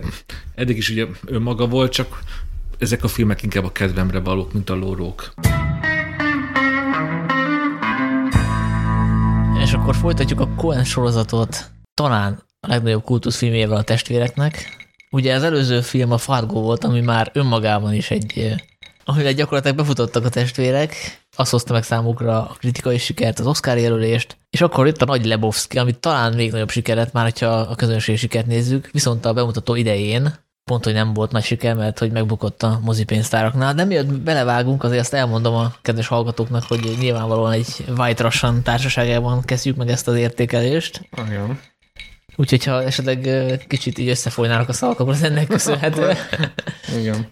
eddig 0.56 0.78
is 0.78 0.90
ugye 0.90 1.06
ő 1.26 1.40
maga 1.40 1.68
volt, 1.68 1.92
csak 1.92 2.20
ezek 2.78 3.04
a 3.04 3.08
filmek 3.08 3.44
inkább 3.44 3.64
a 3.64 3.72
kedvemre 3.72 4.20
valók, 4.20 4.54
mint 4.54 4.70
a 4.70 4.76
lórók. 4.76 5.34
És 9.64 9.74
akkor 9.74 9.96
folytatjuk 9.96 10.40
a 10.40 10.50
Cohen 10.56 10.84
sorozatot, 10.84 11.72
talán 11.94 12.44
a 12.60 12.68
legnagyobb 12.68 13.04
kultuszfilmjével 13.04 13.78
a 13.78 13.84
testvéreknek. 13.84 14.88
Ugye 15.10 15.34
az 15.34 15.44
előző 15.44 15.82
film 15.82 16.12
a 16.12 16.18
Fargo 16.18 16.62
volt, 16.62 16.84
ami 16.84 17.02
már 17.02 17.32
önmagában 17.34 17.94
is 17.94 18.12
egy, 18.12 18.38
eh, 18.38 18.56
amivel 19.04 19.34
gyakorlatilag 19.34 19.78
befutottak 19.78 20.26
a 20.26 20.30
testvérek, 20.30 21.19
azt 21.40 21.52
hozta 21.52 21.74
meg 21.74 21.84
számukra 21.84 22.50
a 22.50 22.56
kritikai 22.58 22.98
sikert, 22.98 23.40
az 23.40 23.48
Oscar 23.48 23.78
jelölést, 23.78 24.38
és 24.50 24.62
akkor 24.62 24.88
itt 24.88 25.02
a 25.02 25.06
Nagy 25.06 25.26
Lebowski, 25.26 25.78
ami 25.78 25.92
talán 25.92 26.34
még 26.34 26.52
nagyobb 26.52 26.70
siker 26.70 26.96
lett, 26.96 27.14
már 27.14 27.24
hogyha 27.24 27.48
a 27.48 27.76
közönség 27.76 28.18
sikert 28.18 28.46
nézzük, 28.46 28.90
viszont 28.92 29.26
a 29.26 29.34
bemutató 29.34 29.76
idején 29.76 30.34
pont, 30.64 30.84
hogy 30.84 30.94
nem 30.94 31.14
volt 31.14 31.32
nagy 31.32 31.44
siker, 31.44 31.76
mert 31.76 32.00
hogy 32.00 32.12
megbukott 32.12 32.64
a 32.64 32.80
mozipénztáraknál. 32.84 33.74
De 33.74 33.86
miért 33.86 34.22
belevágunk, 34.22 34.84
azért 34.84 35.02
azt 35.02 35.14
elmondom 35.14 35.56
a 35.56 35.74
kedves 35.82 36.08
hallgatóknak, 36.08 36.64
hogy 36.64 36.96
nyilvánvalóan 37.00 37.52
egy 37.52 37.86
White 37.98 38.24
Russian 38.24 38.64
társaságában 38.64 39.42
kezdjük 39.42 39.76
meg 39.76 39.90
ezt 39.90 40.08
az 40.08 40.16
értékelést. 40.16 41.10
Igen. 41.28 41.60
Úgyhogy 42.40 42.64
ha 42.64 42.84
esetleg 42.84 43.30
kicsit 43.68 43.98
így 43.98 44.10
összefolynának 44.10 44.70
a 44.70 44.74
szavak, 44.74 45.00
akkor 45.00 45.14
az 45.14 45.24
ennek 45.24 45.48
köszönhető. 45.48 46.14
Igen. 47.00 47.28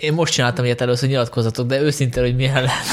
Én 0.00 0.12
most 0.12 0.32
csináltam 0.32 0.64
ilyet 0.64 0.80
először, 0.80 1.08
nyilatkozatok, 1.08 1.66
de 1.66 1.80
őszintén, 1.80 2.22
hogy 2.22 2.36
milyen 2.36 2.62
lehet. 2.62 2.84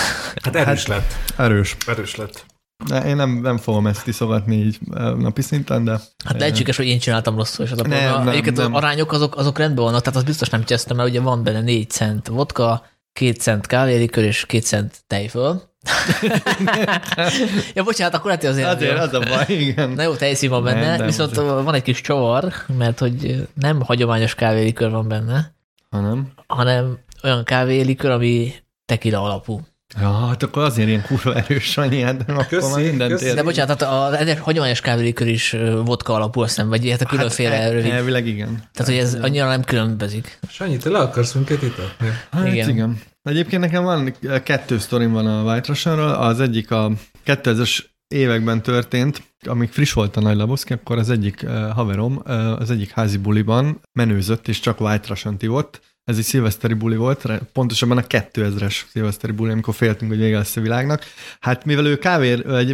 Hát 0.44 0.56
erős 0.56 0.88
lett. 0.88 1.14
Erős. 1.38 1.78
Erős 1.88 2.16
lett. 2.16 2.46
De 2.88 3.06
én 3.06 3.16
nem, 3.16 3.30
nem 3.42 3.58
fogom 3.58 3.88
ezt 3.88 4.08
iszogatni 4.08 4.56
így 4.56 4.78
napi 5.18 5.42
szinten, 5.42 5.84
de 5.84 6.00
Hát 6.26 6.40
lehetséges, 6.40 6.78
hogy 6.78 6.86
én 6.88 7.00
csináltam 7.00 7.36
rosszul, 7.36 7.66
és 7.66 7.72
az 7.72 7.80
a 7.80 7.82
Nem, 7.82 7.92
probléma. 7.92 8.18
nem, 8.18 8.28
Egyébként 8.28 8.58
nem. 8.58 8.74
az 8.74 8.84
arányok 8.84 9.12
azok, 9.12 9.36
azok 9.38 9.58
rendben 9.58 9.84
vannak, 9.84 10.02
tehát 10.02 10.20
az 10.20 10.24
biztos 10.26 10.50
nem 10.50 10.64
csesztem, 10.64 10.98
mert 10.98 11.10
ugye 11.10 11.22
van 11.22 11.44
benne 11.44 11.62
4 11.62 11.90
cent 11.90 12.28
vodka, 12.28 12.86
2 13.14 13.32
cent 13.32 13.68
kávélikör 13.68 14.24
és 14.24 14.46
2 14.46 14.64
cent 14.64 14.98
tejföl. 15.08 15.69
ja, 17.76 17.84
bocsánat, 17.84 18.14
akkor 18.14 18.26
lehet, 18.26 18.42
hogy 18.42 18.50
azért... 18.52 18.68
azért 18.68 18.98
az 19.00 19.14
a 19.14 19.20
baj, 19.20 19.46
igen. 19.48 19.90
Na 19.90 20.04
jó, 20.04 20.14
tejszín 20.14 20.50
van 20.50 20.64
benne, 20.64 20.86
Nem, 20.88 20.98
nem, 20.98 21.06
viszont 21.06 21.38
azért. 21.38 21.64
van 21.64 21.74
egy 21.74 21.82
kis 21.82 22.02
csavar, 22.02 22.54
mert 22.78 23.00
hogy 23.00 23.48
nem 23.54 23.82
hagyományos 23.82 24.36
kávélikör 24.36 24.90
van 24.90 25.08
benne, 25.08 25.54
Hanem. 25.90 26.32
hanem 26.48 26.98
olyan 27.24 27.44
kávélikör, 27.44 28.12
ami 28.12 28.54
tequila 28.86 29.22
alapú. 29.22 29.62
Ja, 30.00 30.26
hát 30.28 30.44
akkor 30.44 30.64
azért 30.64 30.88
ilyen 30.88 31.02
kurva 31.02 31.36
erős 31.36 31.78
annyi, 31.78 32.02
hát 32.02 32.22
akkor 32.28 32.48
Köszi, 32.48 32.72
már 32.72 32.82
mindent 32.82 33.12
köszi. 33.12 33.34
De 33.34 33.44
bocsánat, 33.44 33.78
tehát 33.78 33.94
a, 33.94 34.32
a 34.32 34.42
hagyományos 34.44 34.82
kávélikör 34.82 35.28
is 35.28 35.56
vodka 35.86 36.14
alapú, 36.14 36.42
azt 36.42 36.50
hiszem, 36.56 36.70
vagy 36.70 36.90
hát 36.90 37.02
a 37.02 37.06
különféle 37.06 37.54
el- 37.62 37.72
rövid. 37.72 37.92
Elvileg 37.92 38.28
igen. 38.28 38.64
Tehát, 38.74 38.92
hogy 38.92 39.02
ez 39.02 39.14
annyira 39.22 39.48
nem 39.48 39.64
különbözik. 39.64 40.40
Sanyi, 40.50 40.78
te 40.78 40.90
le 40.90 41.00
akarsz 41.00 41.34
minket 41.34 41.62
itatni? 41.62 42.08
Hát 42.32 42.48
Igen. 42.48 42.70
igen. 42.70 43.02
Egyébként 43.24 43.62
nekem 43.62 43.84
van 43.84 44.14
kettő 44.44 44.78
sztorim 44.78 45.12
van 45.12 45.28
a 45.28 45.52
White 45.52 45.68
Russianról. 45.68 46.10
Az 46.10 46.40
egyik 46.40 46.72
a 46.72 46.92
2000-es 47.26 47.80
években 48.08 48.62
történt, 48.62 49.24
amíg 49.46 49.70
friss 49.70 49.94
volt 49.94 50.18
a 50.18 50.22
Nagy 50.22 50.36
Laboszki, 50.36 50.74
akkor 50.74 50.98
az 50.98 51.10
egyik 51.10 51.48
haverom 51.74 52.22
az 52.58 52.72
egyik 52.72 52.92
házi 52.92 53.18
buliban 53.18 53.82
menőzött, 53.94 54.48
és 54.48 54.60
csak 54.60 54.82
White 54.82 55.08
Russian 55.08 55.36
ivott. 55.40 55.82
Ez 56.04 56.18
egy 56.18 56.24
szilveszteri 56.24 56.74
buli 56.74 56.96
volt, 56.96 57.28
pontosabban 57.54 57.98
a 57.98 58.02
2000-es 58.02 58.76
szilveszteri 58.92 59.32
buli, 59.32 59.52
amikor 59.52 59.74
féltünk, 59.74 60.12
hogy 60.12 60.20
vége 60.20 60.38
lesz 60.38 60.56
a 60.56 60.62
világnak. 60.62 61.04
Hát 61.40 61.66
mivel 61.66 61.86
ő 61.86 61.98
kávér, 61.98 62.46
egy 62.46 62.72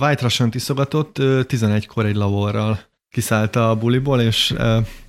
White 0.00 0.22
Russian 0.22 0.50
iszogatott, 0.52 1.18
ő 1.18 1.44
11-kor 1.48 2.06
egy 2.06 2.16
lavorral 2.16 2.80
kiszállt 3.10 3.56
a 3.56 3.76
buliból, 3.76 4.20
és 4.20 4.54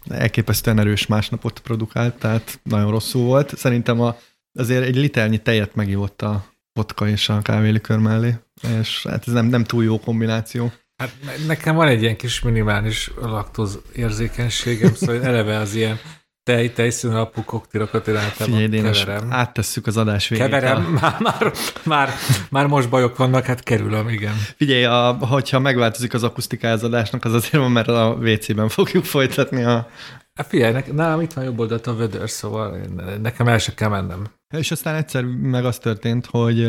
elképesztően 0.09 0.79
erős 0.79 1.07
másnapot 1.07 1.59
produkált, 1.59 2.15
tehát 2.15 2.59
nagyon 2.63 2.91
rosszul 2.91 3.23
volt. 3.23 3.57
Szerintem 3.57 4.01
a 4.01 4.17
azért 4.53 4.83
egy 4.83 4.95
liternyi 4.95 5.37
tejet 5.37 5.75
megívott 5.75 6.21
a 6.21 6.45
vodka 6.73 7.07
és 7.07 7.29
a 7.29 7.41
kávélikör 7.41 7.97
mellé, 7.97 8.35
és 8.79 9.05
hát 9.09 9.27
ez 9.27 9.33
nem, 9.33 9.45
nem 9.45 9.63
túl 9.63 9.83
jó 9.83 9.99
kombináció. 9.99 10.71
Hát 10.97 11.15
nekem 11.47 11.75
van 11.75 11.87
egy 11.87 12.01
ilyen 12.01 12.15
kis 12.15 12.41
minimális 12.41 13.11
laktóz 13.21 13.79
érzékenységem, 13.95 14.93
szóval 14.93 15.23
eleve 15.23 15.57
az 15.57 15.75
ilyen 15.75 15.99
tej, 16.43 16.73
tejszín 16.73 17.11
alapú 17.11 17.43
koktélokat 17.43 18.07
én 18.07 18.15
Figyelj, 18.15 18.67
Dénes, 18.67 19.05
áttesszük 19.29 19.87
az 19.87 19.97
adás 19.97 20.27
végét. 20.27 20.45
Keverem, 20.45 20.81
már, 20.81 21.15
már, 21.19 21.51
már, 21.83 22.09
már, 22.49 22.67
most 22.67 22.89
bajok 22.89 23.17
vannak, 23.17 23.45
hát 23.45 23.63
kerülöm, 23.63 24.09
igen. 24.09 24.33
Figyelj, 24.55 24.85
a, 24.85 25.17
hogyha 25.19 25.59
megváltozik 25.59 26.13
az 26.13 26.23
akusztikája 26.23 26.73
az 26.73 26.83
adásnak, 26.83 27.25
az 27.25 27.33
azért 27.33 27.53
van, 27.53 27.71
mert 27.71 27.87
a 27.87 28.17
WC-ben 28.21 28.69
fogjuk 28.69 29.05
folytatni 29.05 29.63
a... 29.63 29.89
Hát 30.33 30.47
figyelj, 30.47 30.83
nálam 30.91 31.21
itt 31.21 31.33
van 31.33 31.43
jobb 31.43 31.59
oldalt 31.59 31.87
a 31.87 31.95
vödör, 31.95 32.29
szóval 32.29 32.77
nekem 33.21 33.47
el 33.47 33.57
se 33.57 33.73
kell 33.73 33.89
mennem. 33.89 34.27
És 34.57 34.71
aztán 34.71 34.95
egyszer 34.95 35.23
meg 35.25 35.65
az 35.65 35.77
történt, 35.77 36.25
hogy 36.25 36.65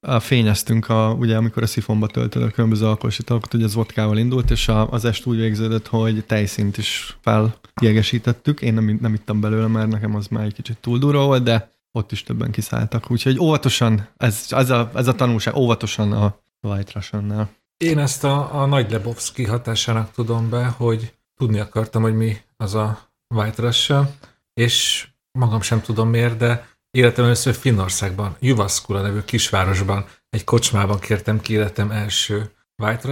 a 0.00 0.20
fényeztünk, 0.20 0.88
a, 0.88 1.12
ugye 1.18 1.36
amikor 1.36 1.62
a 1.62 1.66
szifonba 1.66 2.06
töltöd 2.06 2.42
a 2.42 2.50
különböző 2.50 2.86
alkoholsitalokat, 2.86 3.52
hogy 3.52 3.62
az 3.62 3.74
vodkával 3.74 4.18
indult, 4.18 4.50
és 4.50 4.68
a, 4.68 4.90
az 4.90 5.04
est 5.04 5.26
úgy 5.26 5.36
végződött, 5.36 5.86
hogy 5.86 6.24
tejszint 6.24 6.76
is 6.76 7.18
feljegesítettük. 7.20 8.60
Én 8.60 8.74
nem, 8.74 8.98
nem 9.00 9.14
ittam 9.14 9.40
belőle, 9.40 9.66
mert 9.66 9.88
nekem 9.88 10.14
az 10.14 10.26
már 10.26 10.44
egy 10.44 10.54
kicsit 10.54 10.78
túl 10.78 10.98
durva 10.98 11.24
volt, 11.24 11.42
de 11.42 11.70
ott 11.92 12.12
is 12.12 12.22
többen 12.22 12.50
kiszálltak. 12.50 13.10
Úgyhogy 13.10 13.38
óvatosan, 13.38 14.08
ez, 14.16 14.46
ez, 14.48 14.70
a, 14.70 14.90
ez 14.94 15.06
a 15.08 15.14
tanulság, 15.14 15.56
óvatosan 15.56 16.12
a 16.12 16.38
White 16.60 16.90
Russian-nál. 16.94 17.50
Én 17.76 17.98
ezt 17.98 18.24
a, 18.24 18.60
a 18.60 18.66
Nagy 18.66 18.90
Lebowski 18.90 19.44
hatásának 19.44 20.12
tudom 20.12 20.50
be, 20.50 20.66
hogy 20.66 21.12
tudni 21.36 21.58
akartam, 21.58 22.02
hogy 22.02 22.14
mi 22.14 22.36
az 22.56 22.74
a 22.74 22.98
White 23.34 23.62
Russian, 23.62 24.10
és 24.54 25.08
magam 25.32 25.60
sem 25.60 25.80
tudom 25.80 26.08
miért, 26.08 26.36
de 26.36 26.77
Életem 26.90 27.24
először 27.24 27.54
Finnországban, 27.54 28.36
Juvaszkula 28.40 29.00
nevű 29.00 29.20
kisvárosban, 29.20 30.06
egy 30.30 30.44
kocsmában 30.44 30.98
kértem 30.98 31.40
ki 31.40 31.52
életem 31.52 31.90
első 31.90 32.50
White 32.82 33.08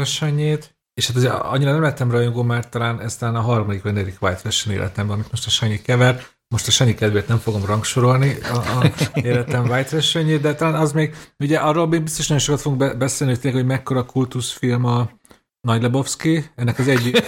és 0.95 1.07
hát 1.07 1.17
azért 1.17 1.33
annyira 1.33 1.73
nem 1.73 1.83
lettem 1.83 2.11
rajongó, 2.11 2.43
mert 2.43 2.71
talán 2.71 3.01
ez 3.01 3.17
talán 3.17 3.35
a 3.35 3.41
harmadik 3.41 3.83
vagy 3.83 3.93
negyedik 3.93 4.23
White 4.23 4.41
Russian 4.43 4.75
életemben, 4.75 5.15
amit 5.15 5.31
most 5.31 5.47
a 5.47 5.51
Sanyi 5.51 5.83
kever. 5.83 6.25
Most 6.49 6.67
a 6.67 6.71
Sanyi 6.71 6.95
kedvéért 6.95 7.29
nem 7.29 7.39
fogom 7.39 7.65
rangsorolni 7.65 8.37
a, 8.41 8.57
a 8.57 8.93
életem 9.29 9.69
White 9.69 9.97
russian 9.97 10.41
de 10.41 10.55
talán 10.55 10.75
az 10.75 10.93
még, 10.93 11.15
ugye 11.39 11.59
arról 11.59 11.87
még 11.87 12.03
biztos 12.03 12.27
nagyon 12.27 12.43
sokat 12.43 12.61
fogunk 12.61 12.97
beszélni, 12.97 13.33
hogy, 13.33 13.43
tényleg, 13.43 13.61
hogy 13.61 13.71
mekkora 13.71 14.07
kultuszfilm 14.07 14.85
a 14.85 15.11
Nagy 15.61 15.83
Lebowski. 15.83 16.45
Ennek 16.55 16.79
az 16.79 16.89
egyik, 16.89 17.23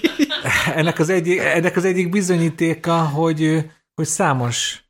ennek 0.78 0.98
az 0.98 1.08
egyik, 1.08 1.38
ennek 1.38 1.76
az 1.76 1.84
egyik 1.84 2.08
bizonyítéka, 2.08 2.98
hogy, 2.98 3.70
hogy 3.94 4.06
számos 4.06 4.89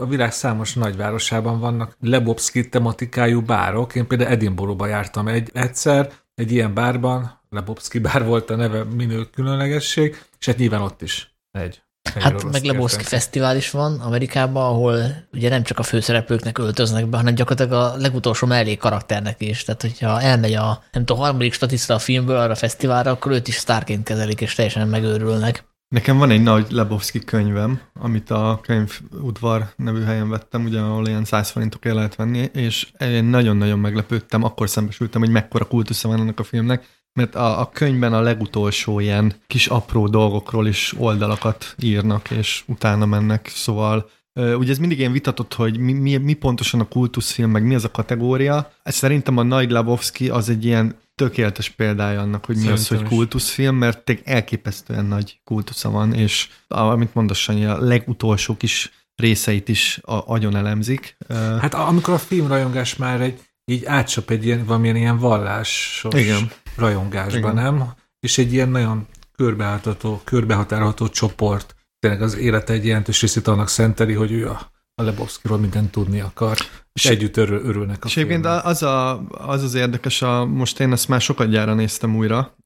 a 0.00 0.06
világ 0.06 0.32
számos 0.32 0.74
nagyvárosában 0.74 1.60
vannak 1.60 1.96
Lebowski 2.00 2.68
tematikájú 2.68 3.42
bárok. 3.42 3.94
Én 3.94 4.06
például 4.06 4.30
Edinburghba 4.30 4.86
jártam 4.86 5.28
egy, 5.28 5.50
egyszer, 5.52 6.12
egy 6.34 6.52
ilyen 6.52 6.74
bárban, 6.74 7.40
Lebowski 7.50 7.98
bár 7.98 8.24
volt 8.24 8.50
a 8.50 8.56
neve 8.56 8.84
minő 8.84 9.24
különlegesség, 9.34 10.24
és 10.38 10.46
hát 10.46 10.56
nyilván 10.56 10.80
ott 10.80 11.02
is 11.02 11.36
egy. 11.50 11.82
egy 12.14 12.22
hát 12.22 12.52
meg 12.52 12.64
Lebowski 12.64 13.04
Fesztivál 13.04 13.56
is 13.56 13.70
van 13.70 14.00
Amerikában, 14.00 14.64
ahol 14.64 15.26
ugye 15.32 15.48
nem 15.48 15.62
csak 15.62 15.78
a 15.78 15.82
főszereplőknek 15.82 16.58
öltöznek 16.58 17.06
be, 17.06 17.16
hanem 17.16 17.34
gyakorlatilag 17.34 17.82
a 17.82 17.96
legutolsó 17.96 18.46
mellé 18.46 18.76
karakternek 18.76 19.40
is. 19.40 19.64
Tehát, 19.64 19.80
hogyha 19.80 20.20
elmegy 20.20 20.54
a, 20.54 20.82
nem 20.92 21.04
tudom, 21.04 21.22
harmadik 21.22 21.52
statiszta 21.52 21.94
a 21.94 21.98
filmből 21.98 22.36
arra 22.36 22.52
a 22.52 22.56
fesztiválra, 22.56 23.10
akkor 23.10 23.32
őt 23.32 23.48
is 23.48 23.54
sztárként 23.54 24.04
kezelik, 24.04 24.40
és 24.40 24.54
teljesen 24.54 24.88
megőrülnek. 24.88 25.64
Nekem 25.94 26.18
van 26.18 26.30
egy 26.30 26.42
nagy 26.42 26.66
Lebowski 26.70 27.18
könyvem, 27.18 27.80
amit 27.92 28.30
a 28.30 28.60
könyvudvar 28.62 29.64
nevű 29.76 30.02
helyen 30.02 30.28
vettem, 30.28 30.64
ugye, 30.64 30.80
ahol 30.80 31.06
ilyen 31.06 31.24
100 31.24 31.50
forintokért 31.50 31.94
lehet 31.94 32.14
venni, 32.14 32.50
és 32.52 32.88
én 32.98 33.24
nagyon-nagyon 33.24 33.78
meglepődtem, 33.78 34.42
akkor 34.44 34.68
szembesültem, 34.68 35.20
hogy 35.20 35.30
mekkora 35.30 35.64
kultusza 35.64 36.08
van 36.08 36.20
ennek 36.20 36.40
a 36.40 36.42
filmnek, 36.42 36.86
mert 37.12 37.34
a, 37.34 37.60
a 37.60 37.68
könyvben 37.68 38.12
a 38.12 38.20
legutolsó 38.20 39.00
ilyen 39.00 39.34
kis 39.46 39.66
apró 39.66 40.08
dolgokról 40.08 40.66
is 40.66 40.94
oldalakat 40.98 41.74
írnak, 41.82 42.30
és 42.30 42.62
utána 42.66 43.06
mennek, 43.06 43.48
szóval 43.48 44.10
Ugye 44.40 44.70
ez 44.70 44.78
mindig 44.78 44.98
ilyen 44.98 45.12
vitatott, 45.12 45.54
hogy 45.54 45.78
mi, 45.78 45.92
mi, 45.92 46.16
mi 46.16 46.32
pontosan 46.32 46.80
a 46.80 46.88
kultuszfilm, 46.88 47.50
meg 47.50 47.64
mi 47.64 47.74
az 47.74 47.84
a 47.84 47.90
kategória. 47.90 48.72
Ez 48.82 48.94
szerintem 48.94 49.36
a 49.36 49.42
Nagy 49.42 49.70
Lebowski 49.70 50.28
az 50.28 50.48
egy 50.48 50.64
ilyen 50.64 50.96
tökéletes 51.14 51.70
példája 51.70 52.20
annak, 52.20 52.44
hogy 52.44 52.56
mi 52.56 52.62
Szerintem 52.62 52.82
az, 52.86 52.88
hogy 52.88 53.08
kultuszfilm, 53.08 53.76
mert 53.76 54.20
elképesztően 54.24 55.04
nagy 55.04 55.40
kultusza 55.44 55.90
van, 55.90 56.14
és 56.14 56.48
amit 56.68 57.14
mondasz, 57.14 57.38
Sanyi, 57.38 57.64
a 57.64 57.78
legutolsó 57.78 58.56
kis 58.56 58.92
részeit 59.16 59.68
is 59.68 60.00
a, 60.02 60.32
agyon 60.32 60.56
elemzik. 60.56 61.16
Hát 61.60 61.74
amikor 61.74 62.14
a 62.14 62.18
filmrajongás 62.18 62.96
már 62.96 63.20
egy, 63.20 63.40
így 63.64 63.84
átcsap 63.84 64.30
egy 64.30 64.44
ilyen, 64.44 64.64
valamilyen 64.64 64.96
ilyen 64.96 65.18
vallásos 65.18 66.14
Igen. 66.14 66.50
rajongásban, 66.76 67.52
Igen. 67.52 67.54
nem? 67.54 67.92
És 68.20 68.38
egy 68.38 68.52
ilyen 68.52 68.68
nagyon 68.68 69.06
körbeható, 69.36 70.20
körbehatárolható 70.24 71.08
csoport 71.08 71.74
tényleg 71.98 72.22
az 72.22 72.36
élete 72.36 72.72
egy 72.72 72.86
jelentős 72.86 73.20
részét 73.20 73.48
annak 73.48 73.68
szenteli, 73.68 74.12
hogy 74.12 74.32
ő 74.32 74.48
a, 74.48 74.72
a 74.94 75.02
Lebowskiról 75.02 75.58
mindent 75.58 75.90
tudni 75.90 76.20
akar, 76.20 76.56
és 76.92 77.04
együtt 77.04 77.36
örül, 77.36 77.64
örülnek 77.64 78.04
a 78.04 78.06
És 78.06 78.16
egyébként 78.16 78.46
az, 78.46 78.82
a, 78.82 79.26
az 79.28 79.62
az 79.62 79.74
érdekes, 79.74 80.22
a, 80.22 80.44
most 80.44 80.80
én 80.80 80.92
ezt 80.92 81.08
már 81.08 81.20
sokat 81.20 81.48
gyára 81.48 81.74
néztem 81.74 82.16
újra, 82.16 82.56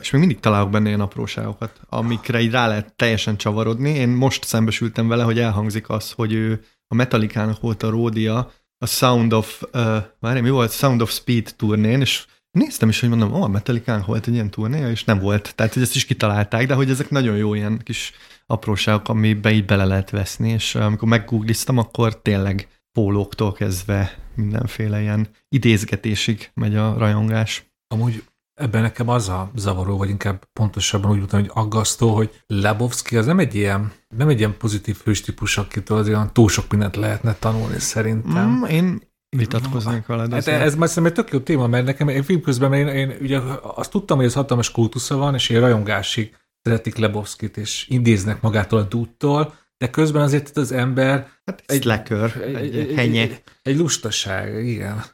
és 0.00 0.10
még 0.10 0.20
mindig 0.20 0.40
találok 0.40 0.70
benne 0.70 0.88
ilyen 0.88 1.00
apróságokat, 1.00 1.80
amikre 1.88 2.40
így 2.40 2.50
rá 2.50 2.66
lehet 2.66 2.94
teljesen 2.96 3.36
csavarodni. 3.36 3.90
Én 3.90 4.08
most 4.08 4.44
szembesültem 4.44 5.08
vele, 5.08 5.22
hogy 5.22 5.38
elhangzik 5.38 5.88
az, 5.88 6.10
hogy 6.10 6.32
ő 6.32 6.64
a 6.88 6.94
Metallica-nak 6.94 7.60
volt 7.60 7.82
a 7.82 7.90
ródia, 7.90 8.52
a 8.78 8.86
Sound 8.86 9.32
of, 9.32 9.62
uh, 9.72 9.96
várj, 10.20 10.40
mi 10.40 10.50
volt? 10.50 10.72
Sound 10.72 11.02
of 11.02 11.12
Speed 11.12 11.54
turnén, 11.56 12.00
és 12.00 12.24
néztem 12.50 12.88
is, 12.88 13.00
hogy 13.00 13.08
mondom, 13.08 13.32
ó, 13.32 13.36
oh, 13.36 13.44
a 13.44 13.48
metallica 13.48 14.02
volt 14.06 14.26
egy 14.26 14.34
ilyen 14.34 14.50
turnéja, 14.50 14.90
és 14.90 15.04
nem 15.04 15.18
volt. 15.18 15.54
Tehát, 15.54 15.72
hogy 15.72 15.82
ezt 15.82 15.94
is 15.94 16.04
kitalálták, 16.04 16.66
de 16.66 16.74
hogy 16.74 16.90
ezek 16.90 17.10
nagyon 17.10 17.36
jó 17.36 17.54
ilyen 17.54 17.78
kis 17.78 18.12
apróságok, 18.46 19.08
amiben 19.08 19.52
így 19.52 19.64
bele 19.64 19.84
lehet 19.84 20.10
veszni, 20.10 20.50
és 20.50 20.74
amikor 20.74 21.08
meggoogliztam, 21.08 21.78
akkor 21.78 22.22
tényleg 22.22 22.68
pólóktól 22.92 23.52
kezdve 23.52 24.18
mindenféle 24.34 25.00
ilyen 25.00 25.28
idézgetésig 25.48 26.50
megy 26.54 26.76
a 26.76 26.98
rajongás. 26.98 27.70
Amúgy 27.94 28.24
ebben 28.60 28.82
nekem 28.82 29.08
az 29.08 29.28
a 29.28 29.50
zavaró, 29.54 29.96
vagy 29.96 30.08
inkább 30.08 30.44
pontosabban 30.52 31.10
úgy 31.10 31.16
mondtam, 31.16 31.40
hogy 31.40 31.50
aggasztó, 31.54 32.14
hogy 32.14 32.42
Lebowski 32.46 33.16
az 33.16 33.26
nem 33.26 33.38
egy 33.38 33.54
ilyen, 33.54 33.92
nem 34.16 34.28
egy 34.28 34.38
ilyen 34.38 34.56
pozitív 34.56 35.00
hős 35.04 35.20
típus, 35.20 35.58
akitől 35.58 35.98
azért 35.98 36.32
túl 36.32 36.48
sok 36.48 36.70
mindent 36.70 36.96
lehetne 36.96 37.34
tanulni 37.34 37.78
szerintem. 37.78 38.50
Mm, 38.50 38.64
én 38.64 39.00
vitatkoznék 39.36 40.06
veled. 40.06 40.32
Hát 40.32 40.46
ez 40.46 40.74
már 40.74 40.88
szerintem 40.88 41.04
egy 41.04 41.12
tök 41.24 41.32
jó 41.32 41.38
téma, 41.38 41.66
mert 41.66 41.84
nekem 41.84 42.08
én 42.08 42.22
film 42.22 42.40
közben 42.40 42.72
én, 42.72 42.86
én 42.86 43.16
ugye 43.20 43.38
azt 43.62 43.90
tudtam, 43.90 44.16
hogy 44.16 44.26
ez 44.26 44.34
hatalmas 44.34 44.70
kultusza 44.70 45.16
van, 45.16 45.34
és 45.34 45.48
én 45.48 45.60
rajongásig 45.60 46.36
szeretik 46.66 46.96
Lebowskit, 46.96 47.56
és 47.56 47.86
idéznek 47.88 48.40
magától 48.40 48.78
a 48.78 48.82
dúttól, 48.82 49.54
de 49.78 49.90
közben 49.90 50.22
azért 50.22 50.56
az 50.56 50.72
ember... 50.72 51.28
Hát 51.44 51.62
egy 51.66 51.84
lekör, 51.84 52.42
egy, 52.42 52.54
egy, 52.54 52.76
egy, 52.76 53.16
egy, 53.16 53.42
egy 53.62 53.76
lustaság, 53.76 54.66
igen. 54.66 55.04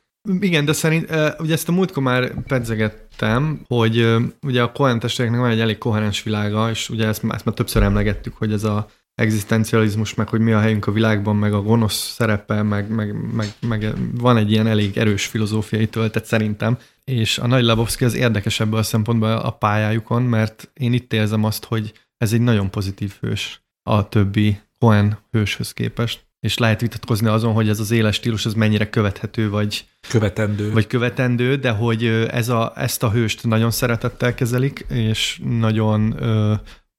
Igen, 0.40 0.64
de 0.64 0.72
szerint, 0.72 1.10
ugye 1.38 1.52
ezt 1.52 1.68
a 1.68 1.72
múltkor 1.72 2.02
már 2.02 2.42
pedzegettem, 2.42 3.64
hogy 3.66 4.16
ugye 4.42 4.62
a 4.62 4.72
Cohen 4.72 4.98
testvéreknek 4.98 5.40
van 5.40 5.50
egy 5.50 5.60
elég 5.60 5.78
koherens 5.78 6.22
világa, 6.22 6.70
és 6.70 6.88
ugye 6.88 7.06
ezt, 7.06 7.24
ezt 7.28 7.44
már 7.44 7.54
többször 7.54 7.82
emlegettük, 7.82 8.36
hogy 8.36 8.52
ez 8.52 8.64
a 8.64 8.88
egzisztencializmus, 9.14 10.14
meg 10.14 10.28
hogy 10.28 10.40
mi 10.40 10.52
a 10.52 10.60
helyünk 10.60 10.86
a 10.86 10.92
világban, 10.92 11.36
meg 11.36 11.52
a 11.52 11.62
gonosz 11.62 12.12
szerepe, 12.14 12.62
meg, 12.62 12.88
meg, 12.90 13.14
meg, 13.32 13.48
meg 13.60 13.94
van 14.14 14.36
egy 14.36 14.50
ilyen 14.50 14.66
elég 14.66 14.96
erős 14.96 15.26
filozófiai 15.26 15.86
töltet 15.86 16.24
szerintem, 16.24 16.78
és 17.04 17.38
a 17.38 17.46
Nagy 17.46 17.64
Labowski 17.64 18.04
az 18.04 18.14
érdekes 18.14 18.60
ebből 18.60 18.78
a 18.78 18.82
szempontból 18.82 19.30
a 19.30 19.50
pályájukon, 19.50 20.22
mert 20.22 20.70
én 20.74 20.92
itt 20.92 21.12
érzem 21.12 21.44
azt, 21.44 21.64
hogy 21.64 21.92
ez 22.16 22.32
egy 22.32 22.40
nagyon 22.40 22.70
pozitív 22.70 23.12
hős 23.20 23.62
a 23.82 24.08
többi 24.08 24.60
Cohen 24.78 25.18
hőshöz 25.30 25.72
képest, 25.72 26.26
és 26.40 26.58
lehet 26.58 26.80
vitatkozni 26.80 27.26
azon, 27.26 27.52
hogy 27.52 27.68
ez 27.68 27.80
az 27.80 27.90
éles 27.90 28.14
stílus 28.14 28.46
az 28.46 28.54
mennyire 28.54 28.90
követhető, 28.90 29.50
vagy 29.50 29.84
követendő, 30.08 30.72
vagy 30.72 30.86
követendő 30.86 31.56
de 31.56 31.70
hogy 31.70 32.04
ez 32.30 32.48
a, 32.48 32.72
ezt 32.76 33.02
a 33.02 33.10
hőst 33.10 33.46
nagyon 33.46 33.70
szeretettel 33.70 34.34
kezelik, 34.34 34.86
és 34.88 35.40
nagyon 35.44 36.22
ö, 36.22 36.54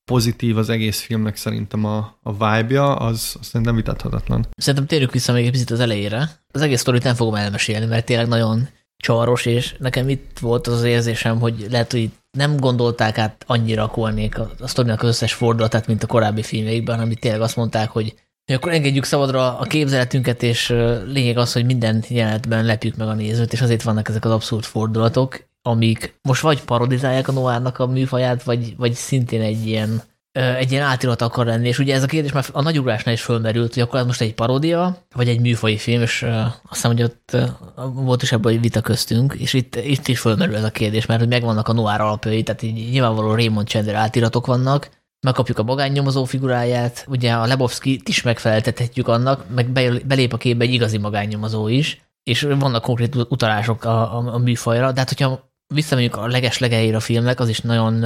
pozitív 0.06 0.58
az 0.58 0.70
egész 0.70 1.00
filmnek 1.00 1.36
szerintem 1.36 1.86
a, 1.86 2.18
a 2.24 2.32
vibe-ja, 2.32 2.96
az, 2.96 3.36
az 3.40 3.50
nem 3.52 3.76
vitathatatlan. 3.76 4.48
Szerintem 4.58 4.88
térjük 4.88 5.12
vissza 5.12 5.34
még 5.34 5.46
egy 5.46 5.52
picit 5.52 5.72
az 5.72 5.80
elejére. 5.80 6.30
Az 6.52 6.62
egész 6.62 6.80
sztorit 6.80 7.04
nem 7.04 7.16
fogom 7.16 7.36
elmesélni, 7.36 7.86
mert 7.86 8.06
tényleg 8.06 8.28
nagyon 8.28 8.68
csaros, 8.98 9.46
és 9.46 9.76
nekem 9.80 10.10
itt 10.10 10.40
volt 10.40 10.68
az, 10.68 10.74
az 10.74 10.84
érzésem, 10.84 11.40
hogy 11.40 11.68
lehet, 11.70 11.92
hogy 11.92 12.10
nem 12.38 12.58
gondolták 12.58 13.18
át 13.18 13.44
annyira 13.48 13.88
kolnék 13.88 14.40
a, 14.40 14.52
a 14.60 14.68
sztorinak 14.68 15.02
az 15.02 15.08
összes 15.08 15.34
fordulatát, 15.34 15.88
mint 15.88 16.04
a 16.04 16.08
korábbi 16.08 16.42
filmekben, 16.42 17.00
amit 17.00 17.20
tényleg 17.20 17.42
azt 17.42 17.56
mondták, 17.56 17.90
hogy 17.90 18.14
hogy 18.46 18.56
akkor 18.56 18.72
engedjük 18.72 19.04
szabadra 19.04 19.58
a 19.58 19.64
képzeletünket, 19.64 20.44
és 20.44 20.70
lényeg 21.06 21.38
az, 21.38 21.54
hogy 21.54 21.66
minden 21.66 22.04
jelenetben 22.08 22.66
lepjük 22.66 22.96
meg 22.96 23.08
a 23.08 23.14
nézőt, 23.14 23.54
és 23.54 23.62
azért 23.62 23.84
vannak 23.84 24.10
ezek 24.10 24.26
az 24.26 24.32
abszurd 24.32 24.64
fordulatok, 24.64 25.46
amik 25.66 26.20
most 26.22 26.42
vagy 26.42 26.64
parodizálják 26.64 27.28
a 27.28 27.32
Noárnak 27.32 27.80
a 27.80 27.88
műfaját, 27.88 28.44
vagy, 28.44 28.76
vagy 28.78 28.94
szintén 28.94 29.42
egy 29.42 29.68
ilyen 29.68 30.02
egy 30.34 30.72
ilyen 30.72 30.84
átirat 30.84 31.22
akar 31.22 31.46
lenni, 31.46 31.68
és 31.68 31.80
ugye 31.80 31.94
ez 31.94 32.04
a 32.04 32.08
kérdés 32.08 32.32
már 32.32 32.46
a 32.52 32.62
nagyugrásnál 32.62 33.14
is 33.14 33.22
fölmerült, 33.22 33.74
hogy 33.74 33.84
akkor 33.84 34.00
ez 34.00 34.06
most 34.06 34.22
egy 34.22 34.34
paródia, 34.34 34.98
vagy 35.16 35.28
egy 35.28 35.40
műfai 35.40 35.78
film, 35.78 36.02
és 36.02 36.24
azt 36.24 36.60
hiszem, 36.70 36.92
hogy 36.92 37.04
ott 37.04 37.38
volt 37.94 38.22
is 38.22 38.32
ebből 38.32 38.52
egy 38.52 38.62
vita 38.62 38.82
köztünk, 38.82 39.34
és 39.34 39.54
itt, 39.54 39.76
itt 39.76 40.08
is 40.08 40.20
fölmerül 40.20 40.56
ez 40.56 40.64
a 40.64 40.72
kérdés, 40.72 41.06
mert 41.06 41.20
hogy 41.20 41.30
megvannak 41.30 41.68
a 41.68 41.74
noir 41.74 42.02
alapjai, 42.02 42.44
tehát 42.44 42.62
így 42.62 42.90
nyilvánvaló 42.92 43.36
Raymond 43.36 43.68
Chandler 43.68 43.96
átiratok 43.96 44.46
vannak, 44.46 44.90
megkapjuk 45.26 45.58
a 45.58 45.64
magánnyomozó 45.64 46.24
figuráját, 46.24 47.06
ugye 47.10 47.34
a 47.34 47.46
lebowski 47.46 48.02
is 48.06 48.22
megfeleltethetjük 48.22 49.08
annak, 49.08 49.46
meg 49.56 49.70
belép 50.06 50.34
a 50.34 50.38
képbe 50.38 50.64
egy 50.64 50.74
igazi 50.74 50.98
magánnyomozó 50.98 51.68
is, 51.68 52.02
és 52.24 52.42
vannak 52.42 52.82
konkrét 52.82 53.16
utalások 53.16 53.84
a, 53.84 54.18
a, 54.18 54.34
a 54.34 54.38
műfajra, 54.38 54.92
de 54.92 55.00
hát 55.00 55.10
hogyha 55.10 55.53
visszamegyünk 55.68 56.16
a 56.16 56.28
leges 56.28 56.58
legelejére 56.58 56.96
a 56.96 57.00
filmnek, 57.00 57.40
az 57.40 57.50
is 57.50 57.60
nagyon 57.60 58.06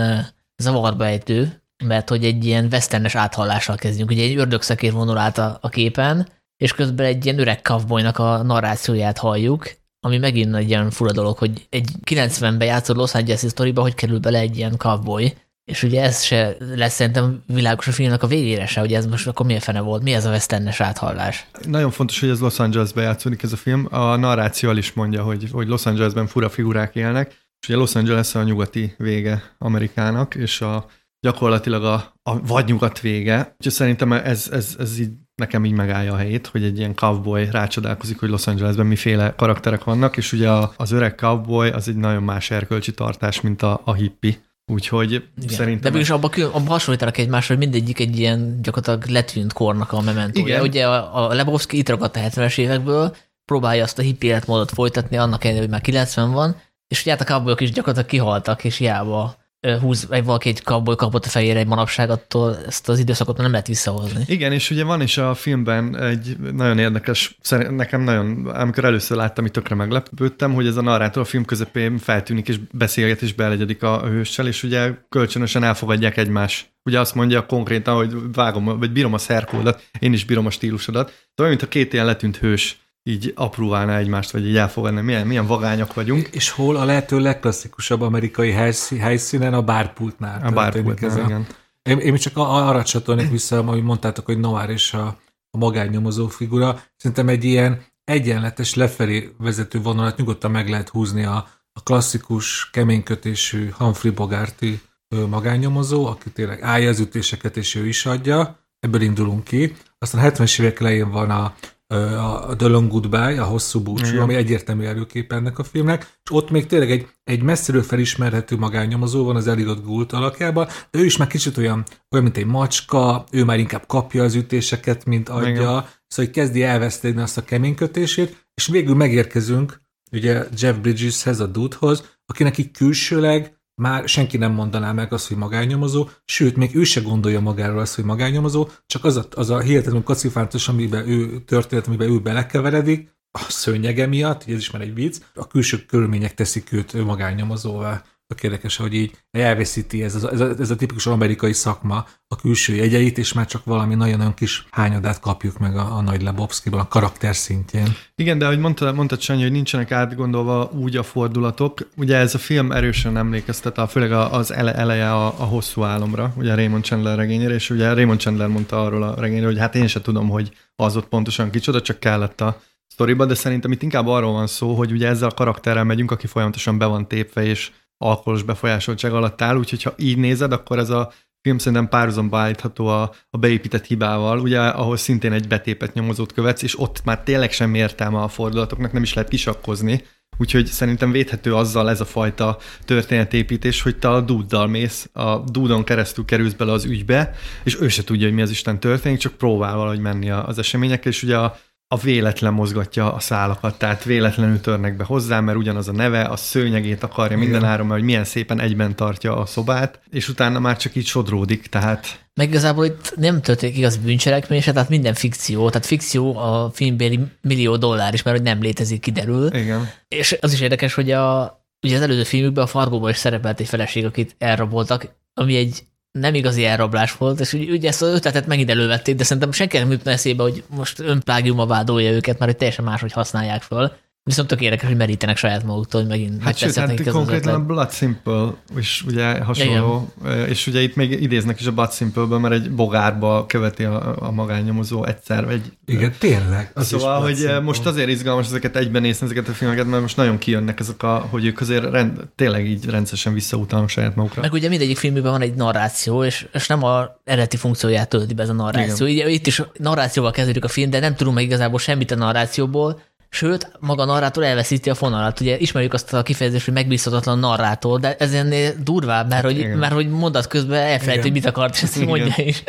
zavarba 0.58 1.05
ejtő, 1.05 1.62
mert 1.84 2.10
hogy 2.10 2.26
egy 2.26 2.45
ilyen 2.45 2.68
westernes 2.72 3.16
áthallással 3.16 3.76
kezdjünk. 3.76 4.10
Ugye 4.10 4.24
egy 4.24 4.38
ördögszekér 4.38 4.91
vonul 4.91 5.18
át 5.18 5.38
a, 5.38 5.58
a 5.62 5.70
képen, 5.70 6.28
és 6.58 6.74
közben 6.74 7.05
egy 7.05 7.26
ilyen 7.26 7.39
öreg 7.39 7.62
cowboynak 7.62 8.18
a 8.18 8.43
narrációját 8.43 9.18
halljuk, 9.18 9.70
ami 9.99 10.18
megint 10.18 10.55
egy 10.55 10.70
ilyen 10.70 10.89
fura 10.89 11.12
dolog, 11.12 11.38
hogy 11.38 11.68
egy 11.70 11.89
90-ben 12.03 12.68
játszott 12.68 12.95
Los 12.95 13.14
Angeles 13.14 13.39
sztoriba, 13.39 13.82
hogy 13.82 13.93
kerül 13.93 14.20
bele 14.20 14.39
egy 14.39 14.58
ilyen 14.58 14.78
cowboy, 14.78 15.34
és 15.64 15.84
ugye 15.84 16.01
ez 16.01 16.24
se 16.24 16.55
lesz 16.76 16.93
szerintem 16.93 17.43
világos 17.45 17.88
a 17.88 17.91
filmnek 17.91 18.24
a 18.24 18.28
végére 18.28 18.66
se, 18.66 18.80
hogy 18.80 18.93
ez 18.93 19.05
most 19.05 19.28
akkor 19.28 19.45
milyen 19.45 19.62
fene 19.62 19.80
volt, 19.80 20.03
mi 20.03 20.14
ez 20.14 20.26
a 20.26 20.30
westernes 20.30 20.82
áthallás. 20.82 21.47
Nagyon 21.66 21.91
fontos, 21.91 22.20
hogy 22.20 22.30
ez 22.30 22.39
Los 22.39 22.60
Angelesben 22.60 23.03
játszódik 23.03 23.43
ez 23.43 23.51
a 23.51 23.58
film. 23.58 23.88
A 23.89 24.16
narráció 24.16 24.72
is 24.72 24.93
mondja, 24.93 25.24
hogy, 25.24 25.49
hogy 25.51 25.68
Los 25.68 25.86
Angelesben 25.86 26.28
fura 26.28 26.49
figurák 26.49 26.95
élnek, 26.95 27.47
és 27.62 27.68
ugye 27.68 27.78
Los 27.78 27.95
Angeles 27.95 28.36
a 28.36 28.43
nyugati 28.43 28.93
vége 28.97 29.55
Amerikának, 29.58 30.36
és 30.36 30.62
a 30.62 30.86
gyakorlatilag 31.20 31.84
a, 31.84 32.14
a 32.24 32.39
vadnyugat 32.45 32.99
vége. 32.99 33.38
Úgyhogy 33.58 33.72
szerintem 33.72 34.12
ez, 34.12 34.49
ez, 34.51 34.76
ez 34.80 34.99
így 34.99 35.12
nekem 35.36 35.66
így 35.66 35.72
megállja 35.72 36.14
a 36.14 36.18
helyét, 36.18 36.47
hogy 36.47 36.64
egy 36.64 36.78
ilyen 36.78 36.95
cowboy 36.95 37.49
rácsodálkozik, 37.51 38.20
hogy 38.20 38.30
Los 38.30 38.47
Angelesben 38.47 38.86
miféle 38.86 39.34
karakterek 39.36 39.84
vannak, 39.84 40.18
és 40.18 40.34
ugye 40.34 40.49
az 40.78 40.91
öreg 40.91 41.16
cowboy 41.16 41.70
az 41.70 41.88
egy 41.88 41.95
nagyon 41.95 42.24
más 42.24 42.51
erkölcsi 42.51 42.93
tartás, 42.93 43.41
mint 43.41 43.62
a, 43.62 43.82
a 43.84 43.93
hippi. 43.93 44.38
Úgyhogy 44.72 45.12
Igen. 45.12 45.55
szerintem... 45.55 45.82
De 45.82 45.89
mégis 45.89 46.10
abban 46.10 46.32
abba 46.51 46.70
hasonlítanak 46.70 47.18
egymásra, 47.18 47.55
hogy 47.55 47.64
mindegyik 47.64 47.99
egy 47.99 48.20
ilyen 48.20 48.62
gyakorlatilag 48.62 49.10
letűnt 49.10 49.53
kornak 49.53 49.91
a 49.91 50.01
mementója. 50.01 50.45
Igen. 50.47 50.62
Ugye 50.62 50.88
a, 50.88 51.30
a 51.30 51.34
Lebowski 51.34 51.78
itt 51.78 51.89
ragadt 51.89 52.16
a 52.16 52.20
70-es 52.20 52.58
évekből, 52.58 53.16
próbálja 53.45 53.84
azt 53.84 53.99
a 53.99 54.01
hippi 54.01 54.28
életmódot 54.28 54.72
folytatni, 54.72 55.18
annak 55.18 55.43
ellenére, 55.43 55.64
hogy 55.64 55.72
már 55.72 55.82
90 55.82 56.32
van, 56.32 56.55
és 56.88 57.02
ugye 57.02 57.12
hát 57.12 57.22
a 57.22 57.24
cowboyok 57.24 57.62
is 57.62 57.72
gyakorlatilag 57.72 58.10
kihaltak, 58.10 58.64
és 58.64 58.78
hiába 58.78 59.36
húz, 59.82 60.08
vagy 60.08 60.24
valaki 60.24 60.50
egy 60.50 60.62
cowboy 60.64 60.96
kapott 60.96 61.26
a 61.26 61.30
fejére 61.30 61.60
egy 61.60 61.68
manapság, 61.68 62.10
attól 62.10 62.58
ezt 62.68 62.90
az 62.90 63.00
időszakot 63.00 63.38
nem 63.38 63.52
lehet 63.52 63.68
visszahozni. 63.68 64.24
Igen, 64.28 64.52
és 64.52 64.70
ugye 64.70 64.84
van 64.84 65.02
is 65.02 65.18
a 65.18 65.34
filmben 65.34 65.98
egy 65.98 66.36
nagyon 66.54 66.80
érdekes, 66.80 67.38
nekem 67.70 68.02
nagyon, 68.02 68.46
amikor 68.48 68.86
először 68.86 69.18
láttam, 69.18 69.46
itt 69.46 69.54
tökre 69.54 69.76
meglepődtem, 69.76 70.54
hogy 70.54 70.68
ez 70.68 70.76
a 70.76 70.82
narrátor 70.82 71.22
a 71.22 71.26
film 71.26 71.46
közepén 71.46 71.98
feltűnik 71.98 72.48
és 72.48 72.60
beszélget 72.72 73.22
és 73.22 73.34
belegyedik 73.34 73.84
a 73.84 74.08
hőssel, 74.08 74.48
és 74.48 74.64
ugye 74.64 74.92
kölcsönösen 75.10 75.64
elfogadják 75.64 76.18
egymást. 76.18 76.76
Ugye 76.84 77.00
azt 77.00 77.16
mondja 77.16 77.46
konkrétan, 77.46 77.96
hogy 77.96 78.16
vágom, 78.34 78.66
vagy 78.80 78.92
bírom 78.92 79.14
a 79.14 79.18
szerkódat, 79.18 79.84
én 80.00 80.14
is 80.14 80.26
bírom 80.26 80.46
a 80.46 80.50
stílusodat. 80.50 81.14
Szóval, 81.36 81.52
mint 81.52 81.64
a 81.64 81.68
két 81.68 81.94
ilyen 81.94 82.06
letűnt 82.06 82.38
hős 82.38 82.78
így 83.08 83.34
apróválná 83.36 83.97
egymást, 83.97 84.32
vagy 84.32 84.47
így 84.47 84.58
elfogadná, 84.58 85.01
milyen, 85.01 85.28
milyen 85.28 85.47
vagányok 85.47 85.93
vagyunk. 85.93 86.28
És 86.28 86.49
hol 86.49 86.76
a 86.76 86.86
lehető 86.86 87.20
legklasszikusabb 87.20 88.01
amerikai 88.01 88.51
helyszínen 88.99 89.53
a 89.53 89.62
bárpultnál. 89.62 90.47
A 90.47 90.51
bárpultnál, 90.51 91.26
igen. 91.26 91.47
Én, 91.84 91.97
én 91.97 92.16
csak 92.16 92.34
arra 92.36 92.84
csatolnék 92.84 93.30
vissza, 93.30 93.58
ahogy 93.58 93.84
mondtátok, 93.84 94.26
hogy 94.26 94.39
Noir 94.39 94.70
és 94.70 94.93
a, 94.93 95.05
a 95.51 95.58
magánnyomozó 95.58 96.28
figura. 96.28 96.80
Szerintem 96.95 97.28
egy 97.28 97.43
ilyen 97.43 97.82
egyenletes 98.03 98.74
lefelé 98.74 99.34
vezető 99.38 99.82
vonalat 99.82 100.18
nyugodtan 100.18 100.51
meg 100.51 100.70
lehet 100.70 100.89
húzni 100.89 101.24
a, 101.24 101.47
a 101.74 101.84
klasszikus, 101.84 102.70
keménykötésű 102.72 103.70
Humphrey 103.78 104.12
Bogarti 104.12 104.82
magánnyomozó, 105.30 106.05
aki 106.05 106.30
tényleg 106.30 106.62
állja 106.62 106.89
az 106.89 106.99
ütéseket, 106.99 107.58
és 107.58 107.76
ő 107.76 107.88
is 107.88 108.05
adja. 108.05 108.60
Ebből 108.80 109.01
indulunk 109.01 109.43
ki. 109.43 109.76
Aztán 109.97 110.26
a 110.26 110.30
70-es 110.30 110.62
évek 110.62 110.80
elején 110.80 111.12
van 111.12 111.30
a 111.30 111.55
a 111.88 112.56
The 112.56 112.68
Long 112.68 112.92
Goodbye, 112.92 113.42
a 113.42 113.46
hosszú 113.46 113.82
búcsú, 113.82 114.08
Igen. 114.08 114.22
ami 114.22 114.36
egyértelmű 114.36 114.86
előkép 114.86 115.32
ennek 115.32 115.60
a 115.60 115.64
filmnek, 115.64 116.02
és 116.02 116.32
ott 116.32 116.50
még 116.50 116.66
tényleg 116.66 116.92
egy, 116.92 117.08
egy 117.24 117.42
messziről 117.42 117.84
felismerhető 117.84 118.58
magánnyomozó 118.58 119.24
van 119.24 119.36
az 119.36 119.48
Elliot 119.48 119.84
Gould 119.84 120.14
alakjában, 120.14 120.68
de 120.92 121.00
ő 121.00 121.06
is 121.06 121.18
már 121.18 121.28
kicsit 121.28 121.58
olyan, 121.58 121.84
olyan, 122.12 122.26
mint 122.26 122.38
egy 122.38 122.46
macska, 122.46 123.24
ő 123.32 123.44
már 123.44 123.60
inkább 123.60 123.86
kapja 123.86 124.24
az 124.24 124.36
ütéseket, 124.36 125.06
mint 125.06 125.30
adja, 125.30 125.50
Igen. 125.50 125.64
szóval 125.66 125.86
hogy 126.16 126.30
kezdi 126.30 126.64
elveszteni 126.64 127.22
azt 127.22 127.38
a 127.38 127.44
keménykötését, 127.44 128.48
és 128.54 128.68
végül 128.68 128.96
megérkezünk 128.96 129.82
ugye 130.12 130.46
Jeff 130.58 130.76
Bridgeshez, 130.76 131.40
a 131.40 131.46
Dudehoz, 131.46 132.18
akinek 132.26 132.58
így 132.58 132.72
külsőleg 132.72 133.57
már 133.82 134.07
senki 134.07 134.38
nem 134.38 134.51
mondaná 134.51 134.91
meg 134.91 135.13
azt, 135.13 135.28
hogy 135.28 135.38
magányomozó, 135.38 136.09
sőt, 136.25 136.55
még 136.55 136.75
ő 136.75 136.84
se 136.84 137.01
gondolja 137.01 137.39
magáról 137.39 137.80
azt, 137.80 137.95
hogy 137.95 138.03
magányomozó, 138.03 138.69
csak 138.86 139.03
az 139.03 139.15
a, 139.17 139.25
az 139.36 139.49
a 139.49 139.59
hihetetlen 139.59 140.03
kacifántos, 140.03 140.67
amiben 140.67 141.09
ő 141.09 141.39
történet, 141.39 141.88
amiben 141.88 142.09
ő 142.09 142.19
belekeveredik, 142.19 143.15
a 143.32 143.39
szőnyege 143.49 144.05
miatt, 144.05 144.43
ez 144.47 144.57
is 144.57 144.71
már 144.71 144.82
egy 144.82 144.93
vicc, 144.93 145.21
a 145.34 145.47
külső 145.47 145.86
körülmények 145.86 146.34
teszik 146.34 146.71
őt 146.71 146.93
magányomozóvá 146.93 148.03
tök 148.28 148.43
érdekes, 148.43 148.75
hogy 148.75 148.93
így 148.93 149.17
elveszíti 149.32 150.03
ez 150.03 150.23
a, 150.23 150.32
ez, 150.32 150.39
a, 150.39 150.49
ez 150.59 150.69
a 150.69 150.75
tipikus 150.75 151.05
amerikai 151.05 151.53
szakma 151.53 152.05
a 152.28 152.36
külső 152.36 152.75
jegyeit, 152.75 153.17
és 153.17 153.34
már 153.34 153.45
csak 153.45 153.65
valami 153.65 153.95
nagyon-nagyon 153.95 154.34
kis 154.34 154.65
hányadát 154.71 155.19
kapjuk 155.19 155.57
meg 155.57 155.78
a, 155.78 155.95
a 155.95 156.01
nagy 156.01 156.21
Lebowski-ból, 156.21 156.80
a 156.80 156.88
karakter 156.88 157.36
szintjén. 157.36 157.95
Igen, 158.15 158.38
de 158.38 158.45
ahogy 158.45 158.59
mondtad, 158.59 158.95
mondtad 158.95 159.21
Sanyi, 159.21 159.41
hogy 159.41 159.51
nincsenek 159.51 159.91
átgondolva 159.91 160.69
úgy 160.73 160.97
a 160.97 161.03
fordulatok. 161.03 161.89
Ugye 161.95 162.15
ez 162.15 162.34
a 162.34 162.38
film 162.38 162.71
erősen 162.71 163.17
emlékeztet, 163.17 163.78
a, 163.78 163.88
főleg 163.88 164.11
az 164.11 164.51
ele, 164.51 164.75
eleje 164.75 165.13
a, 165.13 165.25
a 165.25 165.45
hosszú 165.45 165.84
álomra, 165.84 166.34
ugye 166.38 166.55
Raymond 166.55 166.84
Chandler 166.84 167.17
regényére, 167.17 167.53
és 167.53 167.69
ugye 167.69 167.93
Raymond 167.93 168.19
Chandler 168.19 168.47
mondta 168.47 168.84
arról 168.84 169.03
a 169.03 169.19
regényre, 169.19 169.45
hogy 169.45 169.59
hát 169.59 169.75
én 169.75 169.88
sem 169.88 170.01
tudom, 170.01 170.30
hogy 170.30 170.51
az 170.75 170.95
ott 170.95 171.07
pontosan 171.07 171.49
kicsoda, 171.49 171.82
csak 171.82 171.99
kellett 171.99 172.41
a 172.41 172.61
sztoriba, 172.88 173.25
de 173.25 173.34
szerintem 173.34 173.71
itt 173.71 173.82
inkább 173.82 174.07
arról 174.07 174.32
van 174.32 174.47
szó, 174.47 174.73
hogy 174.73 174.91
ugye 174.91 175.07
ezzel 175.07 175.30
a 175.30 175.34
karakterrel 175.34 175.84
megyünk, 175.84 176.11
aki 176.11 176.28
folyamatosan 176.28 176.78
be 176.78 176.86
van 176.86 177.07
tépve, 177.07 177.45
és 177.45 177.71
alkoholos 177.98 178.43
befolyásoltság 178.43 179.14
alatt 179.14 179.41
áll, 179.41 179.58
úgyhogy 179.58 179.84
ha 179.84 179.93
így 179.98 180.18
nézed, 180.18 180.52
akkor 180.52 180.80
ez 180.80 180.89
a 180.89 181.12
film 181.41 181.58
szerintem 181.58 181.89
párhuzamba 181.89 182.38
állítható 182.38 182.88
a, 182.88 183.12
a 183.30 183.38
beépített 183.38 183.86
hibával, 183.86 184.39
ugye, 184.39 184.60
ahol 184.60 184.98
szintén 184.98 185.32
egy 185.32 185.48
betépet 185.48 185.93
nyomozót 185.93 186.34
követsz, 186.34 186.62
és 186.62 186.80
ott 186.80 187.04
már 187.04 187.24
tényleg 187.24 187.52
sem 187.52 187.76
értelme 187.76 188.22
a 188.22 188.28
fordulatoknak, 188.28 188.91
nem 188.91 189.04
is 189.04 189.14
lehet 189.14 189.30
kisakkozni, 189.30 190.04
úgyhogy 190.38 190.66
szerintem 190.66 191.12
védhető 191.12 191.56
azzal 191.56 191.89
ez 191.89 192.02
a 192.02 192.06
fajta 192.06 192.58
történetépítés, 192.86 193.82
hogy 193.82 193.98
te 193.98 194.10
a 194.10 194.22
dúddal 194.22 194.68
mész, 194.68 195.10
a 195.14 195.38
dúdon 195.38 195.84
keresztül 195.84 196.26
kerülsz 196.26 196.54
bele 196.54 196.72
az 196.72 196.86
ügybe, 196.86 197.36
és 197.64 197.78
ő 197.82 197.88
se 197.88 198.04
tudja, 198.04 198.26
hogy 198.26 198.36
mi 198.36 198.41
az 198.41 198.50
Isten 198.50 198.80
történik, 198.80 199.20
csak 199.20 199.34
próbál 199.34 199.76
valahogy 199.76 200.00
menni 200.00 200.30
az 200.30 200.58
eseményekkel, 200.58 201.12
és 201.12 201.24
ugye 201.24 201.38
a 201.38 201.58
a 201.88 201.98
véletlen 201.98 202.54
mozgatja 202.54 203.14
a 203.14 203.20
szálakat, 203.20 203.78
tehát 203.78 204.04
véletlenül 204.04 204.62
törnek 204.62 204.98
be 204.98 205.04
hozzá, 205.04 205.40
mert 205.40 205.58
ugyanaz 205.58 205.88
a 205.88 205.92
neve, 205.92 206.22
a 206.22 206.36
szőnyegét 206.36 207.04
akarja 207.04 207.38
minden 207.38 207.64
áron, 207.64 207.90
hogy 207.90 208.04
milyen 208.04 208.24
szépen 208.24 208.60
egyben 208.60 208.96
tartja 208.96 209.38
a 209.38 209.46
szobát, 209.46 210.00
és 210.10 210.30
utána 210.30 210.60
már 210.60 210.78
csak 210.78 210.96
így 210.96 211.06
sodródik, 211.06 211.68
tehát... 211.68 212.26
Meg 212.34 212.50
igazából 212.50 212.86
itt 212.86 213.14
nem 213.16 213.42
történik 213.42 213.78
igaz 213.78 213.98
bűncselekmény, 213.98 214.62
tehát 214.62 214.90
minden 214.90 215.14
fikció, 215.14 215.70
tehát 215.70 215.88
fikció 215.88 216.38
a 216.38 216.72
filmbéli 216.74 217.20
millió 217.42 217.76
dollár 217.76 218.14
is, 218.14 218.24
mert 218.24 218.38
hogy 218.38 218.46
nem 218.46 218.62
létezik, 218.62 219.02
kiderül. 219.02 219.56
Igen. 219.56 219.90
És 220.08 220.38
az 220.42 220.54
is 220.54 220.62
érdekes, 220.62 220.94
hogy 220.94 221.12
a, 221.12 221.58
ugye 221.86 221.96
az 221.96 222.02
előző 222.02 222.24
filmükben 222.24 222.64
a 222.64 222.68
Fargóban 222.68 223.10
is 223.10 223.18
szerepelt 223.18 223.60
egy 223.60 223.68
feleség, 223.68 224.06
akit 224.06 224.36
elraboltak, 224.38 225.16
ami 225.34 225.56
egy 225.56 225.84
nem 226.20 226.34
igazi 226.34 226.65
elrablás 226.65 227.18
volt, 227.18 227.39
és 227.39 227.53
ugye 227.53 227.88
ezt 227.88 228.01
az 228.01 228.13
ötletet 228.13 228.47
megint 228.47 228.70
elővették, 228.70 229.15
de 229.15 229.24
szerintem 229.24 229.51
senki 229.51 229.78
nem 229.78 229.91
jutna 229.91 230.11
eszébe, 230.11 230.43
hogy 230.43 230.63
most 230.68 230.99
önplágiuma 230.99 231.65
vádolja 231.65 232.11
őket, 232.11 232.39
mert 232.39 232.51
hogy 232.51 232.59
teljesen 232.59 232.86
máshogy 232.86 233.11
használják 233.11 233.61
föl. 233.61 233.91
Viszont 234.28 234.47
tök 234.47 234.61
érdekes, 234.61 234.88
hogy 234.88 234.97
merítenek 234.97 235.38
saját 235.38 235.63
maguktól, 235.63 236.01
hogy 236.01 236.09
megint 236.09 236.43
Hát 236.43 236.57
sőt, 236.57 236.75
hát 236.75 237.09
konkrétlan 237.09 237.53
a 237.53 237.65
Blood 237.65 237.91
Simple 237.91 238.53
is 238.78 239.03
ugye 239.07 239.41
hasonló, 239.41 240.13
Igen. 240.25 240.47
és 240.47 240.67
ugye 240.67 240.82
itt 240.82 240.95
még 240.95 241.21
idéznek 241.21 241.59
is 241.59 241.65
a 241.65 241.71
Blood 241.71 241.93
Simple-ből, 241.93 242.39
mert 242.39 242.53
egy 242.53 242.71
bogárba 242.71 243.45
követi 243.45 243.84
a, 243.84 244.15
a 244.19 244.32
magánnyomozó 244.32 245.05
egyszer. 245.05 245.49
Egy, 245.49 245.71
Igen, 245.86 246.13
tényleg. 246.19 246.71
Az 246.73 246.88
szóval, 246.88 247.21
hogy 247.21 247.36
Simple. 247.36 247.59
most 247.59 247.86
azért 247.86 248.09
izgalmas 248.09 248.45
ezeket 248.45 248.75
egyben 248.75 249.01
nézni, 249.01 249.25
ezeket 249.25 249.47
a 249.47 249.51
filmeket, 249.51 249.86
mert 249.86 250.01
most 250.01 250.17
nagyon 250.17 250.38
kijönnek 250.38 250.80
ezek 250.80 251.03
a, 251.03 251.28
hogy 251.30 251.45
ők 251.45 251.61
azért 251.61 251.91
rend, 251.91 252.19
tényleg 252.36 252.67
így 252.67 252.86
rendszeresen 252.86 253.34
visszautalnak 253.34 253.89
saját 253.89 254.15
magukra. 254.15 254.41
Meg 254.41 254.53
ugye 254.53 254.69
mindegyik 254.69 254.97
filmben 254.97 255.23
van 255.23 255.41
egy 255.41 255.53
narráció, 255.53 256.23
és, 256.23 256.47
és 256.53 256.67
nem 256.67 256.84
a 256.84 257.19
eredeti 257.23 257.57
funkcióját 257.57 258.09
tölti 258.09 258.34
be 258.34 258.43
ez 258.43 258.49
a 258.49 258.53
narráció. 258.53 259.05
Igen. 259.05 259.25
Ugye, 259.25 259.36
itt 259.36 259.47
is 259.47 259.61
narrációval 259.78 260.32
kezdődik 260.32 260.63
a 260.63 260.67
film, 260.67 260.89
de 260.89 260.99
nem 260.99 261.15
tudunk 261.15 261.36
meg 261.36 261.45
igazából 261.45 261.80
semmit 261.80 262.11
a 262.11 262.15
narrációból, 262.15 263.01
Sőt, 263.30 263.71
maga 263.80 264.01
a 264.01 264.05
narrátor 264.05 264.43
elveszíti 264.43 264.89
a 264.89 264.95
fonalat. 264.95 265.39
Ugye 265.39 265.57
ismerjük 265.57 265.93
azt 265.93 266.13
a 266.13 266.23
kifejezést, 266.23 266.65
hogy 266.65 266.73
megbízhatatlan 266.73 267.39
narrátor, 267.39 267.99
de 267.99 268.15
ez 268.15 268.34
ennél 268.34 268.73
durvább, 268.84 269.30
mert, 269.30 269.43
hogy, 269.43 269.57
Igen. 269.57 269.78
mert 269.78 269.93
hogy 269.93 270.09
mondat 270.09 270.47
közben 270.47 270.78
elfelejt, 270.78 271.03
Igen. 271.05 271.21
hogy 271.21 271.32
mit 271.32 271.45
akart, 271.45 271.75
és 271.75 271.84
ezt 271.84 271.95
Igen. 271.95 272.07
mondja 272.07 272.45
is. 272.45 272.63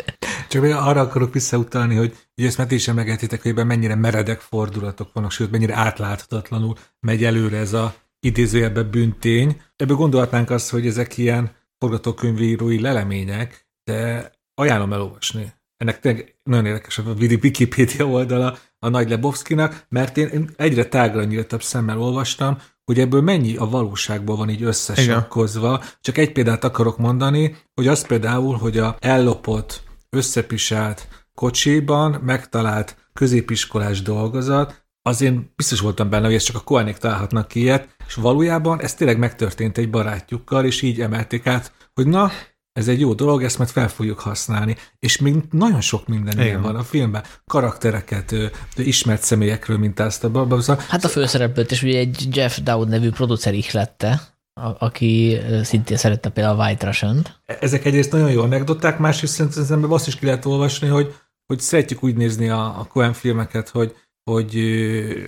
Csak 0.49 0.61
még 0.61 0.71
arra 0.71 1.01
akarok 1.01 1.33
visszautalni, 1.33 1.95
hogy 1.95 2.15
ugye 2.37 2.47
ezt 2.47 2.57
már 2.57 2.67
ti 2.67 2.75
is 2.75 2.87
emlegettétek, 2.87 3.41
hogy 3.41 3.51
ebben 3.51 3.67
mennyire 3.67 3.95
meredek 3.95 4.39
fordulatok 4.39 5.13
vannak, 5.13 5.31
sőt, 5.31 5.51
mennyire 5.51 5.75
átláthatatlanul 5.75 6.75
megy 6.99 7.23
előre 7.23 7.57
ez 7.57 7.73
a 7.73 7.93
idézőjelben 8.19 8.89
bűntény. 8.89 9.61
Ebből 9.75 9.95
gondolhatnánk 9.95 10.49
azt, 10.49 10.69
hogy 10.69 10.87
ezek 10.87 11.17
ilyen 11.17 11.51
forgatókönyvírói 11.77 12.81
lelemények, 12.81 13.67
de 13.83 14.31
ajánlom 14.53 14.93
elolvasni. 14.93 15.53
Ennek 15.83 15.99
tényleg 15.99 16.35
nagyon 16.43 16.65
érdekes 16.65 16.97
a 16.97 17.03
Wikipedia 17.19 18.07
oldala 18.07 18.57
a 18.79 18.89
Nagy 18.89 19.09
Lebowskinak, 19.09 19.85
mert 19.89 20.17
én, 20.17 20.49
egyre 20.55 20.85
tágra 20.85 21.23
nyíltabb 21.23 21.63
szemmel 21.63 22.01
olvastam, 22.01 22.57
hogy 22.85 22.99
ebből 22.99 23.21
mennyi 23.21 23.55
a 23.55 23.69
valóságból 23.69 24.35
van 24.35 24.49
így 24.49 24.63
összesakkozva. 24.63 25.83
Csak 26.01 26.17
egy 26.17 26.31
példát 26.31 26.63
akarok 26.63 26.97
mondani, 26.97 27.55
hogy 27.73 27.87
az 27.87 28.07
például, 28.07 28.57
hogy 28.57 28.77
a 28.77 28.95
ellopott, 28.99 29.83
összepisált 30.09 31.07
kocsiban 31.33 32.21
megtalált 32.23 33.09
középiskolás 33.13 34.01
dolgozat, 34.01 34.87
az 35.01 35.21
én 35.21 35.53
biztos 35.55 35.79
voltam 35.79 36.09
benne, 36.09 36.25
hogy 36.25 36.35
ezt 36.35 36.45
csak 36.45 36.55
a 36.55 36.63
Koenék 36.63 36.97
találhatnak 36.97 37.47
ki 37.47 37.59
ilyet, 37.59 37.95
és 38.07 38.13
valójában 38.13 38.81
ez 38.81 38.93
tényleg 38.93 39.17
megtörtént 39.17 39.77
egy 39.77 39.89
barátjukkal, 39.89 40.65
és 40.65 40.81
így 40.81 41.01
emelték 41.01 41.47
át, 41.47 41.73
hogy 41.93 42.07
na, 42.07 42.31
ez 42.79 42.87
egy 42.87 42.99
jó 42.99 43.13
dolog, 43.13 43.43
ezt 43.43 43.57
majd 43.57 43.69
fel 43.69 43.87
fogjuk 43.89 44.19
használni. 44.19 44.75
És 44.99 45.17
még 45.17 45.35
nagyon 45.51 45.81
sok 45.81 46.07
minden 46.07 46.39
ilyen 46.39 46.61
van 46.61 46.75
a 46.75 46.83
filmben. 46.83 47.23
Karaktereket, 47.45 48.31
ö, 48.31 48.45
ö, 48.75 48.81
ismert 48.81 49.21
személyekről 49.23 49.77
mintázta. 49.77 50.29
Ba- 50.29 50.61
Szóval 50.61 50.83
Hát 50.87 51.03
a 51.03 51.07
főszereplőt 51.07 51.71
is 51.71 51.83
ugye 51.83 51.97
egy 51.99 52.35
Jeff 52.35 52.57
Dowd 52.57 52.87
nevű 52.89 53.09
producer 53.09 53.53
ihlette, 53.53 54.21
a- 54.53 54.85
aki 54.85 55.37
szintén 55.63 55.97
szerette 55.97 56.29
például 56.29 56.59
a 56.59 56.63
White 56.65 56.85
russian 56.85 57.25
ezek 57.45 57.85
egyrészt 57.85 58.11
nagyon 58.11 58.31
jó 58.31 58.41
anekdoták, 58.41 58.99
másrészt 58.99 59.33
szerintem 59.63 59.91
azt 59.91 60.07
is 60.07 60.15
ki 60.15 60.25
lehet 60.25 60.45
olvasni, 60.45 60.87
hogy, 60.87 61.13
hogy 61.45 61.59
szeretjük 61.59 62.03
úgy 62.03 62.15
nézni 62.15 62.49
a, 62.49 62.79
a 62.79 62.87
Coen 62.89 63.13
filmeket, 63.13 63.69
hogy, 63.69 63.95
hogy, 64.31 64.53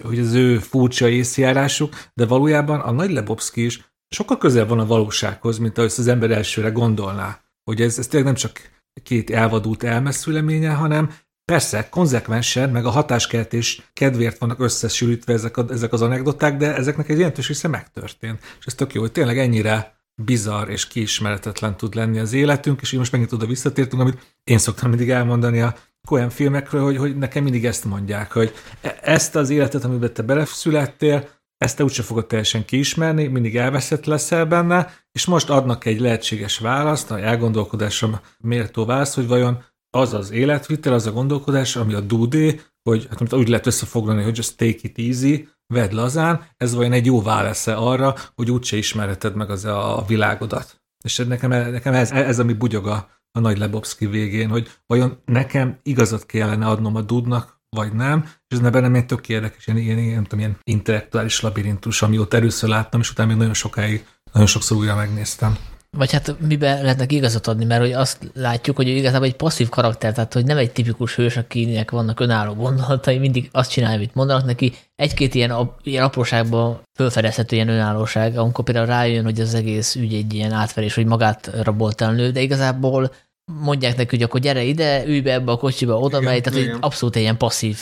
hogy 0.03 0.19
az 0.19 0.33
ő 0.33 0.57
furcsa 0.59 1.09
észjárásuk, 1.09 1.93
de 2.13 2.25
valójában 2.25 2.79
a 2.79 2.91
Nagy 2.91 3.11
Lebowski 3.11 3.65
is 3.65 3.90
sokkal 4.15 4.37
közel 4.37 4.65
van 4.65 4.79
a 4.79 4.85
valósághoz, 4.85 5.57
mint 5.57 5.77
ahogy 5.77 5.93
az 5.97 6.07
ember 6.07 6.31
elsőre 6.31 6.69
gondolná. 6.69 7.41
Hogy 7.63 7.81
ez, 7.81 7.97
ez 7.97 8.07
tényleg 8.07 8.27
nem 8.27 8.35
csak 8.35 8.61
két 9.03 9.29
elvadult 9.29 9.83
elmesszüleménye, 9.83 10.73
hanem 10.73 11.13
persze 11.45 11.89
konzekvensen, 11.89 12.69
meg 12.69 12.85
a 12.85 12.89
hatáskeltés 12.89 13.89
kedvéért 13.93 14.37
vannak 14.37 14.59
összesülítve 14.59 15.33
ezek, 15.33 15.57
a, 15.57 15.65
ezek 15.69 15.93
az 15.93 16.01
anekdoták, 16.01 16.57
de 16.57 16.75
ezeknek 16.75 17.09
egy 17.09 17.17
jelentős 17.17 17.47
része 17.47 17.67
megtörtént. 17.67 18.39
És 18.59 18.65
ez 18.65 18.73
tök 18.73 18.93
jó, 18.93 19.01
hogy 19.01 19.11
tényleg 19.11 19.37
ennyire 19.37 19.99
bizarr 20.15 20.69
és 20.69 20.87
kiismeretetlen 20.87 21.77
tud 21.77 21.95
lenni 21.95 22.19
az 22.19 22.33
életünk, 22.33 22.81
és 22.81 22.91
így 22.91 22.99
most 22.99 23.11
megint 23.11 23.31
oda 23.31 23.45
visszatértünk, 23.45 24.01
amit 24.01 24.37
én 24.43 24.57
szoktam 24.57 24.89
mindig 24.89 25.09
elmondani 25.09 25.61
a 25.61 25.75
olyan 26.09 26.29
filmekről, 26.29 26.83
hogy, 26.83 26.97
hogy 26.97 27.17
nekem 27.17 27.43
mindig 27.43 27.65
ezt 27.65 27.85
mondják, 27.85 28.31
hogy 28.31 28.53
e- 28.81 28.99
ezt 29.01 29.35
az 29.35 29.49
életet, 29.49 29.83
amiben 29.83 30.13
te 30.13 30.21
beleszülettél, 30.21 31.29
ezt 31.61 31.77
te 31.77 31.83
úgyse 31.83 32.03
fogod 32.03 32.27
teljesen 32.27 32.65
kiismerni, 32.65 33.27
mindig 33.27 33.57
elveszett 33.57 34.05
leszel 34.05 34.45
benne, 34.45 34.93
és 35.11 35.25
most 35.25 35.49
adnak 35.49 35.85
egy 35.85 35.99
lehetséges 35.99 36.57
választ, 36.57 37.11
a 37.11 37.19
elgondolkodásra 37.19 38.21
méltó 38.39 38.85
választ, 38.85 39.13
hogy 39.13 39.27
vajon 39.27 39.63
az 39.89 40.13
az 40.13 40.31
életvitel, 40.31 40.93
az 40.93 41.07
a 41.07 41.11
gondolkodás, 41.11 41.75
ami 41.75 41.93
a 41.93 41.99
dúdé, 41.99 42.59
hogy 42.83 43.07
hát 43.09 43.19
amit 43.19 43.33
úgy 43.33 43.47
lehet 43.47 43.65
összefoglalni, 43.65 44.23
hogy 44.23 44.37
just 44.37 44.57
take 44.57 44.77
it 44.81 44.97
easy, 44.97 45.47
vedd 45.73 45.95
lazán, 45.95 46.45
ez 46.57 46.73
vajon 46.73 46.91
egy 46.91 47.05
jó 47.05 47.21
válasz 47.21 47.67
arra, 47.67 48.15
hogy 48.35 48.51
úgyse 48.51 48.77
ismerheted 48.77 49.35
meg 49.35 49.49
az 49.49 49.65
a, 49.65 50.03
világodat. 50.07 50.81
És 51.03 51.17
nekem, 51.17 51.49
nekem 51.49 51.93
ez, 51.93 52.11
ez, 52.11 52.39
ami 52.39 52.53
bugyog 52.53 52.87
a, 52.87 53.09
a 53.31 53.39
nagy 53.39 53.57
Lebowski 53.57 54.05
végén, 54.05 54.49
hogy 54.49 54.69
vajon 54.85 55.21
nekem 55.25 55.79
igazat 55.83 56.25
kellene 56.25 56.67
adnom 56.67 56.95
a 56.95 57.01
dudnak, 57.01 57.60
vagy 57.75 57.93
nem, 57.93 58.23
és 58.23 58.57
ez 58.57 58.69
bennem 58.69 58.95
egy 58.95 59.05
tök 59.05 59.29
érdekes, 59.29 59.67
ilyen, 59.67 59.79
ilyen, 59.79 59.97
ilyen, 59.97 60.13
nem 60.13 60.23
tudom, 60.23 60.39
ilyen 60.39 60.57
intellektuális 60.63 61.41
labirintus, 61.41 62.01
amióta 62.01 62.37
először 62.37 62.69
láttam, 62.69 62.99
és 62.99 63.11
utána 63.11 63.29
még 63.29 63.37
nagyon 63.37 63.53
sokáig, 63.53 64.05
nagyon 64.31 64.47
sokszor 64.47 64.77
újra 64.77 64.95
megnéztem. 64.95 65.57
Vagy 65.97 66.11
hát 66.11 66.39
miben 66.39 66.81
lehetnek 66.81 67.11
igazat 67.11 67.47
adni, 67.47 67.65
mert 67.65 67.81
hogy 67.81 67.91
azt 67.91 68.31
látjuk, 68.33 68.75
hogy 68.75 68.87
ő 68.87 68.91
igazából 68.91 69.27
egy 69.27 69.35
passzív 69.35 69.69
karakter, 69.69 70.13
tehát 70.13 70.33
hogy 70.33 70.45
nem 70.45 70.57
egy 70.57 70.71
tipikus 70.71 71.15
hős, 71.15 71.37
akinek 71.37 71.91
vannak 71.91 72.19
önálló 72.19 72.53
gondolatai, 72.53 73.17
mindig 73.17 73.49
azt 73.51 73.71
csinálja, 73.71 73.97
amit 73.97 74.15
mondanak 74.15 74.45
neki. 74.45 74.73
Egy-két 74.95 75.33
ilyen, 75.33 75.71
ilyen 75.83 76.03
apróságban 76.03 76.81
felfedezhető 76.93 77.55
ilyen 77.55 77.69
önállóság, 77.69 78.37
amikor 78.37 78.63
például 78.63 78.85
rájön, 78.85 79.23
hogy 79.23 79.39
az 79.39 79.53
egész 79.53 79.95
ügy 79.95 80.13
egy 80.13 80.33
ilyen 80.33 80.51
átverés, 80.51 80.95
hogy 80.95 81.05
magát 81.05 81.51
rabolt 81.63 82.01
el 82.01 82.13
nő, 82.13 82.31
de 82.31 82.41
igazából 82.41 83.11
mondják 83.59 83.95
neki, 83.97 84.15
hogy 84.15 84.23
akkor 84.23 84.39
gyere 84.39 84.63
ide, 84.63 85.05
ülj 85.05 85.19
be 85.19 85.31
ebbe 85.33 85.51
a 85.51 85.57
kocsiba, 85.57 85.97
oda 85.99 86.17
Igen, 86.17 86.31
megy, 86.31 86.41
tehát 86.41 86.59
hogy 86.59 86.67
igen. 86.67 86.79
abszolút 86.81 87.15
egy 87.15 87.21
ilyen 87.21 87.37
passzív 87.37 87.77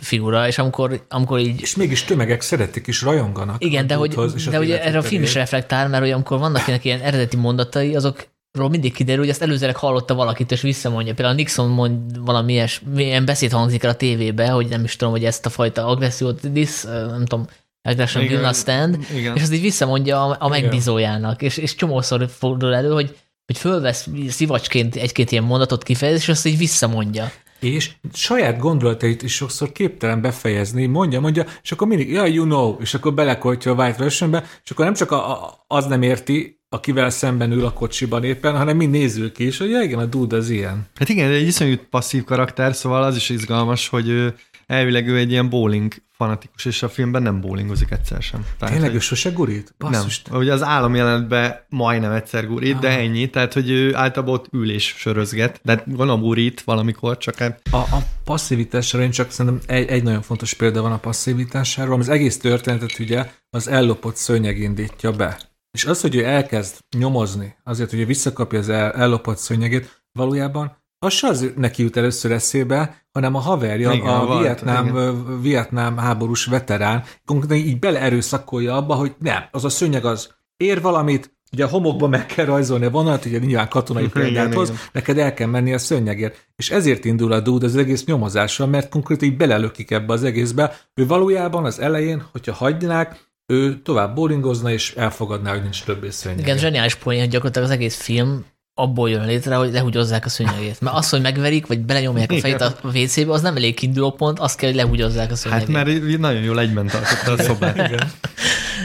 figura, 0.00 0.46
és 0.46 0.58
amikor, 0.58 1.04
amikor 1.08 1.38
így 1.38 1.60
És 1.60 1.76
mégis 1.76 2.04
tömegek 2.04 2.40
szeretik 2.40 2.86
és 2.86 3.02
rajonganak. 3.02 3.64
igen, 3.64 3.86
de 3.86 3.94
hogy, 3.94 4.14
de 4.50 4.58
ugye 4.58 4.82
erre 4.82 4.98
a 4.98 5.02
film 5.02 5.22
is 5.22 5.34
reflektál, 5.34 5.88
mert 5.88 6.02
hogy 6.02 6.12
amikor 6.12 6.38
vannak 6.38 6.66
ilyenek 6.66 6.84
ilyen 6.84 7.00
eredeti 7.00 7.36
mondatai, 7.36 7.94
azokról 7.96 8.68
mindig 8.70 8.92
kiderül, 8.92 9.20
hogy 9.20 9.30
ezt 9.30 9.42
előzőleg 9.42 9.76
hallotta 9.76 10.14
valakit, 10.14 10.52
és 10.52 10.60
visszamondja. 10.60 11.14
Például 11.14 11.36
Nixon 11.36 11.68
mond 11.68 12.24
valami 12.24 12.52
ilyes, 12.52 12.82
milyen 12.94 13.24
beszéd 13.24 13.50
hangzik 13.50 13.82
el 13.82 13.90
a 13.90 13.94
tévébe, 13.94 14.48
hogy 14.48 14.68
nem 14.68 14.84
is 14.84 14.96
tudom, 14.96 15.12
hogy 15.12 15.24
ezt 15.24 15.46
a 15.46 15.50
fajta 15.50 15.86
agressziót, 15.86 16.40
this, 16.52 16.82
nem 16.82 17.24
tudom, 17.26 17.46
aggression 17.82 18.24
will 18.24 18.40
not 18.40 18.54
stand, 18.54 18.98
Igen. 19.14 19.36
és 19.36 19.42
azt 19.42 19.52
így 19.52 19.60
visszamondja 19.60 20.24
a, 20.24 20.36
a 20.38 20.48
megbízójának, 20.48 21.42
és, 21.42 21.56
és 21.56 21.74
csomószor 21.74 22.28
fordul 22.28 22.74
elő, 22.74 22.90
hogy 22.90 23.16
hogy 23.46 23.58
fölvesz 23.58 24.08
szivacsként 24.28 24.96
egy-két 24.96 25.32
ilyen 25.32 25.44
mondatot 25.44 25.82
kifejez, 25.82 26.18
és 26.18 26.28
azt 26.28 26.46
így 26.46 26.58
visszamondja. 26.58 27.32
És 27.60 27.90
saját 28.12 28.58
gondolatait 28.58 29.22
is 29.22 29.34
sokszor 29.34 29.72
képtelen 29.72 30.20
befejezni, 30.20 30.86
mondja, 30.86 31.20
mondja, 31.20 31.44
és 31.62 31.72
akkor 31.72 31.86
mindig, 31.86 32.10
ja, 32.10 32.24
you 32.24 32.44
know, 32.44 32.76
és 32.80 32.94
akkor 32.94 33.14
belekoltja 33.14 33.72
a 33.72 33.74
White 33.74 33.98
versionbe, 33.98 34.44
és 34.64 34.70
akkor 34.70 34.84
nem 34.84 34.94
csak 34.94 35.10
a, 35.10 35.30
a, 35.30 35.64
az 35.66 35.86
nem 35.86 36.02
érti, 36.02 36.62
akivel 36.68 37.10
szemben 37.10 37.52
ül 37.52 37.64
a 37.64 37.72
kocsiban 37.72 38.24
éppen, 38.24 38.56
hanem 38.56 38.76
mi 38.76 38.86
nézők 38.86 39.38
is, 39.38 39.58
hogy 39.58 39.70
ja, 39.70 39.82
igen, 39.82 39.98
a 39.98 40.04
dude 40.04 40.36
az 40.36 40.50
ilyen. 40.50 40.88
Hát 40.94 41.08
igen, 41.08 41.30
egy 41.30 41.46
iszonyú 41.46 41.76
passzív 41.90 42.24
karakter, 42.24 42.74
szóval 42.74 43.02
az 43.02 43.16
is 43.16 43.28
izgalmas, 43.28 43.88
hogy 43.88 44.08
ő, 44.08 44.34
elvileg 44.66 45.08
ő 45.08 45.16
egy 45.16 45.30
ilyen 45.30 45.48
bowling 45.48 45.94
fanatikus, 46.16 46.64
és 46.64 46.82
a 46.82 46.88
filmben 46.88 47.22
nem 47.22 47.40
bowlingozik 47.40 47.90
egyszer 47.90 48.22
sem. 48.22 48.46
Tehát, 48.58 48.74
Tényleg 48.74 48.94
ő 48.94 48.98
sose 48.98 49.30
gurít? 49.30 49.74
nem. 49.78 49.90
Basszus, 49.90 50.22
Ugye 50.30 50.52
az 50.52 50.62
állam 50.62 50.94
jelenetben 50.94 51.56
majdnem 51.68 52.12
egyszer 52.12 52.46
gurít, 52.46 52.78
de 52.78 52.98
ennyi, 52.98 53.30
tehát 53.30 53.52
hogy 53.52 53.70
ő 53.70 53.94
általában 53.94 54.34
ott 54.34 54.46
ül 54.52 54.70
és 54.70 54.94
sörözget, 54.96 55.60
de 55.62 55.82
gondolom 55.86 56.20
gurít 56.20 56.60
valamikor, 56.60 57.16
csak 57.16 57.36
hát 57.36 57.60
A, 57.70 57.76
a 57.76 58.02
passzivitásra 58.24 59.02
én 59.02 59.10
csak 59.10 59.30
szerintem 59.30 59.60
egy, 59.76 59.88
egy 59.88 60.02
nagyon 60.02 60.22
fontos 60.22 60.54
példa 60.54 60.82
van 60.82 60.92
a 60.92 60.98
passzivitásáról. 60.98 61.98
Az 62.00 62.08
egész 62.08 62.38
történetet 62.38 62.98
ugye 62.98 63.30
az 63.50 63.68
ellopott 63.68 64.16
szőnyeg 64.16 64.58
indítja 64.58 65.12
be. 65.12 65.38
És 65.70 65.84
az, 65.84 66.00
hogy 66.00 66.14
ő 66.14 66.24
elkezd 66.24 66.78
nyomozni, 66.98 67.54
azért, 67.64 67.90
hogy 67.90 68.00
ő 68.00 68.06
visszakapja 68.06 68.58
az 68.58 68.68
el, 68.68 68.92
ellopott 68.92 69.38
szőnyegét, 69.38 70.02
valójában 70.12 70.82
az 71.04 71.12
se 71.12 71.26
az 71.26 71.52
neki 71.56 71.82
jut 71.82 71.96
először 71.96 72.32
eszébe, 72.32 73.06
hanem 73.12 73.34
a 73.34 73.38
haverja, 73.38 73.92
Igen, 73.92 74.06
a 74.06 74.26
volt, 74.26 74.40
Vietnám, 74.40 74.86
igen. 74.86 75.40
Vietnám 75.40 75.96
háborús 75.96 76.44
veterán, 76.44 77.04
konkrétan 77.24 77.56
így 77.56 77.78
beleerőszakolja 77.78 78.76
abba, 78.76 78.94
hogy 78.94 79.14
nem, 79.18 79.42
az 79.50 79.64
a 79.64 79.68
szőnyeg 79.68 80.04
az 80.04 80.34
ér 80.56 80.80
valamit, 80.80 81.32
ugye 81.52 81.64
a 81.64 81.68
homokba 81.68 82.08
meg 82.08 82.26
kell 82.26 82.44
rajzolni 82.44 82.84
a 82.84 82.90
vonalat, 82.90 83.24
ugye 83.24 83.38
nyilván 83.38 83.68
katonai 83.68 84.04
Igen, 84.14 84.22
példát 84.22 84.54
hoz, 84.54 84.68
igen. 84.68 84.80
neked 84.92 85.18
el 85.18 85.34
kell 85.34 85.48
menni 85.48 85.72
a 85.72 85.78
szőnyegért. 85.78 86.48
És 86.56 86.70
ezért 86.70 87.04
indul 87.04 87.32
a 87.32 87.40
dude 87.40 87.66
az 87.66 87.76
egész 87.76 88.04
nyomozásra, 88.04 88.66
mert 88.66 88.88
konkrétan 88.88 89.28
így 89.28 89.36
belelökik 89.36 89.90
ebbe 89.90 90.12
az 90.12 90.24
egészbe. 90.24 90.76
Ő 90.94 91.06
valójában 91.06 91.64
az 91.64 91.80
elején, 91.80 92.22
hogyha 92.32 92.52
hagynák, 92.52 93.32
ő 93.46 93.82
tovább 93.82 94.14
bowlingozna, 94.14 94.70
és 94.70 94.94
elfogadná, 94.94 95.50
hogy 95.52 95.62
nincs 95.62 95.84
többé 95.84 96.10
szőnyeg. 96.10 96.38
Igen, 96.38 96.58
zseniális 96.58 96.94
poén, 96.94 97.20
hogy 97.20 97.28
gyakorlatilag 97.28 97.68
az 97.68 97.74
egész 97.74 97.96
film 97.96 98.44
abból 98.74 99.10
jön 99.10 99.26
létre, 99.26 99.54
hogy 99.54 99.72
lehugyozzák 99.72 100.24
a 100.24 100.28
szőnyegét. 100.28 100.80
Mert 100.80 100.96
az, 100.96 101.08
hogy 101.08 101.20
megverik, 101.20 101.66
vagy 101.66 101.80
belenyomják 101.80 102.30
a 102.30 102.38
fejét 102.38 102.60
a 102.60 102.74
WC-be, 102.82 103.32
az 103.32 103.42
nem 103.42 103.56
elég 103.56 103.74
kiinduló 103.74 104.10
pont, 104.10 104.38
az 104.38 104.54
kell, 104.54 104.68
hogy 104.68 104.78
lehugyozzák 104.78 105.30
a 105.30 105.36
szőnyegét. 105.36 105.76
hát 105.76 105.84
mert 105.86 106.18
nagyon 106.18 106.42
jól 106.42 106.60
egyben 106.60 106.86
tartotta 106.86 107.32
a 107.32 107.46
szobát. 107.46 107.76
Igen. 107.76 108.10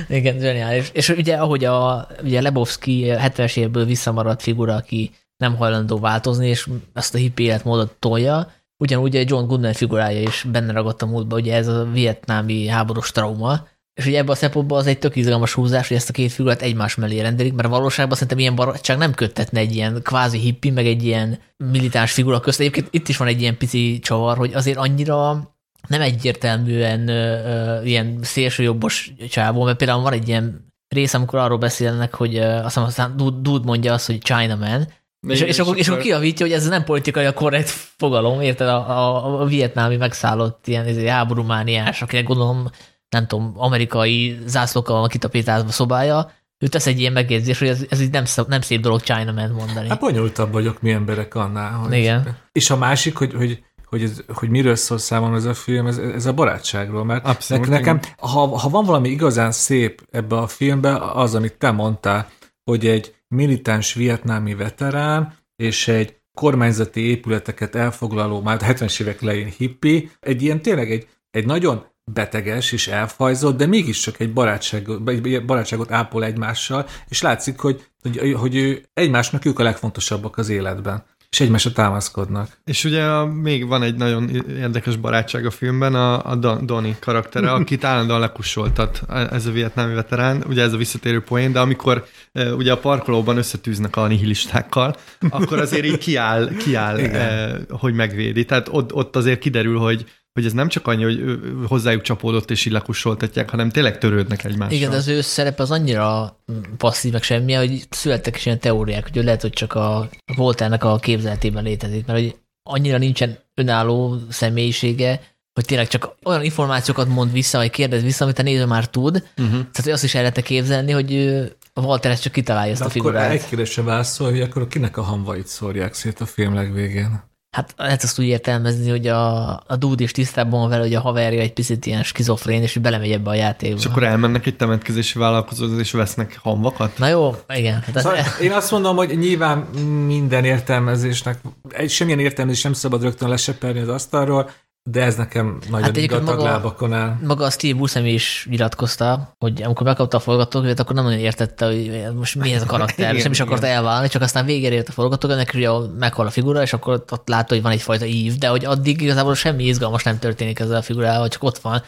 Igen, 0.09 0.39
zseniális. 0.39 0.89
És 0.93 1.09
ugye 1.09 1.35
ahogy 1.35 1.65
a 1.65 2.07
ugye 2.23 2.41
Lebowski 2.41 3.05
70-es 3.07 3.57
évből 3.57 3.85
visszamaradt 3.85 4.41
figura, 4.41 4.75
aki 4.75 5.11
nem 5.37 5.55
hajlandó 5.55 5.99
változni, 5.99 6.47
és 6.47 6.67
ezt 6.93 7.15
a 7.15 7.17
hippi 7.17 7.43
életmódot 7.43 7.95
tolja, 7.99 8.51
ugyanúgy 8.77 9.15
a 9.15 9.23
John 9.25 9.47
Goodman 9.47 9.73
figurája 9.73 10.21
is 10.21 10.45
benne 10.51 10.71
ragadt 10.71 11.01
a 11.01 11.05
múltba, 11.05 11.35
ugye 11.35 11.55
ez 11.55 11.67
a 11.67 11.87
vietnámi 11.91 12.67
háborús 12.67 13.11
trauma, 13.11 13.67
és 13.99 14.05
ugye 14.05 14.17
ebben 14.17 14.31
a 14.31 14.35
szempontból 14.35 14.77
az 14.77 14.88
egy 14.88 14.99
tök 14.99 15.15
izgalmas 15.15 15.53
húzás, 15.53 15.88
hogy 15.88 15.97
ezt 15.97 16.09
a 16.09 16.13
két 16.13 16.31
figurát 16.31 16.61
egymás 16.61 16.95
mellé 16.95 17.19
rendelik, 17.19 17.53
mert 17.53 17.69
valóságban 17.69 18.13
szerintem 18.13 18.38
ilyen 18.38 18.55
barátság 18.55 18.97
nem 18.97 19.13
köttetne 19.13 19.59
egy 19.59 19.76
ilyen 19.76 20.01
kvázi 20.03 20.38
hippi, 20.38 20.69
meg 20.69 20.85
egy 20.85 21.03
ilyen 21.03 21.39
militáns 21.57 22.11
figura 22.11 22.39
közt. 22.39 22.59
Egyébként 22.59 22.88
itt 22.91 23.07
is 23.07 23.17
van 23.17 23.27
egy 23.27 23.41
ilyen 23.41 23.57
pici 23.57 23.99
csavar, 23.99 24.38
hogy 24.38 24.53
azért 24.53 24.77
annyira 24.77 25.49
nem 25.88 26.01
egyértelműen 26.01 27.07
ö, 27.07 27.43
ö, 27.45 27.84
ilyen 27.84 28.19
szélsőjobbos 28.21 29.13
csávó, 29.30 29.63
mert 29.63 29.77
például 29.77 30.01
van 30.01 30.13
egy 30.13 30.27
ilyen 30.27 30.73
rész, 30.88 31.13
amikor 31.13 31.39
arról 31.39 31.57
beszélnek, 31.57 32.15
hogy 32.15 32.35
ö, 32.35 32.45
azt 32.45 32.63
hiszem, 32.63 32.84
aztán 32.84 33.17
Dude, 33.17 33.65
mondja 33.65 33.93
azt, 33.93 34.05
hogy 34.05 34.17
Chinaman, 34.17 34.88
és, 35.27 35.41
és, 35.41 35.59
akkor, 35.59 35.77
és 35.77 35.88
akkor 35.88 36.01
kiavítja, 36.01 36.45
hogy 36.45 36.55
ez 36.55 36.67
nem 36.67 36.84
politikai 36.84 37.26
a 37.26 37.34
korrekt 37.34 37.69
fogalom, 37.69 38.41
érted? 38.41 38.67
A, 38.67 38.89
a, 38.89 39.41
a 39.41 39.45
vietnámi 39.45 39.97
megszállott 39.97 40.67
ilyen 40.67 41.07
háborúmániás, 41.07 42.01
akinek 42.01 42.26
gondolom, 42.26 42.69
nem 43.10 43.27
tudom, 43.27 43.53
amerikai 43.56 44.40
zászlókkal 44.45 44.99
van 44.99 45.10
kitapítázva 45.10 45.72
szobája, 45.72 46.31
ő 46.57 46.68
tesz 46.68 46.88
egy 46.88 46.99
ilyen 46.99 47.14
megjegyzés, 47.14 47.60
hogy 47.60 47.68
ez, 47.68 47.86
ez 47.90 48.02
így 48.02 48.11
nem, 48.11 48.26
szép, 48.26 48.48
nem 48.48 48.61
szép 48.61 48.81
dolog 48.81 49.02
Chinaman 49.02 49.49
mondani. 49.49 49.88
Hát 49.88 49.99
bonyolultabb 49.99 50.52
vagyok 50.52 50.81
mi 50.81 50.91
emberek 50.91 51.36
annál. 51.36 51.72
Hogy... 51.72 51.94
Igen. 51.94 52.38
És 52.52 52.69
a 52.69 52.77
másik, 52.77 53.18
hogy, 53.18 53.34
hogy 53.34 53.64
hogy, 53.90 54.03
ez, 54.03 54.23
hogy 54.34 54.49
miről 54.49 54.76
szól 54.76 54.98
számomra 54.98 55.36
ez 55.36 55.45
a 55.45 55.53
film, 55.53 55.88
ez, 55.88 55.98
ez 55.98 56.26
a 56.26 56.34
barátságról, 56.34 57.06
mert 57.06 57.26
Abszolút, 57.26 57.68
nekem, 57.68 57.99
ha, 58.18 58.57
ha 58.57 58.69
van 58.69 58.86
valami 58.86 59.10
igazán 59.10 59.52
szép 59.52 60.07
ebbe 60.11 60.38
a 60.38 60.48
filmbe, 60.48 60.95
az, 60.95 61.36
amit 61.36 61.57
te 61.57 61.72
mondtál, 61.72 62.30
hogy 62.64 62.88
egy 62.88 63.15
militáns 63.27 63.94
vietnámi 63.94 64.53
veterán 64.53 65.34
és 65.56 65.88
egy 65.88 66.18
kormányzati 66.34 67.02
épületeket 67.02 67.76
elfoglaló, 67.76 68.41
már 68.41 68.57
a 68.61 68.65
70-es 68.65 69.02
évek 69.02 69.22
elején 69.22 69.53
hippi, 69.57 70.11
egy 70.19 70.41
ilyen 70.41 70.61
tényleg 70.61 70.91
egy, 70.91 71.07
egy 71.31 71.45
nagyon 71.45 71.86
beteges 72.14 72.72
és 72.72 72.88
elfajzott, 72.88 73.57
de 73.57 73.65
mégiscsak 73.65 74.19
egy 74.19 74.34
barátságot, 74.34 75.45
barátságot 75.45 75.91
ápol 75.91 76.23
egymással, 76.23 76.86
és 77.07 77.22
látszik, 77.22 77.60
hogy, 77.60 77.86
hogy, 78.02 78.34
hogy 78.34 78.56
ő, 78.56 78.84
egymásnak 78.94 79.45
ők 79.45 79.60
a 79.60 79.64
legfontosabbak 79.64 80.38
az 80.38 80.49
életben, 80.49 81.03
és 81.30 81.40
egymásra 81.40 81.72
támaszkodnak. 81.72 82.57
És 82.65 82.84
ugye 82.84 83.03
a, 83.03 83.26
még 83.26 83.68
van 83.68 83.84
egy 83.84 83.95
nagyon 83.95 84.30
érdekes 84.57 84.95
barátság 84.95 85.45
a 85.45 85.52
filmben, 85.52 85.95
a, 85.95 86.31
a 86.31 86.36
Don, 86.36 86.65
Donnie 86.65 86.95
karaktere, 86.99 87.52
akit 87.52 87.84
állandóan 87.84 88.19
lekussoltat 88.19 89.02
ez 89.31 89.45
a 89.45 89.52
vietnámi 89.52 89.94
veterán, 89.94 90.44
ugye 90.48 90.61
ez 90.61 90.73
a 90.73 90.77
visszatérő 90.77 91.22
poén, 91.22 91.52
de 91.52 91.60
amikor 91.60 92.06
e, 92.31 92.53
ugye 92.53 92.72
a 92.72 92.77
parkolóban 92.77 93.38
összetűznek 93.38 93.95
a 93.95 94.07
nihilistákkal, 94.07 94.95
akkor 95.30 95.60
azért 95.60 95.86
így 95.86 95.98
kiáll, 95.98 96.49
kiáll 96.57 96.99
e, 96.99 97.60
hogy 97.69 97.94
megvédi. 97.94 98.45
Tehát 98.45 98.68
ott, 98.72 98.94
ott 98.94 99.15
azért 99.15 99.40
kiderül, 99.40 99.77
hogy 99.77 100.06
hogy 100.34 100.45
ez 100.45 100.53
nem 100.53 100.68
csak 100.68 100.88
annyi, 100.88 101.03
hogy 101.03 101.39
hozzájuk 101.68 102.01
csapódott 102.01 102.51
és 102.51 102.65
így 102.65 102.73
lekussoltatják, 102.73 103.49
hanem 103.49 103.69
tényleg 103.69 103.97
törődnek 103.97 104.43
egymással. 104.43 104.76
Igen, 104.77 104.89
de 104.89 104.95
az 104.95 105.07
ő 105.07 105.22
szerepe 105.22 105.64
az 105.64 105.72
annyira 105.72 106.38
passzív, 106.77 107.11
meg 107.11 107.23
semmi, 107.23 107.53
hogy 107.53 107.84
születtek 107.89 108.35
is 108.35 108.45
ilyen 108.45 108.60
teóriák, 108.60 109.03
hogy 109.07 109.18
ő 109.18 109.23
lehet, 109.23 109.41
hogy 109.41 109.51
csak 109.51 109.73
a 109.73 110.10
Volternek 110.35 110.84
a 110.84 110.95
képzeletében 110.97 111.64
létezik, 111.64 112.06
mert 112.06 112.19
hogy 112.19 112.35
annyira 112.69 112.97
nincsen 112.97 113.38
önálló 113.53 114.18
személyisége, 114.30 115.22
hogy 115.53 115.65
tényleg 115.65 115.88
csak 115.88 116.15
olyan 116.23 116.43
információkat 116.43 117.07
mond 117.07 117.31
vissza, 117.31 117.57
vagy 117.57 117.69
kérdez 117.69 118.01
vissza, 118.03 118.23
amit 118.23 118.39
a 118.39 118.43
néző 118.43 118.65
már 118.65 118.89
tud. 118.89 119.15
Uh-huh. 119.38 119.51
Tehát 119.51 119.84
hogy 119.84 119.91
azt 119.91 120.03
is 120.03 120.15
el 120.15 120.22
lehetne 120.22 120.41
képzelni, 120.41 120.91
hogy 120.91 121.14
ő- 121.14 121.53
a 121.73 121.81
Walter 121.81 122.11
ezt 122.11 122.22
csak 122.22 122.31
kitalálja 122.31 122.72
ezt 122.72 122.80
De 122.80 122.85
a 122.85 122.89
akkor 122.89 123.01
figurát. 123.01 123.31
egy 123.31 123.45
kérdésre 123.45 123.81
válaszol, 123.84 124.30
hogy 124.30 124.41
akkor 124.41 124.68
kinek 124.68 124.97
a 124.97 125.01
hamvait 125.01 125.47
szórják 125.47 125.93
szét 125.93 126.19
a 126.19 126.26
film 126.26 126.53
legvégén? 126.53 127.22
Hát 127.51 127.73
lehet 127.77 128.03
azt 128.03 128.19
úgy 128.19 128.26
értelmezni, 128.26 128.89
hogy 128.89 129.07
a, 129.07 129.49
a 129.49 129.76
dude 129.77 130.03
is 130.03 130.11
tisztában 130.11 130.59
van 130.59 130.69
vele, 130.69 130.81
hogy 130.81 130.93
a 130.93 130.99
haverja 131.01 131.41
egy 131.41 131.53
picit 131.53 131.85
ilyen 131.85 132.03
skizofrén, 132.03 132.61
és 132.61 132.73
hogy 132.73 132.81
belemegy 132.81 133.11
ebbe 133.11 133.30
a 133.30 133.34
játékba. 133.34 133.77
És 133.77 133.85
akkor 133.85 134.03
elmennek 134.03 134.45
egy 134.45 134.55
temetkezési 134.55 135.19
vállalkozóhoz, 135.19 135.80
és 135.80 135.91
vesznek 135.91 136.39
hamvakat? 136.41 136.97
Na 136.97 137.07
jó, 137.07 137.35
igen. 137.55 137.81
Hát 137.81 137.97
Szóval 137.97 138.17
ez, 138.17 138.39
én 138.41 138.51
azt 138.51 138.71
mondom, 138.71 138.95
hogy 138.95 139.17
nyilván 139.17 139.57
minden 140.05 140.43
értelmezésnek, 140.45 141.39
egy 141.69 141.89
semmilyen 141.89 142.19
értelmezés 142.19 142.63
nem 142.63 142.73
szabad 142.73 143.01
rögtön 143.01 143.30
leseperni 143.30 143.80
az 143.80 143.89
asztalról, 143.89 144.49
de 144.91 145.03
ez 145.03 145.15
nekem 145.15 145.57
nagyon 145.69 145.81
Hát 145.83 145.97
hát 145.97 146.07
gatag 146.07 146.25
maga- 146.25 146.43
lábakon 146.43 146.93
áll. 146.93 147.17
maga 147.23 147.45
a 147.45 147.49
Steve 147.49 147.77
Buscemi 147.77 148.11
is 148.13 148.47
nyilatkozta, 148.49 149.35
hogy 149.37 149.61
amikor 149.63 149.85
megkapta 149.85 150.17
a 150.17 150.19
forgatókönyvet, 150.19 150.79
akkor 150.79 150.95
nem 150.95 151.03
nagyon 151.03 151.19
értette, 151.19 151.65
hogy 151.65 152.03
most 152.15 152.35
mi 152.35 152.53
ez 152.53 152.61
a 152.61 152.65
karakter, 152.65 153.13
és 153.15 153.23
nem 153.23 153.31
is 153.31 153.39
akarta 153.39 153.67
elválni, 153.67 154.07
csak 154.07 154.21
aztán 154.21 154.45
végére 154.45 154.75
ért 154.75 154.89
a 154.89 154.91
forgatókönyvnek, 154.91 155.51
ugye 155.55 155.69
meghal 155.97 156.25
a 156.25 156.29
figura, 156.29 156.61
és 156.61 156.73
akkor 156.73 157.03
ott 157.09 157.27
látta, 157.27 157.53
hogy 157.53 157.63
van 157.63 157.71
egyfajta 157.71 158.05
ív, 158.05 158.37
de 158.37 158.47
hogy 158.47 158.65
addig 158.65 159.01
igazából 159.01 159.35
semmi 159.35 159.63
izgalmas 159.63 160.03
nem 160.03 160.19
történik 160.19 160.59
ezzel 160.59 160.77
a 160.77 160.81
figurával, 160.81 161.27
csak 161.27 161.43
ott 161.43 161.57
van. 161.57 161.81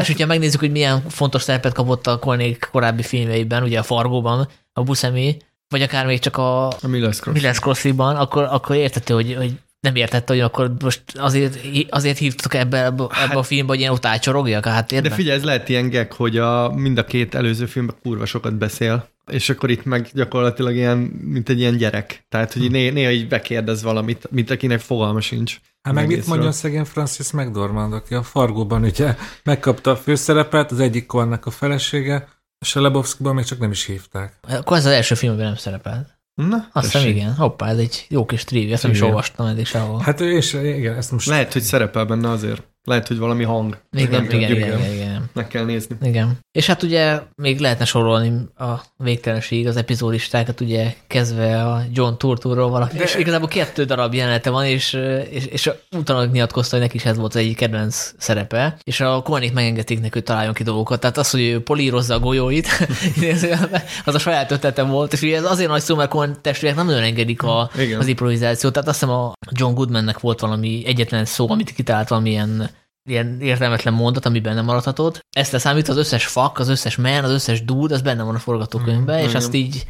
És 0.00 0.06
hogyha 0.06 0.26
megnézzük, 0.26 0.60
hogy 0.60 0.70
milyen 0.70 1.02
fontos 1.08 1.42
szerepet 1.42 1.72
kapott 1.72 2.06
a 2.06 2.18
Kornék 2.18 2.68
korábbi 2.72 3.02
filmjeiben, 3.02 3.62
ugye 3.62 3.78
a 3.78 3.82
Fargóban, 3.82 4.48
a 4.72 4.82
Buscemi, 4.82 5.36
vagy 5.68 5.82
akár 5.82 6.06
még 6.06 6.18
csak 6.18 6.36
a 6.36 6.66
A 6.66 6.76
Miller's 6.82 7.18
Cross. 7.20 7.36
Miller's 7.40 7.58
Crossing-ban, 7.60 8.16
akkor, 8.16 8.42
akkor 8.50 8.76
értette, 8.76 9.14
hogy, 9.14 9.34
hogy 9.36 9.52
nem 9.80 9.94
értette, 9.94 10.32
hogy 10.32 10.42
akkor 10.42 10.72
most 10.80 11.02
azért, 11.14 11.58
azért 11.88 12.18
hívtuk 12.18 12.54
ebbe, 12.54 12.84
ebbe, 12.84 13.06
ebbe 13.24 13.38
a 13.38 13.42
filmbe, 13.42 13.72
hogy 13.72 13.80
ilyen 13.80 13.92
ott 13.92 14.06
ácsorogjak 14.06 14.66
a 14.66 14.70
háttérben. 14.70 15.10
De 15.10 15.16
figyelj, 15.16 15.38
ez 15.38 15.44
lehet 15.44 15.68
ilyen 15.68 15.90
gag, 15.90 16.12
hogy 16.12 16.36
a, 16.36 16.72
mind 16.74 16.98
a 16.98 17.04
két 17.04 17.34
előző 17.34 17.66
filmben 17.66 17.96
kurva 18.02 18.26
sokat 18.26 18.54
beszél, 18.54 19.08
és 19.30 19.48
akkor 19.48 19.70
itt 19.70 19.84
meg 19.84 20.08
gyakorlatilag 20.12 20.74
ilyen, 20.74 20.98
mint 21.22 21.48
egy 21.48 21.58
ilyen 21.58 21.76
gyerek. 21.76 22.24
Tehát, 22.28 22.52
hogy 22.52 22.70
né, 22.70 22.90
néha 22.90 23.10
így 23.10 23.28
bekérdez 23.28 23.82
valamit, 23.82 24.30
mint 24.30 24.50
akinek 24.50 24.80
fogalma 24.80 25.20
sincs. 25.20 25.60
Hát 25.82 25.94
meg 25.94 26.06
mit 26.06 26.26
mondjon 26.26 26.52
szegény 26.52 26.84
Francis 26.84 27.30
McDormand, 27.30 27.92
aki 27.92 28.14
a 28.14 28.22
Fargóban 28.22 28.82
ugye 28.82 29.16
megkapta 29.44 29.90
a 29.90 29.96
főszerepet, 29.96 30.70
az 30.70 30.80
egyik 30.80 31.06
kornak 31.06 31.46
a 31.46 31.50
felesége, 31.50 32.28
és 32.58 32.76
a 32.76 32.80
Lebowskiban 32.80 33.34
még 33.34 33.44
csak 33.44 33.58
nem 33.58 33.70
is 33.70 33.84
hívták. 33.84 34.38
Akkor 34.48 34.76
ez 34.76 34.86
az 34.86 34.92
első 34.92 35.14
filmben 35.14 35.44
nem 35.44 35.54
szerepelt. 35.54 36.17
Na, 36.46 36.68
Azt 36.72 36.92
hiszem, 36.92 37.08
igen. 37.08 37.34
Hoppá, 37.34 37.68
ez 37.68 37.78
egy 37.78 38.06
jó 38.08 38.24
kis 38.24 38.44
trivia, 38.44 38.72
ezt 38.72 38.82
nem 38.82 38.92
is 38.92 39.00
olvastam 39.00 39.46
eddig 39.46 39.66
sehol. 39.66 40.00
Hát 40.00 40.20
és 40.20 40.52
igen, 40.52 40.96
ezt 40.96 41.12
most 41.12 41.26
Lehet, 41.26 41.52
hogy 41.52 41.62
szerepel 41.62 42.04
benne 42.04 42.30
azért. 42.30 42.62
Lehet, 42.88 43.08
hogy 43.08 43.18
valami 43.18 43.44
hang. 43.44 43.78
igen, 43.92 44.10
Nem 44.10 44.24
igen, 44.24 44.40
tudjuk. 44.40 44.58
igen, 44.58 44.78
igen, 44.78 44.92
igen. 44.92 45.30
Meg 45.32 45.48
kell 45.48 45.64
nézni. 45.64 45.96
Igen. 46.02 46.38
És 46.52 46.66
hát 46.66 46.82
ugye 46.82 47.20
még 47.34 47.58
lehetne 47.58 47.84
sorolni 47.84 48.32
a 48.56 48.82
végtelenségig 48.96 49.66
az 49.66 49.76
epizódistákat, 49.76 50.60
ugye 50.60 50.94
kezdve 51.06 51.64
a 51.64 51.82
John 51.92 52.14
Turturról 52.16 52.70
valaki. 52.70 52.96
De... 52.96 53.02
És 53.02 53.14
igazából 53.14 53.48
kettő 53.48 53.84
darab 53.84 54.14
jelenete 54.14 54.50
van, 54.50 54.64
és, 54.64 54.92
és, 55.30 55.46
és 55.46 55.70
utána 55.96 56.24
nyilatkozta, 56.24 56.76
hogy 56.76 56.84
neki 56.84 56.96
is 56.96 57.04
ez 57.04 57.16
volt 57.16 57.34
az 57.34 57.40
egyik 57.40 57.56
kedvenc 57.56 58.12
szerepe, 58.18 58.76
és 58.84 59.00
a 59.00 59.22
Kornék 59.22 59.52
megengedik 59.52 59.98
neki, 60.00 60.12
hogy 60.12 60.22
találjon 60.22 60.54
ki 60.54 60.62
dolgokat. 60.62 61.00
Tehát 61.00 61.16
az, 61.16 61.30
hogy 61.30 61.40
ő 61.40 61.62
polírozza 61.62 62.14
a 62.14 62.18
golyóit, 62.18 62.68
az 64.04 64.14
a 64.14 64.18
saját 64.18 64.50
ötlete 64.50 64.82
volt, 64.82 65.12
és 65.12 65.22
ugye 65.22 65.36
ez 65.36 65.44
azért 65.44 65.70
nagy 65.70 65.82
szó, 65.82 65.96
mert 65.96 66.10
Coen 66.10 66.36
testvérek 66.42 66.76
nem 66.76 66.86
nagyon 66.86 67.02
engedik 67.02 67.42
a, 67.42 67.70
Igen. 67.78 67.98
az 67.98 68.06
improvizációt. 68.06 68.72
Tehát 68.72 68.88
azt 68.88 69.00
hiszem 69.00 69.14
a 69.14 69.32
John 69.50 69.74
Goodmannek 69.74 70.20
volt 70.20 70.40
valami 70.40 70.82
egyetlen 70.86 71.24
szó, 71.24 71.50
amit 71.50 71.70
kitalált 71.70 72.08
valamilyen 72.08 72.70
ilyen 73.08 73.40
értelmetlen 73.40 73.94
mondat, 73.94 74.26
ami 74.26 74.40
benne 74.40 74.62
maradhatott. 74.62 75.26
Ezt 75.30 75.52
leszámít 75.52 75.88
az 75.88 75.96
összes 75.96 76.26
fak, 76.26 76.58
az 76.58 76.68
összes 76.68 76.96
man, 76.96 77.24
az 77.24 77.30
összes 77.30 77.64
dude, 77.64 77.94
az 77.94 78.02
benne 78.02 78.22
van 78.22 78.34
a 78.34 78.38
forgatókönyvben, 78.38 79.18
és 79.18 79.24
igen. 79.24 79.36
azt 79.36 79.54
így 79.54 79.86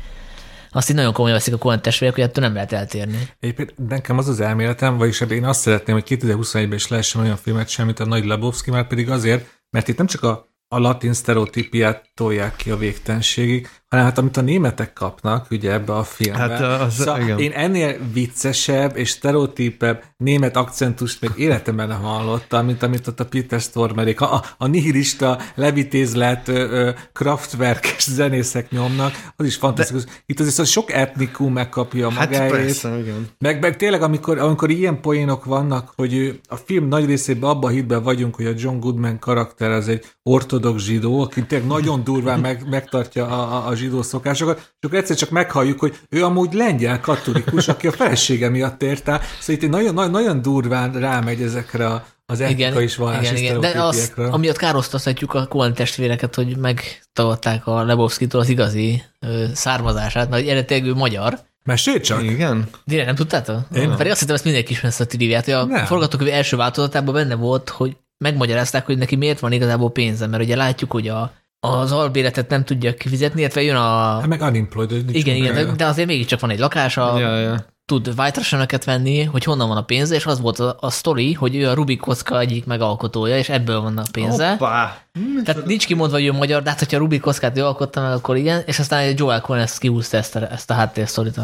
azt 0.71 0.91
így 0.91 0.97
nagyon 0.97 1.13
komolyan 1.13 1.37
veszik 1.37 1.55
a 1.55 1.59
Coen 1.59 1.83
testvérek, 1.83 2.15
hogy 2.15 2.25
ettől 2.25 2.45
nem 2.45 2.55
lehet 2.55 2.73
eltérni. 2.73 3.29
Egyébként 3.41 3.89
nekem 3.89 4.19
az 4.19 4.29
az 4.29 4.41
elméletem, 4.41 4.97
vagyis 4.97 5.21
ebben 5.21 5.37
én 5.37 5.45
azt 5.45 5.61
szeretném, 5.61 5.97
hogy 5.97 6.19
2021-ben 6.21 6.73
is 6.73 6.89
lehessen 6.89 7.21
olyan 7.21 7.37
filmet 7.37 7.69
sem, 7.69 7.87
mint 7.87 8.01
a 8.01 8.05
Nagy 8.05 8.25
Lebowski, 8.25 8.71
már 8.71 8.87
pedig 8.87 9.11
azért, 9.11 9.61
mert 9.71 9.89
itt 9.89 9.97
nem 9.97 10.07
csak 10.07 10.23
a, 10.23 10.49
a 10.69 10.79
latin 10.79 11.13
sztereotípiát 11.13 12.11
tolják 12.15 12.57
ki 12.57 12.71
a 12.71 12.77
végtelenségig, 12.77 13.69
hanem 13.89 14.05
hát 14.05 14.19
amit 14.19 14.37
a 14.37 14.41
németek 14.41 14.93
kapnak 14.93 15.47
ugye 15.51 15.73
ebbe 15.73 15.93
a 15.95 16.03
filmbe. 16.05 16.39
Hát, 16.39 16.81
az- 16.81 16.95
szóval 16.95 17.21
igen. 17.21 17.39
én 17.39 17.53
ennél 17.53 17.97
viccesebb 18.13 18.97
és 18.97 19.11
sztereotípebb 19.11 20.03
német 20.17 20.57
akcentust 20.57 21.21
még 21.21 21.31
életemben 21.37 21.93
hallottam, 21.93 22.67
mint 22.67 22.83
amit 22.83 23.07
ott 23.07 23.21
a 23.21 23.25
Peter 23.27 23.61
Stormerék, 23.61 24.21
a, 24.21 24.43
a 24.59 24.67
nihilista, 24.67 25.39
levitézlet, 25.55 26.51
kraftwerkes 27.13 28.05
zenészek 28.11 28.71
nyomnak, 28.71 29.13
az 29.37 29.47
is 29.47 29.57
fantasztikus. 29.57 30.05
Itt 30.27 30.41
azért 30.41 30.55
szóval 30.55 30.73
sok 30.73 30.93
etnikum 30.93 31.53
megkapja 31.53 32.11
Hát 32.11 32.31
magáét. 32.31 32.51
persze, 32.51 32.99
igen. 32.99 33.29
Meg, 33.39 33.61
meg 33.61 33.77
tényleg, 33.77 34.03
amikor, 34.03 34.39
amikor 34.39 34.71
ilyen 34.71 35.01
poénok 35.01 35.45
vannak, 35.45 35.93
hogy 35.97 36.15
ő, 36.15 36.41
a 36.49 36.57
film 36.57 36.89
nagy 36.89 37.05
részében 37.07 37.51
abban 37.51 37.71
a 37.71 37.75
hitben 37.75 38.03
vagyunk, 38.03 38.35
hogy 38.35 38.47
a 38.47 38.53
John 38.57 38.79
Goodman 38.79 39.19
karakter 39.19 39.71
az 39.71 39.89
egy 39.89 40.05
ortodox 40.23 40.83
zsidó, 40.83 41.21
aki 41.23 41.47
tényleg 41.47 41.69
nagyon 41.69 42.05
durván 42.05 42.41
meg, 42.41 42.69
megtartja 42.69 43.27
a, 43.27 43.57
a, 43.57 43.69
a 43.69 43.75
zsidó 43.79 44.03
szokásokat, 44.03 44.57
és 44.57 44.87
akkor 44.87 44.99
egyszer 44.99 45.17
csak 45.17 45.31
meghalljuk, 45.31 45.81
hogy 45.81 45.99
ő 46.09 46.25
amúgy 46.25 46.53
lengyel 46.53 47.01
katolikus, 47.01 47.69
aki 47.69 47.87
a 47.87 47.93
felesége 47.93 48.49
miatt 48.49 48.83
ért 48.83 49.09
el. 49.09 49.21
Szóval 49.41 49.63
itt 49.63 49.71
nagyon, 49.71 49.95
nagyon, 49.95 50.11
nagyon 50.11 50.43
durván 50.43 50.93
rámegy 50.93 51.43
ezekre 51.43 51.87
a, 51.87 52.07
az 52.27 52.41
etnikai 52.41 52.85
és 52.85 52.97
vallási 52.97 53.37
igen, 53.37 53.57
igen. 53.57 53.61
De 53.61 53.83
azt, 53.83 54.19
amiatt 54.19 54.57
károsztathatjuk 54.57 55.35
a 55.35 55.47
Coen 55.47 55.75
testvéreket, 55.75 56.35
hogy 56.35 56.57
megtagadták 56.57 57.67
a 57.67 57.85
Lebowski-tól 57.85 58.41
az 58.41 58.49
igazi 58.49 59.03
ö, 59.21 59.45
származását, 59.55 60.31
mert 60.31 60.49
eredetileg 60.49 60.85
ő 60.85 60.95
magyar, 60.95 61.47
Mesélj 61.69 62.01
csak! 62.01 62.23
Igen? 62.23 62.69
Dire, 62.85 63.05
nem 63.05 63.15
tudtátok? 63.15 63.61
Én 63.75 63.89
nem. 63.89 63.97
Pedig 63.97 64.11
azt 64.11 64.21
hittem, 64.21 64.35
ezt 64.35 64.45
mindenki 64.45 64.73
ismer 64.73 64.91
ezt 64.91 65.01
a 65.01 65.07
triviát, 65.07 65.45
hogy 65.45 65.55
a 65.55 65.65
Nem. 65.65 65.85
forgatókönyv 65.85 66.33
első 66.33 66.57
változatában 66.57 67.15
benne 67.15 67.35
volt, 67.35 67.69
hogy 67.69 67.97
megmagyarázták, 68.19 68.87
hogy 68.87 68.99
neki 68.99 69.17
miért 69.17 69.41
van 69.41 69.53
igazából 69.53 69.91
pénze, 69.91 70.27
mert 70.27 70.43
ugye 70.43 70.57
látjuk, 70.57 70.91
hogy 70.91 71.09
a, 71.09 71.33
az 71.61 71.93
albéletet 71.93 72.49
nem 72.49 72.65
tudja 72.65 72.95
kifizetni, 72.95 73.41
illetve 73.41 73.63
jön 73.63 73.77
a... 73.77 74.19
Hát 74.19 74.27
meg 74.27 74.41
unemployed, 74.41 74.91
hogy 74.91 75.05
nincs 75.05 75.17
Igen, 75.17 75.37
igen, 75.37 75.55
de, 75.55 75.73
de 75.73 75.87
azért 75.87 76.09
mégiscsak 76.09 76.41
van 76.41 76.51
egy 76.51 76.59
lakása, 76.59 77.19
Ja, 77.19 77.39
ja. 77.39 77.67
tud 77.85 78.15
white 78.17 78.81
venni, 78.85 79.23
hogy 79.23 79.45
honnan 79.45 79.69
van 79.69 79.77
a 79.77 79.85
pénze, 79.85 80.15
és 80.15 80.27
az 80.27 80.41
volt 80.41 80.59
a, 80.59 80.77
a 80.81 80.91
sztori, 80.91 81.33
hogy 81.33 81.57
ő 81.57 81.69
a 81.69 81.75
Rubik 81.75 82.01
kocka 82.01 82.41
egyik 82.41 82.67
megalkotója, 82.67 83.39
és 83.39 83.49
ebből 83.49 83.81
van 83.81 83.99
a 83.99 84.05
pénze. 84.13 84.51
Hoppá! 84.51 84.97
Tehát 85.45 85.67
nincs 85.67 85.87
kimondva, 85.87 86.17
hogy 86.17 86.27
ő 86.27 86.33
magyar, 86.33 86.63
de 86.63 86.71
hát 86.71 86.79
hogyha 86.79 86.99
Rubik 86.99 87.21
kockát 87.21 87.59
ő 87.59 87.65
alkotta 87.65 88.01
meg, 88.01 88.13
akkor 88.13 88.37
igen, 88.37 88.63
és 88.67 88.79
aztán 88.79 89.01
egy 89.01 89.19
Joel 89.19 89.41
Cohen 89.41 89.63
ezt 89.63 89.79
kihúzta 89.79 90.17
ezt 90.17 90.37
a, 90.37 90.53
ezt 90.53 90.71
a 90.71 90.75
háttérsztorit 90.75 91.37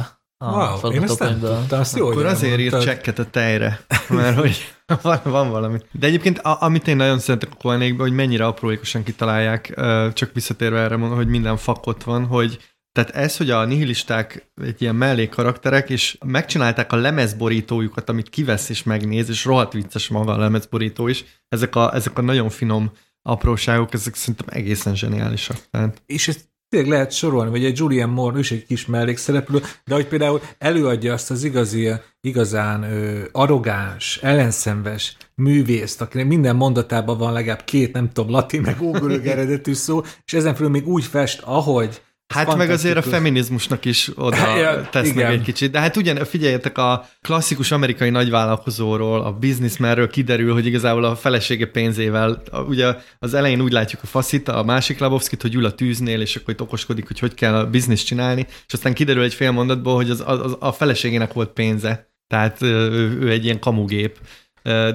a, 0.44 0.78
Wow, 0.82 0.92
én 0.92 1.02
ezt 1.02 1.18
nem 1.18 1.38
tudtam, 1.40 1.78
azt 1.80 1.96
jó, 1.96 2.10
Akkor 2.10 2.26
azért 2.26 2.58
írt 2.58 2.82
csekket 2.82 3.18
a 3.18 3.30
tejre, 3.30 3.80
mert 4.08 4.38
hogy 4.38 4.74
van, 5.02 5.20
van 5.22 5.50
valami. 5.50 5.78
De 5.92 6.06
egyébként, 6.06 6.38
a, 6.38 6.56
amit 6.60 6.88
én 6.88 6.96
nagyon 6.96 7.18
szeretek 7.18 7.48
a 7.52 7.56
Koenékbe, 7.56 8.02
hogy 8.02 8.12
mennyire 8.12 8.46
aprólékosan 8.46 9.02
kitalálják, 9.02 9.80
csak 10.12 10.30
visszatérve 10.32 10.80
erre 10.80 10.96
mondom, 10.96 11.16
hogy 11.16 11.28
minden 11.28 11.56
fakot 11.56 12.02
van, 12.02 12.26
hogy 12.26 12.58
tehát 12.92 13.10
ez, 13.10 13.36
hogy 13.36 13.50
a 13.50 13.64
nihilisták 13.64 14.50
egy 14.62 14.82
ilyen 14.82 14.94
mellékkarakterek, 14.94 15.90
és 15.90 16.18
megcsinálták 16.26 16.92
a 16.92 16.96
lemezborítójukat, 16.96 18.08
amit 18.08 18.28
kivesz 18.28 18.68
és 18.68 18.82
megnéz, 18.82 19.28
és 19.28 19.44
rohadt 19.44 19.72
vicces 19.72 20.08
maga 20.08 20.32
a 20.32 20.38
lemezborító 20.38 21.08
is, 21.08 21.24
ezek 21.48 21.76
a, 21.76 21.94
ezek 21.94 22.18
a 22.18 22.22
nagyon 22.22 22.48
finom 22.48 22.92
apróságok, 23.22 23.94
ezek 23.94 24.14
szerintem 24.14 24.46
egészen 24.50 24.96
zseniálisak. 24.96 25.56
Tehát 25.70 26.02
és 26.06 26.28
ezt 26.28 26.52
tényleg 26.74 26.92
lehet 26.92 27.12
sorolni, 27.12 27.50
vagy 27.50 27.64
egy 27.64 27.78
Julian 27.78 28.08
Moore, 28.08 28.36
ő 28.36 28.38
is 28.38 28.50
egy 28.50 28.66
kis 28.66 28.86
mellékszereplő, 28.86 29.62
de 29.84 29.94
hogy 29.94 30.06
például 30.06 30.40
előadja 30.58 31.12
azt 31.12 31.30
az 31.30 31.44
igazi, 31.44 31.90
igazán 32.20 32.82
ö, 32.82 33.22
arrogáns, 33.32 34.18
ellenszenves 34.22 35.16
művészt, 35.34 36.00
akinek 36.00 36.26
minden 36.26 36.56
mondatában 36.56 37.18
van 37.18 37.32
legalább 37.32 37.64
két, 37.64 37.92
nem 37.92 38.10
tudom, 38.12 38.30
latin 38.30 38.60
meg 38.60 38.82
ógörög 38.88 39.26
eredetű 39.26 39.72
szó, 39.72 40.02
és 40.24 40.32
ezen 40.32 40.54
felül 40.54 40.70
még 40.70 40.88
úgy 40.88 41.04
fest, 41.04 41.42
ahogy. 41.44 42.02
Hát 42.34 42.56
meg 42.56 42.70
azért 42.70 42.96
a 42.96 43.02
feminizmusnak 43.02 43.84
is 43.84 44.10
oda 44.14 44.56
Ja, 44.58 44.88
tesznek 44.90 45.14
igen. 45.14 45.30
egy 45.30 45.42
kicsit. 45.42 45.70
De 45.70 45.80
hát 45.80 45.96
ugyan, 45.96 46.24
figyeljetek, 46.24 46.78
a 46.78 47.08
klasszikus 47.22 47.70
amerikai 47.70 48.10
nagyvállalkozóról, 48.10 49.20
a 49.20 49.32
businessmanről 49.32 50.08
kiderül, 50.08 50.52
hogy 50.52 50.66
igazából 50.66 51.04
a 51.04 51.16
felesége 51.16 51.66
pénzével, 51.66 52.42
ugye 52.68 52.94
az 53.18 53.34
elején 53.34 53.60
úgy 53.60 53.72
látjuk 53.72 54.02
a 54.02 54.06
faszit, 54.06 54.48
a 54.48 54.62
másik 54.62 54.98
Labovskit, 54.98 55.42
hogy 55.42 55.54
ül 55.54 55.64
a 55.64 55.74
tűznél, 55.74 56.20
és 56.20 56.36
akkor 56.36 56.54
itt 56.54 56.60
okoskodik, 56.60 57.06
hogy 57.06 57.18
hogy 57.18 57.34
kell 57.34 57.54
a 57.54 57.66
bizniszt 57.66 58.06
csinálni, 58.06 58.46
és 58.66 58.72
aztán 58.72 58.94
kiderül 58.94 59.22
egy 59.22 59.34
fél 59.34 59.50
mondatból, 59.50 59.94
hogy 59.94 60.10
az, 60.10 60.22
az, 60.26 60.56
a 60.58 60.72
feleségének 60.72 61.32
volt 61.32 61.50
pénze. 61.50 62.12
Tehát 62.26 62.62
ő, 62.62 63.18
ő 63.20 63.30
egy 63.30 63.44
ilyen 63.44 63.58
kamugép. 63.58 64.18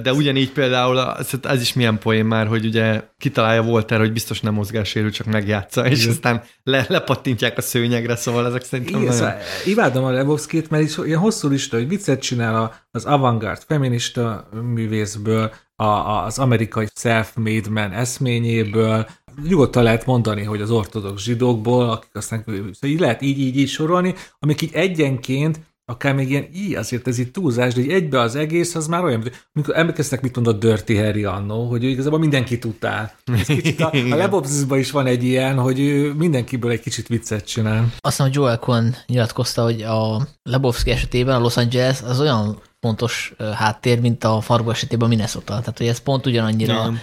De 0.02 0.12
ugyanígy 0.12 0.52
például 0.52 0.96
az- 0.96 1.38
ez 1.42 1.60
is 1.60 1.72
milyen 1.72 1.98
poén 1.98 2.24
már, 2.24 2.46
hogy 2.46 2.64
ugye 2.64 3.02
kitalálja 3.18 3.62
Voltaire, 3.62 4.02
hogy 4.04 4.12
biztos 4.12 4.40
nem 4.40 4.54
mozgássérül, 4.54 5.10
csak 5.10 5.26
megjátsza, 5.26 5.86
és 5.86 5.98
Igen. 6.00 6.10
aztán 6.10 6.42
le, 6.64 6.84
lepattintják 6.88 7.58
a 7.58 7.60
szőnyegre, 7.60 8.16
szóval 8.16 8.46
ezek 8.46 8.64
szerintem 8.64 9.00
Igen, 9.00 9.14
nagyon... 9.14 9.26
szóval 9.28 9.42
imádom 9.66 10.04
a 10.04 10.10
Lebowski-t, 10.10 10.70
mert 10.70 10.82
is 10.84 10.96
ilyen 11.04 11.18
hosszú 11.18 11.48
lista, 11.48 11.76
hogy 11.76 11.88
viccet 11.88 12.20
csinál 12.20 12.54
a- 12.62 12.74
az 12.90 13.04
avantgard 13.04 13.62
feminista 13.66 14.48
művészből, 14.74 15.52
a, 15.76 15.84
a, 15.84 16.24
az 16.24 16.38
amerikai 16.38 16.86
self-made 16.94 17.70
man 17.70 17.92
eszményéből, 17.92 19.06
nyugodtan 19.48 19.82
lehet 19.82 20.06
mondani, 20.06 20.42
hogy 20.42 20.60
az 20.60 20.70
ortodox 20.70 21.22
zsidókból, 21.22 21.90
akik 21.90 22.10
aztán 22.12 22.42
szóval 22.46 22.70
így 22.82 23.00
lehet 23.00 23.22
így, 23.22 23.38
így, 23.38 23.56
így 23.58 23.68
sorolni, 23.68 24.14
amik 24.38 24.62
így 24.62 24.72
egyenként 24.72 25.60
akár 25.90 26.14
még 26.14 26.30
ilyen, 26.30 26.48
így 26.54 26.74
azért 26.74 27.08
ez 27.08 27.18
itt 27.18 27.32
túlzás, 27.32 27.74
de 27.74 27.80
így 27.80 27.90
egybe 27.90 28.20
az 28.20 28.34
egész, 28.36 28.74
az 28.74 28.86
már 28.86 29.04
olyan, 29.04 29.30
amikor 29.52 29.76
emlékeztek, 29.76 30.20
mit 30.20 30.34
mondott 30.34 30.60
Dirty 30.60 30.96
Harry 30.96 31.24
annó, 31.24 31.68
hogy 31.68 31.84
ő 31.84 31.88
igazából 31.88 32.18
mindenkit 32.18 32.64
utál. 32.64 33.12
Ez 33.32 33.46
kicsit 33.46 33.80
a, 33.80 33.90
a. 33.92 34.16
Lebowskiban 34.16 34.78
is 34.78 34.90
van 34.90 35.06
egy 35.06 35.24
ilyen, 35.24 35.58
hogy 35.58 35.80
ő 35.80 36.12
mindenkiből 36.12 36.70
egy 36.70 36.80
kicsit 36.80 37.06
viccet 37.06 37.46
csinál. 37.46 37.92
Azt 37.98 38.16
hiszem, 38.16 38.32
Joel 38.34 38.58
Cohen 38.58 38.96
nyilatkozta, 39.06 39.62
hogy 39.62 39.82
a 39.82 40.28
Lebowski 40.42 40.90
esetében 40.90 41.36
a 41.36 41.40
Los 41.40 41.56
Angeles 41.56 42.02
az 42.02 42.20
olyan 42.20 42.58
fontos 42.80 43.34
háttér, 43.54 44.00
mint 44.00 44.24
a 44.24 44.40
Fargo 44.40 44.70
esetében 44.70 45.06
a 45.06 45.10
Minnesota. 45.10 45.58
Tehát, 45.58 45.78
hogy 45.78 45.86
ez 45.86 45.98
pont 45.98 46.26
ugyanannyira 46.26 46.72
Igen. 46.72 47.00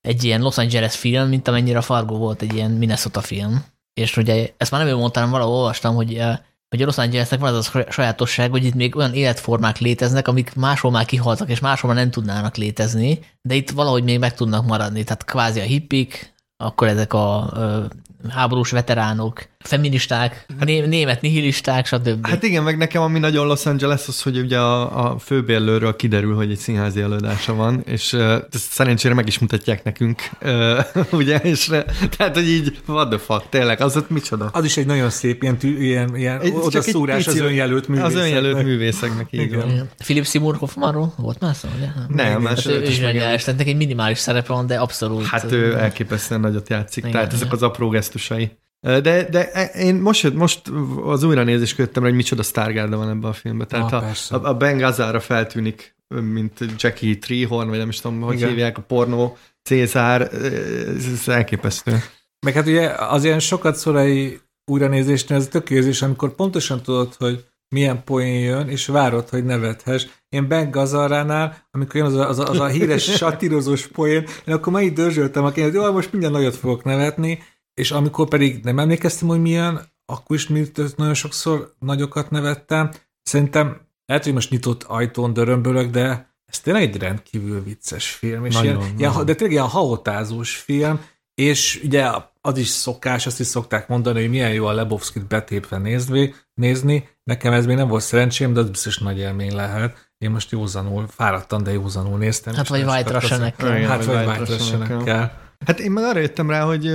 egy 0.00 0.24
ilyen 0.24 0.40
Los 0.40 0.58
Angeles 0.58 0.96
film, 0.96 1.28
mint 1.28 1.48
amennyire 1.48 1.78
a 1.78 1.82
Fargo 1.82 2.16
volt 2.16 2.42
egy 2.42 2.54
ilyen 2.54 2.70
Minnesota 2.70 3.20
film. 3.20 3.64
És 3.94 4.16
ugye 4.16 4.48
ezt 4.56 4.70
már 4.70 4.84
nem 4.84 4.90
ő 4.90 4.96
mondtam, 4.96 5.22
hanem 5.22 5.38
valahol 5.38 5.60
olvastam, 5.60 5.94
hogy, 5.94 6.22
hogy 6.70 6.82
a 6.82 6.84
Los 6.84 6.98
Angelesnek 6.98 7.40
van 7.40 7.54
az 7.54 7.70
a 7.74 7.84
sajátosság, 7.90 8.50
hogy 8.50 8.64
itt 8.64 8.74
még 8.74 8.96
olyan 8.96 9.14
életformák 9.14 9.78
léteznek, 9.78 10.28
amik 10.28 10.54
máshol 10.54 10.90
már 10.90 11.04
kihaltak, 11.04 11.48
és 11.50 11.60
máshol 11.60 11.92
már 11.92 12.00
nem 12.00 12.10
tudnának 12.10 12.56
létezni, 12.56 13.18
de 13.42 13.54
itt 13.54 13.70
valahogy 13.70 14.04
még 14.04 14.18
meg 14.18 14.34
tudnak 14.34 14.66
maradni. 14.66 15.04
Tehát 15.04 15.24
kvázi 15.24 15.60
a 15.60 15.64
hippik, 15.64 16.34
akkor 16.56 16.88
ezek 16.88 17.12
a 17.12 17.50
ö, 17.54 17.84
háborús 18.28 18.70
veteránok, 18.70 19.48
feministák, 19.64 20.46
né- 20.64 20.86
német 20.86 21.20
nihilisták, 21.20 21.86
stb. 21.86 22.26
Hát 22.26 22.42
igen, 22.42 22.62
meg 22.62 22.76
nekem 22.76 23.02
ami 23.02 23.18
nagyon 23.18 23.46
Los 23.46 23.66
Angeles 23.66 24.08
az, 24.08 24.22
hogy 24.22 24.38
ugye 24.38 24.58
a, 24.58 25.10
a 25.12 25.18
főbérlőről 25.18 25.96
kiderül, 25.96 26.34
hogy 26.34 26.50
egy 26.50 26.58
színházi 26.58 27.00
előadása 27.00 27.54
van, 27.54 27.82
és 27.86 28.12
uh, 28.12 28.20
ezt 28.52 28.70
szerencsére 28.70 29.14
meg 29.14 29.26
is 29.26 29.38
mutatják 29.38 29.84
nekünk, 29.84 30.22
uh, 30.42 30.84
ugye, 31.20 31.38
és 31.38 31.68
uh, 31.68 31.84
tehát, 32.16 32.34
hogy 32.34 32.48
így, 32.48 32.80
what 32.86 33.08
the 33.08 33.18
fuck, 33.18 33.48
tényleg, 33.48 33.80
az 33.80 33.96
ott 33.96 34.10
micsoda? 34.10 34.48
Az 34.52 34.64
is 34.64 34.76
egy 34.76 34.86
nagyon 34.86 35.10
szép 35.10 35.42
ilyen, 35.42 35.56
tű, 35.58 35.82
ilyen, 35.82 36.16
ilyen 36.16 36.40
Egy- 36.40 36.52
csak 36.52 36.56
egy 36.60 36.66
odaszúrás 36.66 37.26
az 37.26 37.38
önjelölt 37.38 37.88
művészeknek. 37.88 38.16
Az 38.22 38.26
önjelölt 38.26 38.64
művészeknek, 38.64 39.26
így 39.30 39.40
Igen. 39.40 39.58
van. 39.58 39.70
Igen. 39.70 39.88
Philip 39.98 40.26
Seymour 40.26 40.56
Hoffmanról 40.56 41.14
volt 41.16 41.40
már 41.40 41.54
szó, 41.54 41.68
ugye? 41.76 41.86
Nem, 42.08 42.26
Hát 42.26 42.40
más 42.40 42.66
ő, 42.66 42.70
ő 42.80 42.82
is 42.82 42.94
zseniális, 42.94 43.42
tehát 43.44 43.58
neki 43.58 43.70
egy 43.70 43.76
minimális 43.76 44.18
szerepe 44.18 44.52
van, 44.52 44.66
de 44.66 44.78
abszolút. 44.78 45.26
Hát 45.26 45.52
ő 45.52 45.78
elképesztően 45.78 46.40
nagyot 46.40 46.68
játszik, 46.68 47.04
Igen, 47.04 47.10
igen, 47.10 47.20
tehát 47.28 47.42
ezek 47.42 47.52
az 47.52 47.62
apró 47.62 47.88
gesztusai. 47.88 48.50
De, 48.80 49.28
de 49.30 49.70
én 49.74 49.94
most, 49.94 50.34
most 50.34 50.62
az 51.04 51.22
újranézést 51.22 51.74
kötöttem, 51.74 52.02
hogy 52.02 52.14
micsoda 52.14 52.42
sztárgárda 52.42 52.96
van 52.96 53.08
ebben 53.08 53.30
a 53.30 53.32
filmben. 53.32 53.68
Tehát 53.68 53.92
Ah, 53.92 54.04
a, 54.28 54.34
a, 54.34 54.48
a 54.48 54.54
Ben 54.54 54.78
Gazzara 54.78 55.20
feltűnik, 55.20 55.94
mint 56.08 56.58
Jackie 56.76 57.18
Treehorn, 57.18 57.68
vagy 57.68 57.78
nem 57.78 57.88
is 57.88 58.00
tudom, 58.00 58.20
hogy 58.20 58.36
Igen. 58.36 58.48
hívják, 58.48 58.78
a 58.78 58.82
pornó 58.82 59.36
Cézár, 59.62 60.20
ez, 60.20 61.06
ez 61.12 61.28
elképesztő. 61.28 62.02
Meg 62.46 62.54
hát 62.54 62.66
ugye 62.66 62.88
az 62.88 63.24
ilyen 63.24 63.38
sokat 63.38 63.76
szorai 63.76 64.40
újranézésnél 64.64 65.38
ez 65.38 65.48
tök 65.48 65.70
érzés, 65.70 66.02
amikor 66.02 66.34
pontosan 66.34 66.82
tudod, 66.82 67.14
hogy 67.14 67.44
milyen 67.68 68.04
poén 68.04 68.40
jön, 68.40 68.68
és 68.68 68.86
várod, 68.86 69.28
hogy 69.28 69.44
nevethess. 69.44 70.06
Én 70.28 70.48
Ben 70.48 70.70
Gazaránál, 70.70 71.66
amikor 71.70 71.96
jön 71.96 72.06
az 72.06 72.14
a, 72.14 72.28
az 72.28 72.38
a, 72.38 72.48
az 72.48 72.60
a 72.60 72.66
híres 72.66 73.04
satírozós 73.16 73.86
poén, 73.86 74.26
én 74.46 74.54
akkor 74.54 74.72
már 74.72 74.82
így 74.82 74.92
dörzsöltem, 74.92 75.44
aki 75.44 75.60
hogy 75.60 75.74
jó, 75.74 75.92
most 75.92 76.12
minden 76.12 76.30
nagyot 76.30 76.56
fogok 76.56 76.84
nevetni, 76.84 77.42
és 77.80 77.90
amikor 77.90 78.28
pedig 78.28 78.64
nem 78.64 78.78
emlékeztem, 78.78 79.28
hogy 79.28 79.40
milyen, 79.40 79.80
akkor 80.06 80.36
is 80.36 80.48
mint 80.48 80.96
nagyon 80.96 81.14
sokszor 81.14 81.74
nagyokat 81.78 82.30
nevettem. 82.30 82.90
Szerintem 83.22 83.80
lehet, 84.06 84.24
hogy 84.24 84.32
most 84.32 84.50
nyitott 84.50 84.82
ajtón 84.82 85.32
dörömbölök, 85.32 85.90
de 85.90 86.34
ez 86.44 86.60
tényleg 86.60 86.82
egy 86.82 86.96
rendkívül 86.96 87.62
vicces 87.62 88.10
film, 88.10 88.44
és 88.44 88.54
Nagyon, 88.54 88.76
ilyen, 88.76 88.96
ilyen, 88.96 89.10
nagyon. 89.10 89.26
de 89.26 89.34
tényleg 89.34 89.56
ilyen 89.56 89.68
haotázós 89.68 90.56
film, 90.56 91.00
és 91.34 91.80
ugye 91.84 92.10
az 92.40 92.58
is 92.58 92.68
szokás, 92.68 93.26
azt 93.26 93.40
is 93.40 93.46
szokták 93.46 93.88
mondani, 93.88 94.20
hogy 94.20 94.30
milyen 94.30 94.52
jó 94.52 94.66
a 94.66 94.72
Lebowski-t 94.72 95.26
betépve 95.26 95.78
nézni, 95.78 96.34
nézni. 96.54 97.08
Nekem 97.24 97.52
ez 97.52 97.66
még 97.66 97.76
nem 97.76 97.88
volt 97.88 98.02
szerencsém, 98.02 98.52
de 98.52 98.60
az 98.60 98.70
biztos 98.70 98.98
nagy 98.98 99.18
élmény 99.18 99.54
lehet. 99.54 100.12
Én 100.18 100.30
most 100.30 100.50
józanul, 100.50 101.06
fáradtan, 101.08 101.62
de 101.62 101.72
józanul 101.72 102.18
néztem. 102.18 102.54
Hát 102.54 102.64
és 102.64 102.68
vagy 102.68 102.84
White. 102.84 103.20
Igen, 103.58 103.88
Hát 103.88 104.04
vagy 104.04 104.16
White 104.16 104.30
White 104.30 104.38
Russian-ekkel. 104.38 104.98
Russian-ekkel. 104.98 105.49
Hát 105.66 105.80
én 105.80 105.90
meg 105.90 106.04
arra 106.04 106.18
jöttem 106.18 106.50
rá, 106.50 106.64
hogy 106.64 106.90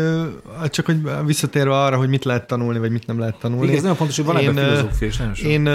csak 0.69 0.85
hogy 0.85 1.01
visszatérve 1.25 1.81
arra, 1.81 1.97
hogy 1.97 2.09
mit 2.09 2.23
lehet 2.23 2.47
tanulni, 2.47 2.79
vagy 2.79 2.91
mit 2.91 3.07
nem 3.07 3.19
lehet 3.19 3.39
tanulni. 3.39 3.63
Igen, 3.63 3.75
ez 3.75 3.81
nagyon 3.81 3.97
fontos, 3.97 4.15
hogy 4.15 4.25
van 4.25 4.37
ebben 4.37 4.57
Én, 4.57 4.63
ö, 4.63 4.75
filozófia, 4.75 5.07
és 5.07 5.17
nagyon 5.17 5.33
sok. 5.33 5.47
Én, 5.47 5.69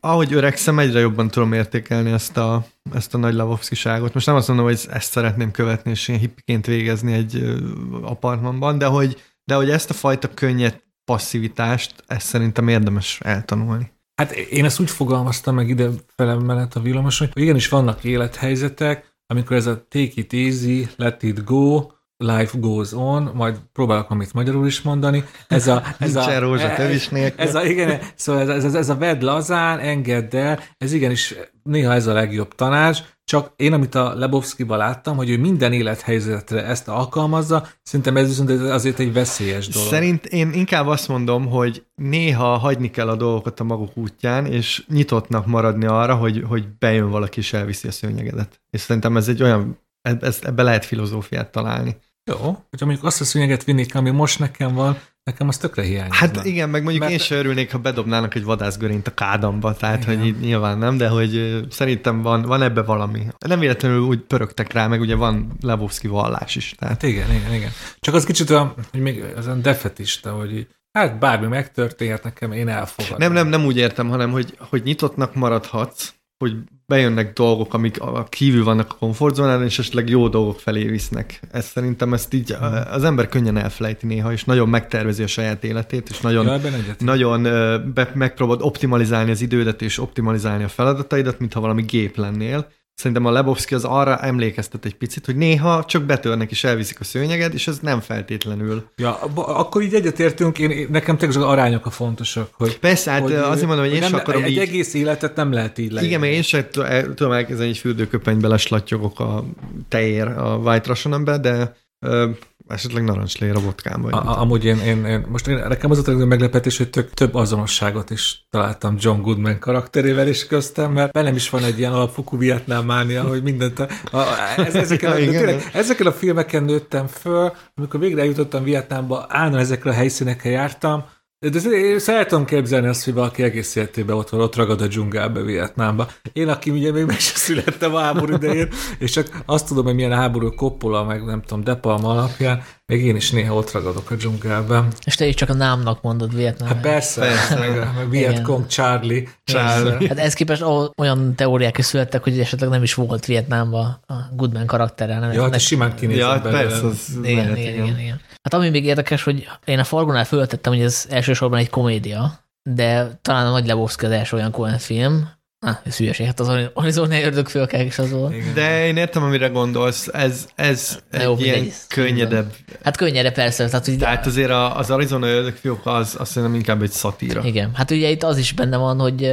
ahogy 0.00 0.32
öregszem, 0.32 0.78
egyre 0.78 1.00
jobban 1.00 1.28
tudom 1.28 1.52
értékelni 1.52 2.10
ezt 2.10 2.36
a, 2.36 2.66
ezt 2.94 3.14
a 3.14 3.18
nagy 3.18 3.34
lavovszkiságot. 3.34 4.14
Most 4.14 4.26
nem 4.26 4.34
azt 4.34 4.48
mondom, 4.48 4.66
hogy 4.66 4.80
ezt 4.90 5.10
szeretném 5.10 5.50
követni, 5.50 5.90
és 5.90 6.08
én 6.08 6.18
hippiként 6.18 6.66
végezni 6.66 7.12
egy 7.12 7.58
apartmanban, 8.02 8.78
de 8.78 8.86
hogy, 8.86 9.22
de 9.44 9.54
hogy 9.54 9.70
ezt 9.70 9.90
a 9.90 9.94
fajta 9.94 10.28
könnyed 10.34 10.80
passzívitást, 11.04 11.94
ezt 12.06 12.26
szerintem 12.26 12.68
érdemes 12.68 13.20
eltanulni. 13.24 13.92
Hát 14.14 14.32
én 14.32 14.64
ezt 14.64 14.80
úgy 14.80 14.90
fogalmaztam 14.90 15.54
meg 15.54 15.68
ide 15.68 15.88
felemelet 16.14 16.74
a 16.74 16.80
villamoson, 16.80 17.28
hogy 17.32 17.42
igenis 17.42 17.68
vannak 17.68 18.04
élethelyzetek, 18.04 19.14
amikor 19.26 19.56
ez 19.56 19.66
a 19.66 19.86
take 19.88 20.12
it 20.14 20.32
easy, 20.32 20.88
let 20.96 21.22
it 21.22 21.44
go, 21.44 21.86
life 22.16 22.58
goes 22.58 22.92
on, 22.92 23.30
majd 23.34 23.56
próbálok 23.72 24.10
amit 24.10 24.32
magyarul 24.32 24.66
is 24.66 24.82
mondani. 24.82 25.24
Ez 25.48 25.66
a, 25.66 25.82
ez 25.98 26.16
a, 26.16 26.38
rózsa 26.38 26.70
ez, 26.70 26.76
tövis 26.76 27.08
nélkül. 27.08 27.46
ez 27.46 27.54
a, 27.54 27.64
igen, 27.64 28.00
szóval 28.14 28.50
ez, 28.50 28.64
ez, 28.64 28.74
ez 28.74 28.88
a 28.88 28.96
vedd 28.96 29.24
lazán, 29.24 29.78
engedd 29.78 30.36
el, 30.36 30.60
ez 30.78 30.92
igenis 30.92 31.34
néha 31.62 31.92
ez 31.92 32.06
a 32.06 32.12
legjobb 32.12 32.54
tanács, 32.54 33.02
csak 33.24 33.52
én, 33.56 33.72
amit 33.72 33.94
a 33.94 34.14
Lebowski-ban 34.14 34.78
láttam, 34.78 35.16
hogy 35.16 35.30
ő 35.30 35.38
minden 35.38 35.72
élethelyzetre 35.72 36.64
ezt 36.64 36.88
alkalmazza, 36.88 37.66
szerintem 37.82 38.16
ez 38.16 38.26
viszont 38.26 38.50
azért 38.50 38.98
egy 38.98 39.12
veszélyes 39.12 39.68
dolog. 39.68 39.88
Szerint 39.88 40.26
én 40.26 40.52
inkább 40.52 40.86
azt 40.86 41.08
mondom, 41.08 41.46
hogy 41.46 41.84
néha 41.94 42.56
hagyni 42.56 42.90
kell 42.90 43.08
a 43.08 43.16
dolgokat 43.16 43.60
a 43.60 43.64
maguk 43.64 43.96
útján, 43.96 44.46
és 44.46 44.84
nyitottnak 44.88 45.46
maradni 45.46 45.86
arra, 45.86 46.14
hogy, 46.14 46.44
hogy 46.48 46.68
bejön 46.78 47.10
valaki 47.10 47.38
és 47.38 47.52
elviszi 47.52 47.88
a 47.88 47.92
szőnyegedet. 47.92 48.60
És 48.70 48.80
szerintem 48.80 49.16
ez 49.16 49.28
egy 49.28 49.42
olyan, 49.42 49.78
ez, 50.20 50.38
ebbe 50.42 50.62
lehet 50.62 50.84
filozófiát 50.84 51.52
találni. 51.52 51.96
Jó, 52.30 52.36
hogyha 52.70 52.86
mondjuk 52.86 53.04
azt 53.04 53.20
a 53.20 53.24
szőnyeget 53.24 53.64
vinnék, 53.64 53.94
ami 53.94 54.10
most 54.10 54.38
nekem 54.38 54.74
van, 54.74 54.98
Nekem 55.30 55.48
az 55.48 55.56
tökre 55.56 55.82
hiányzik. 55.82 56.14
Hát 56.14 56.44
igen, 56.44 56.68
meg 56.68 56.82
mondjuk 56.82 57.02
Mert- 57.02 57.14
én 57.14 57.24
sem 57.26 57.38
örülnék, 57.38 57.72
ha 57.72 57.78
bedobnának 57.78 58.34
egy 58.34 58.44
vadászgörényt 58.44 59.06
a 59.06 59.14
kádamba, 59.14 59.74
tehát 59.74 60.02
Igen. 60.02 60.16
hogy 60.18 60.26
így 60.26 60.40
nyilván 60.40 60.78
nem, 60.78 60.96
de 60.96 61.08
hogy 61.08 61.60
szerintem 61.70 62.22
van, 62.22 62.42
van 62.42 62.62
ebbe 62.62 62.82
valami. 62.82 63.26
Nem 63.46 63.58
véletlenül 63.58 64.00
úgy 64.00 64.20
pörögtek 64.20 64.72
rá, 64.72 64.86
meg 64.86 65.00
ugye 65.00 65.14
van 65.14 65.56
Lebowski 65.60 66.08
vallás 66.08 66.56
is, 66.56 66.74
tehát 66.78 66.94
Hát 66.94 67.10
igen, 67.10 67.34
igen, 67.34 67.54
igen. 67.54 67.70
Csak 68.00 68.14
az 68.14 68.24
kicsit 68.24 68.50
olyan, 68.50 68.74
hogy 68.90 69.00
még 69.00 69.24
az 69.36 69.46
olyan 69.46 69.62
defetista, 69.62 70.30
hogy 70.32 70.68
hát 70.92 71.18
bármi 71.18 71.46
megtörténhet 71.46 72.22
nekem, 72.24 72.52
én 72.52 72.68
elfogadom. 72.68 73.18
nem, 73.18 73.32
nem, 73.32 73.48
nem 73.48 73.64
úgy 73.64 73.76
értem, 73.76 74.08
hanem 74.08 74.30
hogy, 74.30 74.56
hogy 74.58 74.82
nyitottnak 74.82 75.34
maradhatsz, 75.34 76.12
hogy 76.38 76.56
bejönnek 76.86 77.32
dolgok, 77.32 77.74
amik 77.74 77.98
kívül 78.28 78.64
vannak 78.64 78.92
a 78.92 78.96
komfortzónán, 78.98 79.64
és 79.64 79.78
esetleg 79.78 80.08
jó 80.08 80.28
dolgok 80.28 80.60
felé 80.60 80.84
visznek. 80.84 81.40
Ez 81.52 81.66
szerintem 81.66 82.12
ezt 82.12 82.34
így 82.34 82.56
az 82.90 83.04
ember 83.04 83.28
könnyen 83.28 83.56
elfelejti 83.56 84.06
néha, 84.06 84.32
és 84.32 84.44
nagyon 84.44 84.68
megtervezi 84.68 85.22
a 85.22 85.26
saját 85.26 85.64
életét, 85.64 86.08
és 86.08 86.20
nagyon, 86.20 86.44
Ja, 86.46 86.96
nagyon 86.98 87.44
ö, 87.44 87.78
be, 87.94 88.10
megpróbálod 88.14 88.62
optimalizálni 88.62 89.30
az 89.30 89.40
idődet 89.40 89.82
és 89.82 89.98
optimalizálni 89.98 90.64
a 90.64 90.68
feladataidat, 90.68 91.38
mintha 91.38 91.60
valami 91.60 91.82
gép 91.82 92.16
lennél. 92.16 92.68
Szerintem 92.96 93.26
a 93.26 93.30
Lebowski 93.30 93.74
az 93.74 93.84
arra 93.84 94.18
emlékeztet 94.18 94.84
egy 94.84 94.94
picit, 94.94 95.26
hogy 95.26 95.36
néha 95.36 95.84
csak 95.84 96.02
betörnek 96.02 96.50
és 96.50 96.64
elviszik 96.64 97.00
a 97.00 97.04
szőnyeged, 97.04 97.54
és 97.54 97.68
ez 97.68 97.78
nem 97.78 98.00
feltétlenül. 98.00 98.88
Ja, 98.96 99.14
akkor 99.34 99.82
így 99.82 99.94
egyetértünk, 99.94 100.58
én, 100.58 100.88
nekem 100.90 101.16
tényleg 101.16 101.38
az 101.38 101.44
arányok 101.44 101.86
a 101.86 101.90
fontosak, 101.90 102.50
hogy 102.52 102.78
Persze, 102.78 103.10
hát 103.10 103.22
hogy, 103.22 103.32
azért 103.32 103.66
mondom, 103.66 103.84
hogy 103.84 103.94
én 103.94 104.00
nem, 104.00 104.10
sem 104.10 104.18
akarom 104.18 104.42
egy 104.42 104.50
így... 104.50 104.58
egész 104.58 104.94
életet 104.94 105.36
nem 105.36 105.52
lehet 105.52 105.78
így 105.78 105.90
leírni. 105.90 106.06
Igen, 106.06 106.20
mert 106.20 106.32
én 106.32 106.42
sem 106.42 106.66
tudom 107.14 107.32
elkezdeni 107.32 107.68
egy 107.68 107.78
fürdőköpenybe 107.78 108.48
leslattyogok 108.48 109.20
a 109.20 109.44
tejér 109.88 110.26
a 110.26 110.56
White 110.56 110.88
Russian 110.88 111.24
de 111.24 111.76
ö, 112.00 112.30
esetleg 112.68 113.04
narancslér 113.04 113.56
a 113.56 113.60
vodkámba. 113.60 114.08
A, 114.08 114.30
a, 114.30 114.40
amúgy 114.40 114.64
én, 114.64 114.78
én, 114.78 115.04
én, 115.04 115.26
most 115.28 115.46
én, 115.46 115.64
nekem 115.68 115.90
az 115.90 116.08
a 116.08 116.26
meglepetés, 116.26 116.76
hogy 116.76 116.90
tök, 116.90 117.10
több 117.10 117.34
azonosságot 117.34 118.10
is 118.10 118.46
találtam 118.50 118.96
John 118.98 119.20
Goodman 119.20 119.58
karakterével 119.58 120.28
is 120.28 120.46
köztem, 120.46 120.92
mert 120.92 121.12
bennem 121.12 121.34
is 121.34 121.50
van 121.50 121.64
egy 121.64 121.78
ilyen 121.78 121.92
alapfokú 121.92 122.38
vietnám 122.38 122.84
mánia, 122.84 123.22
hogy 123.22 123.42
mindent 123.42 123.78
a, 123.78 123.88
a, 124.12 124.24
ez, 124.56 124.74
ezeken, 124.74 125.12
a, 125.12 125.16
Ja, 125.16 125.22
igen. 125.28 125.44
tényleg, 125.44 125.70
ezeken 125.72 126.06
a 126.06 126.12
filmeken 126.12 126.64
nőttem 126.64 127.06
föl, 127.06 127.52
amikor 127.74 128.00
végre 128.00 128.20
eljutottam 128.20 128.64
Vietnámba, 128.64 129.26
állandóan 129.28 129.62
ezekre 129.62 129.90
a 129.90 129.94
helyszínekre 129.94 130.50
jártam, 130.50 131.04
de 131.38 131.58
én 131.70 131.98
szeretem 131.98 132.44
képzelni 132.44 132.86
azt, 132.86 133.04
hogy 133.04 133.14
valaki 133.14 133.42
egész 133.42 133.74
életében 133.74 134.16
ott 134.16 134.28
van, 134.28 134.40
ott 134.40 134.56
ragad 134.56 134.80
a 134.80 134.86
dzsungelbe 134.86 135.40
Vietnámba. 135.42 136.08
Én, 136.32 136.48
aki 136.48 136.70
ugye 136.70 136.92
még 136.92 137.04
meg 137.04 137.18
sem 137.18 137.34
születtem 137.36 137.94
a 137.94 137.98
háború 138.00 138.34
idején, 138.34 138.68
és 138.98 139.10
csak 139.10 139.42
azt 139.46 139.66
tudom, 139.66 139.84
hogy 139.84 139.94
milyen 139.94 140.12
háború 140.12 140.48
Coppola, 140.54 141.04
meg 141.04 141.24
nem 141.24 141.42
tudom, 141.42 141.64
De 141.64 141.74
Palma 141.74 142.08
alapján, 142.08 142.62
még 142.86 143.04
én 143.04 143.16
is 143.16 143.30
néha 143.30 143.54
ott 143.54 143.72
ragadok 143.72 144.10
a 144.10 144.14
dzsungelben. 144.14 144.88
És 145.04 145.14
te 145.14 145.26
is 145.26 145.34
csak 145.34 145.48
a 145.48 145.54
námnak 145.54 146.02
mondod 146.02 146.34
Vietnám. 146.34 146.68
Hát 146.68 146.80
persze, 146.80 147.20
Persze. 147.20 147.58
meg, 147.58 147.88
meg 147.96 148.10
Vietcong 148.10 148.66
Charlie. 148.66 149.28
Charlie. 149.44 150.08
Hát 150.08 150.18
ez 150.18 150.34
képest 150.34 150.64
olyan 150.96 151.34
teóriák 151.34 151.78
is 151.78 151.84
születtek, 151.84 152.22
hogy 152.22 152.38
esetleg 152.40 152.68
nem 152.70 152.82
is 152.82 152.94
volt 152.94 153.26
Vietnámban 153.26 153.84
a 154.06 154.14
Goodman 154.36 154.66
karaktere. 154.66 155.18
Nem 155.18 155.32
Ja, 155.32 155.42
hát 155.42 155.54
ez 155.54 155.62
simán 155.62 155.94
kinézett 155.94 156.22
Ja, 156.22 156.40
belőle. 156.42 156.62
persze, 156.62 156.86
az 156.86 157.18
igen, 157.22 157.36
lehet, 157.36 157.58
igen, 157.58 157.74
igen, 157.74 157.98
igen. 157.98 158.20
Hát 158.42 158.54
ami 158.54 158.68
még 158.68 158.84
érdekes, 158.84 159.22
hogy 159.22 159.48
én 159.64 159.78
a 159.78 159.84
Fargonál 159.84 160.24
föltettem, 160.24 160.72
hogy 160.72 160.82
ez 160.82 161.06
elsősorban 161.28 161.58
egy 161.58 161.70
komédia, 161.70 162.38
de 162.62 163.18
talán 163.22 163.46
a 163.46 163.50
Nagy 163.50 163.66
Lebowski 163.66 164.04
az 164.06 164.12
első 164.12 164.36
olyan 164.36 164.50
Coen 164.50 164.78
film. 164.78 165.28
Ah, 165.66 165.76
ez 165.84 165.96
hülyeség, 165.96 166.26
hát 166.26 166.40
az 166.40 166.50
Arizona 166.74 167.20
ördögfőkák 167.20 167.84
is 167.86 167.98
az 167.98 168.10
volt. 168.10 168.52
De 168.52 168.86
én 168.86 168.96
értem, 168.96 169.22
amire 169.22 169.48
gondolsz, 169.48 170.08
ez, 170.12 170.48
ez 170.54 170.98
Na 171.10 171.18
egy 171.18 171.24
jó, 171.24 171.36
ilyen 171.38 171.54
mindegy. 171.58 171.74
könnyedebb. 171.88 172.52
Hát 172.82 172.96
könnyere 172.96 173.32
persze, 173.32 173.66
tehát 173.68 173.84
hogy 173.86 173.98
Tehát 173.98 174.26
azért 174.26 174.50
a- 174.50 174.76
az 174.78 174.90
Arizona 174.90 175.26
ördögfiók 175.26 175.80
az 175.86 176.16
azt 176.18 176.30
szerintem 176.30 176.58
inkább 176.58 176.82
egy 176.82 176.90
szatíra. 176.90 177.42
Igen, 177.44 177.70
hát 177.74 177.90
ugye 177.90 178.08
itt 178.08 178.22
az 178.22 178.38
is 178.38 178.52
benne 178.52 178.76
van, 178.76 178.98
hogy 178.98 179.30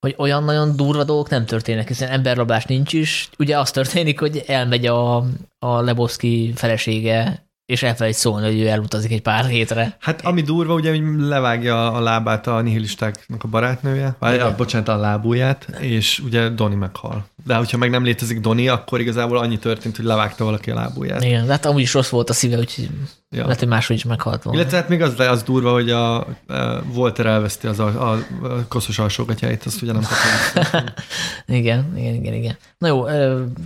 hogy 0.00 0.14
olyan 0.18 0.44
nagyon 0.44 0.76
durva 0.76 1.04
dolgok 1.04 1.28
nem 1.28 1.46
történnek, 1.46 1.88
hiszen 1.88 2.08
emberrablás 2.08 2.64
nincs 2.64 2.92
is. 2.92 3.28
Ugye 3.38 3.58
az 3.58 3.70
történik, 3.70 4.20
hogy 4.20 4.44
elmegy 4.46 4.86
a, 4.86 5.16
a 5.58 5.80
Lebowski 5.80 6.52
felesége, 6.56 7.43
és 7.66 7.82
elfelejt 7.82 8.16
szólni, 8.16 8.46
hogy 8.46 8.60
ő 8.60 8.66
elutazik 8.66 9.12
egy 9.12 9.22
pár 9.22 9.44
hétre. 9.44 9.96
Hát 10.00 10.24
ami 10.24 10.42
durva, 10.42 10.74
ugye, 10.74 10.90
hogy 10.90 11.02
levágja 11.18 11.92
a 11.92 12.00
lábát 12.00 12.46
a 12.46 12.60
nihilistáknak 12.60 13.44
a 13.44 13.48
barátnője, 13.48 14.16
vagy 14.18 14.38
a, 14.38 14.54
bocsánat, 14.54 14.88
a 14.88 14.96
lábúját, 14.96 15.68
és 15.80 16.18
ugye 16.18 16.48
Doni 16.48 16.74
meghal. 16.74 17.26
De 17.46 17.54
hogyha 17.54 17.76
meg 17.76 17.90
nem 17.90 18.04
létezik 18.04 18.40
Doni, 18.40 18.68
akkor 18.68 19.00
igazából 19.00 19.38
annyi 19.38 19.58
történt, 19.58 19.96
hogy 19.96 20.04
levágta 20.04 20.44
valaki 20.44 20.70
a 20.70 20.74
lábúját. 20.74 21.24
Igen, 21.24 21.46
de 21.46 21.52
hát 21.52 21.64
amúgy 21.66 21.82
is 21.82 21.94
rossz 21.94 22.08
volt 22.08 22.30
a 22.30 22.32
szíve, 22.32 22.58
úgyhogy 22.58 22.88
Ja. 23.34 23.42
lehet, 23.42 23.58
hogy 23.58 23.68
máshogy 23.68 23.96
is 23.96 24.04
meghalt 24.04 24.42
volna. 24.42 24.60
Illetve 24.60 24.76
hát 24.76 24.88
még 24.88 25.02
az, 25.02 25.20
az 25.20 25.42
durva, 25.42 25.72
hogy 25.72 25.90
a, 25.90 26.16
a 26.16 26.26
Walter 26.94 27.26
elveszti 27.26 27.66
az 27.66 27.78
a, 27.78 27.86
a, 27.86 28.12
a 28.46 28.66
koszos 28.68 28.98
alsógatyáit, 28.98 29.64
azt 29.64 29.82
ugye 29.82 29.92
nem 29.92 30.02
kapja. 30.02 30.82
Igen, 31.46 31.92
igen, 31.96 32.14
igen, 32.14 32.34
igen. 32.34 32.56
Na 32.78 32.88
jó, 32.88 33.04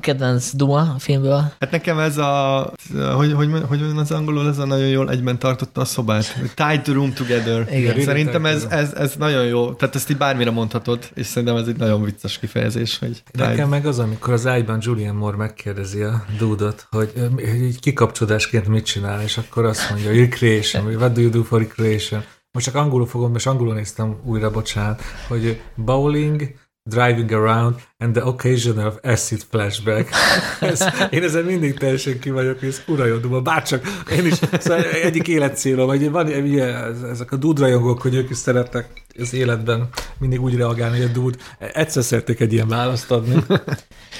kedvenc 0.00 0.54
Duma 0.54 0.80
a 0.80 0.98
filmből. 0.98 1.52
Hát 1.60 1.70
nekem 1.70 1.98
ez 1.98 2.18
a, 2.18 2.72
hogy, 3.14 3.32
hogy, 3.32 3.50
hogy 3.68 3.80
van 3.80 3.98
az 3.98 4.10
angolul, 4.10 4.48
ez 4.48 4.58
a 4.58 4.66
nagyon 4.66 4.88
jól 4.88 5.10
egyben 5.10 5.38
tartotta 5.38 5.80
a 5.80 5.84
szobát. 5.84 6.34
Tied 6.54 6.82
the 6.82 6.92
room 6.92 7.12
together. 7.12 7.68
Igen. 7.72 8.00
Szerintem 8.00 8.46
ez, 8.46 8.66
ez, 8.70 8.92
ez 8.92 9.14
nagyon 9.18 9.44
jó. 9.44 9.72
Tehát 9.72 9.94
ezt 9.94 10.10
így 10.10 10.16
bármire 10.16 10.50
mondhatod, 10.50 11.10
és 11.14 11.26
szerintem 11.26 11.56
ez 11.56 11.66
egy 11.66 11.76
nagyon 11.76 12.02
vicces 12.02 12.38
kifejezés, 12.38 12.98
hogy 12.98 13.22
tied. 13.30 13.48
Nekem 13.48 13.68
meg 13.68 13.86
az, 13.86 13.98
amikor 13.98 14.32
az 14.32 14.46
ágyban 14.46 14.78
Julian 14.80 15.14
Moore 15.14 15.36
megkérdezi 15.36 16.02
a 16.02 16.24
dúdot, 16.38 16.86
hogy, 16.90 17.12
hogy 17.34 17.62
így 17.62 17.80
kikapcsolódásként 17.80 18.68
mit 18.68 18.84
csinál, 18.84 19.22
és 19.22 19.38
akkor 19.38 19.57
azt 19.64 19.90
mondja, 19.90 20.12
recreation, 20.12 20.84
vagy 20.84 20.94
what 20.94 21.12
do 21.12 21.20
you 21.20 21.30
do 21.30 21.42
for 21.42 21.60
recreation? 21.60 22.24
Most 22.52 22.66
csak 22.66 22.74
angolul 22.74 23.06
fogom, 23.06 23.34
és 23.34 23.46
angolul 23.46 23.74
néztem 23.74 24.16
újra, 24.24 24.50
bocsánat, 24.50 25.02
hogy 25.28 25.60
bowling, 25.74 26.54
driving 26.88 27.32
around, 27.32 27.74
and 27.98 28.14
the 28.14 28.24
occasional 28.24 28.98
acid 29.02 29.42
flashback. 29.50 30.10
ez, 30.60 30.84
én 31.10 31.22
ezen 31.22 31.44
mindig 31.44 31.78
teljesen 31.78 32.18
ki 32.18 32.30
vagyok, 32.30 32.62
és 32.62 32.80
duma, 33.20 33.40
bárcsak 33.40 33.86
én 34.10 34.26
is, 34.26 34.34
szóval 34.58 34.84
egyik 34.84 35.28
életcélom, 35.28 35.86
vagy 35.86 36.10
van 36.10 36.26
ugye, 36.26 36.64
ezek 37.10 37.32
a 37.32 37.36
dudrajongók, 37.36 38.02
hogy 38.02 38.14
ők 38.14 38.30
is 38.30 38.36
szeretnek 38.36 39.04
az 39.18 39.34
életben 39.34 39.88
mindig 40.18 40.42
úgy 40.42 40.56
reagálni, 40.56 40.96
hogy 40.96 41.08
a 41.10 41.12
dúd. 41.12 41.36
Egyszer 41.58 42.02
szeretnék 42.02 42.40
egy 42.40 42.52
ilyen 42.52 42.68
választ 42.68 43.10
adni. 43.10 43.44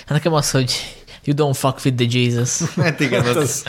Hát 0.06 0.16
nekem 0.16 0.32
az, 0.32 0.50
hogy 0.50 0.72
you 1.28 1.36
don't 1.36 1.56
fuck 1.56 1.84
with 1.84 1.96
the 1.96 2.06
Jesus. 2.18 2.60
Hát 2.76 3.00
igen, 3.00 3.24
az, 3.26 3.36
az- 3.36 3.64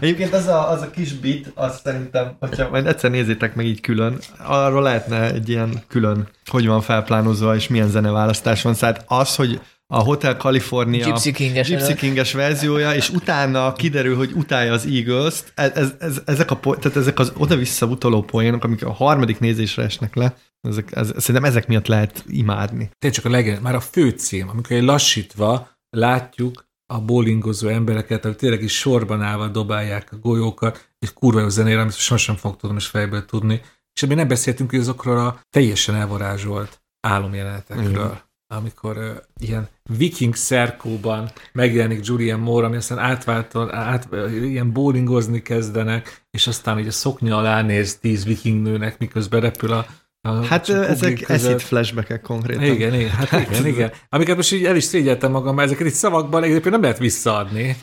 Egyébként 0.00 0.34
az 0.34 0.46
a, 0.46 0.70
az 0.70 0.82
a 0.82 0.90
kis 0.90 1.12
bit, 1.12 1.52
azt 1.54 1.82
szerintem, 1.84 2.36
hogyha 2.40 2.70
majd 2.70 2.86
egyszer 2.86 3.10
nézzétek 3.10 3.54
meg 3.54 3.66
így 3.66 3.80
külön, 3.80 4.18
arról 4.38 4.82
lehetne 4.82 5.32
egy 5.32 5.48
ilyen 5.48 5.82
külön, 5.88 6.28
hogy 6.46 6.66
van 6.66 6.80
felplánozva, 6.80 7.54
és 7.54 7.68
milyen 7.68 7.88
zeneválasztás 7.88 8.62
van. 8.62 8.74
Szóval 8.74 8.96
az, 9.06 9.36
hogy 9.36 9.60
a 9.86 9.98
Hotel 9.98 10.34
California 10.34 11.04
Gypsy 11.06 11.32
King-es 11.32 11.68
Gypsy. 11.68 11.94
King-es 11.94 12.32
verziója, 12.32 12.94
és 12.94 13.10
utána 13.10 13.72
kiderül, 13.72 14.16
hogy 14.16 14.32
utálja 14.34 14.72
az 14.72 14.86
Eagles-t, 14.86 15.52
ez, 15.54 15.70
ez, 15.74 15.92
ez, 15.98 16.20
ezek, 16.24 16.50
a, 16.50 16.60
tehát 16.60 16.96
ezek 16.96 17.18
az 17.18 17.32
oda-vissza 17.36 17.86
utoló 17.86 18.22
poénok, 18.22 18.64
amik 18.64 18.84
a 18.84 18.92
harmadik 18.92 19.40
nézésre 19.40 19.82
esnek 19.82 20.14
le, 20.14 20.34
ezek, 20.68 20.96
ez, 20.96 21.12
szerintem 21.16 21.50
ezek 21.50 21.66
miatt 21.66 21.86
lehet 21.86 22.24
imádni. 22.28 22.90
Tényleg 22.98 23.20
csak 23.20 23.32
a 23.32 23.34
legyen, 23.36 23.62
már 23.62 23.74
a 23.74 23.80
főcím, 23.80 24.48
amikor 24.48 24.76
egy 24.76 24.82
lassítva 24.82 25.70
látjuk 25.96 26.64
a 26.92 27.00
bowlingozó 27.00 27.68
embereket, 27.68 28.24
akik 28.24 28.38
tényleg 28.38 28.62
is 28.62 28.78
sorban 28.78 29.22
állva 29.22 29.48
dobálják 29.48 30.12
a 30.12 30.16
golyókat, 30.16 30.88
és 30.98 31.12
kurva 31.12 31.40
jó 31.40 31.48
zenére, 31.48 31.80
amit 31.80 31.96
sosem 31.96 32.36
fog 32.36 32.56
tudom 32.56 32.76
is 32.76 32.86
fejből 32.86 33.24
tudni. 33.24 33.60
És 33.94 34.02
ebben 34.02 34.16
nem 34.16 34.28
beszéltünk 34.28 34.70
hogy 34.70 34.78
azokról 34.78 35.18
a 35.18 35.40
teljesen 35.50 35.94
elvarázsolt 35.94 36.82
álomjelenetekről. 37.00 37.90
Igen. 37.90 38.20
amikor 38.46 38.96
uh, 38.96 39.16
ilyen 39.38 39.68
viking 39.82 40.34
szerkóban 40.34 41.30
megjelenik 41.52 42.06
Julian 42.06 42.40
Moore, 42.40 42.66
ami 42.66 42.76
aztán 42.76 42.98
átváltal, 42.98 43.74
át, 43.74 44.08
ilyen 44.30 44.72
bowlingozni 44.72 45.42
kezdenek, 45.42 46.24
és 46.30 46.46
aztán 46.46 46.78
így 46.78 46.86
a 46.86 46.90
szoknya 46.90 47.36
alá 47.36 47.62
néz 47.62 47.98
tíz 47.98 48.24
viking 48.24 48.62
nőnek, 48.62 48.98
miközben 48.98 49.40
repül 49.40 49.72
a, 49.72 49.86
a 50.28 50.44
Hát 50.44 50.68
ezek 50.68 51.14
között. 51.14 51.28
eszít 51.28 51.62
flashbackek 51.62 52.20
konkrétan. 52.20 52.62
Igen, 52.64 52.94
igen, 52.94 53.10
hát 53.10 53.32
igen, 53.48 53.66
igen. 53.66 53.92
Amiket 54.08 54.36
most 54.36 54.52
így 54.52 54.64
el 54.64 54.76
is 54.76 54.84
szégyeltem 54.84 55.30
magam, 55.30 55.54
mert 55.54 55.68
ezeket 55.68 55.86
itt 55.86 55.92
szavakban 55.92 56.42
egyébként 56.42 56.70
nem 56.70 56.82
lehet 56.82 56.98
visszaadni. 56.98 57.76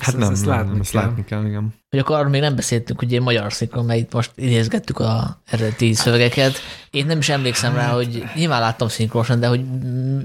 Hát 0.00 0.08
Ezt- 0.08 0.16
nem, 0.16 0.32
ezt 0.32 0.44
nem, 0.46 0.54
látni 0.54 0.70
nem, 0.70 0.80
ezt 0.80 0.90
kell. 0.90 1.02
látni 1.02 1.24
kell, 1.24 1.44
igen. 1.44 1.74
Hogy 1.90 1.98
akkor 1.98 2.16
arról 2.16 2.30
még 2.30 2.40
nem 2.40 2.54
beszéltünk, 2.56 2.98
hogy 2.98 3.14
egy 3.14 3.20
magyar 3.20 3.52
szinkron, 3.52 3.84
mert 3.84 4.00
itt 4.00 4.12
most 4.12 4.30
idézgettük 4.34 4.98
a 4.98 5.42
eredeti 5.44 5.94
szövegeket. 5.94 6.56
Én 6.90 7.06
nem 7.06 7.18
is 7.18 7.28
emlékszem 7.28 7.74
rá, 7.74 7.88
hogy 7.88 8.24
nyilván 8.34 8.60
láttam 8.60 8.88
szinkronosan, 8.88 9.40
de 9.40 9.46
hogy 9.46 9.64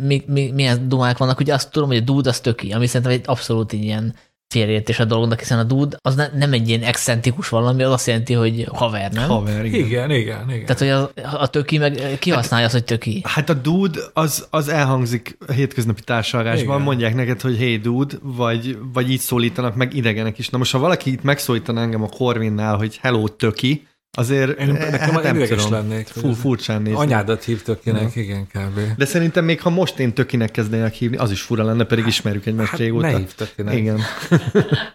mi, 0.01 0.23
mi, 0.27 0.51
milyen 0.51 0.87
dumák 0.87 1.17
vannak. 1.17 1.39
Ugye 1.39 1.53
azt 1.53 1.71
tudom, 1.71 1.87
hogy 1.87 1.97
a 1.97 2.01
dude 2.01 2.29
az 2.29 2.39
töki, 2.39 2.71
ami 2.71 2.87
szerintem 2.87 3.11
egy 3.11 3.23
abszolút 3.25 3.73
ilyen 3.73 4.15
félreértés 4.51 4.99
a 4.99 5.05
dolognak, 5.05 5.39
hiszen 5.39 5.59
a 5.59 5.63
dude 5.63 5.97
az 6.01 6.15
ne, 6.15 6.27
nem 6.27 6.53
egy 6.53 6.69
ilyen 6.69 6.81
excentrikus 6.81 7.49
valami, 7.49 7.83
az 7.83 7.91
azt 7.91 8.07
jelenti, 8.07 8.33
hogy 8.33 8.67
haver, 8.73 9.11
nem? 9.11 9.29
Haver, 9.29 9.65
igen. 9.65 9.79
Igen, 9.79 10.11
igen, 10.11 10.49
igen. 10.49 10.65
Tehát, 10.65 10.79
hogy 10.79 10.89
a, 11.23 11.41
a 11.41 11.47
töki 11.47 11.77
meg 11.77 12.17
kihasználja 12.19 12.65
azt, 12.65 12.75
hogy 12.75 12.83
töki. 12.83 13.21
Hát 13.23 13.49
a 13.49 13.53
dude 13.53 13.99
az, 14.13 14.47
az 14.49 14.67
elhangzik 14.67 15.37
a 15.47 15.51
hétköznapi 15.51 16.01
társalgásban, 16.01 16.73
Igen. 16.73 16.81
mondják 16.81 17.15
neked, 17.15 17.41
hogy 17.41 17.57
hey 17.57 17.77
dude, 17.77 18.15
vagy, 18.21 18.77
vagy 18.93 19.11
így 19.11 19.19
szólítanak 19.19 19.75
meg 19.75 19.93
idegenek 19.95 20.37
is. 20.37 20.49
Na 20.49 20.57
most, 20.57 20.71
ha 20.71 20.79
valaki 20.79 21.11
itt 21.11 21.23
megszólítaná 21.23 21.81
engem 21.81 22.03
a 22.03 22.07
Corvinnál, 22.07 22.77
hogy 22.77 22.97
hello 23.01 23.27
töki, 23.27 23.87
azért 24.17 24.59
Én, 24.59 24.67
nekem 24.67 24.99
hát 24.99 25.23
nem 25.23 25.43
tudom. 25.47 25.71
lennék. 25.71 26.07
Fú, 26.07 26.31
furcsán 26.33 26.81
nézni. 26.81 26.99
Anyádat 26.99 27.43
hívtak 27.43 27.79
kinek, 27.79 28.15
igen, 28.15 28.47
kb. 28.47 28.79
De 28.97 29.05
szerintem 29.05 29.45
még 29.45 29.61
ha 29.61 29.69
most 29.69 29.99
én 29.99 30.13
tökinek 30.13 30.51
kezdenek 30.51 30.93
hívni, 30.93 31.17
az 31.17 31.31
is 31.31 31.41
fura 31.41 31.63
lenne, 31.63 31.83
pedig 31.83 32.05
ismerjük 32.07 32.45
egymást 32.45 32.69
Hát 32.69 32.79
régóta. 32.79 33.07
ne 33.11 33.17
hívtak 33.17 33.53
kinek. 33.55 33.73
Igen. 33.75 33.99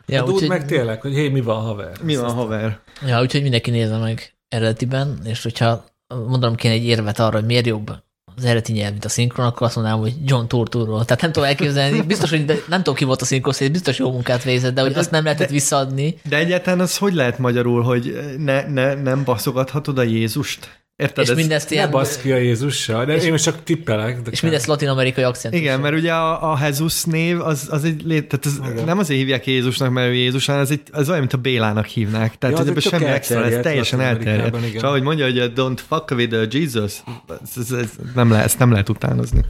Ja, 0.06 0.16
Ja, 0.16 0.24
úgy 0.24 0.48
meg 0.48 0.64
tényleg, 0.66 1.00
hogy 1.00 1.12
hé, 1.12 1.28
mi 1.28 1.40
van 1.40 1.62
haver? 1.62 1.92
Mi 2.02 2.16
van, 2.16 2.30
haver? 2.32 2.80
ja, 3.06 3.20
úgyhogy 3.20 3.42
mindenki 3.42 3.70
nézze 3.70 3.98
meg 3.98 4.34
eredetiben, 4.48 5.18
és 5.24 5.42
hogyha 5.42 5.84
mondanom 6.08 6.54
kéne 6.54 6.74
egy 6.74 6.84
érvet 6.84 7.18
arra, 7.18 7.36
hogy 7.36 7.46
miért 7.46 7.66
jobb 7.66 7.90
az 8.36 8.44
eredeti 8.44 8.72
nyelv, 8.72 8.90
mint 8.90 9.04
a 9.04 9.08
szinkron, 9.08 9.46
akkor 9.46 9.66
azt 9.66 9.76
mondanám, 9.76 10.00
hogy 10.00 10.14
John 10.24 10.46
Turturro. 10.46 11.04
Tehát 11.04 11.20
nem 11.22 11.32
tudom 11.32 11.48
elképzelni, 11.48 12.00
biztos, 12.02 12.30
hogy 12.30 12.44
de 12.44 12.54
nem 12.68 12.78
tudom 12.78 12.94
ki 12.94 13.04
volt 13.04 13.22
a 13.22 13.24
szinkron, 13.24 13.54
biztos 13.72 13.98
jó 13.98 14.10
munkát 14.12 14.42
végzett, 14.42 14.74
de 14.74 14.80
hogy 14.80 14.92
De- 14.92 14.98
azt 14.98 15.10
nem 15.10 15.24
lehetett 15.24 15.46
de- 15.46 15.52
visszaadni. 15.52 16.18
De 16.28 16.36
egyáltalán 16.36 16.80
az 16.80 16.96
hogy 16.96 17.14
lehet 17.14 17.38
magyarul, 17.38 17.82
hogy 17.82 18.18
ne, 18.38 18.66
ne, 18.66 18.94
nem 18.94 19.24
baszogathatod 19.24 19.98
a 19.98 20.02
Jézust? 20.02 20.84
Érted? 20.96 21.24
És 21.24 21.30
Ez- 21.30 21.36
mindezt 21.36 21.70
ilyen, 21.70 21.90
basz 21.90 22.16
ki 22.16 22.32
a 22.32 22.36
Jézussal, 22.36 23.04
de 23.04 23.16
én 23.16 23.30
most 23.30 23.44
csak 23.44 23.62
tippelek. 23.62 24.22
De 24.22 24.30
és 24.30 24.40
mindezt 24.40 24.66
latin-amerikai 24.66 25.24
akcentus. 25.24 25.60
Igen, 25.60 25.80
mert 25.80 25.94
ugye 25.94 26.12
a, 26.12 26.52
a 26.52 26.58
Jesus 26.62 27.04
név 27.04 27.40
az, 27.40 27.66
az 27.70 27.84
egy 27.84 28.02
lét, 28.04 28.28
tehát 28.28 28.46
ez 28.46 28.72
Igen. 28.72 28.84
nem 28.84 28.98
azért 28.98 29.18
hívják 29.18 29.46
Jézusnak, 29.46 29.90
mert 29.92 30.08
ő 30.08 30.14
Jézus, 30.14 30.46
hanem 30.46 30.60
ez, 30.60 30.70
egy, 30.70 30.80
az 30.92 31.08
olyan, 31.08 31.20
mint 31.20 31.32
a 31.32 31.36
Bélának 31.36 31.86
hívnák. 31.86 32.38
Tehát 32.38 32.56
Ja, 32.56 32.62
az 32.62 32.70
tök 32.72 32.80
semmi 32.80 33.04
extra, 33.04 33.44
ez 33.44 33.58
teljesen 33.62 34.00
elterjedt. 34.00 34.56
igen. 34.56 34.70
És 34.74 34.80
ahogy 34.82 35.02
mondja, 35.02 35.24
hogy 35.24 35.52
don't 35.56 35.78
fuck 35.88 36.10
with 36.10 36.30
the 36.32 36.46
Jesus, 36.50 37.02
ez, 37.28 37.50
ez, 37.56 37.72
ez 37.72 37.90
nem 38.14 38.30
lehet, 38.30 38.44
ezt 38.44 38.58
nem 38.58 38.70
lehet 38.70 38.88
utánozni. 38.88 39.40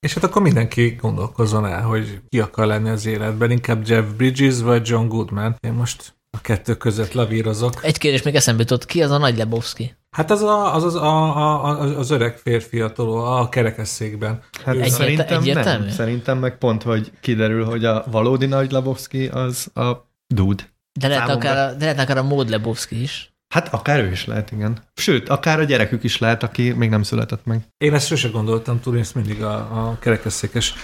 És 0.00 0.14
hát 0.14 0.24
akkor 0.24 0.42
mindenki 0.42 0.98
gondolkozzon 1.00 1.66
el, 1.66 1.82
hogy 1.82 2.20
ki 2.28 2.40
akar 2.40 2.66
lenni 2.66 2.88
az 2.88 3.06
életben, 3.06 3.50
inkább 3.50 3.88
Jeff 3.88 4.04
Bridges 4.16 4.60
vagy 4.60 4.88
John 4.88 5.06
Goodman. 5.08 5.56
Én 5.60 5.72
most 5.72 6.14
a 6.30 6.40
kettő 6.40 6.74
között 6.74 7.12
lavírozok. 7.12 7.80
Egy 7.82 7.98
kérdés 7.98 8.22
még 8.22 8.34
eszembe 8.34 8.60
jutott, 8.62 8.86
ki 8.86 9.02
az 9.02 9.10
a 9.10 9.18
nagy 9.18 9.36
Lebowski? 9.36 9.94
Hát 10.16 10.30
az 10.30 10.42
a, 10.42 10.74
az, 10.74 10.84
az, 10.84 10.94
a, 10.94 11.36
a, 11.36 11.64
a, 11.64 11.98
az 11.98 12.10
öreg 12.10 12.38
férfi 12.38 12.80
a, 12.80 12.88
toló, 12.92 13.16
a 13.24 13.48
kerekesszékben. 13.48 14.42
Hát 14.64 14.74
Egyérte- 14.74 14.90
szerintem 14.92 15.38
egyértelmű? 15.40 15.84
nem. 15.84 15.94
Szerintem 15.94 16.38
meg 16.38 16.58
pont, 16.58 16.82
hogy 16.82 17.12
kiderül, 17.20 17.64
hogy 17.64 17.84
a 17.84 18.04
valódi 18.10 18.46
nagy 18.46 18.70
Lebowski 18.70 19.26
az 19.26 19.70
a 19.74 20.08
dude. 20.26 20.62
De 21.00 21.08
lehet, 21.08 21.26
Számomra. 21.26 21.50
akár, 21.50 21.68
a- 21.68 21.72
de 21.74 21.84
lehet 21.84 22.00
akár 22.00 22.16
a 22.16 22.22
Mód 22.22 22.48
Lebowski 22.48 23.02
is. 23.02 23.32
Hát 23.48 23.74
akár 23.74 24.00
ő 24.00 24.10
is 24.10 24.24
lehet, 24.26 24.50
igen. 24.52 24.78
Sőt, 24.94 25.28
akár 25.28 25.60
a 25.60 25.64
gyerekük 25.64 26.04
is 26.04 26.18
lehet, 26.18 26.42
aki 26.42 26.72
még 26.72 26.90
nem 26.90 27.02
született 27.02 27.44
meg. 27.44 27.60
Én 27.78 27.94
ezt 27.94 28.06
sose 28.06 28.28
gondoltam, 28.28 28.80
tudni, 28.80 29.00
ezt 29.00 29.14
mindig 29.14 29.42
a, 29.42 29.54
a 29.88 29.98
kerekesszékes 30.00 30.74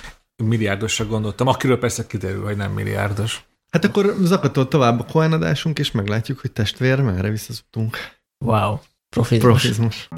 milliárdosra 0.44 1.06
gondoltam, 1.06 1.46
akiről 1.46 1.78
persze 1.78 2.06
kiderül, 2.06 2.44
hogy 2.44 2.56
nem 2.56 2.72
milliárdos. 2.72 3.44
Hát 3.70 3.84
akkor 3.84 4.14
zakatol 4.20 4.68
tovább 4.68 5.00
a 5.00 5.04
Cohen 5.04 5.32
adásunk, 5.32 5.78
és 5.78 5.90
meglátjuk, 5.90 6.38
hogy 6.40 6.52
testvér, 6.52 7.00
merre 7.00 7.28
visszazutunk. 7.28 7.96
Wow. 8.44 8.78
Profizmus. 9.12 9.50
Profizmus. 9.50 10.08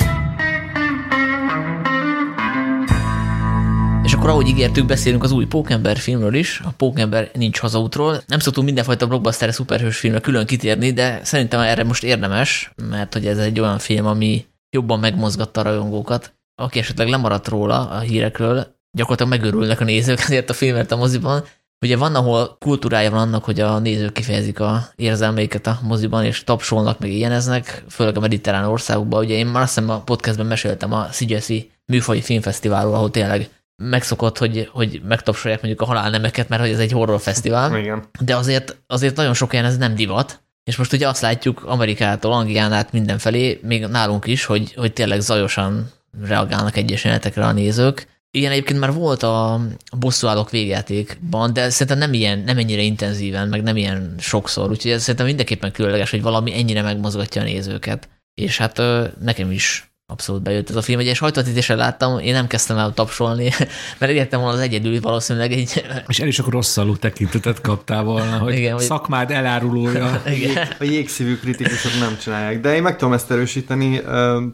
És 4.03 4.12
akkor 4.12 4.29
ahogy 4.29 4.49
ígértük, 4.49 4.87
beszélünk 4.87 5.23
az 5.23 5.31
új 5.31 5.47
Pókember 5.47 5.97
filmről 5.97 6.35
is. 6.35 6.61
A 6.65 6.71
Pókember 6.71 7.31
nincs 7.33 7.59
hazaútról. 7.59 8.23
Nem 8.27 8.39
szoktunk 8.39 8.66
mindenfajta 8.66 9.07
blockbuster 9.07 9.55
szuperhős 9.55 9.99
filmre 9.99 10.21
külön 10.21 10.47
kitérni, 10.47 10.93
de 10.93 11.21
szerintem 11.23 11.61
erre 11.61 11.85
most 11.85 12.05
érdemes, 12.05 12.73
mert 12.89 13.12
hogy 13.12 13.27
ez 13.27 13.39
egy 13.39 13.61
olyan 13.61 13.79
film, 13.79 14.07
ami 14.07 14.45
jobban 14.71 14.99
megmozgatta 14.99 15.61
a 15.61 15.65
rajongókat. 15.65 16.35
Aki 16.55 16.79
esetleg 16.79 17.09
lemaradt 17.09 17.49
róla 17.49 17.91
a 17.91 17.99
hírekről, 17.99 18.77
gyakorlatilag 18.97 19.33
megörülnek 19.33 19.81
a 19.81 19.85
nézők 19.85 20.21
ezért 20.27 20.51
a 20.51 20.55
filmért 20.55 20.93
a 20.93 20.97
moziban. 20.97 21.45
Ugye 21.81 21.97
van, 21.97 22.15
ahol 22.15 22.57
kultúrája 22.61 23.11
van 23.11 23.21
annak, 23.21 23.45
hogy 23.45 23.61
a 23.61 23.79
nézők 23.79 24.13
kifejezik 24.13 24.61
a 24.61 24.83
érzelmeiket 24.97 25.67
a 25.67 25.79
moziban, 25.83 26.25
és 26.25 26.45
tapsolnak, 26.45 26.99
meg 26.99 27.11
ilyeneznek, 27.11 27.85
főleg 27.89 28.17
a 28.17 28.21
mediterrán 28.21 28.65
országokban. 28.65 29.25
Ugye 29.25 29.35
én 29.35 29.47
már 29.47 29.63
azt 29.63 29.75
hiszem 29.75 29.91
a 29.91 30.01
podcastben 30.01 30.47
meséltem 30.47 30.93
a 30.93 31.07
Szigyeszi 31.11 31.71
műfai 31.87 32.21
filmfesztiválról, 32.21 32.95
ahol 32.95 33.11
tényleg 33.11 33.49
megszokott, 33.77 34.39
hogy, 34.39 34.69
hogy 34.73 35.01
megtapsolják 35.09 35.63
mondjuk 35.63 35.83
a 35.83 35.87
halálnemeket, 35.87 36.49
mert 36.49 36.63
hogy 36.63 36.71
ez 36.71 36.79
egy 36.79 36.93
horrorfesztivál, 36.93 37.79
Igen. 37.79 38.05
de 38.21 38.37
azért, 38.37 38.77
azért 38.87 39.17
nagyon 39.17 39.35
sok 39.35 39.51
helyen 39.51 39.67
ez 39.67 39.77
nem 39.77 39.95
divat, 39.95 40.43
és 40.65 40.77
most 40.77 40.93
ugye 40.93 41.09
azt 41.09 41.23
látjuk 41.23 41.65
Amerikától, 41.65 42.33
Anglián 42.33 42.73
át 42.73 42.93
mindenfelé, 42.93 43.61
még 43.63 43.87
nálunk 43.87 44.27
is, 44.27 44.45
hogy, 44.45 44.75
hogy 44.75 44.93
tényleg 44.93 45.21
zajosan 45.21 45.91
reagálnak 46.23 46.77
egyes 46.77 47.05
jelenetekre 47.05 47.45
a 47.45 47.53
nézők. 47.53 48.07
Ilyen 48.36 48.52
egyébként 48.52 48.78
már 48.78 48.93
volt 48.93 49.23
a 49.23 49.61
bosszúállók 49.98 50.51
végjátékban, 50.51 51.52
de 51.52 51.70
szerintem 51.70 51.98
nem 51.98 52.12
ilyen, 52.12 52.39
nem 52.39 52.59
ennyire 52.59 52.82
intenzíven, 52.82 53.48
meg 53.48 53.62
nem 53.62 53.77
ilyen 53.77 54.15
sokszor, 54.19 54.70
úgyhogy 54.70 54.90
ez 54.90 55.01
szerintem 55.01 55.27
mindenképpen 55.27 55.73
különleges, 55.73 56.11
hogy 56.11 56.23
valami 56.23 56.59
ennyire 56.59 56.82
megmozgatja 56.82 57.40
a 57.40 57.44
nézőket. 57.44 58.09
És 58.35 58.59
hát 58.59 58.82
nekem 59.20 59.51
is 59.51 59.94
abszolút 60.06 60.43
bejött 60.43 60.70
ez 60.70 60.76
a 60.76 60.82
film. 60.82 60.98
Egy 60.98 61.05
ilyen 61.05 61.16
sajtóvetítésen 61.16 61.76
láttam, 61.76 62.18
én 62.18 62.32
nem 62.32 62.47
kezdtem 62.47 62.76
el 62.76 62.93
tapsolni, 62.94 63.51
mert 63.98 64.12
értem 64.12 64.40
volna 64.40 64.55
az 64.55 64.60
egyedül 64.60 65.01
valószínűleg 65.01 65.52
egy... 65.52 65.85
És 66.09 66.20
el 66.20 66.26
is 66.26 66.39
akkor 66.39 66.52
rosszalú 66.52 66.97
tekintetet 66.97 67.60
kaptál 67.60 68.02
volna, 68.02 68.39
hogy 68.39 68.55
Igen, 68.55 68.78
szakmád 68.78 69.31
elárulója. 69.31 70.22
Igen. 70.36 70.68
A 70.78 70.85
jégszívű 70.85 71.36
kritikusok 71.36 71.93
nem 72.01 72.18
csinálják, 72.18 72.60
de 72.60 72.74
én 72.74 72.82
meg 72.82 72.97
tudom 72.97 73.12
ezt 73.12 73.31
erősíteni. 73.31 74.02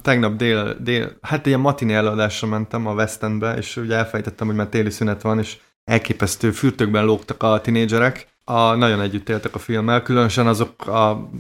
Tegnap 0.03 0.37
dél, 0.37 0.77
dél 0.81 1.17
hát 1.21 1.47
ilyen 1.47 1.61
matiné 1.61 1.95
előadásra 1.95 2.49
mentem 2.49 2.87
a 2.87 2.93
West 2.93 3.23
Endbe, 3.23 3.55
és 3.57 3.77
ugye 3.77 3.95
elfejtettem, 3.95 4.47
hogy 4.47 4.57
már 4.57 4.67
téli 4.67 4.91
szünet 4.91 5.23
van, 5.23 5.39
és 5.39 5.57
elképesztő 5.85 6.51
fürtökben 6.51 7.05
lógtak 7.05 7.43
a 7.43 7.61
tinédzserek. 7.61 8.29
A, 8.45 8.75
nagyon 8.75 9.01
együtt 9.01 9.29
éltek 9.29 9.55
a 9.55 9.59
filmmel, 9.59 10.03
különösen 10.03 10.47
azok 10.47 10.87
a 10.87 11.31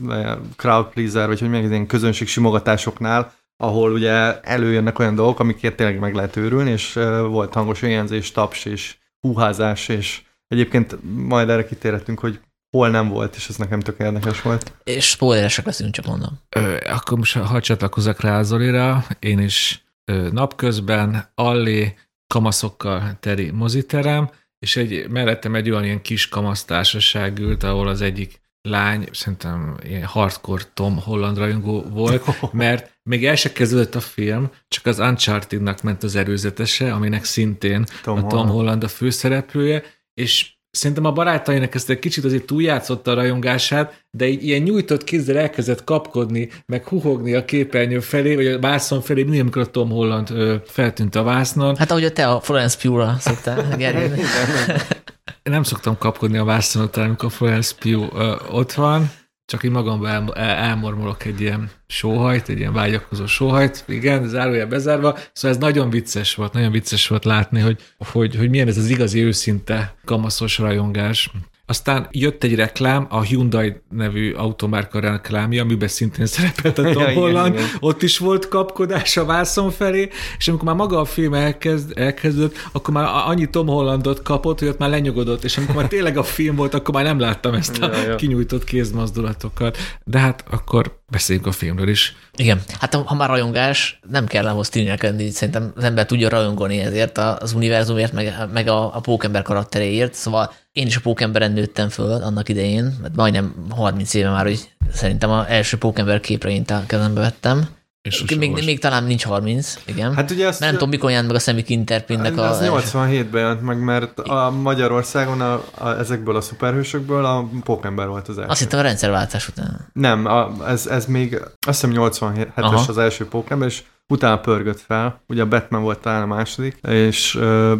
crowd 0.56 0.86
pleaser, 0.86 1.26
vagy 1.26 1.40
hogy 1.40 1.48
mondják, 1.48 1.72
ilyen 1.72 1.86
közönség 1.86 2.28
simogatásoknál, 2.28 3.32
ahol 3.60 3.92
ugye 3.92 4.40
előjönnek 4.40 4.98
olyan 4.98 5.14
dolgok, 5.14 5.40
amikért 5.40 5.76
tényleg 5.76 5.98
meg 5.98 6.14
lehet 6.14 6.36
őrülni, 6.36 6.70
és 6.70 6.92
volt 7.28 7.54
hangos 7.54 7.82
éjjelzés, 7.82 8.30
taps 8.32 8.64
és 8.64 8.96
húházás, 9.20 9.88
és 9.88 10.22
egyébként 10.48 10.96
majd 11.02 11.48
erre 11.48 11.66
kitérhetünk, 11.66 12.18
hogy 12.18 12.40
hol 12.76 12.90
nem 12.90 13.08
volt, 13.08 13.36
és 13.36 13.48
ez 13.48 13.56
nekem 13.56 13.80
tök 13.80 13.98
érdekes 13.98 14.42
volt. 14.42 14.72
És 14.84 15.08
spoileresek 15.08 15.64
leszünk, 15.64 15.94
csak 15.94 16.04
mondom. 16.04 16.40
Ö, 16.56 16.76
akkor 16.86 17.18
most 17.18 17.36
hadd 17.36 17.60
csatlakozzak 17.60 18.20
rá 18.20 18.42
Zolira, 18.42 19.04
én 19.18 19.38
is 19.38 19.84
ö, 20.04 20.28
napközben, 20.32 21.30
allé, 21.34 21.94
kamaszokkal 22.26 23.16
teri 23.20 23.50
moziterem, 23.50 24.30
és 24.58 24.76
egy, 24.76 25.08
mellettem 25.08 25.54
egy 25.54 25.70
olyan 25.70 25.84
ilyen 25.84 26.02
kis 26.02 26.28
kamasztársaság 26.28 27.38
ült, 27.38 27.62
ahol 27.62 27.88
az 27.88 28.00
egyik 28.00 28.40
lány, 28.62 29.08
szerintem 29.12 29.76
ilyen 29.82 30.04
hardcore 30.04 30.62
Tom 30.74 30.98
Holland 30.98 31.38
rajongó 31.38 31.82
volt, 31.82 32.52
mert 32.52 32.98
még 33.02 33.26
el 33.26 33.34
se 33.34 33.52
kezdődött 33.52 33.94
a 33.94 34.00
film, 34.00 34.50
csak 34.68 34.86
az 34.86 34.98
Uncharted-nak 34.98 35.82
ment 35.82 36.02
az 36.02 36.16
előzetese, 36.16 36.92
aminek 36.92 37.24
szintén 37.24 37.84
Tom 38.02 38.16
a 38.16 38.20
Tom 38.20 38.28
Holland. 38.30 38.50
Holland 38.50 38.84
a 38.84 38.88
főszereplője, 38.88 39.82
és 40.14 40.50
szerintem 40.70 41.04
a 41.04 41.12
barátainak 41.12 41.74
ezt 41.74 41.90
egy 41.90 41.98
kicsit 41.98 42.24
azért 42.24 42.44
túljátszotta 42.44 43.10
a 43.10 43.14
rajongását, 43.14 44.04
de 44.10 44.28
így 44.28 44.44
ilyen 44.44 44.62
nyújtott 44.62 45.04
kézzel 45.04 45.38
elkezdett 45.38 45.84
kapkodni, 45.84 46.48
meg 46.66 46.86
huhogni 46.86 47.34
a 47.34 47.44
képernyő 47.44 48.00
felé, 48.00 48.34
vagy 48.34 48.46
a 48.46 48.58
vászon 48.58 49.00
felé, 49.00 49.22
mindig, 49.22 49.40
amikor 49.40 49.62
a 49.62 49.66
Tom 49.66 49.90
Holland 49.90 50.30
ö, 50.30 50.54
feltűnt 50.66 51.14
a 51.14 51.22
vásznon. 51.22 51.76
Hát 51.76 51.90
ahogy 51.90 52.12
te 52.12 52.28
a 52.28 52.40
Florence 52.40 52.78
Pugh-ra 52.82 53.16
szoktál, 53.18 53.76
Gergő. 55.42 55.58
Nem 55.58 55.62
szoktam 55.62 55.98
kapkodni 55.98 56.38
a 56.38 56.44
vászon 56.44 56.82
után, 56.82 57.04
amikor 57.04 57.30
Florence 57.30 57.74
Pugh 57.78 58.14
ö, 58.14 58.36
ott 58.50 58.72
van, 58.72 59.10
csak 59.44 59.62
így 59.62 59.70
magamban 59.70 60.10
el, 60.10 60.32
el, 60.34 60.56
elmormolok 60.56 61.24
egy 61.24 61.40
ilyen 61.40 61.70
sóhajt, 61.86 62.48
egy 62.48 62.58
ilyen 62.58 62.72
vágyakozó 62.72 63.26
sóhajt, 63.26 63.84
igen, 63.88 64.28
zárójel 64.28 64.66
bezárva, 64.66 65.16
szóval 65.32 65.56
ez 65.56 65.62
nagyon 65.62 65.90
vicces 65.90 66.34
volt, 66.34 66.52
nagyon 66.52 66.70
vicces 66.70 67.08
volt 67.08 67.24
látni, 67.24 67.60
hogy, 67.60 67.80
hogy, 67.98 68.36
hogy 68.36 68.50
milyen 68.50 68.68
ez 68.68 68.78
az 68.78 68.88
igazi 68.88 69.24
őszinte 69.24 69.94
kamaszos 70.04 70.58
rajongás. 70.58 71.30
Aztán 71.70 72.08
jött 72.10 72.44
egy 72.44 72.54
reklám, 72.54 73.06
a 73.10 73.22
Hyundai 73.22 73.74
nevű 73.90 74.32
automárka 74.32 75.00
reklámja, 75.00 75.62
amiben 75.62 75.88
szintén 75.88 76.26
szerepelt 76.26 76.78
a 76.78 76.82
Tom 76.92 77.02
Ja, 77.02 77.10
igen, 77.10 77.22
Holland, 77.22 77.54
igen. 77.54 77.66
ott 77.80 78.02
is 78.02 78.18
volt 78.18 78.48
kapkodás 78.48 79.16
a 79.16 79.24
vászon 79.24 79.70
felé, 79.70 80.08
és 80.38 80.48
amikor 80.48 80.66
már 80.66 80.74
maga 80.74 81.00
a 81.00 81.04
film 81.04 81.34
elkezd, 81.34 81.98
elkezdődött, 81.98 82.56
akkor 82.72 82.94
már 82.94 83.08
annyi 83.26 83.50
Tom 83.50 83.66
Hollandot 83.66 84.22
kapott, 84.22 84.58
hogy 84.58 84.68
ott 84.68 84.78
már 84.78 84.90
lenyugodott, 84.90 85.44
és 85.44 85.56
amikor 85.56 85.74
már 85.74 85.88
tényleg 85.88 86.16
a 86.16 86.22
film 86.22 86.56
volt, 86.56 86.74
akkor 86.74 86.94
már 86.94 87.04
nem 87.04 87.18
láttam 87.18 87.54
ezt 87.54 87.78
a 87.78 87.86
Ja, 87.86 88.02
ja. 88.02 88.16
kinyújtott 88.16 88.64
kézmozdulatokat. 88.64 89.78
De 90.04 90.18
hát 90.18 90.44
akkor 90.50 91.00
beszéljünk 91.10 91.46
a 91.46 91.52
filmről 91.52 91.88
is. 91.88 92.16
Igen, 92.36 92.62
hát 92.78 92.94
ha 92.94 93.14
már 93.14 93.28
rajongás, 93.28 94.00
nem 94.10 94.26
kell 94.26 94.46
ahhoz 94.46 94.68
tűnjelkedni, 94.68 95.30
szerintem 95.30 95.72
az 95.76 95.84
ember 95.84 96.06
tudja 96.06 96.28
rajongani 96.28 96.78
ezért 96.78 97.18
az 97.18 97.52
univerzumért, 97.52 98.12
meg, 98.12 98.34
meg 98.52 98.68
a, 98.68 98.96
a 98.96 99.00
pókember 99.00 99.42
karakteréért, 99.42 100.14
szóval 100.14 100.52
én 100.72 100.86
is 100.86 100.96
a 100.96 101.00
pókemberen 101.00 101.52
nőttem 101.52 101.88
föl 101.88 102.22
annak 102.22 102.48
idején, 102.48 102.96
mert 103.02 103.16
majdnem 103.16 103.54
30 103.68 104.14
éve 104.14 104.30
már, 104.30 104.44
hogy 104.44 104.70
szerintem 104.92 105.30
az 105.30 105.46
első 105.48 105.78
pókember 105.78 106.20
képregényt 106.20 106.70
a 106.70 106.82
kezembe 106.86 107.20
vettem, 107.20 107.68
És 108.02 108.24
Még, 108.36 108.50
sose 108.50 108.64
még, 108.64 108.80
talán 108.80 109.04
nincs 109.04 109.24
30, 109.24 109.74
igen. 109.86 110.14
Hát 110.14 110.30
ugye 110.30 110.46
azt, 110.46 110.60
nem 110.60 110.72
tudom, 110.72 110.88
mikor 110.88 111.10
jelent 111.10 111.26
meg 111.28 111.36
a 111.36 111.40
Semi 111.40 111.62
Interpinnek 111.66 112.36
a... 112.36 112.46
Ez 112.46 112.58
87-ben 112.62 113.40
jelent 113.40 113.62
meg, 113.62 113.78
mert 113.84 114.18
a 114.18 114.50
Magyarországon 114.50 115.40
a, 115.40 115.64
a, 115.74 115.88
ezekből 115.88 116.36
a 116.36 116.40
szuperhősökből 116.40 117.24
a 117.24 117.48
Pókember 117.64 118.08
volt 118.08 118.28
az 118.28 118.38
első. 118.38 118.50
Azt 118.50 118.60
hittem 118.60 118.78
a 118.78 118.82
rendszerváltás 118.82 119.48
után. 119.48 119.90
Nem, 119.92 120.26
a, 120.26 120.50
ez, 120.66 120.86
ez 120.86 121.06
még 121.06 121.34
azt 121.66 121.80
hiszem 121.80 121.92
87-es 121.94 122.54
Aha. 122.54 122.84
az 122.88 122.98
első 122.98 123.28
Pókember, 123.28 123.68
és 123.68 123.82
utána 124.10 124.40
pörgött 124.40 124.80
fel. 124.80 125.22
Ugye 125.28 125.42
a 125.42 125.48
Batman 125.48 125.82
volt 125.82 126.00
talán 126.00 126.22
a 126.22 126.26
második, 126.26 126.78
és 126.88 127.34
uh, 127.34 127.72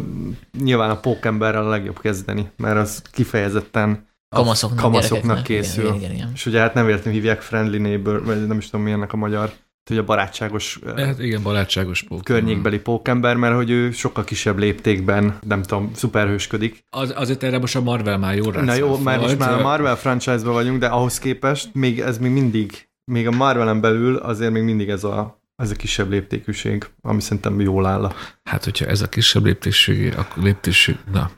nyilván 0.59 0.89
a 0.89 0.99
Pókemberrel 0.99 1.65
a 1.65 1.69
legjobb 1.69 1.99
kezdeni, 1.99 2.49
mert 2.57 2.77
az 2.77 3.01
kifejezetten 3.11 4.09
Kamaszoknak, 4.35 4.79
kamaszoknak 4.79 5.43
készül. 5.43 5.83
Igen, 5.83 5.95
igen, 5.95 6.11
igen. 6.11 6.31
És 6.33 6.45
ugye 6.45 6.59
hát 6.59 6.73
nem 6.73 6.85
véletlenül 6.85 7.19
hívják 7.19 7.41
Friendly 7.41 7.77
Neighbor, 7.77 8.25
vagy 8.25 8.47
nem 8.47 8.57
is 8.57 8.69
tudom 8.69 8.85
mi 8.85 8.91
ennek 8.91 9.13
a 9.13 9.17
magyar, 9.17 9.51
hogy 9.89 9.97
a 9.97 10.03
barátságos 10.03 10.79
ö, 10.83 11.01
Hát 11.01 11.19
igen, 11.19 11.43
barátságos 11.43 12.03
pók. 12.03 12.23
környékbeli 12.23 12.79
pókember, 12.79 13.35
mert 13.35 13.55
hogy 13.55 13.69
ő 13.69 13.91
sokkal 13.91 14.23
kisebb 14.23 14.57
léptékben, 14.57 15.37
nem 15.47 15.61
tudom, 15.61 15.91
szuperhősködik. 15.95 16.83
Az, 16.89 17.13
azért 17.15 17.43
erre 17.43 17.59
most 17.59 17.75
a 17.75 17.81
Marvel 17.81 18.17
már 18.17 18.35
jó 18.35 18.49
rá 18.49 18.61
Na 18.61 18.73
jó, 18.73 18.97
mert 18.97 19.21
most 19.21 19.37
már 19.37 19.53
a 19.53 19.61
Marvel 19.61 19.95
franchise-ban 19.95 20.53
vagyunk, 20.53 20.79
de 20.79 20.87
ahhoz 20.87 21.19
képest 21.19 21.69
még 21.73 21.99
ez 21.99 22.17
még 22.17 22.31
mindig, 22.31 22.89
még 23.11 23.27
a 23.27 23.31
Marvelen 23.31 23.81
belül 23.81 24.15
azért 24.15 24.51
még 24.51 24.63
mindig 24.63 24.89
ez 24.89 25.03
a, 25.03 25.40
ez 25.55 25.71
a 25.71 25.75
kisebb 25.75 26.09
léptékűség, 26.09 26.85
ami 27.01 27.21
szerintem 27.21 27.59
jól 27.59 27.85
áll. 27.85 28.03
a- 28.03 28.13
Hát, 28.43 28.63
hogyha 28.63 28.85
ez 28.85 29.01
a 29.01 29.09
kisebb 29.09 29.45
léptésség, 29.45 30.13
akkor 30.17 30.43
léptésség, 30.43 30.97
na, 31.11 31.31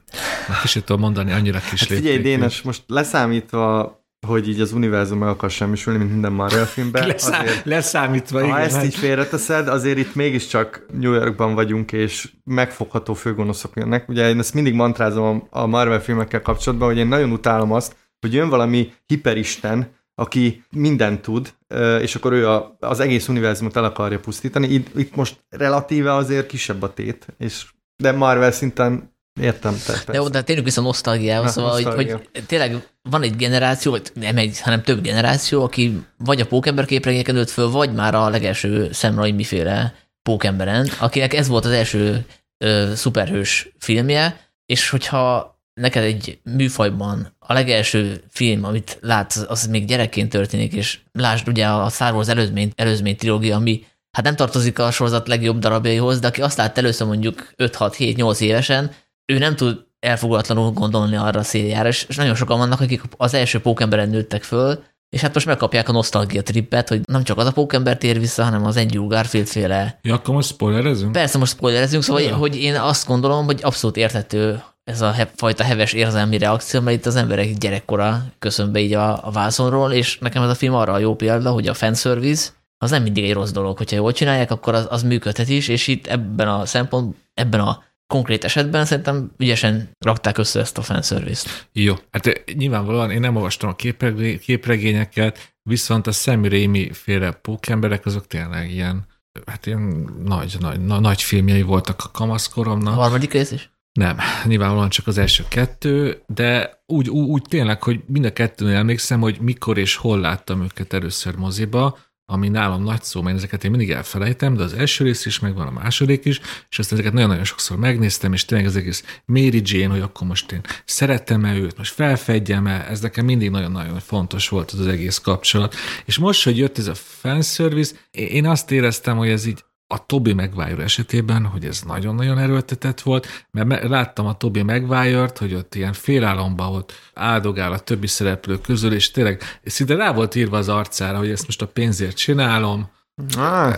már 0.49 0.59
kicsit 0.61 0.83
tudom 0.85 1.01
mondani, 1.01 1.31
annyira 1.31 1.59
kis 1.59 1.79
Hát 1.79 1.87
figyelj, 1.89 2.15
léptékű. 2.15 2.35
Dénes, 2.35 2.61
most 2.61 2.83
leszámítva, 2.87 4.01
hogy 4.27 4.49
így 4.49 4.59
az 4.61 4.71
univerzum 4.71 5.17
meg 5.17 5.27
akar 5.29 5.49
semmisülni, 5.51 5.99
mint 5.99 6.11
minden 6.11 6.31
Marvel 6.31 6.65
filmben, 6.65 7.07
Leszá, 7.07 7.39
azért, 7.41 7.65
leszámítva, 7.65 8.39
ha 8.39 8.45
igen. 8.45 8.57
ezt 8.59 8.75
hát- 8.75 8.85
így 8.85 8.95
félreteszed, 8.95 9.67
azért 9.67 9.97
itt 9.97 10.15
mégiscsak 10.15 10.85
New 10.93 11.11
Yorkban 11.13 11.53
vagyunk, 11.53 11.91
és 11.91 12.31
megfogható 12.43 13.13
főgonoszok 13.13 13.71
jönnek. 13.75 14.09
Ugye 14.09 14.29
én 14.29 14.39
ezt 14.39 14.53
mindig 14.53 14.73
mantrázom 14.73 15.47
a 15.49 15.65
Marvel 15.65 16.01
filmekkel 16.01 16.41
kapcsolatban, 16.41 16.87
hogy 16.87 16.97
én 16.97 17.07
nagyon 17.07 17.31
utálom 17.31 17.71
azt, 17.71 17.95
hogy 18.19 18.33
jön 18.33 18.49
valami 18.49 18.91
hiperisten, 19.05 19.87
aki 20.15 20.63
mindent 20.69 21.21
tud, 21.21 21.53
és 22.01 22.15
akkor 22.15 22.31
ő 22.31 22.49
a, 22.49 22.77
az 22.79 22.99
egész 22.99 23.27
univerzumot 23.27 23.75
el 23.75 23.83
akarja 23.83 24.19
pusztítani. 24.19 24.67
Itt, 24.67 24.99
itt 24.99 25.15
most 25.15 25.45
relatíve 25.49 26.13
azért 26.13 26.47
kisebb 26.47 26.81
a 26.81 26.93
tét, 26.93 27.27
és 27.37 27.65
de 27.95 28.11
Marvel 28.11 28.51
szinten 28.51 29.11
értem. 29.41 29.75
Te, 29.85 29.93
De 30.05 30.13
jó, 30.13 30.27
de 30.27 30.41
térjünk 30.41 30.67
vissza 30.67 30.81
a 30.81 30.83
nosztalgiához, 30.83 31.51
szóval, 31.51 31.71
hogy, 31.71 31.83
nosztalgia. 31.83 32.21
hogy 32.33 32.45
tényleg 32.45 32.87
van 33.09 33.21
egy 33.21 33.35
generáció, 33.35 33.91
vagy 33.91 34.11
nem 34.13 34.37
egy, 34.37 34.61
hanem 34.61 34.83
több 34.83 35.01
generáció, 35.01 35.63
aki 35.63 36.05
vagy 36.17 36.41
a 36.41 36.45
pókember 36.45 36.85
képregényeken 36.85 37.35
nőtt 37.35 37.49
föl, 37.49 37.69
vagy 37.69 37.93
már 37.93 38.15
a 38.15 38.29
legelső 38.29 38.91
Sam 38.91 39.15
Raimi 39.15 39.43
féle 39.43 39.95
pókemberen, 40.21 40.89
akinek 40.99 41.33
ez 41.33 41.47
volt 41.47 41.65
az 41.65 41.71
első 41.71 42.25
ö, 42.57 42.91
szuperhős 42.95 43.69
filmje, 43.77 44.51
és 44.65 44.89
hogyha 44.89 45.52
neked 45.73 46.03
egy 46.03 46.39
műfajban 46.43 47.35
a 47.39 47.53
legelső 47.53 48.23
film, 48.29 48.63
amit 48.63 48.97
látsz, 49.01 49.37
az 49.47 49.67
még 49.67 49.85
gyerekként 49.85 50.29
történik, 50.29 50.73
és 50.73 50.99
lásd 51.11 51.47
ugye 51.47 51.67
a 51.67 51.89
Star 51.89 52.13
Wars 52.13 52.27
előzmény, 52.27 52.71
előzmény 52.75 53.15
trilógia, 53.15 53.55
ami 53.55 53.83
hát 54.11 54.25
nem 54.25 54.35
tartozik 54.35 54.79
a 54.79 54.91
sorozat 54.91 55.27
legjobb 55.27 55.59
darabjaihoz, 55.59 56.19
de 56.19 56.27
aki 56.27 56.41
azt 56.41 56.57
látta 56.57 56.79
először 56.79 57.07
mondjuk 57.07 57.53
5-6-7-8 57.57 58.39
évesen, 58.39 58.91
ő 59.33 59.37
nem 59.37 59.55
tud 59.55 59.85
elfogulatlanul 59.99 60.71
gondolni 60.71 61.15
arra 61.15 61.39
a 61.39 61.43
széljára, 61.43 61.87
és 61.87 62.05
és 62.09 62.15
nagyon 62.15 62.35
sokan 62.35 62.57
vannak, 62.57 62.79
akik 62.81 63.01
az 63.17 63.33
első 63.33 63.59
pókemberen 63.61 64.09
nőttek 64.09 64.43
föl, 64.43 64.83
és 65.09 65.21
hát 65.21 65.33
most 65.33 65.45
megkapják 65.45 65.89
a 65.89 65.91
nosztalgia 65.91 66.43
trippet, 66.43 66.89
hogy 66.89 67.01
nem 67.05 67.23
csak 67.23 67.37
az 67.37 67.45
a 67.45 67.51
pókember 67.51 67.97
tér 67.97 68.19
vissza, 68.19 68.43
hanem 68.43 68.65
az 68.65 68.77
Andrew 68.77 69.07
Garfield 69.07 69.47
féle. 69.47 69.99
Ja, 70.01 70.13
akkor 70.13 70.33
most 70.35 70.49
spoilerezünk? 70.49 71.11
Persze 71.11 71.37
most 71.37 71.51
spoilerezünk, 71.51 72.03
szóval, 72.03 72.21
Ja. 72.21 72.35
hogy 72.35 72.55
én 72.55 72.75
azt 72.75 73.07
gondolom, 73.07 73.45
hogy 73.45 73.59
abszolút 73.63 73.97
érthető 73.97 74.63
ez 74.83 75.01
a 75.01 75.11
he- 75.11 75.31
fajta 75.35 75.63
heves 75.63 75.93
érzelmi 75.93 76.37
reakció, 76.37 76.81
mert 76.81 76.97
itt 76.97 77.05
az 77.05 77.15
emberek 77.15 77.53
gyerekkora 77.53 78.23
köszön 78.39 78.71
be 78.71 78.79
így 78.79 78.93
a, 78.93 79.27
a 79.27 79.31
vászonról, 79.31 79.91
és 79.91 80.17
nekem 80.17 80.43
ez 80.43 80.49
a 80.49 80.55
film 80.55 80.73
arra 80.73 80.93
a 80.93 80.97
jó 80.99 81.15
példa, 81.15 81.51
hogy 81.51 81.67
a 81.67 81.73
fanservice 81.73 82.49
az 82.77 82.89
nem 82.91 83.03
mindig 83.03 83.23
egy 83.23 83.33
rossz 83.33 83.51
dolog, 83.51 83.77
hogyha 83.77 83.95
jól 83.95 84.11
csinálják, 84.11 84.51
akkor 84.51 84.73
az, 84.73 84.87
az 84.89 85.03
működhet 85.03 85.49
is, 85.49 85.67
és 85.67 85.87
itt 85.87 86.07
ebben 86.07 86.47
a 86.47 86.65
szempont, 86.65 87.15
ebben 87.33 87.59
a 87.59 87.83
konkrét 88.07 88.43
esetben 88.43 88.85
szerintem 88.85 89.31
ügyesen 89.37 89.89
rakták 90.05 90.37
össze 90.37 90.59
ezt 90.59 90.77
a 90.77 90.81
fanservice-t. 90.81 91.67
Jó, 91.71 91.95
hát 92.11 92.25
eh, 92.25 92.33
nyilvánvalóan 92.53 93.11
én 93.11 93.19
nem 93.19 93.35
olvastam 93.35 93.69
a 93.69 93.75
képregé- 93.75 94.39
képregényeket, 94.39 95.53
viszont 95.69 96.07
a 96.07 96.11
Sam 96.11 96.45
Raimi 96.45 96.91
féle 96.93 97.31
pókemberek 97.31 98.05
azok 98.05 98.27
tényleg 98.27 98.71
ilyen, 98.71 99.05
hát 99.45 99.65
ilyen 99.65 100.09
nagy, 100.25 100.55
nagy, 100.59 100.79
nagy, 100.85 100.99
nagy 101.01 101.21
filmjei 101.21 101.61
voltak 101.61 102.01
a 102.03 102.07
A 102.07 102.11
kamaszkoromnak. 102.11 102.93
harmadik 102.93 103.31
rész 103.33 103.51
is? 103.51 103.71
Nem, 103.93 104.17
nyilvánvalóan 104.45 104.89
csak 104.89 105.07
az 105.07 105.17
első 105.17 105.45
kettő, 105.47 106.23
de 106.27 106.81
úgy, 106.85 107.09
úgy, 107.09 107.29
úgy 107.29 107.41
tényleg, 107.49 107.83
hogy 107.83 108.03
mind 108.07 108.25
a 108.25 108.33
kettőnél 108.33 108.75
emlékszem, 108.75 109.19
hogy 109.19 109.39
mikor 109.41 109.77
és 109.77 109.95
hol 109.95 110.19
láttam 110.19 110.63
őket 110.63 110.93
először 110.93 111.35
moziba, 111.35 111.97
ami 112.25 112.49
nálam 112.49 112.83
nagy 112.83 113.03
szó, 113.03 113.21
mert 113.21 113.37
ezeket 113.37 113.63
én 113.63 113.69
mindig 113.69 113.91
elfelejtem, 113.91 114.55
de 114.55 114.63
az 114.63 114.73
első 114.73 115.03
rész 115.03 115.25
is 115.25 115.39
megvan, 115.39 115.67
a 115.67 115.71
második 115.71 116.25
is, 116.25 116.39
és 116.69 116.79
azt 116.79 116.91
ezeket 116.91 117.13
nagyon-nagyon 117.13 117.43
sokszor 117.43 117.77
megnéztem, 117.77 118.33
és 118.33 118.45
tényleg 118.45 118.67
az 118.67 118.75
egész 118.75 119.21
Mary 119.25 119.61
Jane, 119.65 119.93
hogy 119.93 120.01
akkor 120.01 120.27
most 120.27 120.51
én 120.51 120.61
szeretem-e 120.85 121.55
őt, 121.55 121.77
most 121.77 121.93
felfedjem-e, 121.93 122.85
ez 122.89 123.01
nekem 123.01 123.25
mindig 123.25 123.49
nagyon-nagyon 123.49 123.99
fontos 123.99 124.49
volt 124.49 124.71
az, 124.71 124.79
az 124.79 124.87
egész 124.87 125.17
kapcsolat. 125.17 125.75
És 126.05 126.17
most, 126.17 126.43
hogy 126.43 126.57
jött 126.57 126.77
ez 126.77 126.87
a 126.87 126.95
fanservice, 126.95 127.95
én 128.11 128.45
azt 128.45 128.71
éreztem, 128.71 129.17
hogy 129.17 129.29
ez 129.29 129.45
így 129.45 129.63
a 129.93 130.05
Toby 130.05 130.33
Maguire 130.33 130.83
esetében, 130.83 131.45
hogy 131.45 131.65
ez 131.65 131.81
nagyon-nagyon 131.81 132.37
erőltetett 132.37 133.01
volt, 133.01 133.27
mert 133.51 133.67
me- 133.67 133.83
láttam 133.83 134.25
a 134.25 134.37
Toby 134.37 134.61
Maguire-t, 134.61 135.37
hogy 135.37 135.53
ott 135.53 135.75
ilyen 135.75 135.93
félálomban 135.93 136.75
ott 136.75 136.93
áldogál 137.13 137.71
a 137.71 137.79
többi 137.79 138.07
szereplő 138.07 138.57
közül, 138.57 138.93
és 138.93 139.11
tényleg 139.11 139.41
szinte 139.63 139.95
rá 139.95 140.13
volt 140.13 140.35
írva 140.35 140.57
az 140.57 140.69
arcára, 140.69 141.17
hogy 141.17 141.29
ezt 141.29 141.45
most 141.45 141.61
a 141.61 141.67
pénzért 141.67 142.15
csinálom. 142.15 142.89
Ah, 143.37 143.73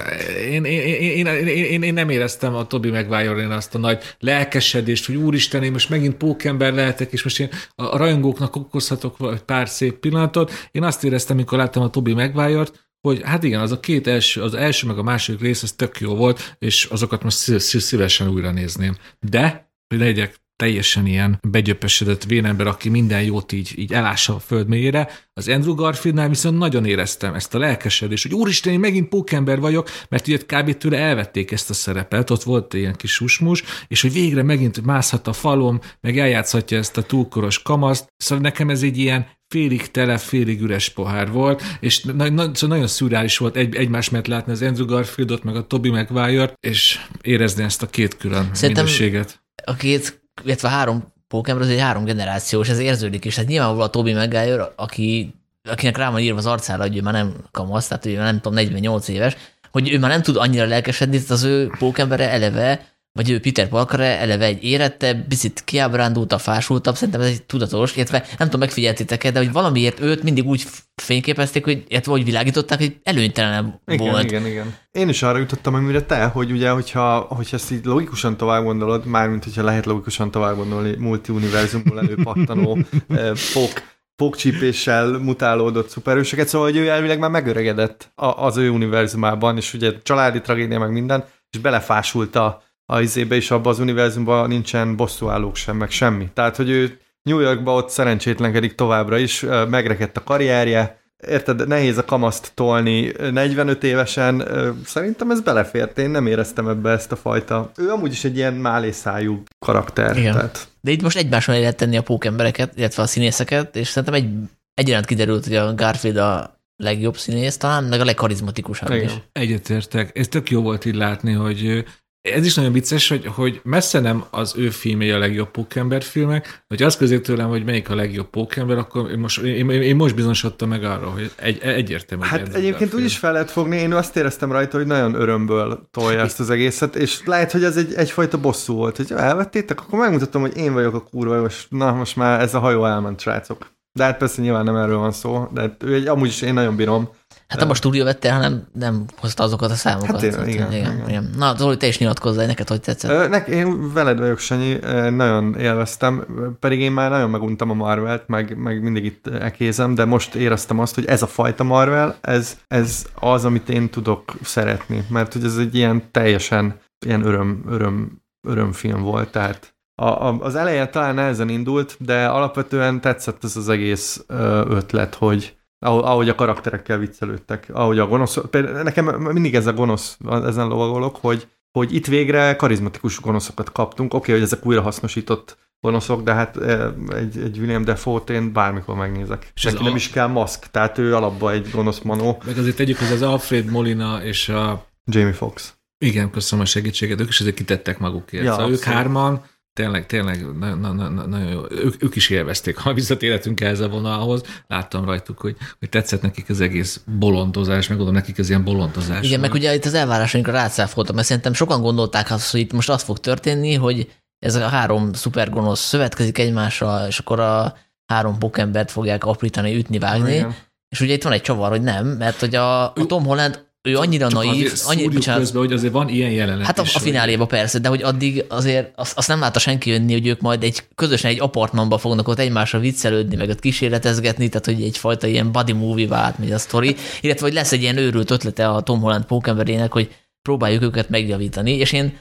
Én, 0.51 0.63
én, 0.63 0.81
én, 0.81 1.25
én, 1.25 1.47
én, 1.47 1.81
én, 1.81 1.93
nem 1.93 2.09
éreztem 2.09 2.55
a 2.55 2.67
Toby 2.67 2.89
Maguire-én 2.89 3.51
azt 3.51 3.75
a 3.75 3.77
nagy 3.77 4.03
lelkesedést, 4.19 5.05
hogy 5.05 5.15
úristen, 5.15 5.63
én 5.63 5.71
most 5.71 5.89
megint 5.89 6.15
pókember 6.15 6.73
lehetek, 6.73 7.11
és 7.11 7.23
most 7.23 7.39
én 7.39 7.49
a 7.75 7.97
rajongóknak 7.97 8.55
okozhatok 8.55 9.45
pár 9.45 9.69
szép 9.69 9.93
pillanatot. 9.93 10.51
Én 10.71 10.83
azt 10.83 11.03
éreztem, 11.03 11.35
amikor 11.35 11.57
láttam 11.57 11.83
a 11.83 11.89
Toby 11.89 12.13
Maguire-t, 12.13 12.84
hogy 13.05 13.21
hát 13.23 13.43
igen, 13.43 13.61
az 13.61 13.71
a 13.71 13.79
két 13.79 14.07
első, 14.07 14.41
az 14.41 14.53
első 14.53 14.87
meg 14.87 14.97
a 14.97 15.03
második 15.03 15.41
rész, 15.41 15.63
az 15.63 15.71
tök 15.71 15.99
jó 15.99 16.15
volt, 16.15 16.55
és 16.59 16.85
azokat 16.85 17.23
most 17.23 17.37
szív- 17.37 17.59
szív- 17.59 17.83
szívesen 17.83 18.27
újra 18.27 18.51
nézném. 18.51 18.95
De, 19.19 19.71
hogy 19.87 19.99
legyek 19.99 20.44
teljesen 20.55 21.05
ilyen 21.05 21.39
begyöpesedett 21.49 22.23
vénember, 22.23 22.67
aki 22.67 22.89
minden 22.89 23.23
jót 23.23 23.51
így, 23.51 23.73
így 23.75 23.93
elássa 23.93 24.35
a 24.35 24.39
föld 24.39 24.67
mélyére, 24.67 25.09
az 25.33 25.47
Andrew 25.47 25.75
Garfieldnál 25.75 26.29
viszont 26.29 26.57
nagyon 26.57 26.85
éreztem 26.85 27.33
ezt 27.33 27.55
a 27.55 27.57
lelkesedést, 27.57 28.23
hogy 28.23 28.33
úristen, 28.33 28.73
én 28.73 28.79
megint 28.79 29.09
pókember 29.09 29.59
vagyok, 29.59 29.89
mert 30.09 30.27
ugye 30.27 30.37
kb. 30.37 30.77
tőle 30.77 30.97
elvették 30.97 31.51
ezt 31.51 31.69
a 31.69 31.73
szerepet, 31.73 32.29
ott 32.29 32.43
volt 32.43 32.73
ilyen 32.73 32.95
kis 32.95 33.11
susmus, 33.11 33.63
és 33.87 34.01
hogy 34.01 34.13
végre 34.13 34.43
megint 34.43 34.85
mászhat 34.85 35.27
a 35.27 35.33
falom, 35.33 35.79
meg 36.01 36.17
eljátszhatja 36.17 36.77
ezt 36.77 36.97
a 36.97 37.01
túlkoros 37.03 37.61
kamaszt, 37.61 38.13
szóval 38.17 38.43
nekem 38.43 38.69
ez 38.69 38.81
egy 38.83 38.97
ilyen 38.97 39.27
félig 39.47 39.91
tele, 39.91 40.17
félig 40.17 40.61
üres 40.61 40.89
pohár 40.89 41.31
volt, 41.31 41.63
és 41.79 42.03
na, 42.03 42.29
na, 42.29 42.43
szóval 42.55 42.69
nagyon 42.69 42.87
szürreális 42.87 43.37
volt 43.37 43.55
egy, 43.55 43.75
egymás 43.75 44.09
mellett 44.09 44.27
látni 44.27 44.51
az 44.51 44.61
Andrew 44.61 44.85
Garfieldot, 44.85 45.43
meg 45.43 45.55
a 45.55 45.67
Toby 45.67 45.89
Maguire-t, 45.89 46.53
és 46.59 46.99
érezni 47.21 47.63
ezt 47.63 47.81
a 47.81 47.87
két 47.87 48.17
külön 48.17 48.49
Szerintem- 48.53 48.85
minőséget. 48.85 49.43
A 49.63 49.75
két, 49.75 50.24
illetve 50.43 50.69
három 50.69 51.13
pókember 51.27 51.63
az 51.63 51.69
egy 51.69 51.79
három 51.79 52.03
generációs, 52.03 52.69
ez 52.69 52.79
érződik 52.79 53.25
is. 53.25 53.33
Tehát 53.33 53.49
nyilvánvalóan 53.49 53.87
a 53.87 53.89
Toby 53.89 54.13
Maguire, 54.13 54.71
aki, 54.75 55.33
akinek 55.63 55.97
rá 55.97 56.11
van 56.11 56.19
írva 56.19 56.37
az 56.37 56.45
arcára, 56.45 56.81
hogy 56.81 56.97
ő 56.97 57.01
már 57.01 57.13
nem 57.13 57.33
kamasz, 57.51 57.87
tehát 57.87 58.05
ő 58.05 58.15
már 58.15 58.25
nem 58.25 58.35
tudom, 58.35 58.53
48 58.53 59.07
éves, 59.07 59.35
hogy 59.71 59.91
ő 59.91 59.99
már 59.99 60.09
nem 60.09 60.21
tud 60.21 60.35
annyira 60.35 60.65
lelkesedni, 60.65 61.15
tehát 61.15 61.29
az 61.29 61.43
ő 61.43 61.69
pókembere 61.77 62.29
eleve, 62.29 62.85
vagy 63.15 63.29
ő 63.29 63.39
Peter 63.39 63.67
Parker 63.67 63.99
eleve 63.99 64.45
egy 64.45 64.63
érettebb, 64.63 65.27
picit 65.27 65.61
kiábrándultabb, 65.65 66.39
fásultabb, 66.39 66.95
szerintem 66.95 67.21
ez 67.21 67.27
egy 67.27 67.43
tudatos, 67.43 67.95
illetve 67.95 68.17
nem 68.19 68.47
tudom, 68.47 68.59
megfigyeltétek-e, 68.59 69.31
de 69.31 69.39
hogy 69.39 69.51
valamiért 69.51 69.99
őt 69.99 70.23
mindig 70.23 70.45
úgy 70.45 70.63
fényképezték, 70.95 71.63
hogy, 71.63 71.83
illetve 71.87 72.11
hogy 72.11 72.23
világították, 72.23 72.79
hogy 72.79 72.97
előnytelenebb 73.03 73.79
igen, 73.87 74.11
volt. 74.11 74.23
igen, 74.23 74.45
igen. 74.45 74.75
Én 74.91 75.09
is 75.09 75.23
arra 75.23 75.37
jutottam, 75.37 75.73
amire 75.73 76.01
te, 76.01 76.25
hogy 76.25 76.51
ugye, 76.51 76.69
hogyha, 76.69 77.19
hogyha 77.19 77.55
ezt 77.55 77.71
így 77.71 77.85
logikusan 77.85 78.37
tovább 78.37 78.63
gondolod, 78.63 79.05
mármint 79.05 79.43
hogyha 79.43 79.63
lehet 79.63 79.85
logikusan 79.85 80.31
tovább 80.31 80.55
gondolni 80.55 80.95
multi-univerzumból 80.97 81.99
előpattanó 81.99 82.77
pók, 83.53 83.71
pókcsípéssel 84.15 85.07
mutálódott 85.07 85.89
szuperősöket, 85.89 86.47
szóval 86.47 86.71
hogy 86.71 86.77
ő 86.77 86.87
elvileg 86.87 87.19
már 87.19 87.29
megöregedett 87.29 88.11
az 88.15 88.57
ő 88.57 88.69
univerzumában, 88.69 89.57
és 89.57 89.73
ugye 89.73 89.91
családi 90.03 90.41
tragédia 90.41 90.79
meg 90.79 90.91
minden, 90.91 91.25
és 91.49 91.59
belefásult 91.59 92.35
a, 92.35 92.63
a 92.85 93.01
izébe, 93.01 93.35
és 93.35 93.51
abban 93.51 93.71
az 93.71 93.79
univerzumban 93.79 94.47
nincsen 94.47 94.95
bosszúállók 94.95 95.55
sem, 95.55 95.77
meg 95.77 95.91
semmi. 95.91 96.29
Tehát, 96.33 96.55
hogy 96.55 96.69
ő 96.69 96.99
New 97.21 97.39
Yorkba 97.39 97.73
ott 97.73 97.89
szerencsétlenkedik 97.89 98.75
továbbra 98.75 99.17
is, 99.17 99.45
megrekedt 99.69 100.17
a 100.17 100.23
karrierje, 100.23 101.03
érted, 101.27 101.67
nehéz 101.67 101.97
a 101.97 102.05
kamaszt 102.05 102.51
tolni 102.53 103.11
45 103.31 103.83
évesen, 103.83 104.47
szerintem 104.85 105.31
ez 105.31 105.41
belefért, 105.41 105.97
én 105.97 106.09
nem 106.09 106.27
éreztem 106.27 106.67
ebbe 106.67 106.89
ezt 106.89 107.11
a 107.11 107.15
fajta. 107.15 107.71
Ő 107.77 107.89
amúgy 107.89 108.11
is 108.11 108.23
egy 108.23 108.35
ilyen 108.35 108.53
málészájú 108.53 109.43
karakter. 109.65 110.17
Igen. 110.17 110.33
Tehát, 110.33 110.67
De 110.81 110.91
itt 110.91 111.01
most 111.01 111.17
egymáson 111.17 111.59
lehet 111.59 111.77
tenni 111.77 111.97
a 111.97 112.03
pókembereket, 112.03 112.77
illetve 112.77 113.03
a 113.03 113.07
színészeket, 113.07 113.75
és 113.75 113.87
szerintem 113.87 114.13
egy, 114.13 114.29
egyaránt 114.73 115.05
kiderült, 115.05 115.43
hogy 115.43 115.55
a 115.55 115.73
Garfield 115.73 116.17
a 116.17 116.59
legjobb 116.75 117.17
színész, 117.17 117.57
talán 117.57 117.83
meg 117.83 117.99
a 117.99 118.05
legkarizmatikusabb 118.05 118.89
Igen. 118.89 119.03
is. 119.03 119.11
Egyetértek. 119.31 120.17
Ez 120.17 120.27
tök 120.27 120.49
jó 120.49 120.61
volt 120.61 120.85
így 120.85 120.95
látni, 120.95 121.33
hogy 121.33 121.85
ez 122.33 122.45
is 122.45 122.55
nagyon 122.55 122.71
vicces, 122.71 123.09
hogy, 123.09 123.25
hogy 123.25 123.61
messze 123.63 123.99
nem 123.99 124.25
az 124.29 124.53
ő 124.57 124.69
filmjei 124.69 125.11
a 125.11 125.17
legjobb 125.17 125.51
pókember 125.51 126.03
filmek, 126.03 126.63
hogy 126.67 126.83
azt 126.83 126.97
közé 126.97 127.19
tőlem, 127.19 127.47
hogy 127.47 127.63
melyik 127.65 127.89
a 127.89 127.95
legjobb 127.95 128.29
pókember, 128.29 128.77
akkor 128.77 129.11
én 129.11 129.19
most, 129.19 129.41
én, 129.41 129.69
én, 129.69 129.81
én 129.81 129.95
most 129.95 130.15
bizonyosodtam 130.15 130.69
meg 130.69 130.83
arra, 130.83 131.09
hogy 131.09 131.31
egy, 131.35 131.59
egyértelmű. 131.61 132.23
hát 132.23 132.55
egyébként 132.55 132.93
úgy 132.93 133.03
is 133.03 133.17
fel 133.17 133.31
lehet 133.31 133.51
fogni, 133.51 133.77
én 133.77 133.93
azt 133.93 134.15
éreztem 134.15 134.51
rajta, 134.51 134.77
hogy 134.77 134.87
nagyon 134.87 135.13
örömből 135.13 135.87
tolja 135.91 136.19
ezt 136.19 136.39
az 136.39 136.49
egészet, 136.49 136.95
és 136.95 137.21
lehet, 137.25 137.51
hogy 137.51 137.63
ez 137.63 137.77
egy, 137.77 137.93
egyfajta 137.93 138.37
bosszú 138.37 138.73
volt, 138.73 138.97
hogy 138.97 139.11
elvettétek, 139.15 139.81
akkor 139.81 139.99
megmutatom, 139.99 140.41
hogy 140.41 140.57
én 140.57 140.73
vagyok 140.73 140.93
a 140.93 141.03
kurva, 141.03 141.45
és 141.45 141.65
na 141.69 141.91
most 141.91 142.15
már 142.15 142.41
ez 142.41 142.53
a 142.53 142.59
hajó 142.59 142.85
elment, 142.85 143.19
srácok. 143.19 143.73
De 143.93 144.03
hát 144.03 144.17
persze 144.17 144.41
nyilván 144.41 144.63
nem 144.63 144.75
erről 144.75 144.97
van 144.97 145.11
szó, 145.11 145.47
de 145.53 145.61
hát 145.61 145.83
ő 145.83 145.93
egy, 145.93 146.07
amúgy 146.07 146.27
is 146.27 146.41
én 146.41 146.53
nagyon 146.53 146.75
bírom. 146.75 147.09
Hát 147.47 147.59
nem 147.59 147.69
a 147.69 147.73
stúdió 147.73 148.03
vette, 148.03 148.33
hanem 148.33 148.67
nem 148.73 149.05
hozta 149.17 149.43
azokat 149.43 149.71
a 149.71 149.75
számokat. 149.75 150.21
Hát 150.21 150.29
Tehát, 150.31 150.47
igen, 150.47 150.71
igen, 150.71 150.93
igen. 150.93 151.09
igen. 151.09 151.29
Na, 151.37 151.55
Zoli, 151.55 151.77
te 151.77 151.87
is 151.87 151.97
nyilatkozzál, 151.97 152.45
neked 152.45 152.67
hogy 152.67 152.81
tetszett? 152.81 153.29
Nek, 153.29 153.47
én 153.47 153.93
veled 153.93 154.19
vagyok, 154.19 154.39
Sanyi, 154.39 154.79
nagyon 155.09 155.55
élveztem, 155.55 156.25
pedig 156.59 156.79
én 156.79 156.91
már 156.91 157.09
nagyon 157.09 157.29
meguntam 157.29 157.69
a 157.69 157.73
Marvelt, 157.73 158.27
meg, 158.27 158.57
meg 158.57 158.81
mindig 158.81 159.05
itt 159.05 159.27
ekézem, 159.27 159.95
de 159.95 160.05
most 160.05 160.35
éreztem 160.35 160.79
azt, 160.79 160.95
hogy 160.95 161.05
ez 161.05 161.21
a 161.21 161.27
fajta 161.27 161.63
Marvel, 161.63 162.15
ez, 162.21 162.57
ez 162.67 163.05
az, 163.19 163.45
amit 163.45 163.69
én 163.69 163.89
tudok 163.89 164.33
szeretni, 164.41 165.05
mert 165.09 165.33
hogy 165.33 165.43
ez 165.43 165.57
egy 165.57 165.75
ilyen 165.75 166.03
teljesen 166.11 166.79
ilyen 167.05 167.25
öröm, 167.25 167.63
öröm, 167.69 168.21
örömfilm 168.47 169.01
volt, 169.01 169.31
tehát 169.31 169.75
a, 170.01 170.05
a, 170.05 170.37
az 170.39 170.55
elején 170.55 170.91
talán 170.91 171.15
nehezen 171.15 171.49
indult, 171.49 171.97
de 171.99 172.25
alapvetően 172.27 173.01
tetszett 173.01 173.43
ez 173.43 173.55
az 173.55 173.69
egész 173.69 174.23
ö, 174.27 174.65
ötlet, 174.69 175.15
hogy 175.15 175.55
ahogy, 175.85 176.29
a 176.29 176.35
karakterekkel 176.35 176.97
viccelődtek, 176.97 177.69
ahogy 177.73 177.99
a 177.99 178.07
gonosz, 178.07 178.37
például 178.49 178.83
nekem 178.83 179.05
mindig 179.05 179.55
ez 179.55 179.67
a 179.67 179.73
gonosz, 179.73 180.17
ezen 180.29 180.67
lovagolok, 180.67 181.17
hogy, 181.21 181.47
hogy 181.71 181.95
itt 181.95 182.05
végre 182.05 182.55
karizmatikus 182.55 183.19
gonoszokat 183.21 183.71
kaptunk. 183.71 184.13
Oké, 184.13 184.17
okay, 184.17 184.33
hogy 184.33 184.43
ezek 184.43 184.65
újra 184.65 184.81
hasznosított 184.81 185.57
gonoszok, 185.79 186.23
de 186.23 186.33
hát 186.33 186.57
eh, 186.57 186.87
egy, 187.15 187.37
egy 187.37 187.57
William 187.57 187.83
Defoe-t 187.83 188.29
én 188.29 188.53
bármikor 188.53 188.95
megnézek. 188.95 189.51
És 189.55 189.63
neki 189.63 189.77
a- 189.77 189.83
nem 189.83 189.95
is 189.95 190.09
kell 190.09 190.27
maszk, 190.27 190.65
tehát 190.71 190.97
ő 190.97 191.15
alapban 191.15 191.53
egy 191.53 191.69
gonosz 191.71 191.99
manó. 191.99 192.41
Meg 192.45 192.57
azért 192.57 192.75
tegyük, 192.75 192.97
hogy 192.97 193.11
az 193.11 193.21
Alfred 193.21 193.65
Molina 193.65 194.23
és 194.23 194.49
a 194.49 194.85
Jamie 195.05 195.33
Foxx. 195.33 195.73
Igen, 195.97 196.31
köszönöm 196.31 196.63
a 196.63 196.67
segítséget, 196.67 197.19
ők 197.21 197.27
is 197.27 197.39
ezért 197.39 197.55
kitettek 197.55 197.99
magukért. 197.99 198.43
Ja, 198.43 198.51
szóval 198.51 198.69
ők 198.69 198.77
abszolút. 198.77 198.97
hárman 198.97 199.43
tényleg, 199.75 200.05
tényleg 200.05 200.57
na, 200.59 200.75
na, 200.75 200.91
na, 200.91 201.09
na, 201.09 201.25
nagyon 201.25 201.51
jó. 201.51 201.61
Ők, 201.69 202.03
ők 202.03 202.15
is 202.15 202.29
élvezték, 202.29 202.77
ha 202.77 202.93
visszatérhetünk 202.93 203.61
ehhez 203.61 203.79
a 203.79 203.89
vonalhoz. 203.89 204.43
Láttam 204.67 205.05
rajtuk, 205.05 205.39
hogy, 205.39 205.55
hogy 205.79 205.89
tetszett 205.89 206.21
nekik 206.21 206.49
az 206.49 206.61
egész 206.61 207.01
bolondozás, 207.19 207.87
meg 207.87 207.97
gondolom 207.97 208.19
nekik 208.19 208.37
ez 208.37 208.49
ilyen 208.49 208.63
bolondozás. 208.63 209.25
Igen, 209.25 209.39
meg 209.39 209.53
ugye 209.53 209.75
itt 209.75 209.85
az 209.85 209.93
elvárásainkra 209.93 210.53
rácáfoltam, 210.53 211.15
mert 211.15 211.27
szerintem 211.27 211.53
sokan 211.53 211.81
gondolták 211.81 212.31
azt, 212.31 212.51
hogy 212.51 212.59
itt 212.59 212.73
most 212.73 212.89
az 212.89 213.01
fog 213.01 213.19
történni, 213.19 213.73
hogy 213.73 214.11
ez 214.39 214.55
a 214.55 214.67
három 214.67 215.13
szupergonosz 215.13 215.79
szövetkezik 215.79 216.37
egymással, 216.37 217.07
és 217.07 217.19
akkor 217.19 217.39
a 217.39 217.77
három 218.05 218.37
pokembert 218.37 218.91
fogják 218.91 219.25
aprítani, 219.25 219.75
ütni, 219.75 219.99
vágni. 219.99 220.33
Igen. 220.33 220.55
És 220.89 221.01
ugye 221.01 221.13
itt 221.13 221.23
van 221.23 221.33
egy 221.33 221.41
csavar, 221.41 221.69
hogy 221.69 221.81
nem, 221.81 222.07
mert 222.07 222.39
hogy 222.39 222.55
a, 222.55 222.83
a 222.85 223.05
Tom 223.07 223.25
Holland, 223.25 223.65
ő 223.85 223.97
annyira 223.97 224.27
Csak 224.27 224.43
naív, 224.43 224.73
annyi, 224.85 225.07
bocsánat, 225.07 225.41
közben, 225.41 225.61
hogy 225.61 225.73
azért 225.73 225.93
van 225.93 226.09
ilyen 226.09 226.31
jelenet 226.31 226.65
Hát 226.65 226.79
a, 226.79 226.81
is, 226.81 226.95
a 226.95 226.99
fináléba 226.99 227.45
persze, 227.45 227.79
de 227.79 227.89
hogy 227.89 228.03
addig 228.03 228.45
azért 228.47 228.91
azt, 228.95 229.17
azt 229.17 229.27
nem 229.27 229.39
látta 229.39 229.59
senki 229.59 229.89
jönni, 229.89 230.13
hogy 230.13 230.27
ők 230.27 230.41
majd 230.41 230.63
egy 230.63 230.83
közösen 230.95 231.31
egy 231.31 231.39
apartmanba 231.39 231.97
fognak 231.97 232.27
ott 232.27 232.39
egymásra 232.39 232.79
viccelődni, 232.79 233.35
meg 233.35 233.49
ott 233.49 233.59
kísérletezgetni, 233.59 234.49
tehát 234.49 234.65
hogy 234.65 234.81
egyfajta 234.81 235.27
ilyen 235.27 235.51
body 235.51 235.71
movie-vá 235.71 236.17
átmegy 236.17 236.51
a 236.51 236.57
sztori, 236.57 236.95
illetve 237.21 237.45
hogy 237.45 237.55
lesz 237.55 237.71
egy 237.71 237.81
ilyen 237.81 237.97
őrült 237.97 238.31
ötlete 238.31 238.69
a 238.69 238.81
Tom 238.81 238.99
Holland 238.99 239.25
pókemberének, 239.25 239.91
hogy 239.91 240.09
próbáljuk 240.41 240.83
őket 240.83 241.09
megjavítani, 241.09 241.71
és 241.71 241.91
én 241.91 242.17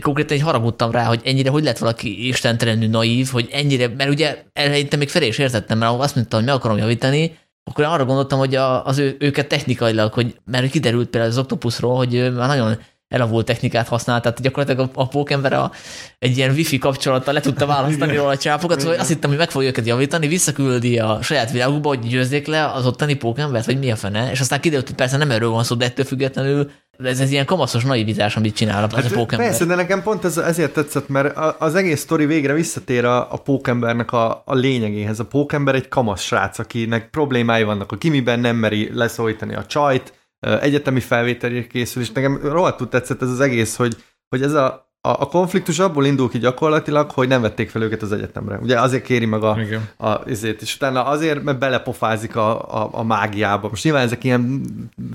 konkrétan 0.00 0.36
egy 0.36 0.42
haragudtam 0.42 0.90
rá, 0.90 1.04
hogy 1.04 1.20
ennyire 1.24 1.50
hogy 1.50 1.64
lett 1.64 1.78
valaki 1.78 2.26
istentelenül 2.28 2.88
naív, 2.88 3.28
hogy 3.28 3.48
ennyire, 3.52 3.88
mert 3.88 4.10
ugye 4.10 4.42
eleinte 4.52 4.96
még 4.96 5.08
felé 5.08 5.26
is 5.26 5.38
értettem, 5.38 5.78
mert 5.78 6.00
azt 6.00 6.14
mondta, 6.14 6.36
hogy 6.36 6.44
meg 6.44 6.54
akarom 6.54 6.76
javítani, 6.76 7.38
akkor 7.64 7.84
arra 7.84 8.04
gondoltam, 8.04 8.38
hogy 8.38 8.54
a, 8.54 8.86
az 8.86 8.98
ő, 8.98 9.16
őket 9.18 9.48
technikailag, 9.48 10.12
hogy 10.12 10.36
mert 10.44 10.70
kiderült 10.70 11.08
például 11.08 11.32
az 11.32 11.38
Octopusról, 11.38 11.96
hogy 11.96 12.14
ő 12.14 12.30
már 12.30 12.48
nagyon 12.48 12.78
elavult 13.12 13.46
technikát 13.46 13.88
használ, 13.88 14.20
tehát 14.20 14.40
gyakorlatilag 14.40 14.90
a, 14.94 15.00
a 15.00 15.08
pókember 15.08 15.52
a, 15.52 15.70
egy 16.18 16.36
ilyen 16.36 16.50
wifi 16.50 16.78
kapcsolattal 16.78 17.34
le 17.34 17.40
tudta 17.40 17.66
választani 17.66 18.16
róla 18.16 18.30
a 18.30 18.36
csápokat, 18.36 18.80
szóval 18.80 18.98
azt 18.98 19.08
hittem, 19.08 19.30
hogy 19.30 19.38
meg 19.38 19.50
fogja 19.50 19.68
őket 19.68 19.86
javítani, 19.86 20.28
visszaküldi 20.28 20.98
a 20.98 21.18
saját 21.22 21.50
világukba, 21.50 21.88
hogy 21.88 21.98
győzzék 21.98 22.46
le 22.46 22.70
az 22.70 22.86
ottani 22.86 23.14
pókembert, 23.14 23.66
vagy 23.66 23.78
mi 23.78 23.90
a 23.90 23.96
fene, 23.96 24.30
és 24.30 24.40
aztán 24.40 24.60
kiderült, 24.60 24.86
hogy 24.86 24.96
persze 24.96 25.16
nem 25.16 25.30
erről 25.30 25.50
van 25.50 25.64
szó, 25.64 25.74
de 25.74 25.84
ettől 25.84 26.04
függetlenül 26.04 26.70
ez 26.98 27.20
egy 27.20 27.30
ilyen 27.30 27.46
kamaszos 27.46 27.84
naivitás, 27.84 28.36
amit 28.36 28.54
csinál 28.54 28.84
az 28.84 28.92
a 28.92 29.08
pókember. 29.08 29.38
Hát 29.38 29.48
Persze, 29.48 29.64
de 29.64 29.74
nekem 29.74 30.02
pont 30.02 30.24
ez, 30.24 30.38
ezért 30.38 30.72
tetszett, 30.72 31.08
mert 31.08 31.36
a- 31.36 31.56
az 31.58 31.74
egész 31.74 32.00
sztori 32.00 32.26
végre 32.26 32.52
visszatér 32.52 33.04
a, 33.04 33.32
a 33.32 33.36
pókembernek 33.36 34.12
a, 34.12 34.42
a 34.44 34.54
lényegéhez. 34.54 35.20
A 35.20 35.24
pókember 35.26 35.74
egy 35.74 35.88
kamasz 35.88 36.22
srác, 36.22 36.58
akinek 36.58 37.10
problémái 37.10 37.62
vannak 37.62 37.92
a 37.92 37.96
gimiben, 37.96 38.40
nem 38.40 38.56
meri 38.56 38.90
leszólítani 38.94 39.54
a 39.54 39.64
csajt, 39.66 40.20
egyetemi 40.60 41.00
felvételére 41.00 41.66
készül, 41.66 42.02
és 42.02 42.10
nekem 42.10 42.40
rohadtul 42.42 42.88
tetszett 42.88 43.22
ez 43.22 43.30
az 43.30 43.40
egész, 43.40 43.76
hogy, 43.76 43.96
hogy 44.28 44.42
ez 44.42 44.52
a, 44.52 44.91
a, 45.04 45.08
a 45.08 45.26
konfliktus 45.26 45.78
abból 45.78 46.06
indul 46.06 46.28
ki 46.28 46.38
gyakorlatilag, 46.38 47.10
hogy 47.10 47.28
nem 47.28 47.40
vették 47.40 47.70
fel 47.70 47.82
őket 47.82 48.02
az 48.02 48.12
egyetemre. 48.12 48.56
Ugye 48.56 48.80
azért 48.80 49.02
kéri 49.02 49.26
meg 49.26 49.42
a, 49.42 49.56
Igen. 49.60 49.88
a 49.98 50.28
ezért, 50.28 50.62
és 50.62 50.74
utána 50.74 51.04
azért, 51.04 51.42
mert 51.42 51.58
belepofázik 51.58 52.36
a, 52.36 52.82
a, 52.82 52.88
a 52.92 53.02
mágiába. 53.02 53.68
Most 53.68 53.84
nyilván 53.84 54.02
ezek 54.04 54.24
ilyen, 54.24 54.62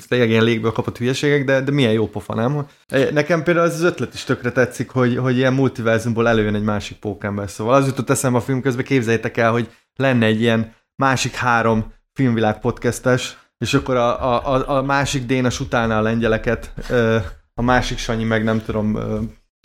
tényleg 0.08 0.30
ilyen 0.30 0.44
légből 0.44 0.72
kapott 0.72 0.98
hülyeségek, 0.98 1.46
de, 1.46 1.62
de 1.62 1.72
milyen 1.72 1.92
jó 1.92 2.08
pofa, 2.08 2.36
nem? 2.36 2.68
Nekem 3.14 3.44
például 3.44 3.68
ez 3.68 3.74
az 3.74 3.82
ötlet 3.82 4.14
is 4.14 4.24
tökre 4.24 4.52
tetszik, 4.52 4.90
hogy, 4.90 5.18
hogy 5.18 5.38
ilyen 5.38 5.54
multiverzumból 5.54 6.28
előjön 6.28 6.56
egy 6.56 6.64
másik 6.64 6.98
pókember. 6.98 7.50
Szóval 7.50 7.74
az 7.74 7.86
jutott 7.86 8.10
eszembe 8.10 8.38
a 8.38 8.42
film 8.42 8.62
közben, 8.62 8.86
képzeljétek 8.86 9.38
el, 9.38 9.52
hogy 9.52 9.70
lenne 9.96 10.26
egy 10.26 10.42
ilyen 10.42 10.74
másik 10.96 11.36
három 11.36 11.94
filmvilág 12.14 12.60
podcastes, 12.60 13.38
és 13.58 13.74
akkor 13.74 13.96
a, 13.96 14.54
a, 14.54 14.78
a, 14.78 14.82
másik 14.82 15.26
Dénes 15.26 15.60
utálná 15.60 16.00
a 16.00 16.02
lengyeleket, 16.02 16.74
a 17.54 17.62
másik 17.62 17.98
Sanyi 17.98 18.24
meg 18.24 18.44
nem 18.44 18.62
tudom, 18.66 18.98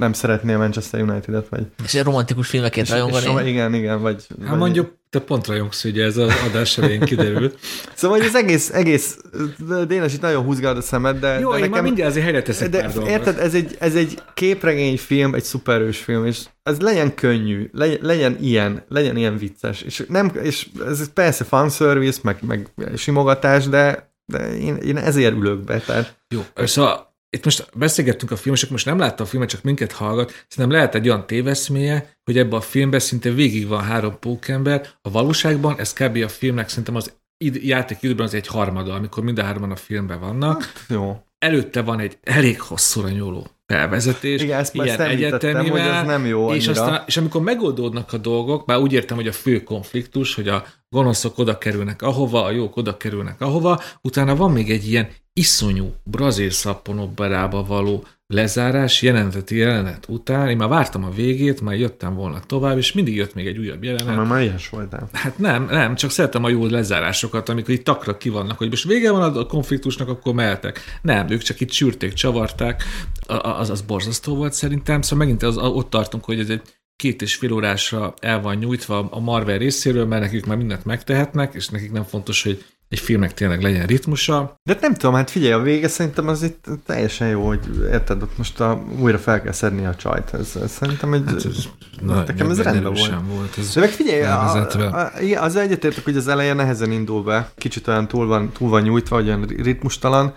nem 0.03 0.12
szeretné 0.12 0.53
a 0.53 0.59
Manchester 0.59 1.01
United-et, 1.01 1.49
vagy... 1.49 1.66
És 1.85 1.95
egy 1.95 2.05
romantikus 2.05 2.49
filmeket 2.49 2.85
És, 2.85 2.93
és, 2.93 2.97
rajongani. 2.97 3.49
igen, 3.49 3.74
igen, 3.74 4.01
vagy... 4.01 4.27
Hát 4.41 4.49
vagy 4.49 4.59
mondjuk, 4.59 4.97
te 5.11 5.20
pont 5.20 5.47
rajongsz, 5.47 5.85
ugye 5.85 6.05
ez 6.05 6.16
az 6.16 6.33
adás 6.49 6.79
elején 6.79 7.01
kiderült. 7.01 7.59
Szóval 7.95 8.19
hogy 8.19 8.27
az 8.27 8.35
egész, 8.35 8.70
egész 8.70 9.19
Dénes 9.87 10.15
itt 10.15 10.20
nagyon 10.20 10.45
húzgálod 10.45 10.77
a 10.77 10.81
szemed, 10.81 11.19
de, 11.19 11.39
Jó, 11.39 11.53
de 11.53 11.59
én 11.59 11.70
már 11.70 11.83
mindjárt 11.83 12.11
azért 12.11 12.24
helyre 12.24 12.43
teszek 12.43 12.69
de 12.69 12.91
pár 12.93 13.09
érted, 13.09 13.39
ez 13.39 13.55
egy, 13.55 13.77
ez 13.79 13.95
egy 13.95 14.23
képregényfilm, 14.35 15.35
egy 15.35 15.45
szuperős 15.45 15.99
film, 15.99 16.27
és 16.27 16.45
ez 16.62 16.81
legyen 16.81 17.15
könnyű, 17.15 17.70
legyen, 17.73 17.99
legyen 18.03 18.37
ilyen, 18.41 18.85
legyen 18.89 19.16
ilyen 19.16 19.37
vicces, 19.37 19.83
és, 19.83 20.05
nem, 20.09 20.33
és 20.43 20.69
ez 20.87 21.12
persze 21.12 21.45
fanservice, 21.45 22.20
meg, 22.23 22.39
meg 22.43 22.69
simogatás, 22.97 23.69
de, 23.69 24.12
de 24.27 24.59
én, 24.59 24.77
én 24.77 24.97
ezért 24.97 25.35
ülök 25.35 25.65
be, 25.65 25.79
tehát 25.79 26.16
Jó, 26.29 26.41
szóval 26.55 27.11
itt 27.37 27.45
most 27.45 27.69
beszélgettünk 27.75 28.31
a 28.31 28.37
filmesek, 28.37 28.71
most 28.71 28.87
nem 28.87 28.99
látta 28.99 29.23
a 29.23 29.27
filmet, 29.27 29.49
csak 29.49 29.63
minket 29.63 29.93
hallgat. 29.93 30.45
Szerintem 30.49 30.79
lehet 30.79 30.95
egy 30.95 31.09
olyan 31.09 31.27
téveszméje, 31.27 32.17
hogy 32.25 32.39
ebben 32.39 32.59
a 32.59 32.61
filmben 32.61 33.01
szinte 33.01 33.31
végig 33.31 33.69
van 33.69 33.83
három 33.83 34.19
pókember. 34.19 34.89
A 35.03 35.11
valóságban 35.11 35.79
ez 35.79 35.93
kb. 35.93 36.17
a 36.17 36.29
filmnek 36.29 36.69
szerintem 36.69 36.95
az 36.95 37.13
id- 37.45 37.65
játék 37.65 38.03
időben 38.03 38.27
az 38.27 38.35
egy 38.35 38.47
harmada, 38.47 38.95
amikor 38.95 39.23
mind 39.23 39.39
a 39.39 39.43
hárman 39.43 39.71
a 39.71 39.77
filmben 39.77 40.21
vannak. 40.21 40.73
jó. 40.89 41.25
Előtte 41.39 41.83
van 41.83 42.01
egy 42.01 42.19
elég 42.23 42.61
hosszúra 42.61 43.09
nyúló 43.09 43.47
felvezetés, 43.73 44.43
Igen, 44.43 44.59
ezt 44.59 44.74
ilyen 44.74 45.01
említettem, 45.01 45.69
hogy 45.69 45.81
ez 45.81 46.07
nem 46.07 46.27
jó 46.27 46.55
és, 46.55 46.69
aztán, 46.69 47.03
és 47.07 47.16
amikor 47.16 47.43
megoldódnak 47.43 48.12
a 48.12 48.16
dolgok, 48.16 48.66
bár 48.66 48.78
úgy 48.78 48.93
értem, 48.93 49.16
hogy 49.16 49.27
a 49.27 49.32
fő 49.32 49.62
konfliktus, 49.62 50.35
hogy 50.35 50.49
a 50.49 50.65
gonoszok 50.89 51.39
oda 51.39 51.59
kerülnek 51.59 52.03
ahova, 52.03 52.44
a 52.44 52.51
jók 52.51 52.77
oda 52.77 52.97
kerülnek 52.97 53.40
ahova, 53.40 53.81
utána 54.03 54.36
van 54.36 54.51
még 54.51 54.70
egy 54.70 54.89
ilyen 54.89 55.09
iszonyú 55.32 55.94
brazil 56.05 56.51
szappanopperába 56.51 57.65
való 57.65 58.05
lezárás 58.33 59.03
jeleneteti 59.03 59.57
jelenet 59.57 60.09
után, 60.09 60.49
én 60.49 60.57
már 60.57 60.69
vártam 60.69 61.05
a 61.05 61.11
végét, 61.11 61.61
már 61.61 61.75
jöttem 61.75 62.15
volna 62.15 62.41
tovább, 62.47 62.77
és 62.77 62.93
mindig 62.93 63.17
jött 63.17 63.35
még 63.35 63.47
egy 63.47 63.59
újabb 63.59 63.85
jelenet. 63.85 64.17
Már 64.17 64.27
már 64.27 64.43
ilyes 64.43 64.69
voltál. 64.69 65.09
Hát 65.13 65.39
nem, 65.39 65.67
nem, 65.71 65.95
csak 65.95 66.11
szeretem 66.11 66.45
a 66.45 66.49
jó 66.49 66.67
lezárásokat, 66.67 67.49
amikor 67.49 67.75
itt 67.75 67.85
takra 67.85 68.17
ki 68.17 68.29
vannak, 68.29 68.59
hogy 68.59 68.69
most 68.69 68.85
vége 68.85 69.11
van 69.11 69.37
a 69.37 69.47
konfliktusnak, 69.47 70.09
akkor 70.09 70.35
mehetek. 70.35 70.81
Nem, 71.03 71.31
ők 71.31 71.43
csak 71.43 71.61
itt 71.61 71.71
sűrték, 71.71 72.13
csavarták, 72.13 72.83
az, 73.43 73.71
az 73.71 73.81
borzasztó 73.81 74.35
volt 74.35 74.53
szerintem, 74.53 75.03
szóval 75.03 75.19
megint 75.19 75.43
az, 75.43 75.57
ott 75.57 75.91
tartunk, 75.91 76.25
hogy 76.25 76.39
ez 76.39 76.49
egy 76.49 76.63
két 76.97 77.23
és 77.23 77.35
fél 77.35 77.53
órásra 77.53 78.15
el 78.21 78.41
van 78.41 78.57
nyújtva 78.57 79.09
a 79.11 79.21
Marvel 79.21 79.59
részéről, 79.59 80.07
mert 80.07 80.23
nekik 80.23 80.47
már 80.47 80.57
mindent 80.57 80.85
megtehetnek, 80.85 81.55
és 81.55 81.69
nekik 81.69 81.93
nem 81.93 82.05
fontos, 82.05 82.43
hogy 82.43 82.65
egy 82.93 82.98
filmnek 82.98 83.35
tényleg 83.35 83.62
legyen 83.62 83.86
ritmusa. 83.86 84.60
De 84.62 84.78
nem 84.81 84.94
tudom, 84.94 85.14
hát 85.14 85.31
figyelj, 85.31 85.52
a 85.52 85.60
vége 85.60 85.89
szerintem 85.89 86.28
az 86.28 86.43
itt 86.43 86.64
teljesen 86.86 87.28
jó, 87.28 87.47
hogy 87.47 87.60
érted, 87.90 88.23
ott 88.23 88.39
most 88.39 88.60
a, 88.60 88.85
újra 88.98 89.19
fel 89.19 89.43
kell 89.43 89.52
szedni 89.52 89.86
a 89.86 89.94
csajt. 89.94 90.35
Ez, 90.35 90.56
ez 90.62 90.70
szerintem 90.70 91.12
egy... 91.12 91.23
Hát 91.27 91.35
ez, 91.35 91.69
na, 92.01 92.14
nekem 92.27 92.51
ez 92.51 92.62
rendben 92.62 92.94
volt. 92.94 93.14
volt. 93.28 93.59
Ez 93.59 93.74
De 93.74 93.81
meg 93.81 93.90
figyelj, 93.90 94.23
a, 94.23 94.52
a, 94.52 95.01
a, 95.01 95.12
igen, 95.20 95.43
az 95.43 95.56
egyetértek, 95.56 96.05
hogy 96.05 96.16
az 96.16 96.28
eleje 96.28 96.52
nehezen 96.52 96.90
indul 96.90 97.23
be, 97.23 97.51
kicsit 97.55 97.89
olyan 97.89 98.09
túl 98.09 98.27
van, 98.27 98.52
túl 98.52 98.69
van 98.69 98.82
nyújtva, 98.82 99.16
olyan 99.16 99.43
ritmustalan, 99.43 100.35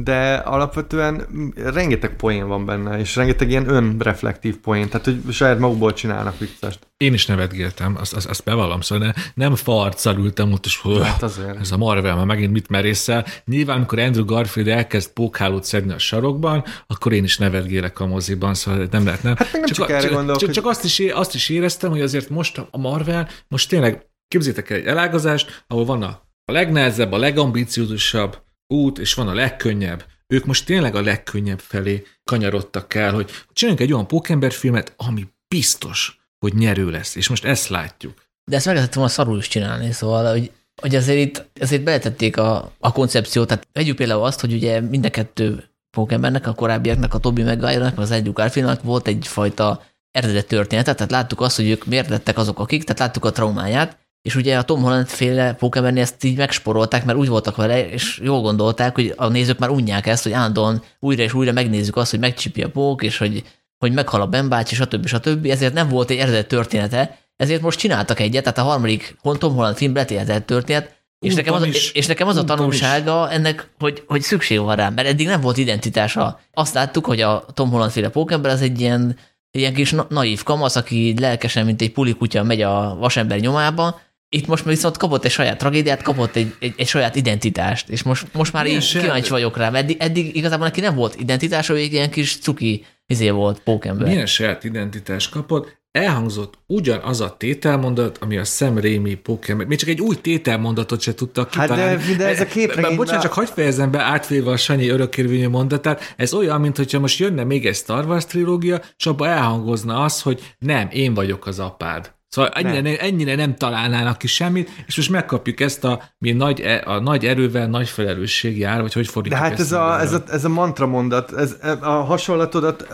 de 0.00 0.34
alapvetően 0.34 1.26
rengeteg 1.56 2.16
poén 2.16 2.48
van 2.48 2.64
benne, 2.64 2.98
és 2.98 3.16
rengeteg 3.16 3.50
ilyen 3.50 3.68
önreflektív 3.68 4.56
poén, 4.56 4.88
tehát 4.88 5.04
hogy 5.04 5.20
saját 5.32 5.58
magukból 5.58 5.92
csinálnak 5.92 6.38
viccest. 6.38 6.78
Én 6.96 7.12
is 7.12 7.26
nevetgéltem, 7.26 7.96
azt, 8.00 8.14
azt, 8.14 8.26
azt 8.26 8.44
bevallom, 8.44 8.80
szóval 8.80 9.06
ne, 9.06 9.22
nem 9.34 9.54
farccal 9.54 10.16
ültem 10.18 10.52
ott, 10.52 10.64
és 10.66 10.80
Hát 11.02 11.22
azért. 11.22 11.60
ez 11.60 11.70
a 11.70 11.76
Marvel 11.76 12.16
már 12.16 12.24
megint 12.26 12.52
mit 12.52 12.68
merészel. 12.68 13.24
Nyilván, 13.44 13.76
amikor 13.76 13.98
Andrew 13.98 14.24
Garfield 14.24 14.68
elkezd 14.68 15.10
pókhálót 15.12 15.64
szedni 15.64 15.92
a 15.92 15.98
sarokban, 15.98 16.64
akkor 16.86 17.12
én 17.12 17.24
is 17.24 17.38
nevetgélek 17.38 18.00
a 18.00 18.06
moziban, 18.06 18.54
szóval 18.54 18.86
nem 18.90 19.04
lehet, 19.04 19.22
nem? 19.22 19.34
Hát 19.36 19.52
nem 19.52 19.64
csak 19.64 19.90
erre 19.90 20.00
csak, 20.00 20.10
gondolok, 20.12 20.38
csak, 20.38 20.48
hogy- 20.48 20.56
csak 20.56 20.66
azt, 20.66 20.84
is, 20.84 20.98
azt 20.98 21.34
is 21.34 21.48
éreztem, 21.48 21.90
hogy 21.90 22.00
azért 22.02 22.28
most 22.28 22.62
a 22.70 22.78
Marvel, 22.78 23.28
most 23.48 23.68
tényleg 23.68 24.06
képzétek 24.28 24.70
el 24.70 24.76
egy 24.76 24.86
elágazást, 24.86 25.64
ahol 25.66 25.84
van 25.84 26.02
a, 26.02 26.20
a 26.44 26.52
legnehezebb, 26.52 27.12
a 27.12 27.16
legambiciózusabb 27.18 28.46
út, 28.68 28.98
és 28.98 29.14
van 29.14 29.28
a 29.28 29.34
legkönnyebb. 29.34 30.04
Ők 30.26 30.44
most 30.44 30.66
tényleg 30.66 30.94
a 30.94 31.00
legkönnyebb 31.00 31.60
felé 31.60 32.06
kanyarodtak 32.24 32.94
el, 32.94 33.12
hogy 33.12 33.30
csináljunk 33.52 33.86
egy 33.86 33.92
olyan 33.92 34.06
pókember 34.06 34.52
filmet, 34.52 34.92
ami 34.96 35.26
biztos, 35.48 36.20
hogy 36.38 36.54
nyerő 36.54 36.90
lesz, 36.90 37.14
és 37.14 37.28
most 37.28 37.44
ezt 37.44 37.68
látjuk. 37.68 38.26
De 38.44 38.56
ezt 38.56 38.66
meg 38.66 38.74
lehetett 38.74 38.94
volna 38.94 39.10
szarul 39.10 39.38
is 39.38 39.48
csinálni, 39.48 39.92
szóval, 39.92 40.30
hogy, 40.30 40.50
hogy 40.80 40.94
azért 40.94 41.18
itt 41.18 41.48
azért 41.60 41.82
beletették 41.82 42.36
a, 42.36 42.72
a 42.78 42.92
koncepciót. 42.92 43.46
Tehát 43.46 43.68
vegyük 43.72 43.96
például 43.96 44.24
azt, 44.24 44.40
hogy 44.40 44.52
ugye 44.52 44.80
mind 44.80 45.04
a 45.04 45.10
kettő 45.10 45.64
Pokémonnek, 45.90 46.46
a 46.46 46.54
korábbiaknak, 46.54 47.14
a 47.14 47.18
Tobi 47.18 47.42
Maguire-nak, 47.42 47.98
az 47.98 48.10
Andrew 48.10 48.32
Garfieldnak 48.32 48.82
volt 48.82 49.06
egyfajta 49.06 49.82
eredet 50.10 50.46
története, 50.46 50.94
tehát 50.94 51.10
láttuk 51.10 51.40
azt, 51.40 51.56
hogy 51.56 51.68
ők 51.68 51.86
miért 51.86 52.08
lettek 52.08 52.38
azok, 52.38 52.58
akik, 52.58 52.84
tehát 52.84 52.98
láttuk 52.98 53.24
a 53.24 53.32
traumáját, 53.32 53.98
és 54.28 54.34
ugye 54.34 54.58
a 54.58 54.62
Tom 54.62 54.82
Holland 54.82 55.06
féle 55.06 55.52
pokémon 55.52 55.96
ezt 55.96 56.24
így 56.24 56.36
megsporolták, 56.36 57.04
mert 57.04 57.18
úgy 57.18 57.28
voltak 57.28 57.56
vele, 57.56 57.88
és 57.88 58.20
jól 58.24 58.40
gondolták, 58.40 58.94
hogy 58.94 59.14
a 59.16 59.28
nézők 59.28 59.58
már 59.58 59.70
unják 59.70 60.06
ezt, 60.06 60.22
hogy 60.22 60.32
állandóan 60.32 60.82
újra 61.00 61.22
és 61.22 61.34
újra 61.34 61.52
megnézzük 61.52 61.96
azt, 61.96 62.10
hogy 62.10 62.20
megcsipi 62.20 62.62
a 62.62 62.70
pók, 62.70 63.02
és 63.02 63.18
hogy, 63.18 63.42
hogy 63.78 63.92
meghal 63.92 64.20
a 64.20 64.26
Ben 64.26 64.48
bácsi, 64.48 64.74
stb. 64.74 65.06
stb. 65.06 65.46
Ezért 65.46 65.72
nem 65.72 65.88
volt 65.88 66.10
egy 66.10 66.16
eredet 66.16 66.46
története, 66.48 67.18
ezért 67.36 67.60
most 67.60 67.78
csináltak 67.78 68.20
egyet, 68.20 68.42
tehát 68.42 68.58
a 68.58 68.62
harmadik 68.62 69.16
Tom 69.38 69.54
Holland 69.54 69.76
film 69.76 69.94
letélhetett 69.94 70.46
történet, 70.46 70.96
és 71.18 71.34
nekem, 71.34 71.54
az, 71.54 71.64
is. 71.64 71.92
és 71.92 72.06
nekem 72.06 72.28
az 72.28 72.36
a 72.36 72.44
tanulsága 72.44 73.30
ennek, 73.30 73.70
hogy, 73.78 74.02
hogy 74.06 74.22
szükség 74.22 74.60
van 74.60 74.76
rá, 74.76 74.88
mert 74.88 75.08
eddig 75.08 75.26
nem 75.26 75.40
volt 75.40 75.56
identitása. 75.56 76.40
Azt 76.52 76.74
láttuk, 76.74 77.06
hogy 77.06 77.20
a 77.20 77.44
Tom 77.54 77.70
Holland 77.70 77.90
féle 77.90 78.08
pókember 78.08 78.50
az 78.50 78.62
egy 78.62 78.80
ilyen, 78.80 79.16
ilyen 79.50 79.74
kis 79.74 79.90
na- 79.90 80.06
naív 80.08 80.42
kamasz, 80.42 80.76
aki 80.76 81.14
lelkesen, 81.20 81.64
mint 81.64 81.82
egy 81.82 81.92
pulikutya 81.92 82.42
megy 82.42 82.62
a 82.62 82.96
vasember 82.98 83.38
nyomába, 83.38 84.00
itt 84.28 84.46
most 84.46 84.64
viszont 84.64 84.96
kapott 84.96 85.24
egy 85.24 85.30
saját 85.30 85.58
tragédiát, 85.58 86.02
kapott 86.02 86.36
egy, 86.36 86.54
egy, 86.60 86.74
egy 86.76 86.86
saját 86.86 87.16
identitást, 87.16 87.88
és 87.88 88.02
most, 88.02 88.26
most 88.32 88.52
már 88.52 88.64
Milyen 88.64 88.78
így 88.80 88.84
se- 88.86 89.00
kíváncsi 89.00 89.30
vagyok 89.30 89.56
rá, 89.56 89.70
mert 89.70 89.84
eddig, 89.84 89.96
eddig 90.00 90.36
igazából 90.36 90.66
neki 90.66 90.80
nem 90.80 90.94
volt 90.94 91.20
identitása, 91.20 91.72
ő 91.74 91.76
egy 91.76 91.92
ilyen 91.92 92.10
kis 92.10 92.38
cuki 92.38 92.84
izé 93.06 93.30
volt 93.30 93.60
pókember. 93.60 94.08
Milyen 94.08 94.26
saját 94.26 94.64
identitás 94.64 95.28
kapott? 95.28 95.76
Elhangzott 95.90 96.58
ugyanaz 96.66 97.20
a 97.20 97.34
tételmondat, 97.38 98.18
ami 98.18 98.36
a 98.36 98.44
Sam 98.44 98.78
Raimi 98.78 99.14
Pokémon. 99.14 99.66
Még 99.66 99.78
csak 99.78 99.88
egy 99.88 100.00
új 100.00 100.16
tételmondatot 100.20 101.00
se 101.00 101.14
tudtak 101.14 101.54
Hát 101.54 101.68
de- 101.68 101.74
kitalálni. 101.74 102.14
de 102.16 102.26
ez 102.26 102.40
a 102.40 102.46
képregény- 102.46 102.96
Bocsánat, 102.96 103.22
csak 103.22 103.32
hagyd 103.32 103.48
fejezem 103.48 103.90
be 103.90 103.98
átvéve 104.00 104.50
a 104.50 104.56
Sanyi 104.56 104.88
örökérvényű 104.88 105.48
mondatát. 105.48 106.14
Ez 106.16 106.32
olyan, 106.34 106.60
mintha 106.60 106.98
most 106.98 107.18
jönne 107.18 107.44
még 107.44 107.66
egy 107.66 107.74
Star 107.74 108.06
Wars 108.06 108.24
trilógia, 108.26 108.80
és 108.98 109.06
abba 109.06 109.26
elhangozna 109.26 110.02
az, 110.04 110.22
hogy 110.22 110.54
nem, 110.58 110.88
én 110.92 111.14
vagyok 111.14 111.46
az 111.46 111.58
apád. 111.58 112.16
Szóval 112.28 112.50
ennyire 112.50 112.80
nem. 112.80 112.94
ennyire 112.98 113.34
nem 113.34 113.56
találnának 113.56 114.18
ki 114.18 114.26
semmit, 114.26 114.70
és 114.86 114.96
most 114.96 115.10
megkapjuk 115.10 115.60
ezt 115.60 115.84
a, 115.84 116.02
mi 116.18 116.32
nagy, 116.32 116.60
e- 116.60 116.82
a 116.86 117.00
nagy 117.00 117.26
erővel 117.26 117.66
nagy 117.66 117.88
felelősség 117.88 118.58
jár, 118.58 118.80
vagy 118.80 118.92
hogy 118.92 119.04
De 119.04 119.10
fordítjuk 119.10 119.40
hát 119.40 119.52
ezt 119.52 119.60
ez 119.60 119.72
a, 119.72 120.00
ez, 120.00 120.12
a, 120.12 120.22
ez 120.30 120.44
a 120.44 120.48
mantra 120.48 120.86
mondat, 120.86 121.32
ez, 121.32 121.56
a 121.80 121.90
hasonlatodat, 121.90 122.86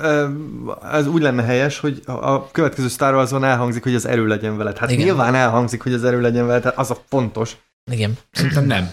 ez 0.92 1.06
úgy 1.06 1.22
lenne 1.22 1.42
helyes, 1.42 1.78
hogy 1.78 2.02
a 2.06 2.50
következő 2.50 2.88
Star 2.88 3.14
Warsban 3.14 3.44
elhangzik, 3.44 3.82
hogy 3.82 3.94
az 3.94 4.06
erő 4.06 4.26
legyen 4.26 4.56
veled. 4.56 4.78
Hát. 4.78 4.90
Igen. 4.90 5.04
nyilván 5.04 5.34
elhangzik, 5.34 5.82
hogy 5.82 5.92
az 5.92 6.04
erő 6.04 6.20
legyen 6.20 6.46
veled, 6.46 6.62
hát 6.62 6.78
az 6.78 6.90
a 6.90 6.96
fontos. 7.08 7.56
Igen. 7.92 8.12
Szerintem 8.32 8.64
nem. 8.64 8.92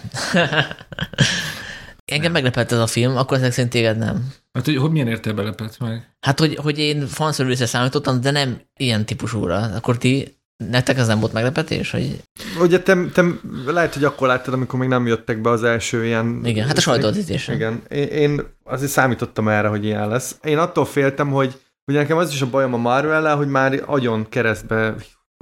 Engem 2.12 2.32
meglepett 2.32 2.72
ez 2.72 2.78
a 2.78 2.86
film, 2.86 3.16
akkor 3.16 3.36
ezek 3.36 3.52
szerint 3.52 3.72
téged 3.72 3.98
nem. 3.98 4.32
Hát, 4.52 4.64
hogy, 4.64 4.76
hogy 4.76 4.90
milyen 4.90 5.08
értelemben 5.08 5.44
lepett 5.44 5.78
meg? 5.78 6.16
Hát, 6.20 6.38
hogy, 6.38 6.54
hogy 6.54 6.78
én 6.78 7.06
fanszervice 7.06 7.66
számítottam, 7.66 8.20
de 8.20 8.30
nem 8.30 8.60
ilyen 8.76 9.06
típusúra. 9.06 9.56
Akkor 9.56 9.98
ti, 9.98 10.36
nektek 10.70 10.98
ez 10.98 11.06
nem 11.06 11.20
volt 11.20 11.32
meglepetés? 11.32 11.90
Hogy... 11.90 12.22
Ugye 12.60 12.80
te, 12.80 12.96
te 13.12 13.24
lehet, 13.66 13.94
hogy 13.94 14.04
akkor 14.04 14.28
láttad, 14.28 14.54
amikor 14.54 14.78
még 14.78 14.88
nem 14.88 15.06
jöttek 15.06 15.40
be 15.40 15.50
az 15.50 15.62
első 15.62 16.04
ilyen... 16.04 16.40
Igen, 16.44 16.66
hát 16.66 16.76
a 16.76 16.80
sajtóvetítésen. 16.80 17.54
Igen, 17.54 17.82
én, 17.88 18.06
én 18.06 18.42
azért 18.64 18.90
számítottam 18.90 19.48
erre, 19.48 19.68
hogy 19.68 19.84
ilyen 19.84 20.08
lesz. 20.08 20.36
Én 20.42 20.58
attól 20.58 20.84
féltem, 20.84 21.30
hogy 21.30 21.60
ugye 21.86 21.98
nekem 21.98 22.16
az 22.16 22.32
is 22.32 22.42
a 22.42 22.50
bajom 22.50 22.74
a 22.74 22.76
marvel 22.76 23.36
hogy 23.36 23.48
már 23.48 23.82
agyon 23.86 24.28
keresztbe 24.28 24.94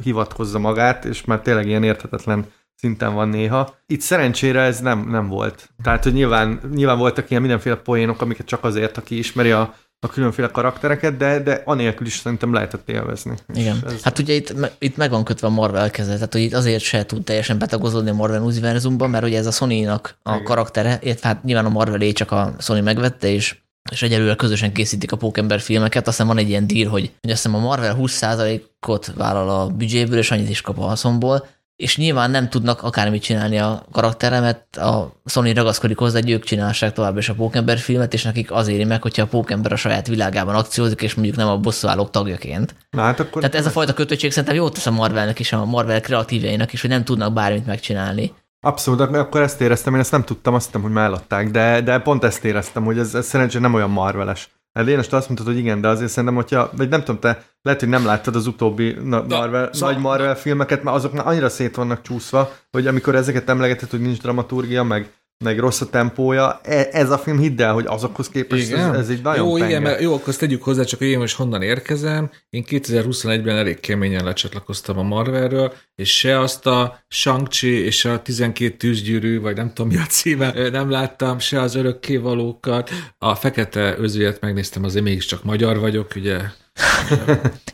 hivatkozza 0.03 0.59
magát, 0.59 1.05
és 1.05 1.25
már 1.25 1.41
tényleg 1.41 1.67
ilyen 1.67 1.83
érthetetlen 1.83 2.47
szinten 2.81 3.15
van 3.15 3.29
néha. 3.29 3.75
Itt 3.87 4.01
szerencsére 4.01 4.61
ez 4.61 4.81
nem, 4.81 5.09
nem 5.09 5.29
volt. 5.29 5.69
Tehát, 5.83 6.05
hogy 6.05 6.13
nyilván, 6.13 6.61
nyilván 6.75 6.99
voltak 6.99 7.31
ilyen 7.31 7.43
mindenféle 7.43 7.77
poénok, 7.77 8.21
amiket 8.21 8.47
csak 8.47 8.65
azért, 8.65 8.97
aki 8.97 9.19
ismeri 9.19 9.51
a, 9.51 9.75
a 10.01 10.09
különféle 10.09 10.49
karaktereket, 10.49 11.17
de, 11.17 11.43
de 11.43 11.63
anélkül 11.65 12.07
is 12.07 12.17
szerintem 12.17 12.53
lehetett 12.53 12.89
élvezni. 12.89 13.35
Igen. 13.55 13.77
Ez, 13.87 14.03
Hát 14.03 14.19
ugye 14.19 14.35
itt, 14.35 14.55
itt 14.79 14.97
meg 14.97 15.11
van 15.11 15.25
kötve 15.25 15.47
a 15.47 15.51
Marvel 15.51 15.91
keze, 15.91 16.15
tehát 16.15 16.33
hogy 16.33 16.43
itt 16.43 16.55
azért 16.55 16.83
se 16.83 17.07
tud 17.07 17.25
teljesen 17.25 17.59
betagozódni 17.59 18.11
a 18.11 18.15
Marvel 18.15 18.43
univerzumban, 18.43 19.11
mert 19.11 19.25
ugye 19.25 19.39
ez 19.39 19.47
a 19.47 19.51
Sony-nak 19.51 20.19
a 20.23 20.33
Igen. 20.33 20.45
karaktere, 20.45 20.99
illetve 21.03 21.29
hát 21.29 21.45
nyilván 21.45 21.65
a 21.65 21.69
Marvelé 21.69 22.13
csak 22.13 22.33
a 22.33 22.55
Sony 22.59 22.83
megvette, 22.83 23.29
és 23.29 23.57
és 23.91 24.03
egyelőre 24.03 24.35
közösen 24.35 24.73
készítik 24.73 25.13
a 25.13 25.17
Pókember 25.17 25.61
filmeket, 25.61 26.09
aztán 26.09 26.27
van 26.27 26.39
egy 26.39 26.49
ilyen 26.49 26.67
deal, 26.67 26.91
hogy, 26.91 27.13
hogy 27.21 27.31
azt 27.31 27.43
hiszem 27.43 27.55
a 27.55 27.65
Marvel 27.65 27.97
20%-ot 28.01 29.13
vállal 29.17 29.49
a 29.49 29.67
büdzséből, 29.67 30.19
és 30.19 30.31
annyit 30.31 30.49
is 30.49 30.61
kap 30.61 30.79
a 30.79 30.83
haszonból, 30.83 31.47
és 31.81 31.97
nyilván 31.97 32.31
nem 32.31 32.49
tudnak 32.49 32.83
akármit 32.83 33.23
csinálni 33.23 33.59
a 33.59 33.83
karakterre, 33.93 34.41
mert 34.41 34.77
a 34.77 35.13
Sony 35.25 35.53
ragaszkodik 35.53 35.99
hozzá, 35.99 36.21
hogy 36.21 36.31
ők 36.31 36.45
csinálják 36.45 36.93
tovább 36.93 37.17
is 37.17 37.29
a 37.29 37.35
Pókember 37.35 37.79
filmet, 37.79 38.15
és 38.15 38.23
nekik 38.23 38.53
az 38.53 38.69
éri 38.69 38.85
meg, 38.85 39.03
hogyha 39.03 39.23
a 39.23 39.27
Pókember 39.27 39.73
a 39.73 39.77
saját 39.77 40.07
világában 40.07 40.55
akciózik, 40.55 41.03
és 41.03 41.15
mondjuk 41.15 41.37
nem 41.37 41.49
a 41.49 41.57
bosszúállók 41.57 42.11
tagjaként. 42.11 42.75
na 42.91 43.03
hát 43.03 43.21
akkor... 43.21 43.43
Tehát 43.43 43.57
ez 43.57 43.67
a 43.67 43.71
fajta 43.71 43.95
kötöttség 43.95 44.31
szerintem 44.31 44.55
jót 44.55 44.75
tesz 44.75 44.87
a 44.87 44.91
Marvelnek 44.91 45.39
is, 45.39 45.53
a 45.53 45.65
Marvel 45.65 46.01
kreatívjainak 46.01 46.73
is, 46.73 46.81
hogy 46.81 46.91
nem 46.91 47.05
tudnak 47.05 47.33
bármit 47.33 47.67
megcsinálni. 47.67 48.33
Abszolút, 48.61 49.01
ak- 49.01 49.17
akkor 49.17 49.41
ezt 49.41 49.61
éreztem, 49.61 49.95
én 49.95 50.01
ezt 50.01 50.11
nem 50.11 50.25
tudtam, 50.25 50.55
azt 50.55 50.67
hittem, 50.67 50.83
hogy 50.83 50.93
már 50.93 51.05
eladták, 51.05 51.51
de, 51.51 51.81
de 51.81 51.99
pont 51.99 52.25
ezt 52.25 52.45
éreztem, 52.45 52.85
hogy 52.85 52.99
ez, 52.99 53.15
ez 53.15 53.27
szerencsére 53.27 53.63
nem 53.63 53.75
olyan 53.75 53.91
marveles. 53.91 54.51
Hát 54.73 54.89
én 54.89 54.99
azt 54.99 55.11
mondtad, 55.11 55.47
hogy 55.47 55.57
igen, 55.59 55.81
de 55.81 55.89
azért 55.89 56.11
szerintem, 56.11 56.35
hogyha, 56.35 56.71
vagy 56.77 56.89
nem 56.89 57.01
tudom, 57.01 57.21
te 57.21 57.45
lehet, 57.63 57.81
hogy 57.81 57.89
nem 57.89 58.05
láttad 58.05 58.37
az 58.37 58.47
utóbbi 58.47 58.97
na, 59.05 59.21
De- 59.21 59.37
Marvel, 59.37 59.73
szóval- 59.73 59.93
nagy 59.93 60.03
Marvel 60.03 60.37
filmeket, 60.37 60.83
mert 60.83 60.97
azok 60.97 61.13
már 61.13 61.27
annyira 61.27 61.49
szét 61.49 61.77
vannak 61.77 62.03
csúszva, 62.03 62.53
hogy 62.71 62.87
amikor 62.87 63.15
ezeket 63.15 63.49
emlegetett, 63.49 63.91
hogy 63.91 64.01
nincs 64.01 64.19
dramaturgia, 64.21 64.83
meg, 64.83 65.13
meg 65.45 65.59
rossz 65.59 65.81
a 65.81 65.87
tempója, 65.87 66.61
e- 66.63 66.89
ez 66.93 67.11
a 67.11 67.19
film 67.19 67.39
hidd 67.39 67.63
el, 67.63 67.73
hogy 67.73 67.87
azokhoz 67.87 68.29
képest 68.29 68.73
ez, 68.73 68.95
ez 68.95 69.09
egy 69.09 69.23
nagyon 69.23 69.47
jó, 69.47 69.53
penge. 69.53 69.69
igen, 69.69 69.83
mert, 69.83 70.01
jó, 70.01 70.15
akkor 70.15 70.29
azt 70.29 70.39
tegyük 70.39 70.63
hozzá, 70.63 70.83
csak 70.83 70.99
hogy 70.99 71.09
én 71.09 71.19
most 71.19 71.37
honnan 71.37 71.63
érkezem. 71.63 72.31
Én 72.51 72.65
2021-ben 72.69 73.57
elég 73.57 73.81
keményen 73.81 74.25
lecsatlakoztam 74.25 74.99
a 74.99 75.03
Marvelről, 75.03 75.73
és 75.95 76.19
se 76.19 76.39
azt 76.39 76.67
a 76.67 77.05
Shang-Chi 77.09 77.85
és 77.85 78.05
a 78.05 78.23
12 78.23 78.77
tűzgyűrű, 78.77 79.41
vagy 79.41 79.57
nem 79.57 79.73
tudom 79.75 79.91
mi 79.91 79.97
a 79.97 80.07
címe, 80.07 80.69
nem 80.71 80.91
láttam, 80.91 81.39
se 81.39 81.61
az 81.61 81.75
örökkévalókat. 81.75 82.91
A 83.19 83.35
fekete 83.35 83.95
özőjet 83.99 84.41
megnéztem, 84.41 84.85
azért 84.85 85.05
mégiscsak 85.05 85.45
magyar 85.45 85.79
vagyok, 85.79 86.13
ugye. 86.17 86.39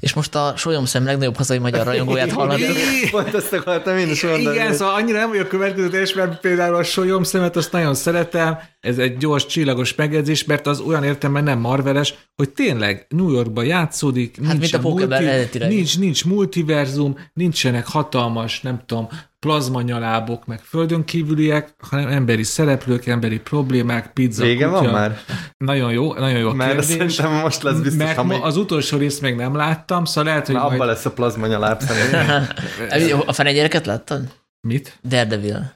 És 0.00 0.12
most 0.14 0.34
a 0.34 0.54
Solyomszem 0.56 1.04
legnagyobb 1.04 1.36
hazai 1.36 1.58
magyar 1.58 1.86
rajongóját 1.86 2.32
hallani. 2.32 2.62
Pont 3.10 3.34
ezt 3.34 3.52
akartam 3.52 3.96
én 3.96 4.10
is 4.10 4.22
mondani. 4.22 4.56
Igen, 4.56 4.74
szóval 4.74 4.94
annyira 4.94 5.18
nem 5.18 5.28
vagyok 5.28 5.48
következetes, 5.48 6.14
mert 6.14 6.40
például 6.40 6.74
a 6.74 6.82
solyom 6.82 7.22
szemet 7.22 7.56
azt 7.56 7.72
nagyon 7.72 7.94
szeretem, 7.94 8.58
ez 8.80 8.98
egy 8.98 9.16
gyors, 9.16 9.46
csillagos 9.46 9.94
megjegyzés, 9.94 10.44
mert 10.44 10.66
az 10.66 10.80
olyan 10.80 11.04
értelemben 11.04 11.44
nem 11.44 11.58
marveles, 11.58 12.14
hogy 12.36 12.50
tényleg 12.50 13.06
New 13.08 13.30
Yorkban 13.30 13.64
játszódik, 13.64 14.38
Hát, 14.46 14.58
mint 14.58 14.74
a 14.74 15.12
eredetileg. 15.14 15.68
nincs, 15.68 15.98
nincs 15.98 16.24
multiverzum, 16.24 17.18
nincsenek 17.32 17.86
hatalmas, 17.86 18.60
nem 18.60 18.82
tudom, 18.86 19.08
plazmanyalábok, 19.46 20.46
meg 20.46 20.60
földön 20.60 21.04
kívüliek, 21.04 21.74
hanem 21.78 22.08
emberi 22.08 22.42
szereplők, 22.42 23.06
emberi 23.06 23.38
problémák, 23.40 24.12
pizza, 24.12 24.42
Vége 24.44 24.66
kutya. 24.66 24.80
van 24.82 24.92
már? 24.92 25.18
Nagyon 25.56 25.92
jó, 25.92 26.14
nagyon 26.14 26.38
jó 26.38 26.48
a 26.48 26.54
Mert 26.54 26.70
kérdés. 26.70 26.86
szerintem 27.14 27.32
most 27.32 27.62
lesz 27.62 27.78
biztos, 27.78 28.04
mert 28.04 28.18
ami... 28.18 28.36
ma 28.36 28.42
az 28.42 28.56
utolsó 28.56 28.96
részt 28.98 29.20
még 29.20 29.34
nem 29.34 29.54
láttam, 29.54 30.04
szóval 30.04 30.24
lehet, 30.24 30.46
hogy 30.46 30.54
Na, 30.54 30.64
abban 30.64 30.76
majd... 30.76 30.90
lesz 30.90 31.04
a 31.04 31.10
plazmanya 31.12 31.58
láb 31.58 31.80
szerintem. 31.80 32.46
A 33.26 33.32
fene 33.32 33.52
gyereket 33.52 33.86
láttad? 33.86 34.22
Mit? 34.60 34.98
Daredevil. 35.04 35.72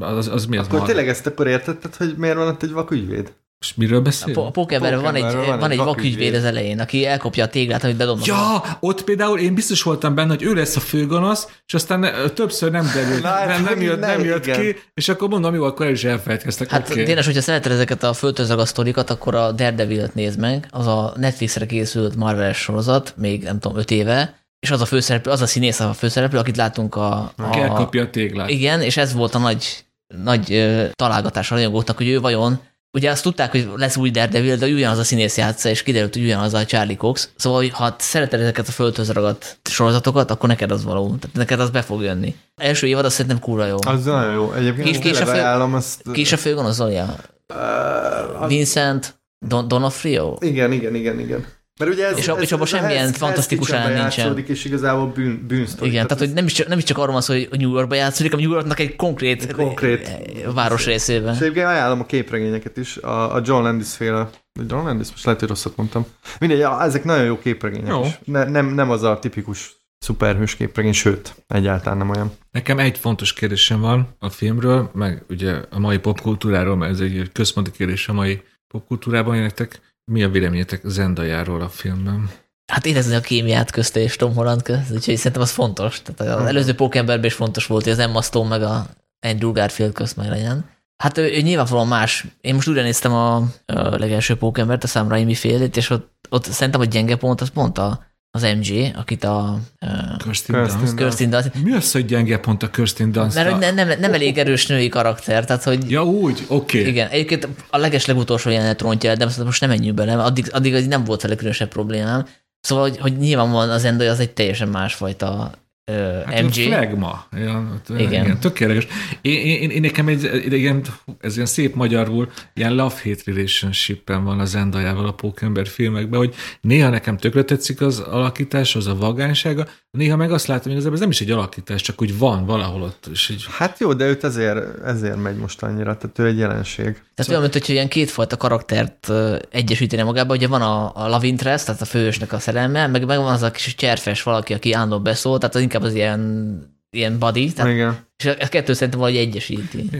Az, 0.00 0.28
az 0.28 0.46
mi 0.46 0.56
az 0.56 0.66
Akkor 0.66 0.78
mar- 0.78 0.88
tényleg 0.88 1.08
ezt 1.08 1.26
akkor 1.26 1.46
értetted, 1.46 1.96
hogy 1.96 2.14
miért 2.16 2.36
van 2.36 2.46
ott 2.48 2.62
egy 2.62 2.72
vakügyvéd? 2.72 3.32
Most 3.60 3.76
miről 3.76 3.98
A, 3.98 4.02
beszél? 4.02 4.34
po- 4.34 4.46
a 4.46 4.50
pókerben 4.50 5.00
van 5.00 5.14
egy, 5.14 5.22
van, 5.22 5.58
van 5.58 5.70
egy 5.70 5.76
vakügyvéd 5.78 6.34
az 6.34 6.44
elején, 6.44 6.80
aki 6.80 7.06
elkopja 7.06 7.44
a 7.44 7.48
téglát, 7.48 7.84
amit 7.84 7.96
bedobnak. 7.96 8.26
Ja, 8.26 8.62
ott 8.80 9.04
például 9.04 9.38
én 9.38 9.54
biztos 9.54 9.82
voltam 9.82 10.14
benne, 10.14 10.28
hogy 10.28 10.42
ő 10.42 10.54
lesz 10.54 10.76
a 10.76 10.80
főgonosz, 10.80 11.48
és 11.66 11.74
aztán 11.74 12.00
ne- 12.00 12.28
többször 12.28 12.70
nem 12.70 12.90
derült, 12.94 13.22
Na, 13.22 13.28
hát 13.28 13.46
nem, 13.48 13.62
nem, 13.64 13.80
jött, 13.80 14.00
nem 14.00 14.24
jött 14.24 14.46
igen. 14.46 14.60
ki, 14.60 14.76
és 14.94 15.08
akkor 15.08 15.28
mondom, 15.28 15.54
jó, 15.54 15.64
akkor 15.64 15.86
el 15.86 15.92
is 15.92 16.04
elfelejtkeztek. 16.04 16.70
Hát 16.70 16.90
oké. 16.90 17.04
tényleg, 17.04 17.24
hogyha 17.24 17.40
szereted 17.40 17.72
ezeket 17.72 18.02
a 18.02 18.12
földhöz 18.12 18.68
sztorikat, 18.68 19.10
akkor 19.10 19.34
a 19.34 19.52
Daredevil-t 19.52 20.14
nézd 20.14 20.38
meg, 20.38 20.66
az 20.70 20.86
a 20.86 21.12
Netflixre 21.16 21.66
készült 21.66 22.16
Marvel 22.16 22.52
sorozat, 22.52 23.14
még 23.16 23.42
nem 23.42 23.58
tudom, 23.58 23.78
öt 23.78 23.90
éve, 23.90 24.38
és 24.60 24.70
az 24.70 24.80
a 24.80 24.86
főszereplő, 24.86 25.32
az 25.32 25.40
a 25.40 25.46
színész 25.46 25.80
a 25.80 25.92
főszereplő, 25.92 26.38
akit 26.38 26.56
látunk 26.56 26.94
a... 26.96 27.32
Aki 27.36 27.58
a 27.58 27.62
elkapja 27.62 28.02
a 28.02 28.10
téglát. 28.10 28.48
igen, 28.50 28.80
és 28.82 28.96
ez 28.96 29.12
volt 29.14 29.34
a 29.34 29.38
nagy, 29.38 29.84
nagy 30.24 30.52
ö, 30.52 30.84
találgatás 30.92 31.50
a 31.50 31.54
rajongóknak, 31.54 31.96
hogy 31.96 32.08
ő 32.08 32.20
vajon 32.20 32.60
Ugye 32.92 33.10
azt 33.10 33.22
tudták, 33.22 33.50
hogy 33.50 33.68
lesz 33.76 33.96
új 33.96 34.10
Daredevil, 34.10 34.56
de 34.56 34.66
ugyanaz 34.66 34.98
a 34.98 35.04
színész 35.04 35.36
játsza, 35.36 35.68
és 35.68 35.82
kiderült, 35.82 36.14
hogy 36.14 36.22
ugyanaz 36.24 36.54
a 36.54 36.64
Charlie 36.64 36.96
Cox. 36.96 37.28
Szóval, 37.36 37.58
hogy 37.58 37.70
ha 37.70 37.94
szereted 37.98 38.40
ezeket 38.40 38.68
a 38.68 38.72
földhöz 38.72 39.10
ragadt 39.12 39.58
sorozatokat, 39.70 40.30
akkor 40.30 40.48
neked 40.48 40.70
az 40.70 40.84
való. 40.84 41.06
Tehát 41.06 41.36
neked 41.36 41.60
az 41.60 41.70
be 41.70 41.82
fog 41.82 42.02
jönni. 42.02 42.34
Első 42.56 42.86
évad 42.86 43.04
azt 43.04 43.14
szerintem 43.14 43.40
kurva 43.40 43.66
jó. 43.66 43.76
Az 43.86 44.04
nagyon 44.04 44.32
jó. 44.32 44.52
Egyébként 44.52 44.86
Kis- 44.88 44.98
kis, 44.98 45.10
kis 45.10 45.20
a 45.20 45.26
fő- 45.26 45.32
ajánlom 45.32 45.74
azt. 45.74 46.02
Ki 46.12 46.20
is 46.20 46.32
a 46.32 46.36
főgonosz, 46.36 46.74
Zolja? 46.74 47.14
Uh, 47.54 48.42
az, 48.42 48.48
Vincent 48.48 49.20
Don- 49.46 49.68
Donofrio? 49.68 50.36
igen, 50.40 50.72
igen, 50.72 50.94
igen, 50.94 51.18
igen. 51.20 51.46
Mert 51.80 51.92
ugye 51.92 52.06
ez, 52.06 52.18
És 52.18 52.28
ez, 52.28 52.40
és 52.40 52.52
abban 52.52 52.62
ez 52.64 52.68
semmilyen 52.70 53.08
Hell's- 53.12 53.16
fantasztikus 53.16 53.66
Hell's 53.68 53.70
Kitchenben 53.70 54.22
elem 54.22 54.34
nincsen. 54.34 54.54
és 54.54 54.64
igazából 54.64 55.06
bűn, 55.06 55.44
bűnsztori. 55.46 55.90
Igen, 55.90 56.06
tehát, 56.06 56.22
hogy 56.24 56.32
nem 56.32 56.44
is, 56.44 56.52
csak, 56.52 56.68
nem 56.68 56.78
is 56.78 56.84
csak 56.84 56.98
arról 56.98 57.12
van 57.12 57.20
szó, 57.22 57.34
hogy 57.34 57.48
New 57.60 57.72
Yorkba 57.72 57.94
játszódik, 57.94 58.30
hanem 58.32 58.46
New 58.46 58.54
Yorknak 58.56 58.78
egy 58.80 58.96
konkrét, 58.96 59.42
Egy 59.42 59.52
konkrét- 59.52 60.06
eh, 60.08 60.52
város 60.54 60.84
részében. 60.86 61.34
És 61.34 61.40
egyébként 61.40 61.66
ajánlom 61.66 62.00
a 62.00 62.06
képregényeket 62.06 62.76
is, 62.76 62.96
a, 62.96 63.34
a 63.34 63.40
John 63.44 63.62
Landis 63.62 63.94
féle, 63.94 64.30
John 64.68 64.84
Landis, 64.86 65.10
most 65.10 65.24
lehet, 65.24 65.40
hogy 65.40 65.48
rosszat 65.48 65.76
mondtam. 65.76 66.06
Mindegy, 66.40 66.64
ezek 66.80 67.04
nagyon 67.04 67.24
jó 67.24 67.38
képregények 67.38 67.88
Jó. 67.88 68.04
is. 68.04 68.18
Ne, 68.24 68.44
nem, 68.44 68.66
nem 68.66 68.90
az 68.90 69.02
a 69.02 69.18
tipikus 69.18 69.78
szuperhős 69.98 70.56
képregény, 70.56 70.92
sőt, 70.92 71.34
egyáltalán 71.46 71.98
nem 71.98 72.10
olyan. 72.10 72.32
Nekem 72.50 72.78
egy 72.78 72.98
fontos 72.98 73.32
kérdésem 73.32 73.80
van 73.80 74.08
a 74.18 74.30
filmről, 74.30 74.90
meg 74.94 75.24
ugye 75.28 75.54
a 75.70 75.78
mai 75.78 75.98
popkultúráról, 75.98 76.76
mert 76.76 76.92
ez 76.92 77.00
egy 77.00 77.30
központi 77.32 77.70
kérdés 77.70 78.08
a 78.08 78.12
mai 78.12 78.42
popkultúrában, 78.74 79.32
hogy 79.32 79.42
nektek 79.42 79.80
mi 80.04 80.22
a 80.22 80.28
véleményetek 80.28 80.80
Zendajáról 80.84 81.60
a 81.60 81.68
filmben? 81.68 82.30
Hát 82.72 82.86
érezni 82.86 83.14
a 83.14 83.20
kémiát 83.20 83.70
közte 83.70 84.00
és 84.00 84.16
Tom 84.16 84.34
Holland 84.34 84.62
közt, 84.62 84.90
úgyhogy 84.90 85.16
szerintem 85.16 85.42
az 85.42 85.50
fontos. 85.50 86.02
Tehát 86.02 86.40
az 86.40 86.46
előző 86.46 86.74
Pókemberben 86.74 87.24
is 87.24 87.34
fontos 87.34 87.66
volt, 87.66 87.82
hogy 87.82 87.92
az 87.92 87.98
Emma 87.98 88.22
Stone 88.22 88.48
meg 88.48 88.62
a 88.62 88.86
Andrew 89.26 89.52
Garfield 89.52 89.92
közt 89.92 90.16
meg 90.16 90.28
legyen. 90.28 90.70
Hát 90.96 91.18
ő, 91.18 91.22
ő 91.36 91.40
nyilvánvalóan 91.40 91.88
más. 91.88 92.26
Én 92.40 92.54
most 92.54 92.68
újra 92.68 92.82
néztem 92.82 93.12
a, 93.12 93.36
a 93.66 93.98
legelső 93.98 94.36
Pókembert, 94.36 94.84
a 94.84 94.86
Sam 94.86 95.08
Raimi 95.08 95.34
félét, 95.34 95.76
és 95.76 95.90
ott, 95.90 96.12
ott 96.28 96.44
szerintem 96.44 96.80
a 96.80 96.84
gyenge 96.84 97.16
pont 97.16 97.40
az 97.40 97.48
pont 97.48 97.78
a, 97.78 98.04
az 98.30 98.42
MJ, 98.42 98.92
akit 98.96 99.24
a 99.24 99.58
uh, 99.80 100.16
Kirsten 100.16 100.56
Kirsten 100.56 100.78
Dunst. 100.78 100.94
Kirsten 100.94 101.30
Dunst, 101.30 101.62
Mi 101.62 101.72
az, 101.72 101.92
hogy 101.92 102.04
gyenge 102.04 102.38
pont 102.38 102.62
a 102.62 102.70
Kirsten 102.70 103.12
Dunst? 103.12 103.34
mert 103.34 103.50
hogy 103.50 103.60
ne, 103.60 103.70
nem, 103.70 104.00
nem 104.00 104.14
elég 104.14 104.38
erős 104.38 104.66
női 104.66 104.88
karakter, 104.88 105.44
tehát 105.44 105.62
hogy 105.62 105.90
Ja, 105.90 106.04
úgy? 106.04 106.44
Oké. 106.48 106.78
Okay. 106.78 106.90
Igen, 106.90 107.08
egyébként 107.08 107.48
a 107.70 107.76
leges 107.76 108.06
legutolsó 108.06 108.50
jelenet 108.50 108.80
rontja 108.80 109.10
el, 109.10 109.16
de 109.16 109.28
most 109.44 109.60
nem 109.60 109.70
menjünk 109.70 109.96
bele, 109.96 110.14
mert 110.14 110.28
addig, 110.28 110.48
addig 110.52 110.74
az 110.74 110.86
nem 110.86 111.04
volt 111.04 111.22
vele 111.22 111.34
különösebb 111.34 111.68
problémám. 111.68 112.26
Szóval, 112.60 112.88
hogy, 112.88 112.98
hogy 112.98 113.16
nyilvánvalóan 113.16 113.70
az 113.70 113.84
Endo 113.84 114.04
az 114.04 114.20
egy 114.20 114.30
teljesen 114.30 114.68
másfajta 114.68 115.50
ö, 115.90 116.20
Hát 116.26 116.42
MG. 116.42 116.46
MG. 116.46 116.52
Flagma. 116.52 117.26
Ja, 117.32 117.80
igen. 117.88 118.08
Igen. 118.08 118.24
igen. 118.24 118.40
Tökéletes. 118.40 118.86
Én, 119.20 119.38
én, 119.38 119.60
én, 119.60 119.70
én 119.70 119.80
nekem 119.80 120.08
egy, 120.08 120.52
ilyen, 120.52 120.82
ez 121.20 121.34
ilyen 121.34 121.46
szép 121.46 121.74
magyarul, 121.74 122.30
ilyen 122.54 122.74
love-hate 122.74 123.22
relationship 123.24 124.08
van 124.08 124.40
a 124.40 124.44
Zendajával 124.44 125.06
a 125.06 125.12
Pókember 125.12 125.66
filmekben, 125.66 126.18
hogy 126.18 126.34
néha 126.60 126.88
nekem 126.88 127.16
tökre 127.16 127.42
tetszik 127.42 127.80
az 127.80 127.98
alakítás, 127.98 128.76
az 128.76 128.86
a 128.86 128.96
vagánysága, 128.96 129.66
néha 129.90 130.16
meg 130.16 130.32
azt 130.32 130.46
látom, 130.46 130.62
hogy 130.62 130.72
igazából 130.72 130.96
ez 130.96 131.00
nem 131.00 131.10
is 131.10 131.20
egy 131.20 131.30
alakítás, 131.30 131.82
csak 131.82 132.02
úgy 132.02 132.18
van 132.18 132.46
valahol 132.46 132.82
ott. 132.82 133.08
És 133.12 133.28
így, 133.28 133.44
Hát 133.50 133.78
jó, 133.78 133.92
de 133.92 134.06
őt 134.06 134.24
ezért, 134.24 134.84
ezért 134.84 135.22
megy 135.22 135.36
most 135.36 135.62
annyira, 135.62 135.96
tehát 135.96 136.18
ő 136.18 136.26
egy 136.26 136.38
jelenség. 136.38 137.02
Tehát 137.14 137.30
olyan, 137.30 137.40
mint 137.40 137.52
hogyha 137.52 137.72
ilyen 137.72 137.88
kétfajta 137.88 138.36
karaktert 138.36 139.12
egyesítene 139.50 140.02
magába, 140.02 140.34
ugye 140.34 140.46
van 140.46 140.62
a, 140.62 140.92
a 140.94 141.08
love 141.08 141.26
interest, 141.26 141.66
tehát 141.66 141.80
a 141.80 141.84
főösnek 141.84 142.32
a 142.32 142.38
szerelme, 142.38 142.86
meg, 142.86 143.06
meg 143.06 143.18
van 143.18 143.32
az 143.32 143.42
a 143.42 143.50
kis 143.50 143.74
cserfes 143.74 144.22
valaki, 144.22 144.52
aki 144.52 144.72
állandóan 144.72 145.02
beszól, 145.02 145.38
tehát 145.38 145.54
az 145.54 145.60
inkább 145.60 145.79
az 145.80 145.94
ilyen, 145.94 146.62
ilyen 146.90 147.18
buddy, 147.18 147.52
tehát, 147.52 147.72
Igen. 147.72 147.98
és 148.16 148.26
a 148.26 148.48
kettő 148.48 148.72
szerintem 148.72 148.98
valahogy 149.00 149.20
egyesíti. 149.20 149.90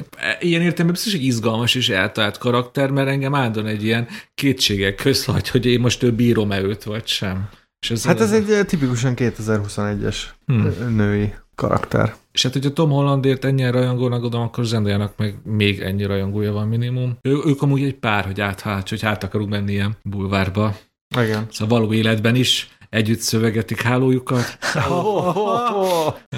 Ilyen 0.40 0.60
értelemben 0.60 0.92
biztos, 0.92 1.12
hogy 1.12 1.24
izgalmas 1.24 1.74
és 1.74 1.88
eltalált 1.88 2.38
karakter, 2.38 2.90
mert 2.90 3.08
engem 3.08 3.34
áldon 3.34 3.66
egy 3.66 3.84
ilyen 3.84 4.08
kétségek 4.34 4.94
közhagy, 4.94 5.48
hogy 5.48 5.66
én 5.66 5.80
most 5.80 6.02
ő 6.02 6.12
bírom-e 6.12 6.60
őt, 6.60 6.82
vagy 6.82 7.06
sem. 7.06 7.48
És 7.80 7.90
ez 7.90 8.04
Hát 8.04 8.20
ez 8.20 8.32
egy 8.32 8.50
eh, 8.50 8.64
tipikusan 8.64 9.14
2021-es 9.16 10.16
Hmm. 10.46 10.94
női 10.94 11.34
karakter. 11.54 12.14
És 12.32 12.42
hát, 12.42 12.52
hogyha 12.52 12.72
Tom 12.72 12.90
Hollandért 12.90 13.44
ennyien 13.44 13.72
rajongónak 13.72 14.24
adom, 14.24 14.40
akkor 14.42 14.64
Zendajának 14.64 15.16
meg 15.16 15.34
még 15.44 15.80
ennyi 15.80 16.04
rajongója 16.04 16.52
van 16.52 16.68
minimum. 16.68 17.18
Ő, 17.22 17.38
ők 17.46 17.62
amúgy 17.62 17.82
egy 17.82 17.94
pár, 17.94 18.24
hogy 18.24 18.40
át, 18.40 18.60
hát, 18.60 18.88
hogy 18.88 19.00
hát 19.00 19.24
akarunk 19.24 19.50
menni 19.50 19.72
ilyen 19.72 19.96
bulvárba. 20.02 20.76
Igen. 21.20 21.46
Szóval 21.50 21.78
való 21.78 21.92
életben 21.92 22.34
is 22.34 22.68
együtt 22.90 23.20
szövegetik 23.20 23.82
hálójukat. 23.82 24.58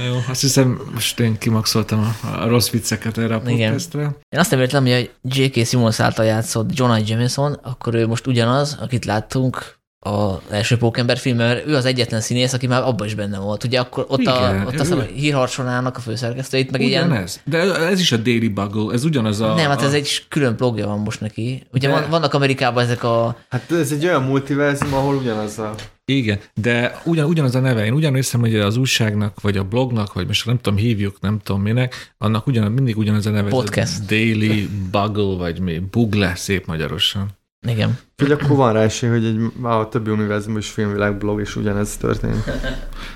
Jó, 0.06 0.18
azt 0.28 0.40
hiszem, 0.40 0.80
most 0.94 1.20
én 1.20 1.38
kimaxoltam 1.38 2.14
a, 2.22 2.40
a 2.42 2.48
rossz 2.48 2.70
vicceket 2.70 3.18
erre 3.18 3.34
a 3.34 3.42
Igen. 3.46 3.70
podcastre. 3.70 4.02
Én 4.28 4.40
azt 4.40 4.50
nem 4.50 4.60
értem, 4.60 4.82
hogy 4.82 5.10
a 5.22 5.28
J.K. 5.28 5.66
Simmons 5.66 6.00
által 6.00 6.24
játszott 6.24 6.70
John 6.78 6.96
I. 6.96 7.02
Jameson, 7.06 7.52
akkor 7.52 7.94
ő 7.94 8.06
most 8.06 8.26
ugyanaz, 8.26 8.78
akit 8.80 9.04
láttunk 9.04 9.80
az 10.04 10.36
első 10.50 10.76
Pókember 10.76 11.18
filmben, 11.18 11.46
mert 11.46 11.66
ő 11.66 11.74
az 11.74 11.84
egyetlen 11.84 12.20
színész, 12.20 12.52
aki 12.52 12.66
már 12.66 12.82
abban 12.82 13.06
is 13.06 13.14
benne 13.14 13.38
volt. 13.38 13.64
Ugye 13.64 13.80
akkor 13.80 14.04
ott, 14.08 14.20
Igen, 14.20 14.60
a, 14.60 14.66
ott 14.66 14.80
azt 14.80 14.92
a 14.92 15.00
hírharcsonának 15.00 15.96
a 15.96 16.00
főszerkesztőit, 16.00 16.70
meg 16.70 16.80
ilyen... 16.80 17.06
Ugyanez. 17.06 17.40
De 17.44 17.58
ez 17.74 18.00
is 18.00 18.12
a 18.12 18.16
Daily 18.16 18.48
Bugle, 18.48 18.94
ez 18.94 19.04
ugyanaz 19.04 19.40
a... 19.40 19.54
Nem, 19.54 19.68
hát 19.68 19.82
ez 19.82 19.92
a, 19.92 19.94
egy 19.94 20.24
külön 20.28 20.54
blogja 20.56 20.86
van 20.86 20.98
most 20.98 21.20
neki. 21.20 21.66
Ugye 21.72 21.88
De- 21.88 21.94
van, 21.94 22.10
vannak 22.10 22.34
Amerikában 22.34 22.82
ezek 22.82 23.04
a... 23.04 23.36
Hát 23.48 23.72
ez 23.72 23.92
egy 23.92 24.04
olyan 24.04 24.22
multiverzum, 24.22 24.94
ahol 24.94 25.14
ugyanaz 25.14 25.58
a... 25.58 25.74
Igen, 26.04 26.38
de 26.54 27.00
ugyan, 27.04 27.28
ugyanaz 27.28 27.54
a 27.54 27.60
neve. 27.60 27.84
Én 27.84 27.92
ugyan 27.92 28.14
hiszem, 28.14 28.40
hogy 28.40 28.54
az 28.54 28.76
újságnak, 28.76 29.40
vagy 29.40 29.56
a 29.56 29.64
blognak, 29.64 30.12
vagy 30.12 30.26
most 30.26 30.46
nem 30.46 30.58
tudom, 30.58 30.78
hívjuk, 30.78 31.20
nem 31.20 31.38
tudom 31.38 31.62
minek, 31.62 32.14
annak 32.18 32.46
ugyan, 32.46 32.72
mindig 32.72 32.98
ugyanaz 32.98 33.26
a 33.26 33.30
neve. 33.30 33.48
Podcast. 33.48 34.06
Daily 34.06 34.68
Bugle, 34.90 35.36
vagy 35.36 35.60
mi, 35.60 35.78
Bugle, 35.78 36.34
szép 36.34 36.66
magyarosan. 36.66 37.28
Igen. 37.68 37.98
Hogy 38.16 38.32
akkor 38.32 38.56
van 38.56 38.72
rá 38.72 38.82
esély, 38.82 39.10
hogy 39.10 39.24
egy, 39.24 39.52
a 39.62 39.88
többi 39.88 40.10
univerzumban 40.10 40.60
is 40.60 40.68
filmvilágblog, 40.68 41.40
és 41.40 41.56
ugyanez 41.56 41.96
történik. 41.96 42.44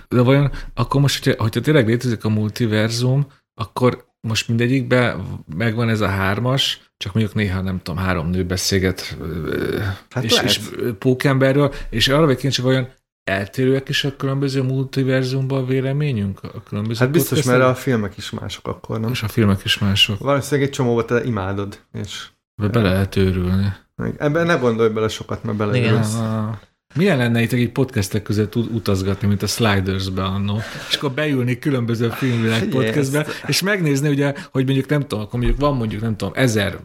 De 0.09 0.21
vajon 0.21 0.51
akkor 0.75 1.01
most, 1.01 1.25
hogyha, 1.25 1.43
hogyha 1.43 1.61
tényleg 1.61 1.87
létezik 1.87 2.25
a 2.25 2.29
multiverzum, 2.29 3.27
akkor 3.55 4.07
most 4.27 4.49
mindegyikben 4.49 5.25
megvan 5.57 5.89
ez 5.89 6.01
a 6.01 6.07
hármas, 6.07 6.91
csak 6.97 7.13
mondjuk 7.15 7.35
néha 7.35 7.61
nem 7.61 7.81
tudom, 7.83 8.05
három 8.05 8.31
nő 8.31 8.45
beszélget 8.45 9.17
Hát 10.11 10.25
és, 10.25 10.33
lehet. 10.33 10.49
és 10.51 10.61
pókemberről, 10.99 11.75
és 11.91 12.09
arra 12.09 12.27
vagy 12.27 12.37
kíváncsi, 12.37 12.63
vajon 12.63 12.89
eltérőek 13.25 13.89
is 13.89 14.05
a 14.05 14.17
különböző 14.17 14.63
multiverzumban 14.63 15.63
a 15.63 15.67
véleményünk? 15.67 16.41
A 16.43 16.63
különböző 16.63 16.99
Hát 17.05 17.11
biztos, 17.11 17.43
mert 17.43 17.63
a 17.63 17.75
filmek 17.75 18.17
is 18.17 18.31
mások 18.31 18.69
akkor, 18.69 19.01
nem? 19.01 19.11
És 19.11 19.23
a 19.23 19.29
filmek 19.29 19.65
is 19.65 19.79
mások. 19.79 20.19
Valószínűleg 20.19 20.69
egy 20.69 20.75
csomóba 20.75 21.05
te 21.05 21.25
imádod, 21.25 21.81
és 21.93 22.27
Be, 22.63 22.69
be 22.69 22.81
lehet 22.81 23.17
őrülni. 23.17 23.73
ebben 24.17 24.47
ne 24.47 24.55
gondolj 24.55 24.89
bele 24.91 25.09
sokat, 25.09 25.45
mert 25.45 25.59
Igen. 25.59 25.71
beleülsz. 25.71 26.17
Milyen 26.97 27.17
lenne 27.17 27.43
itt 27.43 27.53
egy 27.53 27.71
podcastek 27.71 28.23
között 28.23 28.57
ut- 28.57 28.71
utazgatni, 28.73 29.29
mint 29.29 29.43
a 29.43 29.47
Sliders-be 29.47 30.23
annó, 30.23 30.61
és 30.89 30.95
akkor 30.95 31.11
beülni 31.11 31.59
különböző 31.59 32.09
filmvilág 32.09 32.65
podcastbe, 32.69 33.27
és 33.47 33.63
megnézni 33.63 34.09
ugye, 34.09 34.35
hogy 34.51 34.65
mondjuk 34.65 34.89
nem 34.89 35.01
tudom, 35.01 35.21
akkor 35.21 35.39
mondjuk 35.39 35.61
van 35.61 35.77
mondjuk 35.77 36.03
nem 36.03 36.17
tudom, 36.17 36.33
ezer 36.37 36.79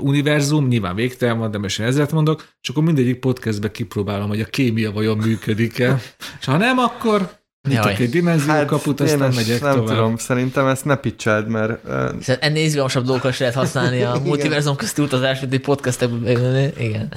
univerzum, 0.00 0.66
nyilván 0.66 0.94
végtelen 0.94 1.38
van, 1.38 1.50
de 1.50 1.58
most 1.58 1.80
én 1.80 1.86
ezeret 1.86 2.12
mondok, 2.12 2.48
és 2.62 2.68
akkor 2.68 2.82
mindegyik 2.82 3.18
podcastbe 3.18 3.70
kipróbálom, 3.70 4.28
hogy 4.28 4.40
a 4.40 4.44
kémia 4.44 4.92
vajon 4.92 5.18
működik-e, 5.18 6.00
és 6.40 6.46
ha 6.46 6.56
nem, 6.56 6.78
akkor 6.78 7.40
nyitok 7.68 7.98
egy 7.98 8.10
dimenziókaput, 8.10 9.00
én 9.00 9.06
aztán 9.06 9.28
ezt 9.28 9.36
megyek 9.36 9.60
nem 9.60 9.74
tovább. 9.74 9.96
tudom, 9.96 10.16
szerintem 10.16 10.66
ezt 10.66 10.84
ne 10.84 10.96
pitcheld, 10.96 11.48
mert 11.48 11.88
uh, 11.88 12.16
Hiszen 12.16 12.36
ennél 12.40 12.64
izgalmasabb 12.64 13.04
dolgokat 13.04 13.38
lehet 13.38 13.54
használni 13.54 14.02
a 14.02 14.20
multiverzum 14.24 14.76
közti 14.76 15.02
utazás, 15.02 15.40
mint 15.40 15.52
egy 15.52 15.60
podcastekben. 15.60 16.72
Igen. 16.78 17.12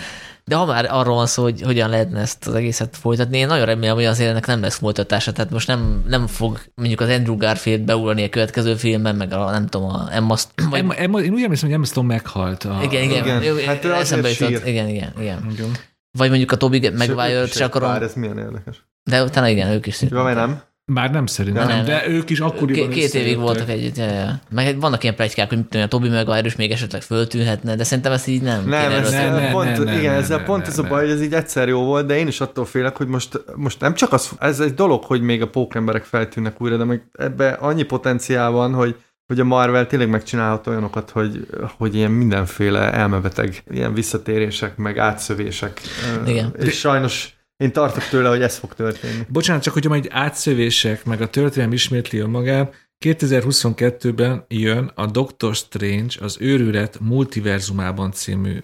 De 0.49 0.55
ha 0.55 0.65
már 0.65 0.87
arról 0.89 1.15
van 1.15 1.25
szó, 1.25 1.43
hogy 1.43 1.61
hogyan 1.61 1.89
lehetne 1.89 2.19
ezt 2.19 2.47
az 2.47 2.53
egészet 2.53 2.97
folytatni, 2.97 3.37
én 3.37 3.47
nagyon 3.47 3.65
remélem, 3.65 3.95
hogy 3.95 4.05
azért 4.05 4.29
ennek 4.29 4.45
nem 4.45 4.61
lesz 4.61 4.77
folytatása, 4.77 5.31
tehát 5.31 5.51
most 5.51 5.67
nem, 5.67 6.03
nem 6.07 6.27
fog 6.27 6.59
mondjuk 6.75 6.99
az 6.99 7.09
Andrew 7.09 7.37
Garfield 7.37 7.81
beulni 7.81 8.23
a 8.23 8.29
következő 8.29 8.75
filmben, 8.75 9.15
meg 9.15 9.33
a 9.33 9.51
nem 9.51 9.67
tudom, 9.67 9.89
a 9.89 10.07
Emma, 10.11 10.35
St- 10.35 10.51
vagy, 10.69 10.79
Emma, 10.79 10.95
Emma, 10.95 11.19
én 11.19 11.33
úgy 11.33 11.43
emlékszem, 11.43 11.67
hogy 11.67 11.77
Emma 11.77 11.85
Stone 11.85 12.07
meghalt. 12.07 12.63
A, 12.63 12.79
igen, 12.83 13.03
igen, 13.03 13.25
Igen. 13.25 13.41
igen. 13.41 13.65
Hát 13.65 13.85
eszembe 13.85 14.29
jutott. 14.29 14.49
Igen, 14.49 14.87
igen, 14.87 15.13
igen. 15.17 15.51
igen. 15.51 15.71
Vagy 16.17 16.29
mondjuk 16.29 16.51
a 16.51 16.57
Toby 16.57 16.89
Maguire-t 16.89 17.53
se 17.53 17.65
akarom, 17.65 17.91
ez 17.91 18.13
milyen 18.13 18.37
érdekes. 18.37 18.85
de 19.03 19.23
utána 19.23 19.47
igen, 19.47 19.69
ők 19.69 19.85
is 19.85 19.99
vagy 19.99 20.35
nem? 20.35 20.61
Már 20.93 21.11
nem 21.11 21.25
szerintem, 21.25 21.67
Nem, 21.67 21.75
nem, 21.75 21.85
nem. 21.85 21.95
de 21.95 22.07
ők 22.07 22.29
is 22.29 22.39
akkoriban 22.39 22.89
Két, 22.89 23.11
két 23.11 23.21
évig 23.21 23.37
voltak 23.37 23.69
együtt. 23.69 23.97
Ja, 23.97 24.05
ja. 24.05 24.39
Meg 24.49 24.79
vannak 24.79 25.03
ilyen 25.03 25.15
plegykák, 25.15 25.47
hogy 25.47 25.57
mit 25.57 25.67
tudom, 25.67 25.85
a 25.85 25.87
Tobi 25.87 26.09
Maguire 26.09 26.45
is 26.45 26.55
még 26.55 26.71
esetleg 26.71 27.01
föltűnhetne, 27.01 27.75
de 27.75 27.83
szerintem 27.83 28.11
ezt 28.11 28.27
így 28.27 28.41
nem. 28.41 28.67
Nem, 28.67 28.91
ez 28.91 29.11
nem, 29.11 29.33
nem, 29.33 29.51
pont, 29.51 29.83
nem, 29.83 29.97
igen, 29.97 30.13
ezzel 30.13 30.37
nem, 30.37 30.45
pont 30.45 30.61
nem, 30.61 30.71
ez 30.71 30.79
a 30.79 30.83
baj, 30.83 31.01
hogy 31.01 31.09
ez 31.09 31.21
így 31.21 31.33
egyszer 31.33 31.67
jó 31.67 31.83
volt, 31.83 32.05
de 32.05 32.17
én 32.17 32.27
is 32.27 32.41
attól 32.41 32.65
félek, 32.65 32.97
hogy 32.97 33.07
most, 33.07 33.43
most 33.55 33.79
nem 33.79 33.93
csak 33.93 34.13
az, 34.13 34.31
ez 34.39 34.59
egy 34.59 34.73
dolog, 34.73 35.03
hogy 35.03 35.21
még 35.21 35.41
a 35.41 35.49
pókemberek 35.49 36.03
feltűnnek 36.03 36.61
újra, 36.61 36.77
de 36.77 36.83
meg 36.83 37.07
ebbe 37.13 37.49
annyi 37.49 37.83
potenciál 37.83 38.51
van, 38.51 38.73
hogy 38.73 38.95
hogy 39.27 39.39
a 39.39 39.43
Marvel 39.43 39.87
tényleg 39.87 40.09
megcsinálhat 40.09 40.67
olyanokat, 40.67 41.09
hogy, 41.09 41.47
hogy 41.77 41.95
ilyen 41.95 42.11
mindenféle 42.11 42.93
elmebeteg, 42.93 43.63
ilyen 43.69 43.93
visszatérések, 43.93 44.77
meg 44.77 44.97
átszövések. 44.97 45.81
Igen. 46.25 46.55
És 46.59 46.77
sajnos 46.79 47.34
én 47.57 47.71
tartok 47.71 48.03
tőle, 48.03 48.29
hogy 48.29 48.41
ez 48.41 48.57
fog 48.57 48.73
történni. 48.73 49.25
Bocsánat, 49.27 49.63
csak 49.63 49.73
hogyha 49.73 49.89
majd 49.89 50.07
átszövések, 50.09 51.05
meg 51.05 51.21
a 51.21 51.29
történelem 51.29 51.73
ismétli 51.73 52.17
önmagát, 52.17 52.73
2022-ben 53.05 54.45
jön 54.47 54.91
a 54.95 55.05
Doctor 55.05 55.55
Strange, 55.55 56.15
az 56.19 56.37
őrület 56.39 56.99
multiverzumában 56.99 58.11
című 58.11 58.63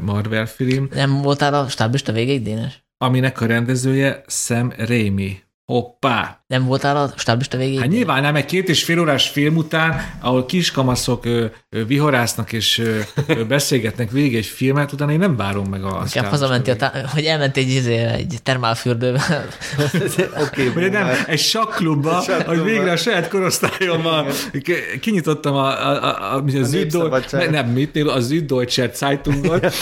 Marvel 0.00 0.46
film, 0.46 0.88
Nem 0.92 1.22
voltál 1.22 1.54
a 1.54 1.68
stábista 1.68 2.12
végéig, 2.12 2.42
Dénes? 2.42 2.84
aminek 2.98 3.40
a 3.40 3.46
rendezője 3.46 4.24
Sam 4.26 4.72
Raimi. 4.76 5.42
Hoppá! 5.72 6.40
Nem 6.46 6.64
voltál 6.64 6.96
a 6.96 7.10
stábista 7.16 7.56
végéig? 7.56 7.78
Hát 7.78 7.88
nyilván 7.88 8.22
nem, 8.22 8.34
egy 8.36 8.44
két 8.44 8.68
és 8.68 8.84
fél 8.84 9.00
órás 9.00 9.28
film 9.28 9.56
után, 9.56 10.00
ahol 10.20 10.46
kiskamaszok 10.46 11.24
ö, 11.24 11.44
ö, 11.68 11.84
vihorásznak 11.86 12.52
és 12.52 12.78
ö, 12.78 12.98
ö, 13.26 13.44
beszélgetnek 13.44 14.10
végig 14.10 14.36
egy 14.36 14.46
filmet, 14.46 14.92
utána 14.92 15.12
én 15.12 15.18
nem 15.18 15.36
várom 15.36 15.66
meg 15.68 15.84
a 15.84 15.86
Inkább 15.88 16.06
sztárst. 16.06 16.30
hazamentél, 16.30 16.76
tá- 16.76 17.10
hogy 17.10 17.24
elment 17.24 17.56
egy, 17.56 17.68
izé, 17.68 17.94
egy 17.96 18.36
termálfürdővel. 18.42 19.46
Oké, 20.46 20.68
Vagy 20.68 20.90
nem, 20.90 21.08
egy 21.26 21.38
sakklubba, 21.38 22.24
hogy 22.46 22.62
végre 22.64 22.92
a 22.92 22.96
saját 22.96 23.28
korosztályommal 23.28 24.26
ki- 24.62 24.98
kinyitottam 25.00 25.54
a, 25.54 25.66
a, 25.66 25.88
a, 25.88 26.04
a, 26.04 26.34
a, 26.34 26.36
a 26.36 26.44
Süddeu- 26.48 26.70
Népszabadság. 26.72 27.50
ne, 27.50 27.60
nem, 27.62 27.70
mit, 27.70 27.96
a 27.96 28.20
Süddeutsche 28.20 28.90
Zeitungot, 28.94 29.66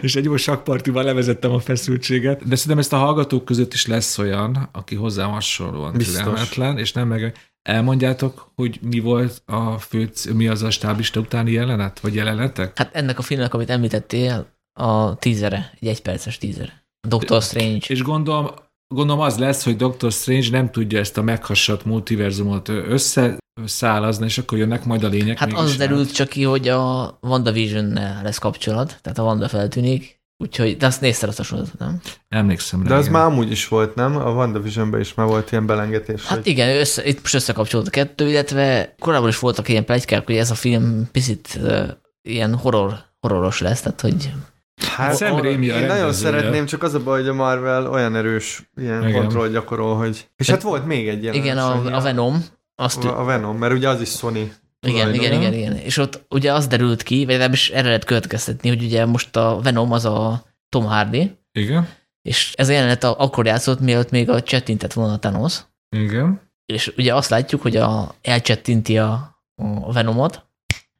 és 0.00 0.16
egy 0.16 0.24
jó 0.24 0.36
sakkpartival 0.36 1.04
levezettem 1.04 1.50
a 1.50 1.58
feszültséget. 1.58 2.48
De 2.48 2.56
szerintem 2.56 2.78
ezt 2.78 2.92
a 2.92 2.96
hallgatók 2.96 3.44
között 3.44 3.72
is 3.72 3.86
lesz 3.86 4.18
olyan, 4.18 4.68
aki 4.72 4.94
hozzám 4.94 5.30
hasonlóan 5.30 5.92
türelmetlen, 5.92 6.78
és 6.78 6.92
nem 6.92 7.08
meg... 7.08 7.34
Elmondjátok, 7.62 8.52
hogy 8.54 8.78
mi 8.82 9.00
volt 9.00 9.42
a 9.46 9.78
fő, 9.78 10.10
mi 10.34 10.48
az 10.48 10.62
a 10.62 10.70
stábista 10.70 11.20
utáni 11.20 11.52
jelenet, 11.52 12.00
vagy 12.00 12.14
jelenetek? 12.14 12.78
Hát 12.78 12.94
ennek 12.94 13.18
a 13.18 13.22
filmnek, 13.22 13.54
amit 13.54 13.70
említettél, 13.70 14.46
a 14.72 15.16
tízere, 15.16 15.72
egy 15.80 15.88
egyperces 15.88 16.38
tízere. 16.38 16.86
Doctor 17.08 17.42
Strange. 17.42 17.86
És 17.86 18.02
gondolom, 18.02 18.50
gondolom 18.94 19.20
az 19.20 19.38
lesz, 19.38 19.64
hogy 19.64 19.76
Doctor 19.76 20.12
Strange 20.12 20.50
nem 20.50 20.70
tudja 20.70 20.98
ezt 20.98 21.18
a 21.18 21.22
meghassadt 21.22 21.84
multiverzumot 21.84 22.68
összeszálazni, 22.68 24.24
és 24.24 24.38
akkor 24.38 24.58
jönnek 24.58 24.84
majd 24.84 25.04
a 25.04 25.08
lények. 25.08 25.38
Hát 25.38 25.52
az 25.52 25.76
derült 25.76 26.12
csak 26.12 26.28
ki, 26.28 26.42
hogy 26.42 26.68
a 26.68 27.18
WandaVision-nel 27.22 28.22
lesz 28.22 28.38
kapcsolat, 28.38 28.98
tehát 29.02 29.18
a 29.18 29.22
Wanda 29.22 29.48
feltűnik, 29.48 30.20
úgyhogy, 30.36 30.76
de 30.76 30.86
azt 30.86 31.00
nézted 31.00 31.28
azt 31.28 31.40
a 31.40 31.42
sorozatot, 31.42 31.78
nem? 31.78 32.00
Emlékszem 32.28 32.82
rá. 32.82 32.88
De 32.88 32.94
az 32.94 33.06
igen. 33.06 33.12
már 33.12 33.24
amúgy 33.24 33.50
is 33.50 33.68
volt, 33.68 33.94
nem? 33.94 34.16
A 34.16 34.30
WandaVisionben 34.30 35.00
is 35.00 35.14
már 35.14 35.26
volt 35.26 35.52
ilyen 35.52 35.66
belengetés. 35.66 36.24
Hát 36.24 36.38
hogy... 36.38 36.46
igen, 36.46 36.76
össze, 36.76 37.06
itt 37.06 37.20
most 37.20 37.34
összekapcsolódott 37.34 37.92
a 37.92 37.96
kettő, 37.96 38.28
illetve 38.28 38.94
korábban 38.98 39.28
is 39.28 39.38
voltak 39.38 39.68
ilyen 39.68 39.84
plegykák, 39.84 40.26
hogy 40.26 40.36
ez 40.36 40.50
a 40.50 40.54
film 40.54 41.08
picit 41.12 41.58
uh, 41.62 41.88
ilyen 42.22 42.54
horror, 42.54 43.04
horroros 43.20 43.60
lesz, 43.60 43.80
tehát 43.80 44.00
hogy 44.00 44.32
Hát, 44.82 45.16
Sam 45.16 45.40
Raimi 45.40 45.70
a 45.70 45.78
én 45.80 45.86
nagyon 45.86 46.12
szeretném, 46.12 46.66
csak 46.66 46.82
az 46.82 46.94
a 46.94 47.02
baj, 47.02 47.20
hogy 47.20 47.28
a 47.28 47.34
Marvel 47.34 47.90
olyan 47.90 48.16
erős 48.16 48.70
ilyen 48.76 49.08
Igen. 49.08 49.20
Kontroll 49.20 49.48
gyakorol, 49.48 49.96
hogy... 49.96 50.28
És 50.36 50.50
hát 50.50 50.62
volt 50.62 50.86
még 50.86 51.08
egy 51.08 51.22
ilyen. 51.22 51.34
igen, 51.34 51.58
a, 51.58 51.96
a 51.96 52.00
Venom, 52.00 52.44
azt, 52.74 53.04
A 53.04 53.24
Venom, 53.24 53.56
mert 53.58 53.72
ugye 53.72 53.88
az 53.88 54.00
is 54.00 54.08
Sony. 54.10 54.52
igen, 54.86 55.14
igen, 55.14 55.32
igen, 55.32 55.52
igen, 55.52 55.76
és 55.76 55.96
ott 55.96 56.24
ugye 56.30 56.52
az 56.52 56.66
derült 56.66 57.02
ki, 57.02 57.16
vagy 57.18 57.26
legalábbis 57.32 57.70
erre 57.70 57.86
lehet 57.86 58.04
következtetni, 58.04 58.68
hogy 58.68 58.82
ugye 58.82 59.06
most 59.06 59.36
a 59.36 59.60
Venom 59.62 59.92
az 59.92 60.04
a 60.04 60.44
Tom 60.68 60.84
Hardy, 60.84 61.36
Igen, 61.52 61.88
és 62.22 62.52
ez 62.56 62.68
a 62.68 62.72
jelenet 62.72 63.04
a- 63.04 63.20
akkor 63.20 63.46
játszott, 63.46 63.80
mielőtt 63.80 64.10
még 64.10 64.30
a 64.30 64.42
csettintett 64.42 64.92
volna 64.92 65.12
a 65.12 65.18
Thanos, 65.18 65.58
igen. 65.96 66.40
és 66.66 66.92
ugye 66.96 67.14
azt 67.14 67.30
látjuk, 67.30 67.62
hogy 67.62 67.76
a, 67.76 68.14
elcsettinti 68.22 68.98
a, 68.98 69.40
a 69.82 69.92
Venomot, 69.92 70.46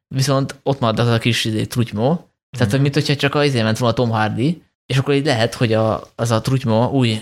viszont 0.07 0.59
ott 0.63 0.79
marad 0.79 0.99
az 0.99 1.07
a 1.07 1.17
kis 1.17 1.45
izé, 1.45 1.65
trutymó, 1.65 2.26
tehát, 2.57 2.71
hogy 2.71 2.81
mint 2.81 2.93
hogyha 2.93 3.15
csak 3.15 3.35
az 3.35 3.45
izé 3.45 3.61
ment 3.61 3.77
volna 3.77 3.93
Tom 3.95 4.09
Hardy, 4.09 4.61
és 4.85 4.97
akkor 4.97 5.13
így 5.13 5.25
lehet, 5.25 5.53
hogy 5.53 5.73
a, 5.73 6.01
az 6.15 6.31
a 6.31 6.41
trutymó 6.41 6.89
új 6.89 7.21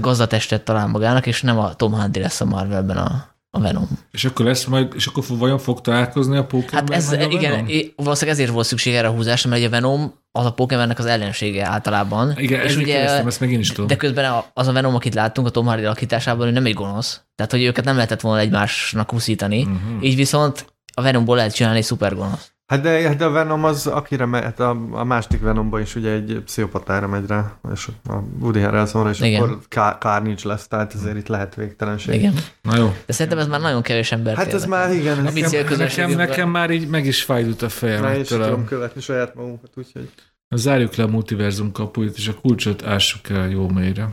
gazdatestet 0.00 0.62
talál 0.62 0.86
magának, 0.86 1.26
és 1.26 1.42
nem 1.42 1.58
a 1.58 1.74
Tom 1.74 1.92
Hardy 1.92 2.20
lesz 2.20 2.40
a 2.40 2.44
Marvelben 2.44 2.96
a, 2.96 3.34
a 3.50 3.60
Venom. 3.60 3.88
És 4.10 4.24
akkor 4.24 4.46
lesz 4.46 4.64
majd, 4.64 4.92
és 4.94 5.06
akkor 5.06 5.24
vajon 5.28 5.58
fog 5.58 5.80
találkozni 5.80 6.36
a 6.36 6.44
Pokémon? 6.44 6.70
Hát 6.72 6.90
ez, 6.90 7.12
igen, 7.12 7.66
é- 7.68 7.92
valószínűleg 7.96 8.38
ezért 8.38 8.52
volt 8.54 8.66
szükség 8.66 8.94
erre 8.94 9.08
a 9.08 9.10
húzásra, 9.10 9.48
mert 9.50 9.60
ugye 9.62 9.70
a 9.70 9.80
Venom 9.80 10.14
az 10.32 10.44
a 10.46 10.52
Pokémonnek 10.52 10.98
az 10.98 11.06
ellensége 11.06 11.66
általában. 11.66 12.34
Igen, 12.38 12.60
és 12.64 12.76
ugye, 12.76 12.84
kérdeztem, 12.84 13.26
ezt 13.26 13.40
meg 13.40 13.52
én 13.52 13.58
is 13.58 13.68
tudom. 13.68 13.86
de 13.86 13.96
közben 13.96 14.24
a- 14.32 14.44
az 14.54 14.66
a 14.68 14.72
Venom, 14.72 14.94
akit 14.94 15.14
láttunk 15.14 15.46
a 15.46 15.50
Tom 15.50 15.66
Hardy 15.66 15.84
alakításában, 15.84 16.46
ő 16.46 16.50
nem 16.50 16.66
egy 16.66 16.74
gonosz. 16.74 17.20
Tehát, 17.34 17.52
hogy 17.52 17.62
őket 17.62 17.84
nem 17.84 17.94
lehetett 17.94 18.20
volna 18.20 18.40
egymásnak 18.40 19.12
úszítani. 19.12 19.64
Mhm. 19.64 20.02
Így 20.02 20.16
viszont 20.16 20.74
a 20.94 21.02
Venomból 21.02 21.36
lehet 21.36 21.54
csinálni 21.54 21.78
egy 21.78 21.84
szuper 21.84 22.14
gonosz. 22.14 22.50
Hát 22.66 22.80
de, 22.80 22.90
hát 23.08 23.16
de 23.16 23.24
a 23.24 23.30
Venom 23.30 23.64
az, 23.64 23.86
akire 23.86 24.24
mehet, 24.24 24.60
a, 24.60 24.76
a 24.90 25.04
másik 25.04 25.40
Venomban 25.40 25.80
is 25.80 25.94
ugye 25.94 26.10
egy 26.10 26.42
pszichopatára 26.44 27.06
megy 27.06 27.26
rá, 27.26 27.52
és 27.72 27.88
a 28.08 28.12
Woody 28.40 28.60
Harrelsonra, 28.60 29.10
és 29.10 29.20
Igen. 29.20 29.42
akkor 29.42 29.58
Car- 29.68 30.00
Carnage 30.00 30.40
lesz, 30.48 30.68
tehát 30.68 30.94
ezért 30.94 31.16
itt 31.16 31.26
lehet 31.28 31.54
végtelenség. 31.54 32.14
Igen. 32.14 32.34
Na 32.62 32.76
jó. 32.76 32.94
De 33.06 33.12
szerintem 33.12 33.38
ez 33.38 33.46
már 33.46 33.60
nagyon 33.60 33.82
kevés 33.82 34.12
ember 34.12 34.36
Hát 34.36 34.52
ez 34.52 34.64
már 34.64 34.92
igen, 34.92 35.22
Nekem, 35.22 35.42
célközönségünkben. 35.48 36.16
nekem, 36.26 36.28
nekem 36.36 36.48
már 36.50 36.70
így 36.70 36.88
meg 36.88 37.06
is 37.06 37.22
fájdult 37.22 37.62
a 37.62 37.68
fejem. 37.68 38.02
már 38.02 38.18
is 38.18 38.28
tudom 38.28 38.64
követni 38.64 39.00
saját 39.00 39.34
magunkat, 39.34 39.70
úgyhogy... 39.74 40.10
Zárjuk 40.56 40.94
le 40.94 41.04
a 41.04 41.08
multiverzum 41.08 41.72
kapuit, 41.72 42.16
és 42.16 42.28
a 42.28 42.34
kulcsot 42.40 42.84
ássuk 42.86 43.28
el 43.28 43.48
jó 43.48 43.68
mélyre. 43.68 44.08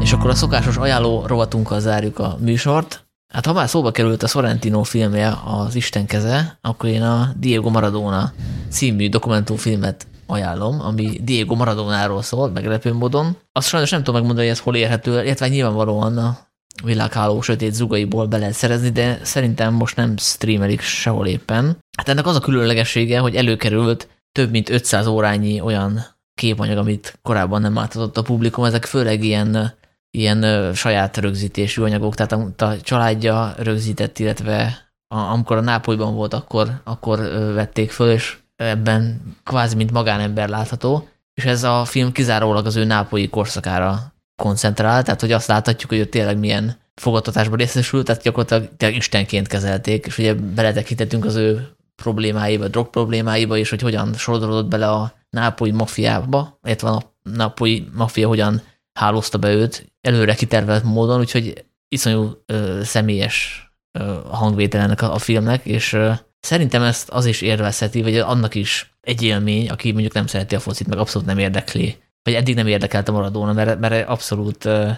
És 0.00 0.12
akkor 0.12 0.30
a 0.30 0.34
szokásos 0.34 0.76
ajánló 0.76 1.26
rovatunkkal 1.26 1.80
zárjuk 1.80 2.18
a 2.18 2.36
műsort. 2.40 3.07
Hát 3.32 3.46
ha 3.46 3.52
már 3.52 3.68
szóba 3.68 3.90
került 3.90 4.22
a 4.22 4.26
Sorrentino 4.26 4.82
filmje, 4.82 5.38
az 5.44 5.74
Isten 5.74 6.06
keze, 6.06 6.58
akkor 6.60 6.88
én 6.88 7.02
a 7.02 7.32
Diego 7.36 7.70
Maradona 7.70 8.32
című 8.68 9.08
dokumentumfilmet 9.08 10.06
ajánlom, 10.26 10.80
ami 10.80 11.20
Diego 11.22 11.54
Maradonáról 11.54 12.22
szól, 12.22 12.50
meglepő 12.50 12.92
módon. 12.92 13.36
Azt 13.52 13.68
sajnos 13.68 13.90
nem 13.90 14.02
tudom 14.02 14.14
megmondani, 14.14 14.46
hogy 14.46 14.56
ez 14.56 14.62
hol 14.62 14.76
érhető, 14.76 15.24
illetve 15.24 15.48
nyilvánvalóan 15.48 16.18
a 16.18 16.38
világháló 16.84 17.40
sötét 17.40 17.74
zugaiból 17.74 18.26
be 18.26 18.38
lehet 18.38 18.54
szerezni, 18.54 18.88
de 18.90 19.20
szerintem 19.22 19.74
most 19.74 19.96
nem 19.96 20.16
streamelik 20.16 20.80
sehol 20.80 21.26
éppen. 21.26 21.78
Hát 21.98 22.08
ennek 22.08 22.26
az 22.26 22.36
a 22.36 22.40
különlegessége, 22.40 23.18
hogy 23.18 23.34
előkerült 23.34 24.08
több 24.32 24.50
mint 24.50 24.70
500 24.70 25.06
órányi 25.06 25.60
olyan 25.60 26.04
képanyag, 26.34 26.78
amit 26.78 27.18
korábban 27.22 27.60
nem 27.60 27.78
átadott 27.78 28.16
a 28.16 28.22
publikum, 28.22 28.64
ezek 28.64 28.84
főleg 28.84 29.24
ilyen, 29.24 29.76
ilyen 30.10 30.42
ö, 30.42 30.72
saját 30.74 31.16
rögzítésű 31.16 31.82
anyagok, 31.82 32.14
tehát 32.14 32.32
amit 32.32 32.62
a 32.62 32.80
családja 32.80 33.54
rögzített, 33.58 34.18
illetve 34.18 34.88
a, 35.08 35.16
amikor 35.18 35.56
a 35.56 35.60
Nápolyban 35.60 36.14
volt, 36.14 36.34
akkor, 36.34 36.80
akkor 36.84 37.18
ö, 37.18 37.52
vették 37.52 37.90
föl, 37.90 38.10
és 38.10 38.38
ebben 38.56 39.20
kvázi 39.44 39.76
mint 39.76 39.92
magánember 39.92 40.48
látható, 40.48 41.08
és 41.34 41.44
ez 41.44 41.62
a 41.62 41.84
film 41.84 42.12
kizárólag 42.12 42.66
az 42.66 42.76
ő 42.76 42.84
nápolyi 42.84 43.28
korszakára 43.28 44.12
koncentrál, 44.42 45.02
tehát 45.02 45.20
hogy 45.20 45.32
azt 45.32 45.48
láthatjuk, 45.48 45.90
hogy 45.90 45.98
ő 45.98 46.04
tényleg 46.04 46.38
milyen 46.38 46.76
fogadtatásban 46.94 47.58
részesült, 47.58 48.04
tehát 48.06 48.22
gyakorlatilag 48.22 48.76
tényleg 48.76 48.98
istenként 48.98 49.46
kezelték, 49.46 50.06
és 50.06 50.18
ugye 50.18 50.34
beletekintettünk 50.34 51.24
az 51.24 51.34
ő 51.36 51.68
problémáiba, 52.02 52.68
drog 52.68 52.90
problémáiba, 52.90 53.56
és 53.56 53.70
hogy 53.70 53.82
hogyan 53.82 54.14
sodródott 54.14 54.68
bele 54.68 54.88
a 54.88 55.12
nápolyi 55.30 55.72
mafiába, 55.72 56.58
illetve 56.62 56.88
a 56.88 57.14
nápolyi 57.22 57.88
mafia 57.94 58.28
hogyan 58.28 58.62
hálózta 58.98 59.38
be 59.38 59.52
őt 59.52 59.92
előre 60.00 60.34
kitervelt 60.34 60.84
módon, 60.84 61.18
úgyhogy 61.18 61.64
iszonyú 61.88 62.42
ö, 62.46 62.80
személyes 62.82 63.66
ö, 63.98 64.18
hangvétel 64.30 64.80
ennek 64.80 65.02
a, 65.02 65.14
a 65.14 65.18
filmnek, 65.18 65.64
és 65.64 65.92
ö, 65.92 66.12
szerintem 66.40 66.82
ezt 66.82 67.08
az 67.08 67.26
is 67.26 67.40
érvezheti, 67.40 68.02
vagy 68.02 68.16
annak 68.16 68.54
is 68.54 68.94
egy 69.00 69.22
élmény, 69.22 69.68
aki 69.68 69.92
mondjuk 69.92 70.12
nem 70.12 70.26
szereti 70.26 70.54
a 70.54 70.60
focit, 70.60 70.86
meg 70.86 70.98
abszolút 70.98 71.26
nem 71.26 71.38
érdekli, 71.38 71.96
vagy 72.22 72.34
eddig 72.34 72.54
nem 72.54 72.66
érdekelte 72.66 73.12
Maradona, 73.12 73.52
mert, 73.52 73.78
mert 73.78 74.08
abszolút 74.08 74.64
ö, 74.64 74.90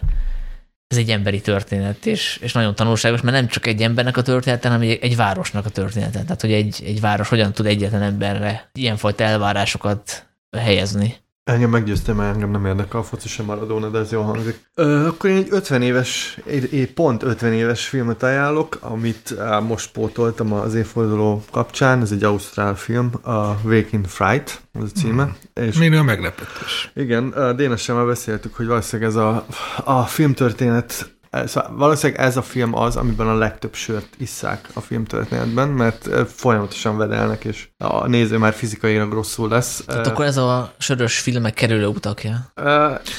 ez 0.87 0.97
egy 0.97 1.11
emberi 1.11 1.41
történet, 1.41 2.07
és, 2.07 2.39
és 2.43 2.53
nagyon 2.53 2.75
tanulságos, 2.75 3.21
mert 3.21 3.37
nem 3.37 3.47
csak 3.47 3.67
egy 3.67 3.83
embernek 3.83 4.17
a 4.17 4.23
története, 4.23 4.69
hanem 4.69 4.83
egy, 4.83 4.99
egy 5.01 5.17
városnak 5.17 5.67
a 5.67 5.71
története. 5.71 6.23
Tehát, 6.23 6.41
hogy 6.41 6.53
egy, 6.53 6.83
egy 6.85 7.01
város 7.01 7.29
hogyan 7.29 7.53
tud 7.53 7.67
egyetlen 7.67 8.03
emberre 8.03 8.71
ilyenfajta 8.73 9.25
elvárásokat 9.25 10.29
helyezni. 10.57 11.17
Engem 11.51 11.71
meggyőztem, 11.71 12.17
mert 12.17 12.35
engem 12.35 12.51
nem 12.51 12.67
érdekel 12.67 13.01
a 13.01 13.03
foci 13.03 13.29
sem 13.29 13.47
Maradona, 13.47 13.89
de 13.89 13.99
ez 13.99 14.13
jól 14.13 14.25
hangzik. 14.25 14.61
Ö, 14.75 15.07
akkor 15.07 15.31
én 15.31 15.37
egy 15.37 15.49
50 15.51 15.83
éves, 15.83 16.39
egy, 16.47 16.75
egy 16.75 16.93
pont 16.93 17.23
50 17.23 17.53
éves 17.53 17.89
filmet 17.89 18.23
ajánlok, 18.23 18.79
amit 18.81 19.35
á, 19.39 19.59
most 19.59 19.93
pótoltam 19.93 20.53
az 20.53 20.75
évforduló 20.75 21.43
kapcsán. 21.51 22.01
Ez 22.01 22.11
egy 22.11 22.25
ausztrál 22.25 22.77
film, 22.77 23.11
a 23.23 23.55
Waking 23.65 24.07
Fright, 24.07 24.61
az 24.73 24.91
a 24.95 24.99
címe. 24.99 25.25
Mm. 25.25 25.65
És 25.65 25.79
Minél 25.79 26.03
meglepetés. 26.03 26.91
igen, 26.95 27.55
Dénes 27.57 27.83
sem 27.83 28.07
beszéltük, 28.07 28.55
hogy 28.55 28.67
valószínűleg 28.67 29.11
ez 29.11 29.17
a, 29.17 29.47
a 29.85 30.03
filmtörténet 30.03 31.19
Szóval 31.31 31.77
valószínűleg 31.77 32.23
ez 32.23 32.37
a 32.37 32.43
film 32.43 32.75
az, 32.75 32.97
amiben 32.97 33.29
a 33.29 33.35
legtöbb 33.35 33.75
sört 33.75 34.09
isszák 34.19 34.69
a 34.75 34.81
filmtörténetben, 34.81 35.69
mert 35.69 36.07
ö, 36.07 36.23
folyamatosan 36.27 36.97
vedelnek, 36.97 37.45
és 37.45 37.69
a 37.79 38.07
néző 38.07 38.39
már 38.39 38.53
fizikailag 38.53 39.13
rosszul 39.13 39.49
lesz. 39.49 39.83
Tehát 39.87 40.07
Ö, 40.07 40.11
akkor 40.11 40.25
ez 40.25 40.37
a 40.37 40.73
sörös 40.79 41.19
filmek 41.19 41.55
kerülő 41.55 41.87
utakja. 41.87 42.53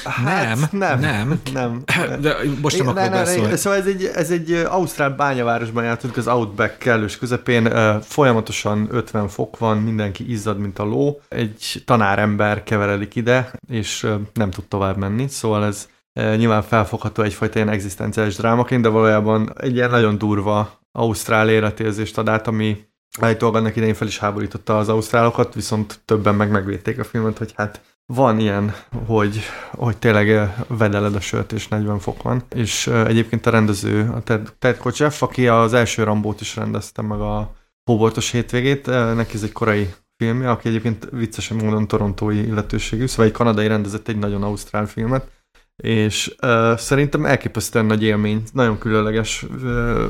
hát 0.04 0.24
Nem, 0.24 0.68
nem, 0.70 1.00
nem. 1.00 1.40
nem. 1.52 1.82
De 2.20 2.36
most 2.60 2.78
nem 2.78 2.88
akarok 2.88 3.10
beszélni. 3.10 3.56
Szóval 3.56 3.78
ez 3.78 3.86
egy, 3.86 4.04
ez 4.14 4.30
egy 4.30 4.52
ausztrál 4.52 5.10
bányavárosban 5.10 5.84
játszunk, 5.84 6.16
az 6.16 6.28
Outback 6.28 6.78
kellős 6.78 7.18
közepén, 7.18 7.72
folyamatosan 8.02 8.88
50 8.90 9.28
fok 9.28 9.58
van, 9.58 9.78
mindenki 9.78 10.30
izzad, 10.30 10.58
mint 10.58 10.78
a 10.78 10.84
ló. 10.84 11.20
Egy 11.28 11.82
tanárember 11.84 12.62
keveredik 12.62 13.14
ide, 13.14 13.52
és 13.68 14.06
nem 14.34 14.50
tud 14.50 14.64
tovább 14.64 14.96
menni, 14.96 15.28
szóval 15.28 15.64
ez 15.64 15.88
nyilván 16.12 16.62
felfogható 16.62 17.22
egyfajta 17.22 17.58
ilyen 17.58 17.68
egzisztenciális 17.68 18.36
drámaként, 18.36 18.82
de 18.82 18.88
valójában 18.88 19.52
egy 19.58 19.74
ilyen 19.74 19.90
nagyon 19.90 20.18
durva 20.18 20.80
ausztrál 20.92 21.48
életérzést 21.48 22.18
ad 22.18 22.28
át, 22.28 22.46
ami 22.46 22.76
állítólag 23.20 23.54
annak 23.54 23.76
idején 23.76 23.94
fel 23.94 24.06
is 24.06 24.18
háborította 24.18 24.78
az 24.78 24.88
ausztrálokat, 24.88 25.54
viszont 25.54 26.00
többen 26.04 26.34
meg 26.34 26.50
megvédték 26.50 26.98
a 26.98 27.04
filmet, 27.04 27.38
hogy 27.38 27.52
hát 27.56 27.80
van 28.06 28.38
ilyen, 28.38 28.74
hogy, 29.06 29.40
hogy 29.70 29.96
tényleg 29.96 30.54
vedeled 30.68 31.14
a 31.14 31.20
sört, 31.20 31.52
és 31.52 31.68
40 31.68 31.98
fok 31.98 32.22
van. 32.22 32.42
És 32.54 32.86
egyébként 32.86 33.46
a 33.46 33.50
rendező, 33.50 34.10
a 34.14 34.22
Ted, 34.22 34.52
Ted 34.58 34.76
Kotcheff, 34.76 35.22
aki 35.22 35.48
az 35.48 35.74
első 35.74 36.02
Rambót 36.02 36.40
is 36.40 36.56
rendezte, 36.56 37.02
meg 37.02 37.20
a 37.20 37.54
Hóbortos 37.84 38.30
hétvégét, 38.30 38.86
neki 38.86 39.34
ez 39.34 39.42
egy 39.42 39.52
korai 39.52 39.94
filmje, 40.16 40.50
aki 40.50 40.68
egyébként 40.68 41.08
viccesen 41.10 41.56
módon 41.56 41.88
torontói 41.88 42.46
illetőségű, 42.46 43.06
szóval 43.06 43.26
egy 43.26 43.32
kanadai 43.32 43.66
rendezett 43.66 44.08
egy 44.08 44.18
nagyon 44.18 44.42
ausztrál 44.42 44.86
filmet, 44.86 45.41
és 45.76 46.34
uh, 46.42 46.76
szerintem 46.76 47.24
elképesztően 47.24 47.84
nagy 47.84 48.02
élmény, 48.02 48.42
nagyon 48.52 48.78
különleges, 48.78 49.46
uh, 49.62 50.02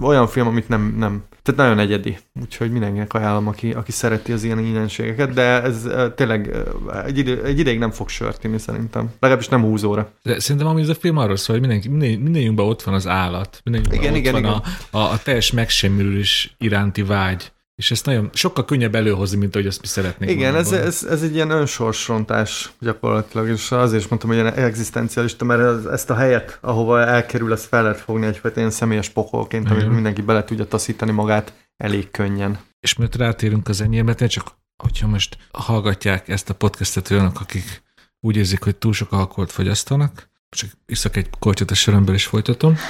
olyan 0.00 0.26
film, 0.26 0.46
amit 0.46 0.68
nem, 0.68 0.94
nem, 0.98 1.24
tehát 1.42 1.60
nagyon 1.60 1.78
egyedi, 1.78 2.18
úgyhogy 2.40 2.70
mindenkinek 2.70 3.12
ajánlom, 3.12 3.46
aki, 3.46 3.72
aki 3.72 3.92
szereti 3.92 4.32
az 4.32 4.42
ilyen 4.42 4.58
ilyenségeket, 4.58 5.32
de 5.32 5.62
ez 5.62 5.84
uh, 5.84 6.14
tényleg 6.14 6.50
uh, 6.86 7.06
egy, 7.06 7.18
idő, 7.18 7.44
egy 7.44 7.58
ideig 7.58 7.78
nem 7.78 7.90
fog 7.90 8.08
sört 8.08 8.44
inni 8.44 8.58
szerintem, 8.58 9.10
legalábbis 9.20 9.48
nem 9.48 9.62
20 9.62 9.82
óra. 9.82 10.12
De 10.22 10.40
szerintem 10.40 10.70
amúgy 10.70 10.82
ez 10.82 10.88
a 10.88 10.94
film 10.94 11.16
arról 11.16 11.36
szól, 11.36 11.58
hogy 11.58 11.68
mindenki, 11.68 11.88
minden, 11.88 12.20
mindenjünkben 12.20 12.66
ott 12.66 12.82
van 12.82 12.94
az 12.94 13.06
állat, 13.06 13.60
mindenjünkben 13.64 14.02
Igen, 14.02 14.14
ott 14.14 14.20
igen, 14.20 14.32
van 14.32 14.42
igen. 14.42 14.78
A, 14.90 14.98
a, 14.98 15.12
a 15.12 15.18
teljes 15.18 15.52
megsemmisülés 15.52 16.54
iránti 16.58 17.02
vágy. 17.02 17.52
És 17.82 17.90
ezt 17.90 18.06
nagyon 18.06 18.30
sokkal 18.32 18.64
könnyebb 18.64 18.94
előhozni, 18.94 19.36
mint 19.38 19.54
ahogy 19.54 19.66
azt 19.66 19.80
mi 19.80 19.86
szeretnénk. 19.86 20.32
Igen, 20.32 20.54
ez, 20.54 20.72
ez, 20.72 21.04
ez 21.10 21.22
egy 21.22 21.34
ilyen 21.34 21.50
önsorsrontás 21.50 22.72
gyakorlatilag, 22.80 23.48
és 23.48 23.70
azért 23.70 24.02
is 24.02 24.08
mondtam, 24.08 24.30
hogy 24.30 24.38
ilyen 24.38 24.54
egzisztencialista, 24.54 25.44
mert 25.44 25.60
ez, 25.60 25.84
ezt 25.84 26.10
a 26.10 26.14
helyet, 26.14 26.58
ahova 26.60 27.00
elkerül, 27.00 27.52
ezt 27.52 27.66
fel 27.66 27.82
lehet 27.82 28.00
fogni 28.00 28.26
egyfajta 28.26 28.58
ilyen 28.58 28.70
személyes 28.72 29.08
pokolként, 29.08 29.70
Igen. 29.70 29.88
mindenki 29.88 30.22
bele 30.22 30.44
tudja 30.44 30.64
taszítani 30.64 31.10
magát 31.10 31.52
elég 31.76 32.10
könnyen. 32.10 32.58
És 32.80 32.94
miért 32.94 33.16
rátérünk 33.16 33.68
az 33.68 33.80
enyémre, 33.80 34.26
csak 34.26 34.52
hogyha 34.82 35.06
most 35.06 35.36
hallgatják 35.52 36.28
ezt 36.28 36.50
a 36.50 36.54
podcastet 36.54 37.10
olyanok, 37.10 37.40
akik 37.40 37.82
úgy 38.20 38.36
érzik, 38.36 38.62
hogy 38.62 38.76
túl 38.76 38.92
sok 38.92 39.12
alkoholt 39.12 39.52
fogyasztanak, 39.52 40.28
csak 40.56 40.70
iszak 40.86 41.16
egy 41.16 41.30
kortyot 41.38 41.70
a 41.70 41.74
sörömből 41.74 42.14
és 42.14 42.26
folytatom. 42.26 42.76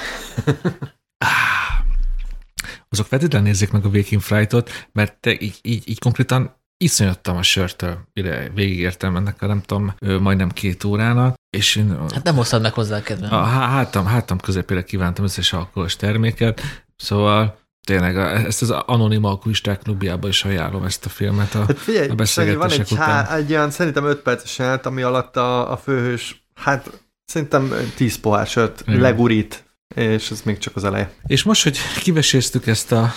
Azok 2.93 3.05
feltétlenül 3.05 3.47
nézzék 3.47 3.71
meg 3.71 3.85
a 3.85 3.87
Waking 3.87 4.21
Fright-ot, 4.21 4.87
mert 4.91 5.17
te 5.19 5.31
így, 5.31 5.59
így, 5.61 5.89
így 5.89 5.99
konkrétan 5.99 6.55
iszonyodtam 6.77 7.37
a 7.37 7.41
sörtől, 7.43 7.97
mire 8.13 8.51
végigértem 8.55 9.15
ennek 9.15 9.41
a 9.41 9.45
nem 9.47 9.61
tudom, 9.61 9.93
majdnem 10.21 10.49
két 10.49 10.83
órának, 10.83 11.35
és 11.57 11.75
én 11.75 11.97
Hát 12.13 12.23
nem 12.23 12.35
hoztad 12.35 12.61
meg 12.61 12.73
hozzá 12.73 12.97
a 12.97 13.01
kedvem. 13.01 13.33
a 13.33 13.43
há- 13.43 13.69
hátam, 13.69 14.05
hátam 14.05 14.37
közepére 14.39 14.83
kívántam 14.83 15.23
összes 15.25 15.53
alkoholos 15.53 15.95
terméket, 15.95 16.61
szóval 16.95 17.57
tényleg 17.87 18.17
a- 18.17 18.29
ezt 18.29 18.61
az 18.61 18.69
anonim 18.69 19.23
alkoholisták 19.23 19.79
klubjába 19.79 20.27
is 20.27 20.43
ajánlom 20.43 20.83
ezt 20.83 21.05
a 21.05 21.09
filmet. 21.09 21.55
A, 21.55 21.59
Hát 21.65 21.77
figyelj, 21.77 22.07
a 22.17 22.25
Sanyi, 22.25 22.55
van 22.55 22.57
beszélgetések 22.67 22.79
egy, 22.85 22.91
után. 22.91 23.25
há, 23.25 23.35
egy 23.35 23.51
olyan 23.51 23.71
szerintem 23.71 24.05
5 24.05 24.19
perces 24.19 24.57
jelenet, 24.57 24.85
ami 24.85 25.01
alatt 25.01 25.37
a, 25.37 25.71
a 25.71 25.77
főhős, 25.77 26.43
hát 26.55 27.01
szerintem 27.25 27.73
10 27.95 28.15
pohár 28.19 28.47
sört 28.47 28.83
legurít, 28.85 29.62
és 29.95 30.31
ez 30.31 30.41
még 30.41 30.57
csak 30.57 30.75
az 30.75 30.83
eleje. 30.83 31.13
És 31.25 31.43
most, 31.43 31.63
hogy 31.63 31.77
kiveséztük 32.01 32.67
ezt 32.67 32.91
a 32.91 33.13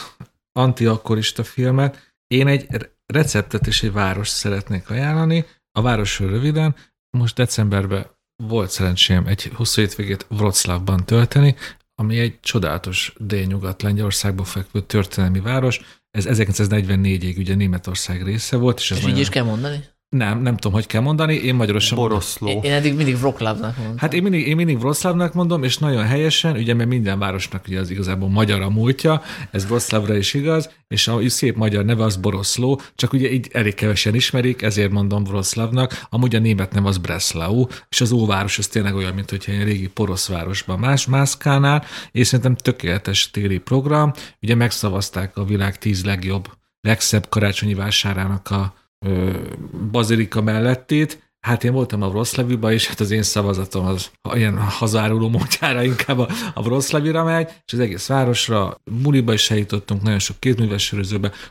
antialkoholista 0.52 1.44
filmet, 1.44 2.14
én 2.26 2.46
egy 2.46 2.66
re- 2.68 2.96
receptet 3.06 3.66
és 3.66 3.82
egy 3.82 3.92
város 3.92 4.28
szeretnék 4.28 4.90
ajánlani. 4.90 5.44
A 5.72 5.82
városról 5.82 6.30
röviden, 6.30 6.74
most 7.10 7.34
decemberben 7.34 8.06
volt 8.42 8.70
szerencsém 8.70 9.26
egy 9.26 9.50
hosszú 9.54 9.80
hétvégét 9.80 10.26
Wroclawban 10.30 11.04
tölteni, 11.04 11.56
ami 11.94 12.18
egy 12.18 12.40
csodálatos 12.40 13.14
délnyugat 13.18 13.82
Lengyelországban 13.82 14.44
fekvő 14.44 14.80
történelmi 14.80 15.40
város. 15.40 15.80
Ez 16.10 16.26
1944-ig 16.28 17.38
ugye 17.38 17.54
Németország 17.54 18.22
része 18.22 18.56
volt, 18.56 18.78
és 18.78 18.90
ez 18.90 18.98
És 18.98 19.06
így 19.06 19.18
is 19.18 19.28
kell 19.28 19.44
mondani? 19.44 19.84
Nem, 20.08 20.42
nem 20.42 20.56
tudom, 20.56 20.72
hogy 20.72 20.86
kell 20.86 21.00
mondani, 21.00 21.34
én 21.34 21.54
magyarosan 21.54 21.98
Boroszló. 21.98 22.48
Én, 22.48 22.62
én 22.62 22.72
eddig 22.72 22.94
mindig 22.94 23.16
Wroclawnak 23.16 23.76
mondtam. 23.76 23.98
Hát 23.98 24.14
én 24.14 24.22
mindig, 24.22 24.46
én 24.46 24.56
mindig 24.56 24.78
Wroclawnak 24.78 25.32
mondom, 25.32 25.62
és 25.62 25.78
nagyon 25.78 26.04
helyesen, 26.04 26.56
ugye, 26.56 26.74
mert 26.74 26.88
minden 26.88 27.18
városnak 27.18 27.64
ugye 27.68 27.80
az 27.80 27.90
igazából 27.90 28.28
magyar 28.28 28.60
a 28.60 28.70
múltja, 28.70 29.22
ez 29.50 29.64
Wroclawra 29.64 30.16
is 30.16 30.34
igaz, 30.34 30.70
és 30.88 31.08
a 31.08 31.28
szép 31.28 31.56
magyar 31.56 31.84
neve 31.84 32.04
az 32.04 32.16
Boroszló, 32.16 32.80
csak 32.94 33.12
ugye 33.12 33.32
így 33.32 33.48
elég 33.52 33.74
kevesen 33.74 34.14
ismerik, 34.14 34.62
ezért 34.62 34.90
mondom 34.90 35.22
Wroclawnak, 35.22 36.06
amúgy 36.10 36.34
a 36.34 36.38
német 36.38 36.72
neve 36.72 36.88
az 36.88 36.98
Breslau, 36.98 37.66
és 37.88 38.00
az 38.00 38.12
óváros 38.12 38.58
az 38.58 38.66
tényleg 38.66 38.94
olyan, 38.94 39.14
mint 39.14 39.30
hogyha 39.30 39.52
egy 39.52 39.64
régi 39.64 39.88
porosz 39.88 40.28
városban 40.28 40.78
más 40.78 41.06
mászkánál, 41.06 41.84
és 42.12 42.26
szerintem 42.26 42.54
tökéletes 42.54 43.30
téli 43.30 43.58
program, 43.58 44.12
ugye 44.42 44.54
megszavazták 44.54 45.36
a 45.36 45.44
világ 45.44 45.78
tíz 45.78 46.04
legjobb, 46.04 46.48
legszebb 46.80 47.28
karácsonyi 47.28 47.74
vásárának 47.74 48.50
a 48.50 48.74
bazilika 49.90 50.42
mellettét, 50.42 51.26
Hát 51.46 51.64
én 51.64 51.72
voltam 51.72 52.02
a 52.02 52.06
Wroclawiba, 52.06 52.72
és 52.72 52.86
hát 52.86 53.00
az 53.00 53.10
én 53.10 53.22
szavazatom 53.22 53.86
az 53.86 54.10
ilyen 54.34 54.58
hazáruló 54.58 55.28
módjára 55.28 55.82
inkább 55.82 56.18
a, 56.18 56.28
a 56.54 56.62
megy, 57.24 57.48
és 57.66 57.72
az 57.72 57.78
egész 57.78 58.06
városra, 58.06 58.80
muliba 59.02 59.32
is 59.32 59.50
eljutottunk, 59.50 60.02
nagyon 60.02 60.18
sok 60.18 60.36
kézműves 60.38 60.92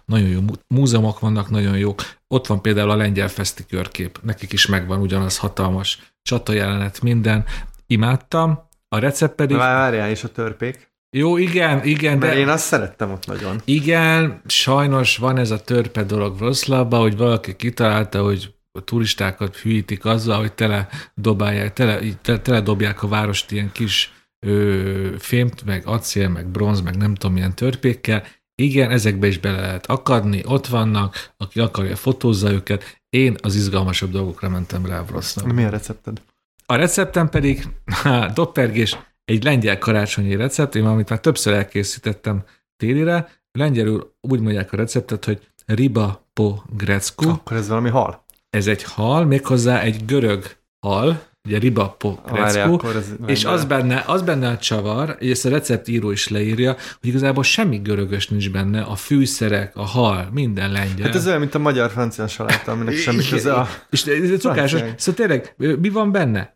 nagyon 0.06 0.30
jó 0.30 0.42
mú- 0.42 0.66
múzeumok 0.68 1.20
vannak, 1.20 1.50
nagyon 1.50 1.78
jók. 1.78 2.02
Ott 2.28 2.48
van 2.48 2.62
például 2.62 2.90
a 2.90 2.96
lengyel 2.96 3.28
feszti 3.28 3.66
körkép, 3.66 4.20
nekik 4.24 4.52
is 4.52 4.66
megvan 4.66 5.02
ugyanaz 5.02 5.38
hatalmas 5.38 6.14
csata 6.22 6.54
jelenet, 6.54 7.02
minden. 7.02 7.46
Imádtam. 7.88 8.60
A 8.88 9.00
recept 9.00 9.36
pedig... 9.36 9.58
Vár- 9.58 9.76
Várjál 9.76 10.12
is 10.12 10.24
a 10.24 10.32
törpék, 10.32 10.95
Jó, 11.18 11.38
igen, 11.38 11.84
igen, 11.84 12.18
mert 12.18 12.34
de... 12.34 12.40
én 12.40 12.48
azt 12.48 12.66
szerettem 12.66 13.12
ott 13.12 13.26
nagyon. 13.26 13.62
Igen, 13.66 14.42
sajnos 14.46 15.18
van 15.18 15.38
ez 15.38 15.52
a 15.52 15.62
törpe 15.62 16.04
dolog 16.04 16.36
Wroclawban, 16.36 17.02
hogy 17.02 17.18
valaki 17.18 17.56
kitalálta, 17.56 18.24
hogy 18.24 18.54
a 18.72 18.84
turistákat 18.84 19.56
hűítik 19.56 20.06
azzal, 20.06 20.40
hogy 20.40 20.54
tele 20.54 20.88
dobálják, 21.14 21.74
tele, 21.74 22.00
tele, 22.22 22.40
tele 22.40 22.62
dobják 22.62 23.04
a 23.04 23.08
várost 23.08 23.52
ilyen 23.52 23.72
kis 23.72 24.14
ö, 24.40 25.16
fémt, 25.18 25.66
meg 25.66 25.88
acél, 25.88 26.30
meg 26.30 26.48
bronz, 26.48 26.82
meg 26.82 26.98
nem 26.98 27.16
tudom, 27.16 27.36
milyen 27.36 27.56
törpékkel. 27.56 28.24
Igen, 28.56 28.92
ezekbe 28.92 29.28
is 29.28 29.40
bele 29.40 29.60
lehet 29.60 29.86
akadni, 29.86 30.42
ott 30.46 30.68
vannak, 30.68 31.34
aki 31.38 31.60
akarja, 31.60 31.96
fotózza 31.96 32.52
őket. 32.52 33.00
Én 33.10 33.36
az 33.42 33.56
izgalmasabb 33.56 34.12
dolgokra 34.12 34.50
mentem 34.50 34.86
rá 34.86 35.02
Wroclaw. 35.02 35.54
Mi 35.54 35.64
a 35.64 35.70
recepted? 35.70 36.22
A 36.66 36.76
receptem 36.76 37.30
pedig, 37.30 37.68
há, 38.04 38.28
doppergés, 38.28 38.98
egy 39.26 39.44
lengyel 39.44 39.78
karácsonyi 39.78 40.36
recept, 40.36 40.76
én 40.76 40.86
amit 40.86 41.10
már 41.10 41.20
többször 41.20 41.54
elkészítettem 41.54 42.44
télire. 42.78 43.30
Lengyelül 43.52 44.16
úgy 44.22 44.40
mondják 44.40 44.74
a 44.74 44.78
receptet, 44.78 45.26
hogy 45.26 45.40
riba 45.66 46.28
po 46.34 46.56
grecku. 46.78 47.30
Akkor 47.30 47.58
ez 47.58 47.68
valami 47.68 47.90
hal. 47.90 48.26
Ez 48.50 48.68
egy 48.68 48.84
hal, 48.84 49.26
méghozzá 49.26 49.82
egy 49.82 50.06
görög 50.06 50.46
hal, 50.80 51.24
ugye 51.48 51.60
riba 51.60 51.96
po 51.98 52.16
grecku. 52.32 52.78
És 53.26 53.46
az 53.46 53.66
benne, 53.66 54.04
az 54.08 54.22
benne 54.22 54.50
a 54.50 54.58
csavar, 54.58 55.16
és 55.20 55.32
ezt 55.32 55.46
a 55.46 55.50
receptíró 55.50 56.12
is 56.12 56.28
leírja, 56.28 56.72
hogy 56.72 57.10
igazából 57.10 57.44
semmi 57.44 57.78
görögös 57.78 58.28
nincs 58.28 58.52
benne, 58.52 58.82
a 58.82 58.96
fűszerek, 58.96 59.76
a 59.76 59.86
hal, 59.86 60.30
minden 60.32 60.72
lengyel. 60.72 61.06
Hát 61.06 61.16
ez 61.16 61.28
olyan, 61.28 61.40
mint 61.40 61.56
a 61.56 61.60
magyar-francia 61.60 62.28
saláta, 62.28 62.72
aminek 62.72 62.96
semmi 62.96 63.24
köze 63.30 63.54
a... 63.54 63.68
És 63.90 64.06
ez 64.06 64.40
cukásos. 64.40 64.82
Szóval 64.98 65.26
tényleg, 65.26 65.56
mi 65.80 65.90
van 65.90 66.12
benne? 66.12 66.55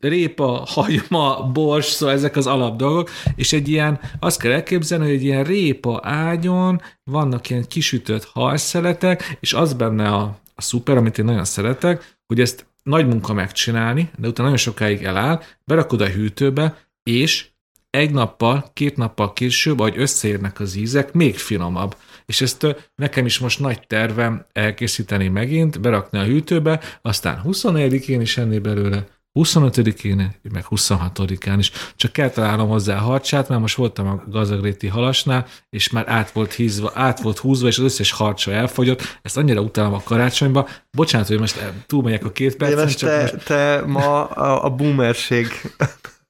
Répa, 0.00 0.62
hagyma, 0.66 1.50
bors, 1.52 1.86
szóval 1.86 2.14
ezek 2.14 2.36
az 2.36 2.46
alap 2.46 2.76
dolgok, 2.76 3.10
és 3.34 3.52
egy 3.52 3.68
ilyen, 3.68 4.00
azt 4.20 4.40
kell 4.40 4.52
elképzelni, 4.52 5.04
hogy 5.04 5.14
egy 5.14 5.22
ilyen 5.22 5.44
répa 5.44 6.00
ágyon 6.02 6.80
vannak 7.04 7.50
ilyen 7.50 7.66
kisütött 7.68 8.24
halszeletek, 8.24 9.36
és 9.40 9.52
az 9.52 9.72
benne 9.72 10.08
a, 10.08 10.40
a 10.54 10.62
szuper, 10.62 10.96
amit 10.96 11.18
én 11.18 11.24
nagyon 11.24 11.44
szeretek, 11.44 12.16
hogy 12.26 12.40
ezt 12.40 12.66
nagy 12.82 13.06
munka 13.06 13.32
megcsinálni, 13.32 14.10
de 14.18 14.28
utána 14.28 14.48
nagyon 14.48 14.64
sokáig 14.64 15.02
eláll, 15.02 15.42
berakod 15.64 16.00
a 16.00 16.08
hűtőbe, 16.08 16.78
és 17.02 17.46
egy 17.90 18.10
nappal, 18.10 18.70
két 18.72 18.96
nappal 18.96 19.32
később, 19.32 19.80
ahogy 19.80 19.98
összeérnek 19.98 20.60
az 20.60 20.74
ízek, 20.74 21.12
még 21.12 21.36
finomabb. 21.36 21.96
És 22.26 22.40
ezt 22.40 22.66
nekem 22.94 23.26
is 23.26 23.38
most 23.38 23.60
nagy 23.60 23.86
tervem 23.86 24.46
elkészíteni 24.52 25.28
megint, 25.28 25.80
berakni 25.80 26.18
a 26.18 26.24
hűtőbe, 26.24 26.80
aztán 27.02 27.42
24-én 27.44 28.20
is 28.20 28.36
enni 28.36 28.58
belőle, 28.58 29.06
25-én, 29.34 30.34
meg 30.52 30.64
26-án 30.70 31.54
is. 31.58 31.70
Csak 31.96 32.12
kell 32.12 32.30
találnom 32.30 32.68
hozzá 32.68 32.96
a 32.96 33.00
harcsát, 33.00 33.48
mert 33.48 33.60
most 33.60 33.76
voltam 33.76 34.06
a 34.06 34.22
gazagréti 34.28 34.86
halasnál, 34.86 35.46
és 35.70 35.90
már 35.90 36.08
át 36.08 36.30
volt, 36.30 36.52
hízva, 36.52 36.92
át 36.94 37.20
volt 37.20 37.38
húzva, 37.38 37.68
és 37.68 37.78
az 37.78 37.84
összes 37.84 38.10
harcsa 38.10 38.52
elfogyott. 38.52 39.18
Ezt 39.22 39.36
annyira 39.36 39.60
utálom 39.60 39.92
a 39.92 40.02
karácsonyba. 40.04 40.68
Bocsánat, 40.90 41.28
hogy 41.28 41.38
most 41.38 41.72
túlmegyek 41.86 42.24
a 42.24 42.32
két 42.32 42.56
percen, 42.56 42.88
csak 42.88 43.10
te, 43.10 43.20
most 43.20 43.44
te 43.44 43.82
ma 43.86 44.24
a, 44.24 44.64
a 44.64 44.70
boomerség 44.70 45.46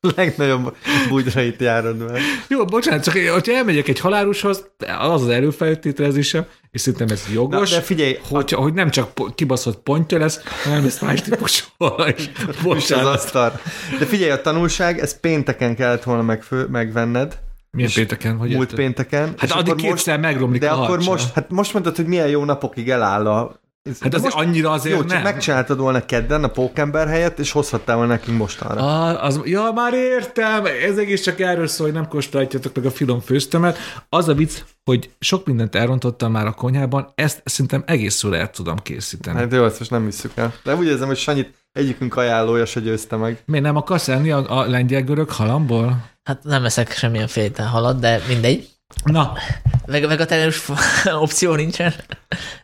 legnagyobb 0.16 0.76
búgyrait 1.08 1.60
járod 1.60 2.10
meg. 2.10 2.20
Jó, 2.48 2.64
bocsánat, 2.64 3.04
csak 3.04 3.14
hogyha 3.14 3.52
elmegyek 3.52 3.88
egy 3.88 3.98
haláloshoz, 3.98 4.70
az 4.98 5.22
az 5.22 5.28
erőfeltételezésem, 5.28 6.46
és 6.70 6.80
szerintem 6.80 7.08
ez 7.08 7.24
Na, 7.26 7.32
jogos, 7.32 7.70
de 7.70 7.80
figyelj, 7.80 8.18
hogy, 8.28 8.50
hogy 8.50 8.72
nem 8.72 8.90
csak 8.90 9.34
kibaszott 9.34 9.82
pontja 9.82 10.18
lesz, 10.18 10.40
hanem 10.64 10.84
ez 10.84 10.98
más 11.00 11.22
típusú. 11.22 11.64
Most 11.76 12.30
az 12.48 12.62
Bocsánat. 12.62 13.14
asztal. 13.14 13.60
De 13.98 14.06
figyelj, 14.06 14.30
a 14.30 14.40
tanulság, 14.40 14.98
ez 14.98 15.20
pénteken 15.20 15.74
kellett 15.76 16.02
volna 16.02 16.22
megfő, 16.22 16.66
megvenned. 16.66 17.38
Milyen 17.70 17.88
És 17.88 17.94
pénteken? 17.94 18.36
Hogy 18.36 18.48
múlt 18.48 18.60
érted? 18.60 18.76
pénteken. 18.76 19.26
Hát 19.26 19.42
és 19.42 19.50
addig 19.50 19.74
kétszer 19.74 20.18
megromlik 20.18 20.60
De 20.60 20.70
a 20.70 20.82
akkor 20.82 21.02
most, 21.04 21.32
hát 21.32 21.50
most 21.50 21.72
mondtad, 21.72 21.96
hogy 21.96 22.06
milyen 22.06 22.28
jó 22.28 22.44
napokig 22.44 22.90
eláll 22.90 23.26
a... 23.26 23.60
Hát 24.00 24.10
De 24.10 24.16
azért 24.16 24.34
annyira 24.34 24.70
azért 24.70 24.94
Jó, 24.94 25.00
csak 25.00 25.10
nem. 25.10 25.22
megcsináltad 25.22 25.78
volna 25.78 26.04
kedden 26.04 26.44
a 26.44 26.48
pókember 26.48 27.08
helyett, 27.08 27.38
és 27.38 27.50
hozhattál 27.50 27.96
volna 27.96 28.12
nekünk 28.12 28.38
mostanra. 28.38 28.80
Ah, 29.08 29.24
az, 29.24 29.40
ja, 29.44 29.70
már 29.74 29.94
értem, 29.94 30.64
ez 30.66 30.96
egész 30.98 31.22
csak 31.22 31.40
erről 31.40 31.66
szól, 31.66 31.86
hogy 31.86 31.94
nem 31.94 32.08
kóstolhatjátok 32.08 32.74
meg 32.76 32.84
a 32.84 32.90
finom 32.90 33.20
főztömet. 33.20 33.78
Az 34.08 34.28
a 34.28 34.34
vicc, 34.34 34.58
hogy 34.84 35.10
sok 35.18 35.46
mindent 35.46 35.74
elrontottam 35.74 36.32
már 36.32 36.46
a 36.46 36.52
konyhában, 36.52 37.12
ezt 37.14 37.42
szerintem 37.44 37.82
egészül 37.86 38.34
el 38.34 38.50
tudom 38.50 38.76
készíteni. 38.76 39.36
Hát, 39.36 39.44
Hát 39.50 39.54
jó, 39.60 39.64
ezt 39.64 39.78
most 39.78 39.90
nem 39.90 40.04
visszük 40.04 40.32
el. 40.34 40.52
De 40.64 40.74
úgy 40.74 40.86
érzem, 40.86 41.06
hogy 41.06 41.16
Sanyit 41.16 41.54
egyikünk 41.72 42.16
ajánlója 42.16 42.64
se 42.66 42.80
győzte 42.80 43.16
meg. 43.16 43.42
Miért 43.46 43.64
nem 43.64 43.76
akarsz 43.76 44.08
enni 44.08 44.30
a, 44.30 44.58
a 44.58 44.66
lengyel-görög 44.68 45.30
halamból? 45.30 46.10
Hát 46.22 46.44
nem 46.44 46.64
eszek 46.64 46.92
semmilyen 46.92 47.26
féle 47.28 47.62
halat, 47.62 47.98
de 48.00 48.20
mindegy. 48.28 48.68
Na, 49.04 49.32
Veg- 49.86 50.06
Vegetáriánus 50.06 50.68
opció 51.24 51.54
nincsen. 51.54 51.94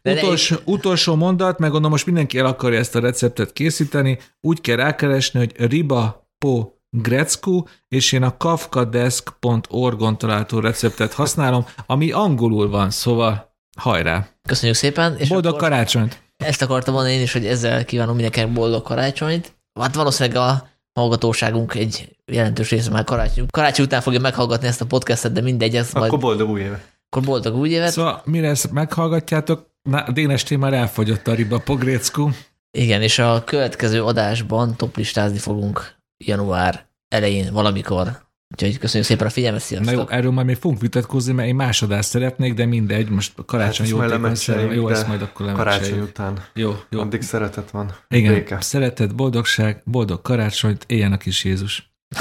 De 0.03 0.15
de 0.15 0.21
utolsó, 0.21 0.57
utolsó 0.65 1.15
mondat, 1.15 1.59
meg 1.59 1.69
gondolom 1.69 1.91
most 1.91 2.07
mindenki 2.07 2.39
el 2.39 2.47
akarja 2.47 2.79
ezt 2.79 2.95
a 2.95 3.01
receptet 3.01 3.53
készíteni, 3.53 4.19
úgy 4.41 4.61
kell 4.61 4.77
rákeresni, 4.77 5.39
hogy 5.39 5.71
riba 5.71 6.29
po 6.39 6.69
Grecku, 6.91 7.63
és 7.89 8.13
én 8.13 8.23
a 8.23 8.37
kafkadesk.org-on 8.37 10.19
található 10.19 10.59
receptet 10.59 11.13
használom, 11.13 11.67
ami 11.87 12.11
angolul 12.11 12.69
van, 12.69 12.91
szóval 12.91 13.55
hajrá! 13.79 14.29
Köszönjük 14.49 14.77
szépen. 14.77 15.17
És 15.17 15.29
Boldog 15.29 15.57
karácsonyt! 15.57 16.27
ezt 16.45 16.63
akartam 16.63 16.95
mondani 16.95 17.15
én 17.15 17.23
is, 17.23 17.33
hogy 17.33 17.47
ezzel 17.47 17.85
kívánom 17.85 18.15
mindenkinek 18.15 18.53
boldog 18.53 18.83
karácsonyt. 18.83 19.53
Hát 19.81 19.95
valószínűleg 19.95 20.43
a 20.43 20.69
hallgatóságunk 20.99 21.75
egy 21.75 22.16
jelentős 22.33 22.70
része 22.70 22.91
már 22.91 23.05
karácsony, 23.05 23.47
karácsony 23.51 23.85
után 23.85 24.01
fogja 24.01 24.20
meghallgatni 24.20 24.66
ezt 24.66 24.81
a 24.81 24.87
podcastet, 24.87 25.33
de 25.33 25.41
mindegy, 25.41 25.77
ez 25.77 25.93
majd 25.93 26.07
Akkor 26.07 26.19
boldog 26.19 26.49
új 26.51 26.61
éve. 26.61 26.85
akkor 27.11 27.23
boldog 27.23 27.57
új 27.57 27.69
évet. 27.69 27.91
Szóval 27.91 28.23
mire 28.25 28.49
ezt 28.49 28.73
meghallgatjátok, 28.73 29.66
Na, 29.83 30.11
Dénes 30.12 30.49
már 30.49 30.73
elfogyott 30.73 31.27
a 31.27 31.35
riba 31.35 31.59
pogrécku. 31.59 32.29
Igen, 32.70 33.03
és 33.03 33.19
a 33.19 33.45
következő 33.45 34.05
adásban 34.05 34.77
toplistázni 34.77 35.39
fogunk 35.39 35.97
január 36.25 36.87
elején 37.09 37.53
valamikor. 37.53 38.28
Úgyhogy 38.55 38.79
köszönjük 38.79 39.09
szépen 39.09 39.27
a 39.27 39.31
figyelmet, 39.31 39.61
Na 39.61 39.66
sziasztok! 39.66 39.95
jó, 39.95 40.16
erről 40.16 40.31
majd 40.31 40.47
még 40.47 40.57
fogunk 40.57 40.81
vitatkozni, 40.81 41.33
mert 41.33 41.49
én 41.49 41.55
másodást 41.55 42.09
szeretnék, 42.09 42.55
de 42.55 42.66
mindegy, 42.66 43.09
most 43.09 43.33
karácsony 43.47 43.87
Hát 43.87 43.95
szerem. 43.97 44.11
lemecseréljük, 44.23 44.75
Jó, 44.75 44.89
ezt 44.89 45.07
majd 45.09 45.23
akkor 45.23 45.47
Karácsony 45.47 45.65
lemecseréljük. 45.70 46.09
után. 46.09 46.45
Jó, 46.55 46.75
jó. 46.91 47.01
Addig 47.01 47.23
szeretet 47.23 47.70
van. 47.70 47.95
Igen, 48.09 48.35
Béke. 48.35 48.61
szeretet, 48.61 49.15
boldogság, 49.15 49.83
boldog 49.85 50.23
karácsonyt, 50.23 50.85
éljen 50.87 51.12
a 51.12 51.16
kis 51.16 51.45
Jézus. 51.45 51.91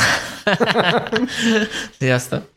Sziasztok! 1.99 2.55